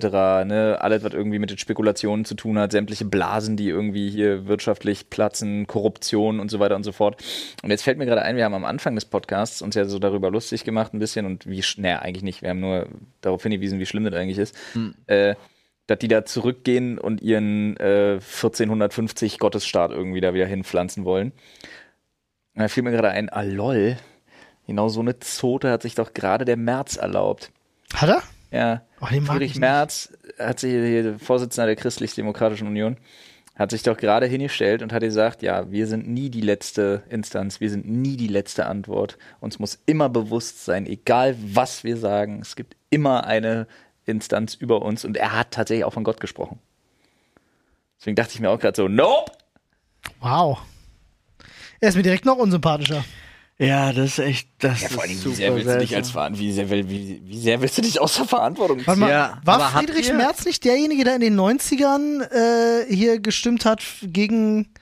ne, 0.45 0.77
alles, 0.79 1.03
was 1.03 1.13
irgendwie 1.13 1.39
mit 1.39 1.49
den 1.49 1.57
Spekulationen 1.57 2.25
zu 2.25 2.35
tun 2.35 2.57
hat, 2.57 2.71
sämtliche 2.71 3.05
Blasen, 3.05 3.57
die 3.57 3.69
irgendwie 3.69 4.09
hier 4.09 4.47
wirtschaftlich 4.47 5.09
platzen, 5.09 5.67
Korruption 5.67 6.39
und 6.39 6.51
so 6.51 6.59
weiter 6.59 6.75
und 6.75 6.83
so 6.83 6.91
fort. 6.91 7.23
Und 7.63 7.71
jetzt 7.71 7.83
fällt 7.83 7.97
mir 7.97 8.05
gerade 8.05 8.21
ein, 8.21 8.37
wir 8.37 8.45
haben 8.45 8.53
am 8.53 8.65
Anfang 8.65 8.95
des 8.95 9.05
Podcasts 9.05 9.61
uns 9.61 9.75
ja 9.75 9.85
so 9.85 9.99
darüber 9.99 10.31
lustig 10.31 10.63
gemacht 10.63 10.93
ein 10.93 10.99
bisschen 10.99 11.25
und 11.25 11.47
wie, 11.47 11.63
naja, 11.77 11.99
eigentlich 11.99 12.23
nicht, 12.23 12.41
wir 12.41 12.49
haben 12.49 12.59
nur 12.59 12.87
darauf 13.21 13.43
hingewiesen, 13.43 13.79
wie 13.79 13.85
schlimm 13.85 14.05
das 14.05 14.13
eigentlich 14.13 14.37
ist, 14.37 14.55
äh, 15.07 15.35
dass 15.87 15.99
die 15.99 16.07
da 16.07 16.25
zurückgehen 16.25 16.97
und 16.97 17.21
ihren 17.21 17.77
äh, 17.77 18.19
1450 18.21 19.39
Gottesstaat 19.39 19.91
irgendwie 19.91 20.21
da 20.21 20.33
wieder 20.33 20.47
hinpflanzen 20.47 21.05
wollen. 21.05 21.31
Und 22.55 22.61
da 22.61 22.67
fiel 22.67 22.83
mir 22.83 22.91
gerade 22.91 23.09
ein, 23.09 23.29
ah 23.29 23.41
lol, 23.43 23.97
genau 24.67 24.89
so 24.89 24.99
eine 24.99 25.19
Zote 25.19 25.71
hat 25.71 25.81
sich 25.81 25.95
doch 25.95 26.13
gerade 26.13 26.45
der 26.45 26.57
März 26.57 26.97
erlaubt. 26.97 27.51
Hat 27.93 28.09
er? 28.09 28.23
Ja, 28.51 28.81
Oh, 29.01 29.05
Friedrich. 29.05 29.55
Merz 29.57 30.13
hat 30.39 30.59
sich, 30.59 30.71
der 30.71 31.19
Vorsitzender 31.19 31.67
der 31.67 31.75
Christlich-Demokratischen 31.75 32.67
Union, 32.67 32.97
hat 33.55 33.71
sich 33.71 33.83
doch 33.83 33.97
gerade 33.97 34.25
hingestellt 34.25 34.81
und 34.81 34.91
hat 34.91 35.01
gesagt, 35.01 35.41
ja, 35.41 35.69
wir 35.71 35.87
sind 35.87 36.07
nie 36.07 36.29
die 36.29 36.41
letzte 36.41 37.03
Instanz, 37.09 37.59
wir 37.61 37.69
sind 37.69 37.87
nie 37.87 38.17
die 38.17 38.27
letzte 38.27 38.65
Antwort. 38.65 39.17
Uns 39.39 39.59
muss 39.59 39.79
immer 39.85 40.09
bewusst 40.09 40.65
sein, 40.65 40.85
egal 40.85 41.35
was 41.39 41.83
wir 41.83 41.97
sagen, 41.97 42.39
es 42.41 42.55
gibt 42.55 42.75
immer 42.89 43.25
eine 43.25 43.67
Instanz 44.05 44.55
über 44.55 44.81
uns 44.81 45.05
und 45.05 45.17
er 45.17 45.37
hat 45.37 45.51
tatsächlich 45.51 45.85
auch 45.85 45.93
von 45.93 46.03
Gott 46.03 46.19
gesprochen. 46.19 46.59
Deswegen 47.99 48.15
dachte 48.15 48.33
ich 48.33 48.39
mir 48.39 48.49
auch 48.49 48.59
gerade 48.59 48.75
so, 48.75 48.87
nope! 48.87 49.31
Wow. 50.19 50.59
Er 51.79 51.89
ist 51.89 51.95
mir 51.95 52.03
direkt 52.03 52.25
noch 52.25 52.37
unsympathischer. 52.37 53.03
Ja, 53.57 53.93
das 53.93 54.05
ist 54.05 54.19
echt, 54.19 54.49
das 54.59 54.81
Ja, 54.81 54.89
vor 54.89 55.03
allem, 55.03 55.11
ist 55.13 55.25
wie 55.25 55.33
sehr 55.33 55.55
willst 55.55 55.69
du 55.69 55.77
dich 55.79 55.95
als 55.95 56.13
wie 56.13 56.51
sehr, 56.51 56.69
will- 56.69 56.89
wie, 56.89 57.21
wie 57.23 57.39
sehr 57.39 57.61
willst 57.61 57.77
du 57.77 57.81
dich 57.81 58.01
aus 58.01 58.15
der 58.15 58.25
Verantwortung 58.25 58.79
ziehen? 58.83 58.99
Mal, 58.99 59.09
Ja, 59.09 59.37
war 59.45 59.59
Friedrich 59.71 60.11
Merz 60.11 60.43
nicht 60.45 60.65
derjenige, 60.65 61.05
der 61.05 61.15
in 61.15 61.21
den 61.21 61.39
90ern 61.39 62.21
äh, 62.31 62.93
hier 62.93 63.19
gestimmt 63.21 63.63
hat 63.63 63.81
gegen 64.03 64.73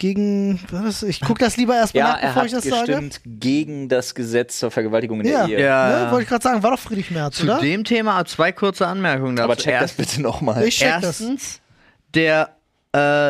gegen 0.00 0.60
was? 0.70 1.02
Ich 1.02 1.20
gucke 1.20 1.40
das 1.44 1.56
lieber 1.56 1.74
erstmal 1.74 2.02
Ja, 2.04 2.08
nach, 2.12 2.20
er 2.22 2.28
bevor 2.28 2.42
hat 2.42 2.46
ich 2.46 2.52
das 2.54 2.64
sage. 2.64 2.86
gestimmt 2.86 3.20
gegen 3.24 3.88
das 3.88 4.14
Gesetz 4.14 4.58
zur 4.58 4.70
Vergewaltigung 4.70 5.20
in 5.20 5.26
Ja, 5.26 5.46
der 5.46 5.58
Ehe. 5.58 5.64
Ja. 5.64 6.04
Ne, 6.06 6.10
wollte 6.12 6.22
ich 6.22 6.28
gerade 6.28 6.42
sagen, 6.42 6.62
war 6.62 6.70
doch 6.70 6.78
Friedrich 6.78 7.10
Merz, 7.10 7.36
Zu 7.38 7.44
oder? 7.44 7.58
dem 7.60 7.82
Thema 7.84 8.24
zwei 8.24 8.52
kurze 8.52 8.86
Anmerkungen 8.86 9.34
dazu. 9.34 9.44
Aber 9.44 9.56
check 9.56 9.72
das 9.74 9.82
Erst- 9.90 9.96
bitte 9.96 10.22
nochmal. 10.22 10.64
Ich 10.66 10.78
check 10.78 10.94
das. 11.00 11.20
Erstens, 11.20 11.60
der 12.14 12.56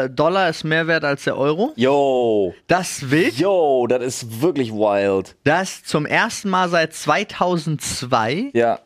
äh, 0.04 0.10
Dollar 0.10 0.48
ist 0.48 0.64
mehr 0.64 0.86
wert 0.86 1.04
als 1.04 1.24
der 1.24 1.36
Euro. 1.36 1.72
Yo, 1.76 2.54
Das 2.66 3.10
wild. 3.10 3.34
yo, 3.38 3.86
das 3.88 4.02
ist 4.04 4.40
wirklich 4.42 4.72
wild. 4.72 5.36
Das 5.44 5.82
zum 5.84 6.06
ersten 6.06 6.48
Mal 6.50 6.68
seit 6.68 6.92
2002. 6.94 8.50
Ja, 8.54 8.80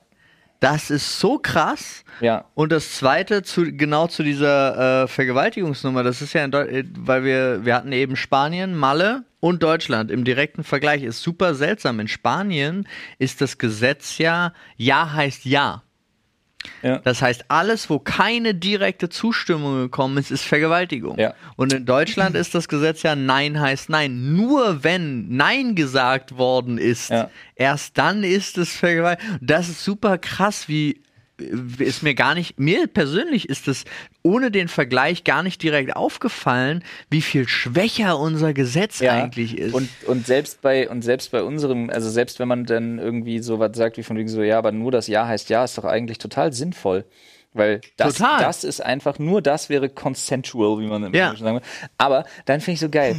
Das 0.60 0.90
ist 0.90 1.18
so 1.18 1.38
krass. 1.38 2.04
ja. 2.20 2.44
Und 2.54 2.70
das 2.72 2.92
zweite, 2.96 3.42
zu, 3.42 3.64
genau 3.72 4.06
zu 4.06 4.22
dieser 4.22 5.02
äh, 5.04 5.08
Vergewaltigungsnummer, 5.08 6.02
das 6.04 6.22
ist 6.22 6.32
ja, 6.34 6.44
in 6.44 6.50
Deu 6.52 6.62
äh, 6.62 6.84
weil 6.98 7.24
wir, 7.24 7.64
wir 7.64 7.74
hatten 7.74 7.92
eben 7.92 8.14
Spanien, 8.16 8.74
Malle 8.76 9.24
und 9.40 9.62
Deutschland 9.62 10.10
im 10.12 10.22
direkten 10.24 10.62
Vergleich, 10.62 11.02
ist 11.02 11.20
super 11.22 11.54
seltsam. 11.56 11.98
In 11.98 12.06
Spanien 12.06 12.86
ist 13.18 13.40
das 13.40 13.58
Gesetz 13.58 14.18
ja, 14.18 14.52
Ja 14.76 15.12
heißt 15.12 15.44
Ja. 15.44 15.82
Ja. 16.82 16.98
Das 16.98 17.22
heißt, 17.22 17.44
alles, 17.48 17.90
wo 17.90 17.98
keine 17.98 18.54
direkte 18.54 19.08
Zustimmung 19.08 19.80
gekommen 19.80 20.18
ist, 20.18 20.30
ist 20.30 20.42
Vergewaltigung. 20.42 21.18
Ja. 21.18 21.34
Und 21.56 21.72
in 21.72 21.86
Deutschland 21.86 22.36
ist 22.36 22.54
das 22.54 22.68
Gesetz 22.68 23.02
ja 23.02 23.14
Nein 23.14 23.60
heißt 23.60 23.88
Nein. 23.88 24.34
Nur 24.34 24.82
wenn 24.84 25.28
Nein 25.36 25.74
gesagt 25.74 26.36
worden 26.38 26.78
ist, 26.78 27.10
Ja. 27.10 27.30
erst 27.54 27.98
dann 27.98 28.24
ist 28.24 28.58
es 28.58 28.74
Vergewaltigung. 28.76 29.38
Das 29.40 29.68
ist 29.68 29.84
super 29.84 30.18
krass, 30.18 30.68
wie 30.68 31.02
ist 31.78 32.02
mir 32.02 32.14
gar 32.14 32.34
nicht, 32.34 32.58
mir 32.58 32.86
persönlich 32.86 33.48
ist 33.48 33.68
es 33.68 33.84
ohne 34.22 34.50
den 34.50 34.68
Vergleich 34.68 35.24
gar 35.24 35.42
nicht 35.42 35.62
direkt 35.62 35.96
aufgefallen, 35.96 36.82
wie 37.10 37.22
viel 37.22 37.48
schwächer 37.48 38.18
unser 38.18 38.52
Gesetz 38.54 39.00
Ja, 39.00 39.12
eigentlich 39.12 39.58
ist. 39.58 39.74
Und, 39.74 39.88
und 40.06 40.26
selbst 40.26 40.62
bei 40.62 40.88
und 40.88 41.02
selbst 41.02 41.32
bei 41.32 41.42
unserem, 41.42 41.90
also 41.90 42.08
selbst 42.10 42.38
wenn 42.38 42.48
man 42.48 42.64
dann 42.64 42.98
irgendwie 42.98 43.40
so 43.40 43.58
was 43.58 43.76
sagt 43.76 43.96
wie 43.96 44.02
von 44.02 44.16
wegen 44.16 44.28
so, 44.28 44.42
ja, 44.42 44.58
aber 44.58 44.72
nur 44.72 44.90
das 44.92 45.06
Ja 45.08 45.26
heißt 45.26 45.48
Ja, 45.50 45.64
ist 45.64 45.78
doch 45.78 45.84
eigentlich 45.84 46.18
total 46.18 46.52
sinnvoll. 46.52 47.04
Weil 47.54 47.82
das, 47.98 48.14
Total. 48.14 48.40
das 48.40 48.64
ist 48.64 48.80
einfach, 48.82 49.18
nur 49.18 49.42
das 49.42 49.68
wäre 49.68 49.90
consensual, 49.90 50.80
wie 50.80 50.86
man 50.86 51.04
im 51.04 51.14
Ja. 51.14 51.26
Englischen 51.26 51.44
sagen 51.44 51.56
will. 51.56 51.88
Aber 51.98 52.24
dann 52.46 52.60
finde 52.60 52.74
ich 52.74 52.80
so 52.80 52.88
geil. 52.88 53.16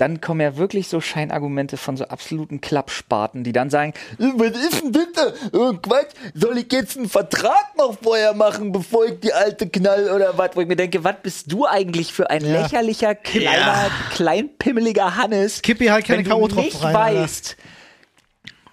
Dann 0.00 0.22
kommen 0.22 0.40
ja 0.40 0.56
wirklich 0.56 0.88
so 0.88 1.02
Scheinargumente 1.02 1.76
von 1.76 1.98
so 1.98 2.04
absoluten 2.06 2.62
Klappspaten, 2.62 3.44
die 3.44 3.52
dann 3.52 3.68
sagen, 3.68 3.92
"Äh, 4.18 4.32
was 4.36 4.52
ist 4.58 4.82
denn 4.82 4.92
bitte? 4.92 5.34
Oh, 5.52 5.74
Quatsch, 5.74 6.12
soll 6.32 6.56
ich 6.56 6.72
jetzt 6.72 6.96
einen 6.96 7.10
Vertrag 7.10 7.76
noch 7.76 7.98
vorher 8.02 8.32
machen, 8.32 8.72
bevor 8.72 9.04
ich 9.04 9.20
die 9.20 9.34
alte 9.34 9.68
knall 9.68 10.10
oder 10.10 10.38
was? 10.38 10.52
Wo 10.56 10.62
ich 10.62 10.66
mir 10.68 10.76
denke, 10.76 11.04
was 11.04 11.16
bist 11.22 11.52
du 11.52 11.66
eigentlich 11.66 12.14
für 12.14 12.30
ein 12.30 12.42
Ja. 12.42 12.62
lächerlicher, 12.62 13.14
kleiner, 13.14 13.90
kleinpimmeliger 14.08 15.16
Hannes? 15.16 15.60
Kippi 15.60 15.86
halt 15.88 16.06
keine 16.06 16.18
wenn 16.18 16.24
du 16.24 16.30
K.O.-Tropfen 16.30 16.56
nicht 16.64 16.82
rein, 16.82 16.94
weißt, 16.94 17.56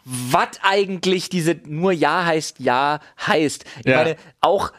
was 0.05 0.47
eigentlich 0.61 1.27
diese 1.27 1.57
nur 1.65 1.91
Ja 1.91 2.25
heißt 2.25 2.59
Ja 2.59 3.01
heißt. 3.27 3.65
Ich 3.79 3.85
Ja. 3.85 3.97
meine, 3.97 4.15
auch 4.39 4.71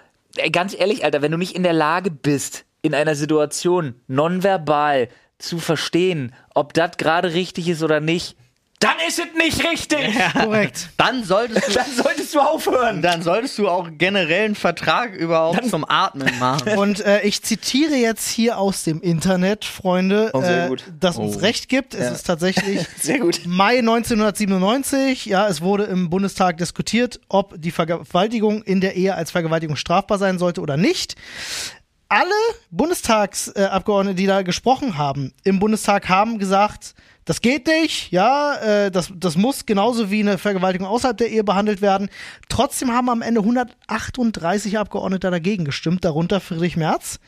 ganz 0.52 0.74
ehrlich, 0.78 1.04
Alter, 1.04 1.20
wenn 1.20 1.32
du 1.32 1.36
nicht 1.36 1.54
in 1.54 1.62
der 1.62 1.74
Lage 1.74 2.10
bist, 2.10 2.64
in 2.80 2.94
einer 2.94 3.14
Situation 3.14 3.96
nonverbal 4.06 5.08
zu 5.38 5.58
verstehen, 5.58 6.34
ob 6.54 6.74
das 6.74 6.96
gerade 6.96 7.32
richtig 7.34 7.68
ist 7.68 7.82
oder 7.82 8.00
nicht, 8.00 8.36
dann 8.80 8.94
ist 9.08 9.18
es 9.18 9.26
nicht 9.36 9.64
richtig. 9.68 9.98
Korrekt. 10.32 10.90
dann 10.98 11.24
solltest 11.24 11.66
du 11.68 11.72
Dann 11.72 11.90
solltest 11.96 12.32
du 12.32 12.38
aufhören. 12.38 13.02
dann 13.02 13.22
solltest 13.22 13.58
du 13.58 13.68
auch 13.68 13.88
generell 13.98 14.44
einen 14.44 14.54
Vertrag 14.54 15.14
überhaupt 15.16 15.68
zum 15.68 15.84
Atmen 15.88 16.30
machen. 16.38 16.68
Und 16.78 17.00
äh, 17.04 17.22
ich 17.22 17.42
zitiere 17.42 17.96
jetzt 17.96 18.28
hier 18.28 18.56
aus 18.56 18.84
dem 18.84 19.00
Internet, 19.00 19.64
Freunde, 19.64 20.30
Oh, 20.32 20.42
sehr 20.42 20.66
äh, 20.66 20.68
gut. 20.68 20.84
das 21.00 21.16
uns 21.16 21.34
Oh. 21.36 21.40
recht 21.40 21.68
gibt. 21.68 21.94
Es 21.94 22.12
ist 22.12 22.22
tatsächlich 22.22 22.86
Sehr 23.00 23.18
gut. 23.18 23.40
Mai 23.46 23.78
1997. 23.78 25.26
Ja, 25.26 25.48
es 25.48 25.60
wurde 25.60 25.82
im 25.84 26.08
Bundestag 26.08 26.58
diskutiert, 26.58 27.18
ob 27.28 27.60
die 27.60 27.72
Vergewaltigung 27.72 28.62
in 28.62 28.80
der 28.80 28.94
Ehe 28.94 29.16
als 29.16 29.32
Vergewaltigung 29.32 29.74
strafbar 29.74 30.18
sein 30.18 30.38
sollte 30.38 30.60
oder 30.60 30.76
nicht. 30.76 31.16
Alle 32.10 32.30
Bundestagsabgeordnete, 32.70 34.16
die 34.16 34.26
da 34.26 34.40
gesprochen 34.40 34.96
haben, 34.96 35.34
im 35.44 35.58
Bundestag 35.58 36.08
haben 36.08 36.38
gesagt, 36.38 36.94
das 37.28 37.42
geht 37.42 37.66
nicht, 37.66 38.10
ja, 38.10 38.54
äh, 38.54 38.90
das, 38.90 39.12
das 39.14 39.36
muss 39.36 39.66
genauso 39.66 40.10
wie 40.10 40.20
eine 40.20 40.38
Vergewaltigung 40.38 40.88
außerhalb 40.88 41.14
der 41.14 41.28
Ehe 41.28 41.44
behandelt 41.44 41.82
werden. 41.82 42.08
Trotzdem 42.48 42.90
haben 42.90 43.10
am 43.10 43.20
Ende 43.20 43.40
138 43.40 44.78
Abgeordnete 44.78 45.30
dagegen 45.30 45.66
gestimmt, 45.66 46.06
darunter 46.06 46.40
Friedrich 46.40 46.78
Merz. 46.78 47.20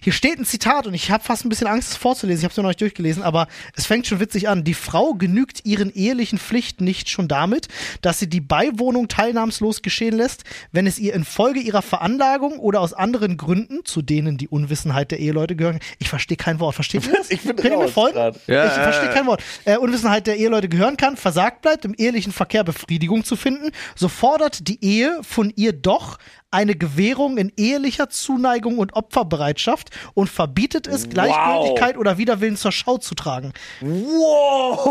Hier 0.00 0.12
steht 0.12 0.38
ein 0.38 0.44
Zitat 0.44 0.86
und 0.86 0.94
ich 0.94 1.10
habe 1.10 1.24
fast 1.24 1.44
ein 1.44 1.48
bisschen 1.48 1.66
Angst, 1.66 1.90
es 1.90 1.96
vorzulesen. 1.96 2.38
Ich 2.38 2.44
habe 2.44 2.52
es 2.52 2.56
noch 2.56 2.68
nicht 2.68 2.80
durchgelesen, 2.80 3.24
aber 3.24 3.48
es 3.74 3.86
fängt 3.86 4.06
schon 4.06 4.20
witzig 4.20 4.48
an. 4.48 4.62
Die 4.62 4.74
Frau 4.74 5.14
genügt 5.14 5.66
ihren 5.66 5.92
ehelichen 5.92 6.38
Pflichten 6.38 6.84
nicht 6.84 7.10
schon 7.10 7.26
damit, 7.26 7.66
dass 8.00 8.20
sie 8.20 8.28
die 8.28 8.40
Beiwohnung 8.40 9.08
teilnahmslos 9.08 9.82
geschehen 9.82 10.16
lässt, 10.16 10.44
wenn 10.70 10.86
es 10.86 11.00
ihr 11.00 11.14
infolge 11.14 11.58
ihrer 11.58 11.82
Veranlagung 11.82 12.60
oder 12.60 12.80
aus 12.80 12.92
anderen 12.92 13.36
Gründen, 13.36 13.84
zu 13.84 14.02
denen 14.02 14.38
die 14.38 14.46
Unwissenheit 14.46 15.10
der 15.10 15.18
Eheleute 15.18 15.56
gehören, 15.56 15.80
ich 15.98 16.08
verstehe 16.08 16.36
kein 16.36 16.60
Wort. 16.60 16.76
Versteht 16.76 17.06
ihr 17.08 17.12
das? 17.14 17.28
Ich 17.32 17.42
bin 17.42 17.56
Könnt 17.56 17.74
ihr 17.74 17.78
mir 17.78 17.88
folgen? 17.88 18.16
Ja, 18.46 18.66
ich 18.66 18.72
verstehe 18.72 19.10
kein 19.10 19.26
Wort. 19.26 19.42
Äh, 19.64 19.76
Unwissenheit 19.76 20.26
der 20.26 20.36
Eheleute 20.36 20.68
gehören 20.68 20.96
kann, 20.96 21.16
versagt 21.16 21.62
bleibt, 21.62 21.84
im 21.84 21.94
ehelichen 21.96 22.32
Verkehr 22.32 22.64
Befriedigung 22.64 23.24
zu 23.24 23.36
finden, 23.36 23.70
so 23.94 24.08
fordert 24.08 24.66
die 24.68 24.84
Ehe 24.84 25.20
von 25.22 25.52
ihr 25.56 25.72
doch 25.72 26.18
eine 26.50 26.74
Gewährung 26.74 27.36
in 27.38 27.52
ehelicher 27.56 28.08
Zuneigung 28.08 28.78
und 28.78 28.94
Opferbereitschaft 28.94 29.90
und 30.14 30.28
verbietet 30.30 30.86
es, 30.86 31.08
Gleichgültigkeit 31.10 31.96
oder 31.98 32.16
Widerwillen 32.18 32.56
zur 32.56 32.72
Schau 32.72 32.96
zu 32.98 33.14
tragen. 33.14 33.52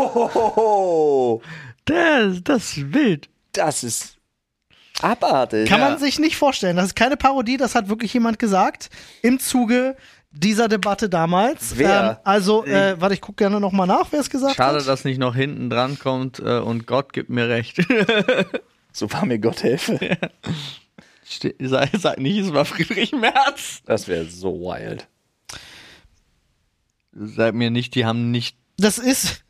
Wow. 0.08 1.42
Das, 1.84 2.42
das 2.44 2.76
ist 2.76 2.92
wild. 2.92 3.28
Das 3.52 3.82
ist 3.82 4.16
abartig. 5.00 5.68
Kann 5.68 5.80
Ja. 5.80 5.90
man 5.90 5.98
sich 5.98 6.18
nicht 6.18 6.36
vorstellen. 6.36 6.76
Das 6.76 6.86
ist 6.86 6.96
keine 6.96 7.16
Parodie, 7.16 7.56
das 7.56 7.74
hat 7.74 7.88
wirklich 7.88 8.12
jemand 8.14 8.38
gesagt 8.38 8.90
im 9.22 9.38
Zuge 9.40 9.96
dieser 10.30 10.68
Debatte 10.68 11.08
damals. 11.08 11.76
Wer? 11.78 12.10
Ähm, 12.10 12.16
also, 12.24 12.64
äh, 12.64 13.00
warte, 13.00 13.14
ich 13.14 13.20
gucke 13.20 13.36
gerne 13.36 13.60
nochmal 13.60 13.86
nach, 13.86 14.12
wer 14.12 14.20
es 14.20 14.30
gesagt 14.30 14.56
Schade, 14.56 14.78
hat. 14.80 14.86
dass 14.88 15.04
nicht 15.04 15.18
noch 15.18 15.34
hinten 15.34 15.70
dran 15.70 15.98
kommt 15.98 16.38
äh, 16.38 16.58
und 16.58 16.86
Gott 16.86 17.12
gibt 17.12 17.30
mir 17.30 17.48
recht. 17.48 17.78
So 18.90 19.12
war 19.12 19.26
mir 19.26 19.38
Gott 19.38 19.62
helfe. 19.62 20.18
Ste 21.22 21.54
sag, 21.60 21.90
sag 21.98 22.18
nicht, 22.18 22.38
es 22.38 22.52
war 22.52 22.64
Friedrich 22.64 23.12
Merz. 23.12 23.80
Das 23.84 24.08
wäre 24.08 24.24
so 24.24 24.54
wild. 24.60 25.06
Sag 27.12 27.54
mir 27.54 27.70
nicht, 27.70 27.94
die 27.94 28.06
haben 28.06 28.30
nicht, 28.32 28.56
Das 28.76 28.98
ist, 28.98 29.44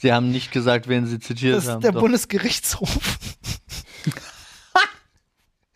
sie 0.00 0.12
haben 0.12 0.30
nicht 0.30 0.52
gesagt, 0.52 0.88
wen 0.88 1.06
sie 1.06 1.18
zitiert 1.18 1.56
das 1.56 1.64
ist 1.64 1.70
haben. 1.70 1.80
der 1.82 1.92
Doch. 1.92 2.00
Bundesgerichtshof. 2.00 3.18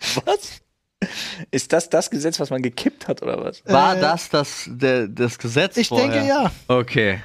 Was? 0.24 0.59
Ist 1.50 1.72
das 1.72 1.88
das 1.88 2.10
Gesetz, 2.10 2.38
was 2.40 2.50
man 2.50 2.62
gekippt 2.62 3.08
hat, 3.08 3.22
oder 3.22 3.42
was? 3.42 3.62
War 3.66 3.96
Äh, 3.96 4.00
das 4.00 4.28
das, 4.28 4.64
der, 4.68 5.08
das 5.08 5.38
Gesetz 5.38 5.76
Ich 5.76 5.88
vorher? 5.88 6.08
denke 6.10 6.28
ja. 6.28 6.50
Okay. 6.68 7.20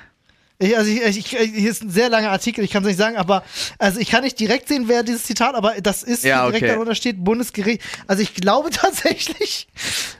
Ich, 0.57 0.77
also 0.77 0.89
ich, 0.89 1.01
ich, 1.03 1.33
ich, 1.33 1.51
hier 1.53 1.69
ist 1.69 1.83
ein 1.83 1.89
sehr 1.89 2.09
langer 2.09 2.31
Artikel, 2.31 2.63
ich 2.63 2.71
kann 2.71 2.81
es 2.83 2.87
nicht 2.87 2.97
sagen, 2.97 3.17
aber 3.17 3.43
also 3.77 3.99
ich 3.99 4.09
kann 4.09 4.23
nicht 4.23 4.39
direkt 4.39 4.69
sehen, 4.69 4.85
wer 4.87 5.03
dieses 5.03 5.23
Zitat, 5.23 5.53
aber 5.53 5.73
das 5.81 6.01
ist 6.01 6.23
Ja, 6.23 6.45
direkt 6.45 6.63
okay. 6.63 6.71
darunter 6.73 6.95
steht 6.95 7.21
Bundesgericht. 7.23 7.81
Also 8.07 8.21
ich 8.21 8.33
glaube 8.33 8.69
tatsächlich. 8.71 9.67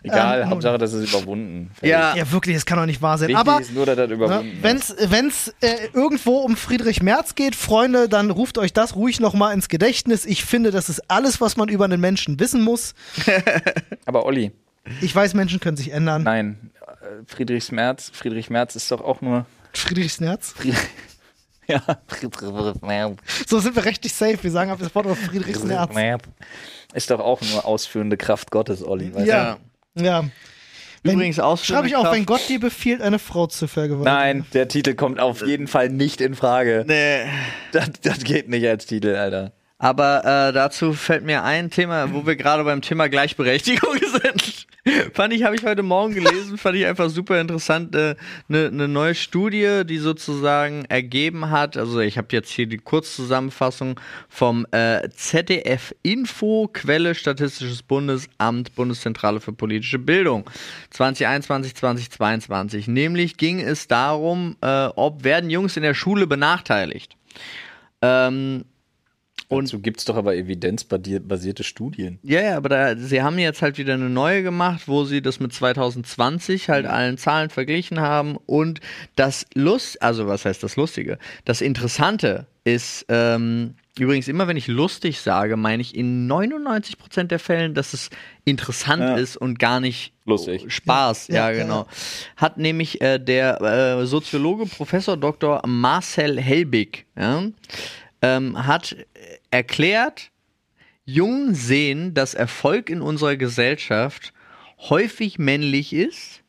Egal, 0.04 0.42
ähm, 0.42 0.50
Hauptsache, 0.50 0.78
das 0.78 0.92
ist 0.92 1.10
überwunden. 1.14 1.72
Ja. 1.82 2.16
Ja, 2.16 2.32
wirklich, 2.32 2.56
das 2.56 2.66
kann 2.66 2.78
doch 2.78 2.86
nicht 2.86 3.02
wahr 3.02 3.18
sein. 3.18 3.30
Wichtig 3.30 3.40
aber 3.40 3.62
ist 3.62 3.74
nur, 3.74 3.86
dass 3.86 3.96
das 3.96 4.10
ne, 4.10 4.52
wenn's 4.62 4.94
wenn's 5.08 5.54
äh, 5.62 5.88
irgendwo 5.94 6.40
um 6.40 6.58
Friedrich 6.58 7.02
Merz 7.02 7.36
geht, 7.36 7.56
Freunde, 7.56 8.10
dann 8.10 8.30
ruft 8.30 8.58
euch 8.58 8.74
das 8.74 8.96
ruhig 8.96 9.22
nochmal 9.22 9.54
ins 9.54 9.70
Gedächtnis. 9.70 10.26
Ich 10.26 10.44
finde, 10.44 10.72
das 10.72 10.90
ist 10.90 11.10
alles, 11.10 11.40
was 11.40 11.56
man 11.56 11.70
über 11.70 11.86
einen 11.86 12.02
Menschen 12.02 12.40
wissen 12.42 12.62
muss. 12.62 12.94
Aber 14.06 14.26
Olli, 14.26 14.52
Ich 15.02 15.16
weiß, 15.16 15.34
Menschen 15.34 15.60
können 15.60 15.78
sich 15.78 15.92
ändern. 15.92 16.24
nein. 16.24 16.72
äh, 16.82 17.24
Friedrich 17.26 17.72
Merz, 17.72 18.12
Friedrich 18.14 18.50
Merz 18.50 18.76
ist 18.76 18.92
doch 18.92 19.02
auch 19.02 19.22
nur. 19.22 19.46
Friedrichs 19.78 20.20
Nerz. 20.20 20.54
ja. 21.68 21.82
So 23.48 23.60
sind 23.60 23.76
wir 23.76 23.86
rechtlich 23.86 24.14
safe. 24.14 24.38
Wir 24.42 24.52
sagen 24.52 24.72
ab 24.72 24.80
sofort 24.82 25.08
auf 25.08 25.18
Friedrichs 25.18 25.64
Nerz. 25.64 25.92
Ist 26.94 27.12
doch 27.12 27.20
auch 27.20 27.42
nur 27.42 27.66
ausführende 27.66 28.18
Kraft 28.18 28.52
Gottes, 28.52 28.84
Olli. 28.84 29.14
Weißt 29.14 29.28
Ja. 29.28 29.58
Ja. 29.96 30.26
Wenn- 31.04 31.14
Übrigens 31.16 31.38
Schreibe 31.64 31.88
ich 31.88 31.96
auch, 31.96 32.12
wenn 32.12 32.26
Gott 32.26 32.42
dir 32.50 32.60
befiehlt, 32.60 33.02
eine 33.02 33.20
Frau 33.20 33.46
zu 33.46 33.68
vergewaltigen. 33.68 34.12
Nein, 34.12 34.46
der 34.54 34.68
Titel 34.68 34.96
kommt 34.96 35.20
auf 35.20 35.46
jeden 35.46 35.68
Fall 35.68 35.90
nicht 35.90 36.20
in 36.20 36.34
Frage. 36.34 36.84
Nee. 36.88 37.26
Das, 37.72 37.92
das 38.02 38.24
geht 38.24 38.50
nicht 38.50 38.66
als 38.68 38.88
Titel, 38.88 39.16
Alter. 39.16 39.52
Aber 39.78 40.22
äh, 40.50 40.54
dazu 40.54 40.94
fällt 40.94 41.24
mir 41.24 41.44
ein 41.44 41.70
Thema, 41.70 42.12
wo 42.14 42.26
wir 42.26 42.36
gerade 42.36 42.64
beim 42.64 42.82
Thema 42.82 43.08
Gleichberechtigung 43.08 43.98
sind. 44.24 44.66
Fand 45.14 45.34
ich, 45.34 45.44
habe 45.44 45.56
ich 45.56 45.64
heute 45.64 45.84
Morgen 45.84 46.14
gelesen, 46.14 46.58
fand 46.58 46.78
ich 46.78 46.86
einfach 46.86 47.10
super 47.10 47.40
interessant. 47.42 47.96
Eine 47.96 48.16
ne, 48.48 48.72
ne 48.72 48.88
neue 48.88 49.16
Studie, 49.16 49.82
die 49.86 49.98
sozusagen 49.98 50.86
ergeben 50.86 51.50
hat, 51.50 51.78
also 51.78 52.00
ich 52.00 52.18
habe 52.18 52.28
jetzt 52.32 52.52
hier 52.52 52.68
die 52.68 52.78
Kurzzusammenfassung 52.78 54.00
vom 54.30 54.68
äh, 54.72 55.10
ZDF 55.10 55.96
Info, 56.04 56.70
Quelle 56.72 57.16
Statistisches 57.16 57.82
Bundesamt, 57.82 58.76
Bundeszentrale 58.76 59.40
für 59.40 59.54
politische 59.54 60.00
Bildung 60.00 60.50
2021, 60.92 61.76
2022. 61.76 62.88
Nämlich 62.88 63.38
ging 63.38 63.60
es 63.60 63.88
darum, 63.88 64.56
äh, 64.62 64.88
ob 64.96 65.24
werden 65.24 65.50
Jungs 65.50 65.78
in 65.78 65.84
der 65.84 65.94
Schule 65.94 66.28
benachteiligt. 66.28 67.18
Ähm, 68.02 68.66
Und 69.48 69.66
Dazu 69.66 69.80
gibt 69.80 70.00
es 70.00 70.06
doch 70.06 70.16
aber 70.16 70.36
evidenzbasierte 70.36 71.64
Studien. 71.64 72.20
Ja, 72.24 72.42
ja, 72.42 72.58
aber 72.58 72.70
da, 72.70 72.96
sie 72.98 73.22
haben 73.22 73.38
jetzt 73.38 73.62
halt 73.62 73.78
wieder 73.78 73.94
eine 73.94 74.10
neue 74.10 74.42
gemacht, 74.44 74.84
wo 74.88 75.04
sie 75.06 75.22
das 75.22 75.40
mit 75.40 75.54
2020 75.54 76.70
halt 76.70 76.86
allen 76.86 77.18
Zahlen 77.18 77.50
verglichen 77.50 78.00
haben 78.00 78.38
und 78.46 78.80
das 79.16 79.46
Lust, 79.54 80.02
also 80.02 80.28
was 80.28 80.46
heißt 80.46 80.64
das 80.64 80.76
Lustige? 80.76 81.18
Das 81.46 81.62
Interessante 81.62 82.48
ist, 82.64 83.06
ähm, 83.10 83.76
übrigens 84.00 84.28
immer 84.28 84.48
wenn 84.48 84.58
ich 84.58 84.68
lustig 84.68 85.20
sage, 85.22 85.56
meine 85.56 85.82
ich 85.82 85.96
in 85.96 86.28
99% 86.28 87.24
der 87.26 87.38
Fällen, 87.40 87.76
dass 87.76 87.94
es 87.94 88.10
interessant 88.44 89.02
Ja. 89.04 89.16
ist 89.18 89.38
und 89.38 89.60
gar 89.60 89.80
nicht 89.80 90.14
Lustig. 90.26 90.66
Spaß, 90.74 91.28
ja, 91.28 91.36
Ja, 91.36 91.52
ja, 91.52 91.62
genau. 91.64 91.86
Hat 92.36 92.58
nämlich 92.58 93.00
äh, 93.02 93.20
der 93.20 93.62
äh, 93.62 94.06
Soziologe 94.08 94.66
Professor 94.66 95.16
Dr. 95.16 95.62
Marcel 95.68 96.42
Helbig, 96.42 97.06
ja, 97.16 97.44
ähm, 98.22 98.66
hat 98.66 98.96
erklärt, 99.52 100.32
Jungen 101.06 101.54
sehen, 101.54 102.14
dass 102.14 102.34
Erfolg 102.34 102.90
in 102.90 103.02
unserer 103.02 103.36
Gesellschaft 103.36 104.34
häufig 104.78 105.38
männlich 105.38 105.94
ist. 105.94 106.42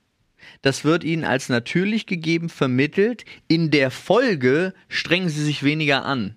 Das 0.63 0.85
wird 0.85 1.05
ihnen 1.05 1.25
als 1.25 1.49
natürlich 1.49 2.07
gegeben 2.07 2.49
vermittelt. 2.49 3.25
In 3.49 3.71
der 3.71 3.91
Folge 3.91 4.73
strengen 4.89 5.29
sie 5.29 5.45
sich 5.45 5.63
weniger 5.63 6.05
an. 6.05 6.37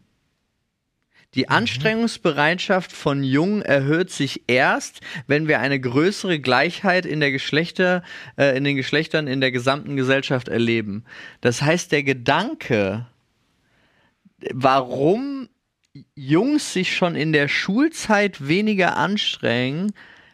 Die 1.36 1.48
Anstrengungsbereitschaft 1.48 2.92
von 2.92 3.24
Jungen 3.24 3.62
erhöht 3.62 4.10
sich 4.10 4.44
erst, 4.48 5.02
wenn 5.28 5.48
wir 5.48 5.60
eine 5.60 5.80
größere 5.80 6.40
Gleichheit 6.40 7.06
in 7.06 7.20
der 7.20 7.32
Geschlechter, 7.32 8.04
äh, 8.36 8.58
in 8.58 8.64
den 8.64 8.76
Geschlechtern 8.76 9.28
in 9.28 9.40
der 9.40 9.52
gesamten 9.52 9.96
Gesellschaft 9.96 10.48
erleben. 10.48 11.06
Das 11.42 11.62
heißt, 11.62 11.92
der 11.92 12.02
Gedanke, 12.02 13.06
warum 14.54 15.50
Jungs 16.16 16.74
sich 16.74 16.96
schon 16.96 17.16
in 17.16 17.34
der 17.34 17.48
Schulzeit 17.48 18.48
weniger 18.48 18.98
anstrengen, 18.98 19.94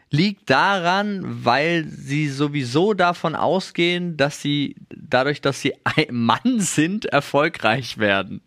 liegt 0.09 0.49
daran, 0.49 1.43
weil 1.43 1.85
sie 1.87 2.29
sowieso 2.29 2.93
davon 2.93 3.35
ausgehen, 3.35 4.17
dass 4.17 4.41
sie 4.41 4.75
dadurch, 4.95 5.41
dass 5.41 5.61
sie 5.61 5.73
ein 5.83 6.07
Mann 6.11 6.59
sind, 6.59 7.05
erfolgreich 7.05 7.97
werden. 7.97 8.41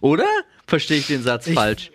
Oder? 0.00 0.26
Verstehe 0.66 0.98
ich 0.98 1.06
den 1.06 1.22
Satz 1.22 1.48
falsch? 1.48 1.90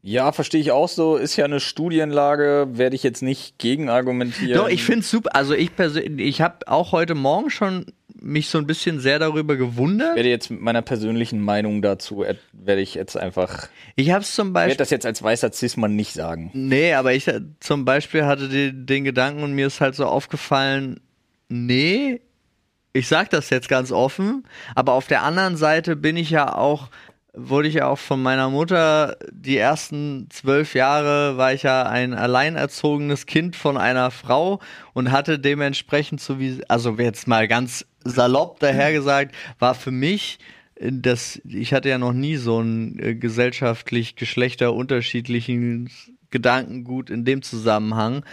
Ja, 0.00 0.32
verstehe 0.32 0.60
ich 0.60 0.70
auch 0.70 0.88
so. 0.88 1.16
Ist 1.16 1.36
ja 1.36 1.44
eine 1.44 1.60
Studienlage, 1.60 2.68
werde 2.72 2.96
ich 2.96 3.02
jetzt 3.02 3.22
nicht 3.22 3.58
gegen 3.58 3.90
argumentieren. 3.90 4.54
Doch, 4.54 4.68
ich 4.68 4.82
finde 4.82 5.00
es 5.00 5.10
super. 5.10 5.34
Also 5.34 5.54
ich 5.54 5.74
persönlich, 5.76 6.26
ich 6.26 6.40
habe 6.40 6.66
auch 6.66 6.92
heute 6.92 7.14
Morgen 7.14 7.50
schon 7.50 7.86
mich 8.28 8.48
so 8.48 8.58
ein 8.58 8.66
bisschen 8.66 9.00
sehr 9.00 9.18
darüber 9.18 9.56
gewundert. 9.56 10.14
werde 10.16 10.28
jetzt 10.28 10.50
mit 10.50 10.60
meiner 10.60 10.82
persönlichen 10.82 11.40
Meinung 11.40 11.82
dazu, 11.82 12.24
werde 12.52 12.80
ich 12.80 12.94
jetzt 12.94 13.16
einfach, 13.16 13.68
Ich 13.96 14.10
habe 14.10 14.22
es 14.22 14.34
zum 14.34 14.48
werde 14.48 14.66
Beispiel. 14.68 14.76
das 14.76 14.90
jetzt 14.90 15.06
als 15.06 15.22
weißer 15.22 15.52
Cis-Mann 15.52 15.96
nicht 15.96 16.12
sagen. 16.12 16.50
Nee, 16.54 16.94
aber 16.94 17.14
ich 17.14 17.30
zum 17.60 17.84
Beispiel 17.84 18.24
hatte 18.24 18.48
den, 18.48 18.86
den 18.86 19.04
Gedanken 19.04 19.42
und 19.42 19.52
mir 19.52 19.66
ist 19.66 19.80
halt 19.80 19.94
so 19.94 20.06
aufgefallen, 20.06 21.00
nee, 21.48 22.20
ich 22.92 23.08
sag 23.08 23.30
das 23.30 23.50
jetzt 23.50 23.68
ganz 23.68 23.92
offen, 23.92 24.44
aber 24.74 24.92
auf 24.92 25.06
der 25.06 25.22
anderen 25.22 25.56
Seite 25.56 25.96
bin 25.96 26.16
ich 26.16 26.30
ja 26.30 26.54
auch, 26.54 26.88
wurde 27.38 27.68
ich 27.68 27.74
ja 27.74 27.86
auch 27.86 27.98
von 27.98 28.22
meiner 28.22 28.50
Mutter, 28.50 29.16
die 29.30 29.56
ersten 29.56 30.28
zwölf 30.30 30.74
Jahre 30.74 31.36
war 31.36 31.52
ich 31.52 31.62
ja 31.62 31.84
ein 31.84 32.14
alleinerzogenes 32.14 33.26
Kind 33.26 33.56
von 33.56 33.76
einer 33.76 34.10
Frau 34.10 34.60
und 34.92 35.12
hatte 35.12 35.38
dementsprechend 35.38 36.20
so 36.20 36.40
wie, 36.40 36.62
also 36.68 36.96
jetzt 36.98 37.28
mal 37.28 37.46
ganz 37.48 37.86
salopp 38.04 38.58
dahergesagt, 38.60 39.34
war 39.58 39.74
für 39.74 39.90
mich 39.90 40.38
äh, 40.76 40.90
das, 40.92 41.40
ich 41.44 41.72
hatte 41.72 41.88
ja 41.88 41.98
noch 41.98 42.12
nie 42.12 42.36
so 42.36 42.60
ein 42.60 42.98
äh, 42.98 43.14
gesellschaftlich 43.14 44.16
geschlechterunterschiedlichen 44.16 45.90
Gedankengut 46.30 47.10
in 47.10 47.24
dem 47.24 47.42
Zusammenhang. 47.42 48.24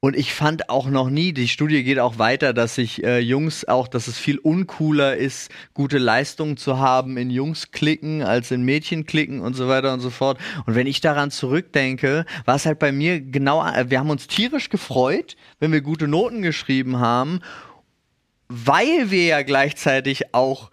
Und 0.00 0.14
ich 0.14 0.32
fand 0.32 0.70
auch 0.70 0.88
noch 0.88 1.10
nie, 1.10 1.32
die 1.32 1.48
Studie 1.48 1.82
geht 1.82 1.98
auch 1.98 2.20
weiter, 2.20 2.52
dass 2.52 2.76
sich 2.76 3.02
äh, 3.02 3.18
Jungs 3.18 3.66
auch, 3.66 3.88
dass 3.88 4.06
es 4.06 4.16
viel 4.16 4.38
uncooler 4.38 5.16
ist, 5.16 5.50
gute 5.74 5.98
Leistungen 5.98 6.56
zu 6.56 6.78
haben 6.78 7.16
in 7.16 7.30
Jungs-Klicken 7.30 8.22
als 8.22 8.52
in 8.52 8.62
Mädchen-Klicken 8.62 9.40
und 9.40 9.54
so 9.54 9.66
weiter 9.66 9.92
und 9.92 9.98
so 9.98 10.10
fort. 10.10 10.38
Und 10.66 10.76
wenn 10.76 10.86
ich 10.86 11.00
daran 11.00 11.32
zurückdenke, 11.32 12.26
war 12.44 12.54
es 12.54 12.64
halt 12.64 12.78
bei 12.78 12.92
mir 12.92 13.20
genau, 13.20 13.66
äh, 13.66 13.90
wir 13.90 13.98
haben 13.98 14.10
uns 14.10 14.28
tierisch 14.28 14.68
gefreut, 14.68 15.36
wenn 15.58 15.72
wir 15.72 15.80
gute 15.80 16.06
Noten 16.06 16.42
geschrieben 16.42 17.00
haben, 17.00 17.40
weil 18.46 19.10
wir 19.10 19.24
ja 19.24 19.42
gleichzeitig 19.42 20.32
auch 20.32 20.70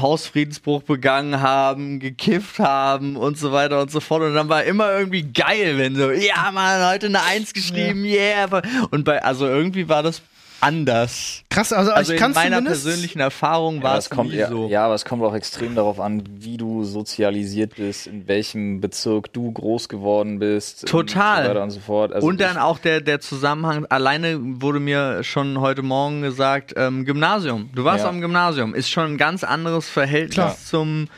Hausfriedensbruch 0.00 0.82
begangen 0.82 1.40
haben, 1.40 2.00
gekifft 2.00 2.58
haben 2.58 3.16
und 3.16 3.38
so 3.38 3.52
weiter 3.52 3.80
und 3.80 3.90
so 3.90 4.00
fort. 4.00 4.22
Und 4.22 4.34
dann 4.34 4.48
war 4.48 4.64
immer 4.64 4.92
irgendwie 4.92 5.22
geil, 5.22 5.78
wenn 5.78 5.96
so, 5.96 6.10
ja, 6.10 6.50
man, 6.52 6.90
heute 6.90 7.06
eine 7.06 7.22
Eins 7.22 7.52
geschrieben, 7.52 8.04
yeah. 8.04 8.62
Und 8.90 9.04
bei, 9.04 9.22
also 9.22 9.46
irgendwie 9.46 9.88
war 9.88 10.02
das 10.02 10.22
anders. 10.60 11.42
Krass, 11.50 11.72
also, 11.72 11.92
Also 11.92 12.12
ich 12.12 12.16
in 12.18 12.22
kann 12.22 12.32
meiner 12.32 12.56
zumindest. 12.58 12.84
persönlichen 12.84 13.20
Erfahrung 13.20 13.76
Ja, 13.76 13.82
war 13.82 13.90
aber 13.90 13.98
es 13.98 14.10
kommt 14.10 14.30
nie 14.30 14.36
eher, 14.36 14.48
so. 14.48 14.68
ja, 14.68 14.84
aber 14.84 14.94
es 14.94 15.04
kommt 15.04 15.22
auch 15.22 15.34
extrem 15.34 15.74
darauf 15.74 16.00
an, 16.00 16.22
wie 16.38 16.56
du 16.56 16.84
sozialisiert 16.84 17.76
bist, 17.76 18.06
in 18.06 18.26
welchem 18.28 18.80
Bezirk 18.80 19.32
du 19.32 19.50
groß 19.52 19.88
geworden 19.88 20.38
bist. 20.38 20.86
Total. 20.86 21.38
Und 21.40 21.44
so 21.44 21.50
weiter 21.50 21.62
und 21.62 21.70
so 21.70 21.80
fort. 21.80 22.12
Also 22.12 22.26
und 22.26 22.40
dann 22.40 22.56
auch 22.56 22.78
der, 22.78 23.00
der 23.00 23.20
Zusammenhang, 23.20 23.86
alleine 23.86 24.38
wurde 24.40 24.80
mir 24.80 25.22
schon 25.24 25.60
heute 25.60 25.82
Morgen 25.82 26.22
gesagt, 26.22 26.74
ähm, 26.76 27.04
Gymnasium. 27.04 27.70
Du 27.74 27.84
warst 27.84 28.04
Ja. 28.04 28.10
am 28.10 28.20
Gymnasium, 28.20 28.74
ist 28.74 28.90
schon 28.90 29.12
ein 29.12 29.18
ganz 29.18 29.44
anderes 29.44 29.88
Verhältnis 29.88 30.34
Klar. 30.34 30.56
zum 30.64 31.08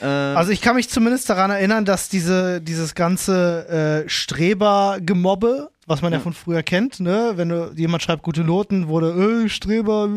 äh, 0.00 0.04
Also 0.06 0.52
ich 0.52 0.60
kann 0.60 0.76
mich 0.76 0.88
zumindest 0.88 1.28
daran 1.28 1.50
erinnern, 1.50 1.84
dass 1.84 2.08
diese, 2.08 2.60
dieses 2.60 2.94
ganze 2.94 4.04
äh, 4.06 4.08
Streber-Gemobbe, 4.08 5.70
was 5.88 6.02
man 6.02 6.12
ja 6.12 6.20
von 6.20 6.32
früher 6.32 6.62
kennt, 6.62 7.00
ne, 7.00 7.32
wenn 7.36 7.48
du 7.48 7.72
jemand 7.74 8.02
schreibt 8.02 8.22
gute 8.22 8.44
Noten, 8.44 8.88
wurde 8.88 9.44
äh, 9.44 9.48
Streber, 9.48 10.08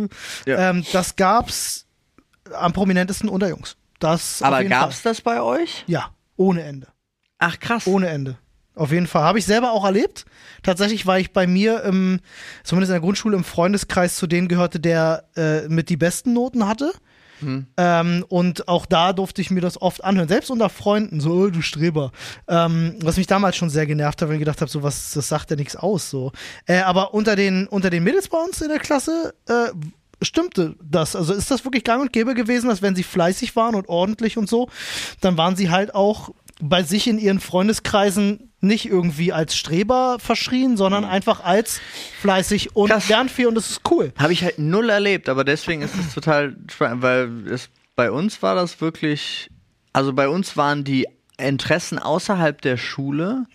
Ja. 0.45 0.69
ähm, 0.69 0.85
das 0.91 1.15
gab's 1.15 1.85
am 2.53 2.73
prominentesten 2.73 3.29
unter 3.29 3.49
Jungs. 3.49 3.77
Das 3.99 4.41
Aber 4.41 4.63
gab's 4.63 4.99
Fall. 4.99 5.11
das 5.11 5.21
bei 5.21 5.41
euch? 5.41 5.83
Ja, 5.87 6.09
ohne 6.35 6.63
Ende. 6.63 6.87
Ach 7.37 7.59
krass. 7.59 7.87
Ohne 7.87 8.09
Ende. 8.09 8.37
Auf 8.75 8.91
jeden 8.91 9.05
Fall. 9.07 9.23
Habe 9.23 9.37
ich 9.39 9.45
selber 9.45 9.71
auch 9.71 9.83
erlebt. 9.85 10.25
Tatsächlich 10.63 11.05
war 11.05 11.19
ich 11.19 11.33
bei 11.33 11.45
mir, 11.45 11.83
im, 11.83 12.19
zumindest 12.63 12.89
in 12.89 12.93
der 12.93 13.01
Grundschule, 13.01 13.35
im 13.35 13.43
Freundeskreis 13.43 14.15
zu 14.15 14.27
denen 14.27 14.47
gehörte, 14.47 14.79
der 14.79 15.25
äh, 15.35 15.67
mit 15.67 15.89
die 15.89 15.97
besten 15.97 16.33
Noten 16.33 16.67
hatte. 16.67 16.91
Ähm, 17.77 18.25
und 18.29 18.67
auch 18.67 18.85
da 18.85 19.13
durfte 19.13 19.41
ich 19.41 19.51
mir 19.51 19.61
das 19.61 19.81
oft 19.81 20.03
anhören. 20.03 20.27
Selbst 20.27 20.51
unter 20.51 20.69
Freunden, 20.69 21.19
so, 21.19 21.31
oh, 21.31 21.49
du 21.49 21.61
Streber. 21.61 22.11
Ähm, 22.47 22.95
was 23.01 23.17
mich 23.17 23.27
damals 23.27 23.55
schon 23.55 23.69
sehr 23.69 23.85
genervt 23.85 24.21
hat, 24.21 24.29
weil 24.29 24.35
ich 24.35 24.39
gedacht 24.39 24.61
habe, 24.61 24.71
so 24.71 24.83
was, 24.83 25.11
das 25.11 25.27
sagt 25.27 25.49
ja 25.49 25.55
nichts 25.55 25.75
aus. 25.75 26.09
So. 26.09 26.31
Äh, 26.65 26.81
aber 26.81 27.13
unter 27.13 27.35
den, 27.35 27.67
unter 27.67 27.89
den 27.89 28.03
Mädels 28.03 28.27
bei 28.27 28.37
uns 28.37 28.61
in 28.61 28.69
der 28.69 28.79
Klasse 28.79 29.33
äh, 29.47 29.69
stimmte 30.21 30.75
das. 30.83 31.15
Also 31.15 31.33
ist 31.33 31.51
das 31.51 31.65
wirklich 31.65 31.83
gang 31.83 32.01
und 32.01 32.13
gäbe 32.13 32.33
gewesen, 32.33 32.69
dass 32.69 32.81
wenn 32.81 32.95
sie 32.95 33.03
fleißig 33.03 33.55
waren 33.55 33.75
und 33.75 33.89
ordentlich 33.89 34.37
und 34.37 34.49
so, 34.49 34.69
dann 35.19 35.37
waren 35.37 35.55
sie 35.55 35.69
halt 35.69 35.95
auch 35.95 36.29
bei 36.61 36.83
sich 36.83 37.07
in 37.07 37.17
ihren 37.17 37.39
Freundeskreisen 37.39 38.50
nicht 38.61 38.85
irgendwie 38.85 39.33
als 39.33 39.55
Streber 39.55 40.17
verschrien, 40.19 40.77
sondern 40.77 41.03
einfach 41.03 41.43
als 41.43 41.81
fleißig 42.21 42.75
und 42.75 42.89
Krass. 42.89 43.09
lernt 43.09 43.31
viel 43.31 43.47
und 43.47 43.55
das 43.55 43.71
ist 43.71 43.81
cool. 43.89 44.13
Habe 44.17 44.33
ich 44.33 44.43
halt 44.43 44.59
null 44.59 44.89
erlebt, 44.89 45.29
aber 45.29 45.43
deswegen 45.43 45.81
ist 45.81 45.95
es 45.95 46.13
total 46.13 46.55
spannend, 46.71 47.01
weil 47.01 47.47
es, 47.47 47.69
bei 47.95 48.11
uns 48.11 48.41
war 48.41 48.55
das 48.55 48.79
wirklich, 48.81 49.49
also 49.93 50.13
bei 50.13 50.29
uns 50.29 50.55
waren 50.57 50.83
die 50.83 51.07
Interessen 51.37 51.97
außerhalb 51.99 52.61
der 52.61 52.77
Schule 52.77 53.45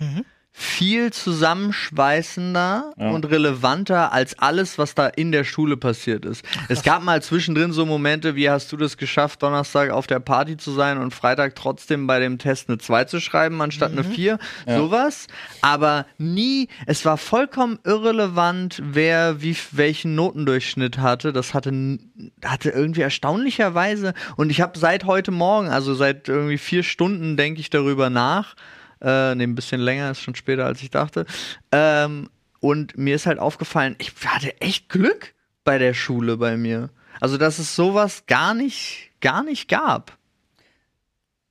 viel 0.58 1.12
zusammenschweißender 1.12 2.94
und 2.96 3.26
relevanter 3.26 4.10
als 4.10 4.38
alles, 4.38 4.78
was 4.78 4.94
da 4.94 5.06
in 5.06 5.30
der 5.30 5.44
Schule 5.44 5.76
passiert 5.76 6.24
ist. 6.24 6.46
es 6.70 6.82
gab 6.82 7.02
mal 7.02 7.20
zwischendrin 7.20 7.72
so 7.72 7.84
Momente, 7.84 8.36
wie 8.36 8.48
hast 8.48 8.72
du 8.72 8.78
das 8.78 8.96
geschafft, 8.96 9.42
Donnerstag 9.42 9.90
auf 9.90 10.06
der 10.06 10.18
Party 10.18 10.56
zu 10.56 10.72
sein 10.72 10.96
und 10.96 11.12
Freitag 11.12 11.56
trotzdem 11.56 12.06
bei 12.06 12.20
dem 12.20 12.38
Test 12.38 12.70
eine 12.70 12.78
2 12.78 13.04
zu 13.04 13.20
schreiben, 13.20 13.60
anstatt 13.60 13.92
eine 13.92 14.02
4, 14.02 14.38
sowas. 14.66 15.26
Aber 15.60 16.06
nie, 16.16 16.68
es 16.86 17.04
war 17.04 17.18
vollkommen 17.18 17.78
irrelevant, 17.84 18.80
wer 18.82 19.42
wie 19.42 19.54
welchen 19.72 20.14
Notendurchschnitt 20.14 20.96
hatte. 20.96 21.34
Das 21.34 21.52
hatte, 21.52 21.98
hatte 22.42 22.70
irgendwie 22.70 23.02
erstaunlicherweise, 23.02 24.14
und 24.36 24.48
ich 24.48 24.62
habe 24.62 24.78
seit 24.78 25.04
heute 25.04 25.32
Morgen, 25.32 25.68
also 25.68 25.94
seit 25.94 26.30
irgendwie 26.30 26.56
vier 26.56 26.82
Stunden, 26.82 27.36
denke 27.36 27.60
ich 27.60 27.68
darüber 27.68 28.08
nach. 28.08 28.54
Äh, 29.00 29.34
ne, 29.34 29.44
ein 29.44 29.54
bisschen 29.54 29.80
länger, 29.80 30.10
ist 30.10 30.20
schon 30.20 30.34
später, 30.34 30.64
als 30.66 30.82
ich 30.82 30.90
dachte. 30.90 31.26
Ähm, 31.72 32.30
und 32.60 32.96
mir 32.96 33.14
ist 33.14 33.26
halt 33.26 33.38
aufgefallen, 33.38 33.96
ich 33.98 34.12
hatte 34.24 34.60
echt 34.60 34.88
Glück 34.88 35.34
bei 35.64 35.78
der 35.78 35.94
Schule 35.94 36.36
bei 36.36 36.56
mir. 36.56 36.90
Also, 37.20 37.36
dass 37.38 37.58
es 37.58 37.76
sowas 37.76 38.24
gar 38.26 38.54
nicht, 38.54 39.10
gar 39.20 39.42
nicht 39.42 39.68
gab. 39.68 40.16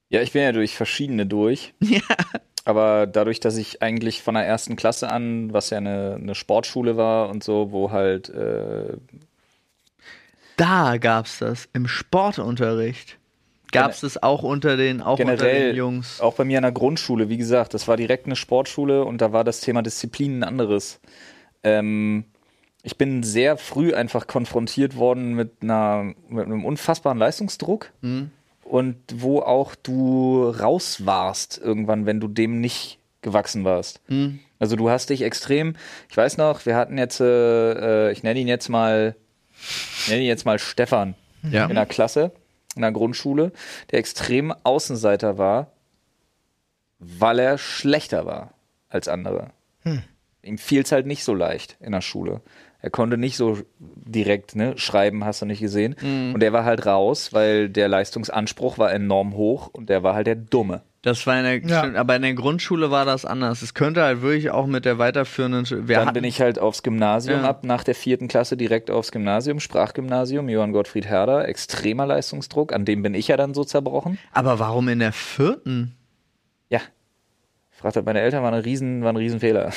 Ja, 0.10 0.22
ich 0.22 0.32
bin 0.32 0.44
ja 0.44 0.52
durch 0.52 0.76
verschiedene 0.76 1.26
durch. 1.26 1.74
Ja. 1.82 2.02
Aber 2.68 3.06
dadurch, 3.06 3.40
dass 3.40 3.58
ich 3.58 3.84
eigentlich 3.84 4.24
von 4.24 4.34
der 4.34 4.44
ersten 4.44 4.76
Klasse 4.76 5.12
an, 5.12 5.54
was 5.54 5.70
ja 5.70 5.78
eine, 5.78 6.18
eine 6.20 6.34
Sportschule 6.34 6.98
war 6.98 7.30
und 7.30 7.44
so, 7.44 7.72
wo 7.72 7.92
halt 7.92 8.30
äh, 8.30 8.98
Da 10.58 10.98
gab's 10.98 11.38
das 11.38 11.70
im 11.74 11.88
Sportunterricht. 11.88 13.20
Gab's 13.72 14.02
das 14.02 14.22
auch 14.24 14.44
unter 14.44 14.78
den 14.78 15.02
auch 15.02 15.20
unter 15.20 15.36
den 15.38 15.76
Jungs. 15.76 16.22
auch 16.22 16.36
bei 16.36 16.46
mir 16.46 16.58
an 16.60 16.64
der 16.64 16.72
Grundschule, 16.72 17.30
wie 17.30 17.38
gesagt, 17.38 17.74
das 17.74 17.88
war 17.88 17.98
direkt 17.98 18.26
eine 18.26 18.36
Sportschule 18.36 19.04
und 19.06 19.20
da 19.22 19.32
war 19.34 19.44
das 19.44 19.62
Thema 19.62 19.82
Disziplin 19.82 20.40
ein 20.40 20.44
anderes. 20.44 21.00
Ähm, 21.64 22.26
ich 22.84 22.98
bin 22.98 23.24
sehr 23.24 23.58
früh 23.58 23.94
einfach 23.94 24.28
konfrontiert 24.28 24.96
worden 24.96 25.34
mit, 25.34 25.52
einer, 25.62 26.14
mit 26.30 26.46
einem 26.46 26.64
unfassbaren 26.66 27.18
Leistungsdruck 27.18 27.92
und 28.64 28.96
wo 29.16 29.40
auch 29.40 29.74
du 29.76 30.48
raus 30.50 31.06
warst 31.06 31.58
irgendwann, 31.62 32.06
wenn 32.06 32.20
du 32.20 32.28
dem 32.28 32.62
nicht 32.62 33.00
gewachsen 33.22 33.64
warst. 33.64 34.02
Also 34.60 34.76
du 34.76 34.90
hast 34.92 35.10
dich 35.10 35.24
extrem, 35.24 35.76
ich 36.10 36.16
weiß 36.16 36.38
noch, 36.38 36.66
wir 36.68 36.76
hatten 36.76 36.98
jetzt, 37.00 37.20
äh, 37.20 38.12
ich 38.12 38.22
nenne 38.22 38.40
ihn 38.40 38.48
jetzt 38.48 38.70
mal, 38.70 39.16
ich 40.04 40.10
nenne 40.10 40.22
ihn 40.22 40.28
jetzt 40.28 40.46
mal 40.46 40.60
Stefan 40.60 41.16
Ja. 41.50 41.66
in 41.66 41.74
der 41.76 41.88
Klasse, 41.88 42.32
in 42.76 42.82
der 42.82 42.92
Grundschule, 42.92 43.52
der 43.92 44.00
extrem 44.00 44.54
Außenseiter 44.64 45.38
war, 45.38 45.72
weil 47.00 47.40
er 47.40 47.58
schlechter 47.58 48.26
war 48.26 48.54
als 48.90 49.08
andere. 49.08 49.52
Ihm 50.44 50.58
fiel 50.58 50.82
es 50.84 50.92
halt 50.92 51.06
nicht 51.08 51.24
so 51.24 51.34
leicht 51.34 51.78
in 51.80 51.92
der 51.92 52.02
Schule. 52.02 52.42
Er 52.82 52.92
konnte 52.92 53.18
nicht 53.18 53.36
so 53.36 53.58
direkt 53.80 54.56
ne, 54.56 54.78
schreiben, 54.78 55.26
hast 55.26 55.42
du 55.42 55.46
nicht 55.48 55.60
gesehen. 55.60 55.96
Und 56.36 56.44
er 56.44 56.54
war 56.54 56.66
halt 56.66 56.86
raus, 56.86 57.34
weil 57.34 57.68
der 57.68 57.88
Leistungsanspruch 57.88 58.78
war 58.78 58.94
enorm 58.94 59.36
hoch 59.36 59.68
und 59.74 59.90
der 59.90 60.04
war 60.04 60.14
halt 60.14 60.28
der 60.28 60.36
Dumme. 60.36 60.84
Das 61.06 61.28
war 61.28 61.38
in 61.38 61.44
der, 61.44 61.58
Ja. 61.60 61.80
stimmt, 61.84 61.98
aber 61.98 62.16
in 62.16 62.24
der 62.24 62.34
Grundschule 62.34 62.90
war 62.90 63.06
das 63.06 63.26
anders. 63.26 63.62
Es 63.62 63.76
könnte 63.76 64.02
halt 64.02 64.24
wirklich 64.24 64.50
auch 64.50 64.66
mit 64.66 64.86
der 64.86 64.98
weiterführenden, 64.98 65.88
wir 65.88 65.98
Dann 65.98 66.08
hatten, 66.08 66.16
bin 66.16 66.24
ich 66.24 66.42
halt 66.42 66.58
aufs 66.58 66.82
Gymnasium 66.82 67.42
Ja. 67.44 67.48
ab, 67.50 67.64
nach 67.64 67.84
der 67.84 67.94
vierten 67.94 68.28
Klasse 68.28 68.58
direkt 68.58 68.90
aufs 68.90 69.12
Gymnasium, 69.12 69.60
Sprachgymnasium, 69.60 70.50
Johann 70.50 70.72
Gottfried 70.72 71.06
Herder, 71.06 71.48
extremer 71.48 72.08
Leistungsdruck, 72.08 72.74
an 72.74 72.86
dem 72.86 73.04
bin 73.04 73.14
ich 73.14 73.28
ja 73.28 73.38
dann 73.38 73.54
so 73.54 73.64
zerbrochen. 73.64 74.18
aber 74.34 74.58
warum 74.58 74.88
in 74.90 74.98
der 74.98 75.14
vierten? 75.14 75.96
Ja. 76.70 76.80
Ich 77.72 77.78
fragte 77.78 78.02
meine 78.02 78.22
Eltern, 78.22 78.42
war 78.42 78.52
ein 78.52 78.60
riesen, 78.62 79.04
war 79.04 79.14
ein 79.14 79.18
Riesenfehler. 79.18 79.72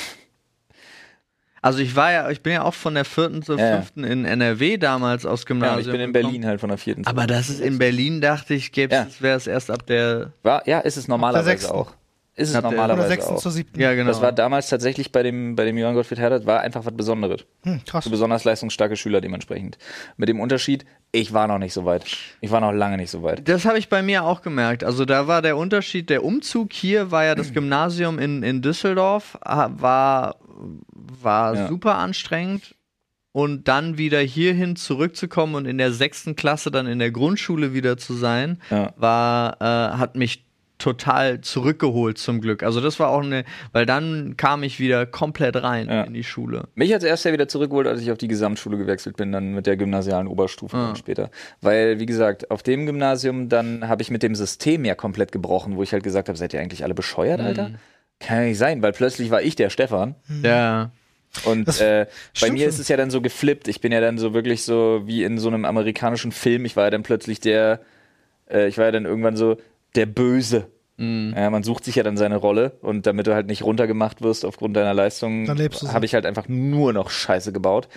Also 1.61 1.79
ich 1.79 1.95
war 1.95 2.11
ja, 2.11 2.29
ich 2.29 2.41
bin 2.41 2.53
ja 2.53 2.63
auch 2.63 2.73
von 2.73 2.95
der 2.95 3.05
vierten 3.05 3.41
zur 3.43 3.57
Ja, 3.59 3.65
ja. 3.67 3.75
fünften 3.77 4.03
in 4.03 4.25
NRW 4.25 4.77
damals 4.77 5.25
aus 5.25 5.41
Ja, 5.41 5.47
Gymnasium. 5.47 5.75
und 5.77 5.85
ich 5.85 5.91
bin 5.91 6.01
in. 6.01 6.11
Berlin 6.13 6.45
halt 6.45 6.59
von 6.61 6.69
der 6.69 6.77
vierten. 6.77 7.03
zur 7.03 7.11
Aber 7.11 7.27
das 7.27 7.49
ist 7.49 7.59
in 7.59 7.77
Berlin, 7.77 8.21
dachte 8.21 8.53
ich, 8.53 8.71
gäbe 8.71 8.93
Ja. 8.95 9.05
es, 9.09 9.21
wäre 9.21 9.37
es 9.37 9.47
erst 9.47 9.69
ab 9.71 9.85
der. 9.85 10.31
War, 10.43 10.67
ja, 10.67 10.79
ist 10.79 10.97
es 10.97 11.07
normalerweise 11.07 11.73
auch. 11.73 11.93
Ist 12.39 12.49
es 12.49 12.55
Ab 12.55 12.61
der- 12.61 12.69
Von 12.69 12.77
der 12.77 12.87
normalerweise 12.95 13.29
auch. 13.33 13.37
zur 13.37 13.51
siebten. 13.51 13.79
Ja, 13.79 13.93
genau. 13.93 14.07
Das 14.07 14.21
war 14.21 14.31
damals 14.31 14.69
tatsächlich 14.69 15.11
bei 15.11 15.23
dem, 15.23 15.55
bei 15.55 15.65
dem 15.65 15.77
Johann 15.77 15.95
Gottfried 15.95 16.19
Herder, 16.19 16.45
war 16.45 16.61
einfach 16.61 16.85
was 16.85 16.93
Besonderes. 16.95 17.45
Hm, 17.63 17.81
krass. 17.85 18.05
So 18.05 18.09
besonders 18.09 18.43
leistungsstarke 18.45 18.95
Schüler 18.95 19.19
dementsprechend. 19.21 19.77
Mit 20.17 20.29
dem 20.29 20.39
Unterschied, 20.39 20.85
ich 21.11 21.33
war 21.33 21.47
noch 21.47 21.57
nicht 21.59 21.73
so 21.73 21.85
weit. 21.85 22.05
Ich 22.41 22.49
war 22.51 22.61
noch 22.61 22.71
lange 22.71 22.97
nicht 22.97 23.11
so 23.11 23.23
weit. 23.23 23.47
Das 23.49 23.65
habe 23.65 23.77
ich 23.77 23.89
bei 23.89 24.01
mir 24.01 24.23
auch 24.23 24.41
gemerkt. 24.41 24.83
Also 24.83 25.05
da 25.05 25.27
war 25.27 25.41
der 25.41 25.57
Unterschied, 25.57 26.09
der 26.09 26.23
Umzug 26.23 26.71
hier 26.73 27.11
war 27.11 27.25
ja 27.25 27.35
das 27.35 27.53
Gymnasium 27.53 28.19
in, 28.19 28.41
in 28.43 28.61
Düsseldorf, 28.61 29.37
war, 29.43 30.37
war 31.21 31.55
Ja. 31.55 31.67
super 31.67 31.95
anstrengend. 31.97 32.75
Und 33.31 33.67
dann 33.67 33.99
wieder 33.99 34.19
hierhin 34.19 34.75
zurückzukommen 34.75 35.53
und 35.53 35.65
in 35.65 35.77
der 35.77 35.91
sechsten 35.91 36.35
Klasse 36.35 36.71
dann 36.71 36.87
in 36.87 36.97
der 36.97 37.11
Grundschule 37.11 37.73
wieder 37.75 37.95
zu 37.97 38.15
sein, 38.15 38.59
Ja. 38.71 38.91
war, 38.97 39.57
äh, 39.61 39.97
hat 39.97 40.15
mich 40.15 40.45
total 40.79 41.41
zurückgeholt 41.41 42.17
zum 42.17 42.41
Glück. 42.41 42.63
Also 42.63 42.81
das 42.81 42.99
war 42.99 43.09
auch 43.09 43.21
eine, 43.21 43.43
weil 43.73 43.85
dann 43.85 44.35
kam 44.37 44.63
ich 44.63 44.79
wieder 44.79 45.05
komplett 45.05 45.61
rein 45.61 45.87
Ja. 45.87 46.03
in 46.03 46.13
die 46.13 46.23
Schule. 46.23 46.63
Mich 46.73 46.91
als 46.93 47.03
erster 47.03 47.31
wieder 47.33 47.47
zurückgeholt, 47.47 47.85
als 47.85 48.01
ich 48.01 48.11
auf 48.11 48.17
die 48.17 48.27
Gesamtschule 48.27 48.77
gewechselt 48.77 49.17
bin, 49.17 49.31
dann 49.31 49.53
mit 49.53 49.67
der 49.67 49.77
gymnasialen 49.77 50.27
Oberstufe 50.27 50.75
Ah. 50.75 50.87
dann 50.87 50.95
später. 50.95 51.29
Weil, 51.61 51.99
wie 51.99 52.05
gesagt, 52.07 52.49
auf 52.49 52.63
dem 52.63 52.85
Gymnasium, 52.87 53.49
dann 53.49 53.87
habe 53.87 54.01
ich 54.01 54.09
mit 54.09 54.23
dem 54.23 54.33
System 54.33 54.85
ja 54.85 54.95
komplett 54.95 55.31
gebrochen, 55.31 55.75
wo 55.75 55.83
ich 55.83 55.93
halt 55.93 56.03
gesagt 56.03 56.29
habe, 56.29 56.37
seid 56.37 56.53
ihr 56.53 56.61
eigentlich 56.61 56.83
alle 56.83 56.93
bescheuert, 56.95 57.41
Alter? 57.41 57.71
Kann 58.19 58.37
ja 58.37 58.43
nicht 58.45 58.57
sein, 58.57 58.81
weil 58.81 58.91
plötzlich 58.93 59.29
war 59.31 59.41
ich 59.41 59.55
der 59.55 59.69
Stefan. 59.69 60.15
Ja. 60.43 60.91
Und 61.45 61.79
äh, 61.79 62.07
bei 62.41 62.51
mir 62.51 62.67
ist 62.67 62.79
es 62.79 62.87
ja 62.87 62.97
dann 62.97 63.11
so 63.11 63.21
geflippt. 63.21 63.67
Ich 63.67 63.81
bin 63.81 63.91
ja 63.91 64.01
dann 64.01 64.17
so 64.17 64.33
wirklich 64.33 64.63
so 64.63 65.01
wie 65.05 65.23
in 65.23 65.37
so 65.37 65.47
einem 65.49 65.63
amerikanischen 65.65 66.31
Film. 66.31 66.65
Ich 66.65 66.75
war 66.75 66.85
ja 66.85 66.89
dann 66.89 67.03
plötzlich 67.03 67.39
der, 67.39 67.81
äh, 68.49 68.67
ich 68.67 68.77
war 68.79 68.85
ja 68.85 68.91
dann 68.91 69.05
irgendwann 69.05 69.35
so 69.37 69.57
der 69.95 70.05
Böse. 70.05 70.67
Mhm. 70.97 71.33
Ja, 71.35 71.49
man 71.49 71.63
sucht 71.63 71.85
sich 71.85 71.95
ja 71.95 72.03
dann 72.03 72.17
seine 72.17 72.35
Rolle 72.35 72.73
und 72.81 73.07
damit 73.07 73.25
du 73.25 73.33
halt 73.33 73.47
nicht 73.47 73.63
runtergemacht 73.63 74.21
wirst 74.21 74.43
aufgrund 74.43 74.75
deiner 74.75 74.93
Leistung, 74.93 75.47
habe 75.93 76.05
ich 76.05 76.13
halt 76.13 76.25
einfach 76.25 76.49
nur 76.49 76.91
noch 76.91 77.09
Scheiße 77.09 77.53
gebaut. 77.53 77.87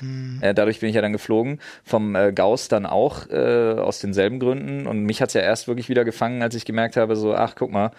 Äh, 0.40 0.54
dadurch 0.54 0.78
bin 0.78 0.88
ich 0.88 0.94
ja 0.94 1.02
dann 1.02 1.12
geflogen. 1.12 1.58
Vom 1.82 2.14
äh, 2.14 2.32
Gauss 2.32 2.68
dann 2.68 2.86
auch 2.86 3.28
äh, 3.28 3.74
aus 3.76 3.98
denselben 3.98 4.38
Gründen. 4.38 4.86
Und 4.86 5.02
mich 5.02 5.20
hat's 5.20 5.34
ja 5.34 5.40
erst 5.40 5.66
wirklich 5.66 5.88
wieder 5.88 6.04
gefangen, 6.04 6.42
als 6.42 6.54
ich 6.54 6.64
gemerkt 6.64 6.96
habe, 6.96 7.16
so, 7.16 7.34
ach, 7.34 7.56
guck 7.56 7.72
mal, 7.72 7.90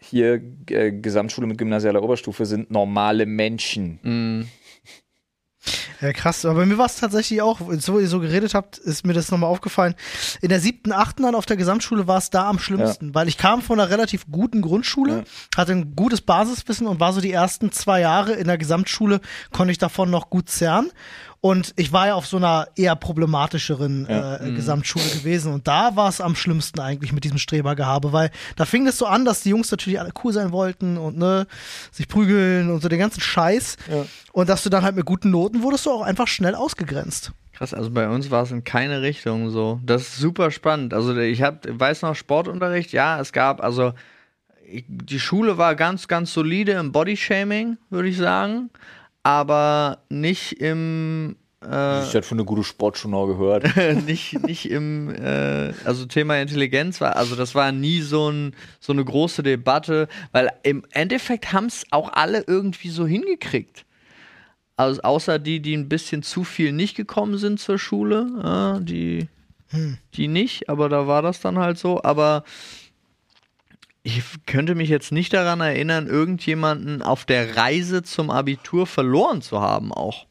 hier 0.00 0.40
äh, 0.70 0.92
Gesamtschule 0.92 1.48
mit 1.48 1.58
gymnasialer 1.58 2.02
Oberstufe 2.02 2.46
sind 2.46 2.70
normale 2.70 3.26
Menschen. 3.26 3.98
Ja, 6.00 6.12
krass. 6.12 6.44
Aber 6.44 6.60
bei 6.60 6.66
mir 6.66 6.78
war 6.78 6.86
es 6.86 6.96
tatsächlich 6.96 7.40
auch, 7.42 7.60
so 7.78 7.98
wie 7.98 8.02
ihr 8.02 8.08
so 8.08 8.20
geredet 8.20 8.54
habt, 8.54 8.78
ist 8.78 9.06
mir 9.06 9.12
das 9.12 9.30
nochmal 9.30 9.50
aufgefallen. 9.50 9.94
In 10.40 10.48
der 10.48 10.60
siebten, 10.60 10.92
achten 10.92 11.22
dann 11.22 11.34
auf 11.34 11.46
der 11.46 11.56
Gesamtschule 11.56 12.06
war 12.06 12.18
es 12.18 12.30
da 12.30 12.48
am 12.48 12.58
schlimmsten, 12.58 13.14
weil 13.14 13.28
ich 13.28 13.38
kam 13.38 13.62
von 13.62 13.78
einer 13.78 13.90
relativ 13.90 14.26
guten 14.30 14.60
Grundschule, 14.62 15.18
Ja. 15.18 15.22
hatte 15.58 15.72
ein 15.72 15.94
gutes 15.96 16.20
Basiswissen 16.20 16.86
und 16.86 17.00
war 17.00 17.12
so 17.12 17.20
die 17.20 17.32
ersten 17.32 17.72
zwei 17.72 18.00
Jahre 18.00 18.32
in 18.32 18.46
der 18.46 18.58
Gesamtschule, 18.58 19.20
konnte 19.52 19.72
ich 19.72 19.78
davon 19.78 20.10
noch 20.10 20.30
gut 20.30 20.48
zerren. 20.50 20.90
Und 21.44 21.74
ich 21.76 21.92
war 21.92 22.06
ja 22.06 22.14
auf 22.14 22.26
so 22.26 22.38
einer 22.38 22.68
eher 22.74 22.96
problematischeren 22.96 24.06
Ja. 24.08 24.36
äh, 24.36 24.52
Gesamtschule 24.52 25.04
gewesen. 25.04 25.52
Und 25.52 25.68
da 25.68 25.94
war 25.94 26.08
es 26.08 26.22
am 26.22 26.36
schlimmsten 26.36 26.80
eigentlich 26.80 27.12
mit 27.12 27.24
diesem 27.24 27.36
Strebergehabe, 27.36 28.14
weil 28.14 28.30
da 28.56 28.64
fing 28.64 28.86
es 28.86 28.96
so 28.96 29.04
an, 29.04 29.26
dass 29.26 29.42
die 29.42 29.50
Jungs 29.50 29.70
natürlich 29.70 30.00
alle 30.00 30.10
cool 30.24 30.32
sein 30.32 30.52
wollten 30.52 30.96
und 30.96 31.18
ne, 31.18 31.46
sich 31.92 32.08
prügeln 32.08 32.70
und 32.70 32.80
so 32.80 32.88
den 32.88 32.98
ganzen 32.98 33.20
Scheiß. 33.20 33.76
Ja. 33.92 34.06
Und 34.32 34.48
dass 34.48 34.62
du 34.62 34.70
dann 34.70 34.84
halt 34.84 34.96
mit 34.96 35.04
guten 35.04 35.30
Noten 35.30 35.62
wurdest 35.62 35.84
du 35.84 35.90
auch 35.90 36.00
einfach 36.00 36.28
schnell 36.28 36.54
ausgegrenzt. 36.54 37.32
Krass, 37.52 37.74
also 37.74 37.90
bei 37.90 38.08
uns 38.08 38.30
war 38.30 38.44
es 38.44 38.50
in 38.50 38.64
keine 38.64 39.02
Richtung 39.02 39.50
so. 39.50 39.80
Das 39.84 40.00
ist 40.00 40.16
super 40.16 40.50
spannend. 40.50 40.94
Also 40.94 41.14
ich 41.14 41.42
hab, 41.42 41.66
weiß 41.68 42.00
noch 42.00 42.14
Sportunterricht, 42.14 42.90
ja, 42.92 43.20
es 43.20 43.34
gab, 43.34 43.62
also 43.62 43.92
die 44.88 45.20
Schule 45.20 45.58
war 45.58 45.74
ganz, 45.74 46.08
ganz 46.08 46.32
solide 46.32 46.72
im 46.72 46.90
Bodyshaming, 46.90 47.76
würde 47.90 48.08
ich 48.08 48.16
sagen, 48.16 48.70
aber 49.24 49.98
nicht 50.08 50.60
im 50.60 51.34
äh, 51.64 52.04
Ich 52.04 52.14
hatte 52.14 52.22
von 52.22 52.38
eine 52.38 52.44
gute 52.44 52.62
Sportjournal 52.62 53.26
gehört. 53.26 53.76
nicht, 54.06 54.40
nicht 54.46 54.70
im, 54.70 55.12
äh, 55.14 55.72
also 55.84 56.06
Thema 56.06 56.36
Intelligenz 56.36 57.00
war, 57.00 57.16
also 57.16 57.34
das 57.34 57.54
war 57.54 57.72
nie 57.72 58.00
so, 58.00 58.30
ein, 58.30 58.54
so 58.80 58.92
eine 58.92 59.04
große 59.04 59.42
Debatte, 59.42 60.08
weil 60.32 60.50
im 60.62 60.84
Endeffekt 60.92 61.52
haben 61.52 61.66
es 61.66 61.84
auch 61.90 62.12
alle 62.12 62.44
irgendwie 62.46 62.90
so 62.90 63.06
hingekriegt. 63.06 63.84
Also 64.76 65.02
außer 65.02 65.38
die, 65.38 65.60
die 65.60 65.76
ein 65.76 65.88
bisschen 65.88 66.22
zu 66.22 66.44
viel 66.44 66.72
nicht 66.72 66.96
gekommen 66.96 67.38
sind 67.38 67.60
zur 67.60 67.78
Schule, 67.78 68.28
ja, 68.42 68.80
die, 68.80 69.28
die 70.14 70.28
nicht, 70.28 70.68
aber 70.68 70.88
da 70.88 71.06
war 71.06 71.22
das 71.22 71.40
dann 71.40 71.58
halt 71.58 71.78
so. 71.78 72.02
Aber 72.02 72.44
ich 74.06 74.22
könnte 74.46 74.74
mich 74.76 74.88
jetzt 74.90 75.10
nicht 75.12 75.32
daran 75.32 75.60
erinnern, 75.60 76.06
irgendjemanden 76.06 77.02
auf 77.02 77.24
der 77.24 77.56
Reise 77.56 78.02
zum 78.04 78.30
Abitur 78.30 78.86
verloren 78.86 79.42
zu 79.42 79.60
haben 79.60 79.92
auch. 79.92 80.26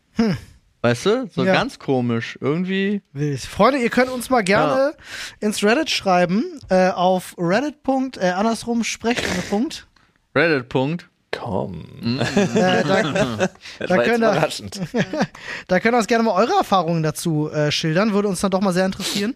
Weißt 0.82 1.06
du? 1.08 1.28
So 1.34 1.44
Ja. 1.44 1.54
ganz 1.54 1.80
komisch. 1.80 2.38
Irgendwie. 2.40 3.02
Wild. 3.14 3.40
Freunde, 3.42 3.80
ihr 3.80 3.90
könnt 3.90 4.10
uns 4.12 4.30
mal 4.30 4.44
gerne 4.44 4.94
ins 5.40 5.64
Reddit 5.64 5.90
schreiben, 5.90 6.44
äh, 6.70 6.90
auf 6.90 7.36
reddit. 7.38 7.76
Äh, 8.18 8.30
andersrum 8.32 8.84
Sprechstunde. 8.84 9.42
Punkt. 9.50 9.88
Reddit-Punkt. 10.36 11.10
Komm. 11.32 12.20
Äh, 12.20 12.84
da, 12.84 12.84
Da 13.80 13.98
können 14.04 14.22
wir- 14.22 14.32
überraschend. 14.32 14.80
da 15.68 15.80
könnt 15.80 15.96
ihr 15.96 15.98
uns 15.98 16.08
gerne 16.08 16.24
mal 16.26 16.34
eure 16.36 16.54
Erfahrungen 16.60 17.02
dazu 17.02 17.50
äh, 17.50 17.72
schildern. 17.72 18.14
Würde 18.14 18.28
uns 18.28 18.42
dann 18.42 18.52
doch 18.52 18.62
mal 18.62 18.74
sehr 18.74 18.86
interessieren, 18.86 19.34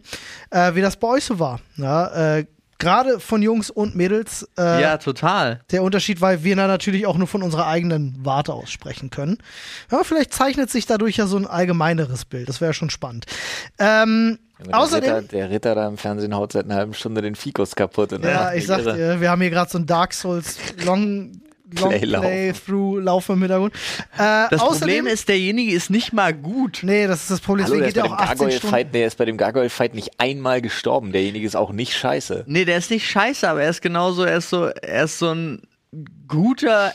äh, 0.51 0.75
wie 0.75 0.81
das 0.81 0.97
bei 0.97 1.07
euch 1.07 1.23
so 1.23 1.39
war. 1.39 1.59
Ja, 1.77 2.35
äh, 2.37 2.45
Gerade 2.79 3.19
von 3.19 3.41
Jungs 3.41 3.69
und 3.69 3.95
Mädels. 3.95 4.47
Äh, 4.57 4.81
Ja, 4.81 4.97
total. 4.97 5.61
Der 5.71 5.81
Unterschied, 5.83 6.21
weil 6.21 6.43
wir 6.43 6.55
da 6.55 6.67
natürlich 6.67 7.07
auch 7.07 7.17
nur 7.17 7.27
von 7.27 7.41
unserer 7.41 7.65
eigenen 7.67 8.15
Warte 8.23 8.53
aus 8.53 8.69
sprechen 8.71 9.09
können. 9.09 9.37
Ja, 9.91 10.03
vielleicht 10.03 10.33
zeichnet 10.33 10.69
sich 10.69 10.85
dadurch 10.85 11.17
ja 11.17 11.25
so 11.27 11.37
ein 11.37 11.47
allgemeineres 11.47 12.25
Bild. 12.25 12.47
Das 12.49 12.61
wäre 12.61 12.73
schon 12.73 12.89
spannend. 12.89 13.25
Ähm, 13.79 14.37
Der 14.65 14.77
außerdem. 14.79 15.11
Ritter, 15.13 15.27
der 15.27 15.49
Ritter 15.49 15.75
da 15.75 15.87
im 15.87 15.97
Fernsehen 15.97 16.35
haut 16.35 16.53
seit 16.53 16.65
einer 16.65 16.75
halben 16.75 16.93
Stunde 16.93 17.21
den 17.21 17.35
Fikus 17.35 17.75
kaputt. 17.75 18.13
Und 18.13 18.23
Ja, 18.23 18.53
ich 18.53 18.67
sag 18.67 18.79
irre. 18.79 18.95
dir, 18.95 19.21
wir 19.21 19.29
haben 19.31 19.41
hier 19.41 19.49
gerade 19.51 19.71
so 19.71 19.77
ein 19.79 19.85
Dark 19.85 20.13
Souls 20.13 20.57
Long, 20.85 21.31
Long 21.79 21.89
Play 21.89 22.05
laufen. 22.05 22.27
Playthrough 22.27 22.99
laufen 23.03 23.31
im 23.33 23.39
Hintergrund. 23.41 23.73
Äh, 24.17 24.47
Das 24.49 24.61
außerdem, 24.61 24.79
Problem 24.79 25.07
ist, 25.07 25.27
derjenige 25.27 25.73
ist 25.73 25.89
nicht 25.89 26.13
mal 26.13 26.33
gut. 26.33 26.79
Nee, 26.83 27.07
das 27.07 27.23
ist 27.23 27.31
das 27.31 27.39
Problem. 27.41 27.65
Hallo, 27.65 27.75
Deswegen 27.75 27.93
der 27.93 28.03
geht 28.03 28.03
ist, 28.03 28.09
bei 28.09 28.15
auch 28.15 28.17
dem 28.17 28.29
18 28.31 28.37
Gargoyle 28.37 28.57
Stunden. 28.57 28.75
Fight, 28.75 28.93
der 28.95 29.07
ist 29.07 29.17
bei 29.17 29.25
dem 29.25 29.37
Gargoyle 29.37 29.69
Fight 29.69 29.93
nicht 29.95 30.11
einmal 30.19 30.61
gestorben. 30.61 31.11
Derjenige 31.11 31.45
ist 31.45 31.55
auch 31.55 31.71
nicht 31.71 31.93
scheiße. 31.97 32.45
Nee, 32.47 32.65
der 32.65 32.77
ist 32.77 32.89
nicht 32.91 33.09
scheiße, 33.09 33.47
aber 33.49 33.63
er 33.63 33.69
ist 33.69 33.81
genauso, 33.81 34.23
er 34.23 34.37
ist 34.37 34.49
so, 34.49 34.65
er 34.65 35.03
ist 35.03 35.19
so 35.19 35.31
ein 35.31 35.61
guter, 36.27 36.93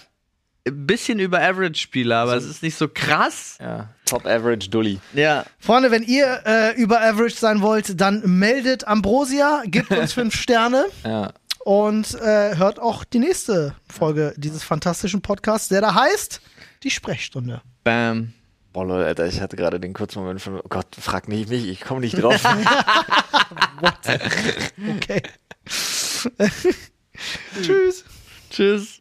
bisschen 0.65 1.19
über 1.19 1.41
Average 1.43 1.81
Spieler, 1.81 2.19
aber 2.19 2.37
es 2.37 2.45
ist 2.45 2.63
nicht 2.63 2.77
so 2.77 2.87
krass. 2.89 3.59
Ja, 3.61 3.89
Top 4.07 4.27
Average 4.27 4.71
Dully. 4.71 5.01
Ja. 5.13 5.45
Freunde, 5.59 5.91
wenn 5.91 6.03
ihr 6.05 6.41
äh, 6.47 6.81
über 6.81 7.01
Average 7.01 7.35
sein 7.35 7.63
wollt, 7.63 8.01
dann 8.01 8.23
meldet 8.39 8.87
Ambrosia, 8.87 9.63
gebt 9.67 9.91
uns 9.91 10.13
fünf 10.13 10.35
Sterne 10.41 10.85
Ja. 11.05 11.33
Und 11.65 12.15
äh, 12.15 12.57
hört 12.57 12.79
auch 12.79 13.05
die 13.05 13.19
nächste 13.19 13.75
Folge 13.89 14.35
dieses 14.37 14.63
fantastischen 14.63 15.23
Podcasts, 15.23 15.69
der 15.69 15.81
da 15.81 15.95
heißt 15.95 16.41
Die 16.83 16.91
Sprechstunde. 16.91 17.63
Bam. 17.85 18.33
Boah, 18.73 18.87
Leute, 18.87 19.07
Alter, 19.07 19.27
ich 19.27 19.41
hatte 19.41 19.57
gerade 19.57 19.79
den 19.79 19.93
kurzen 19.93 20.21
Moment 20.21 20.41
von, 20.41 20.59
oh 20.59 20.69
Gott, 20.69 20.87
frag 20.99 21.29
nicht 21.29 21.51
mich, 21.51 21.69
ich 21.69 21.83
komme 21.83 22.01
nicht 22.01 22.21
drauf. 22.21 22.43
Okay. 24.97 25.23
Tschüss. 27.63 28.05
Tschüss. 28.51 29.01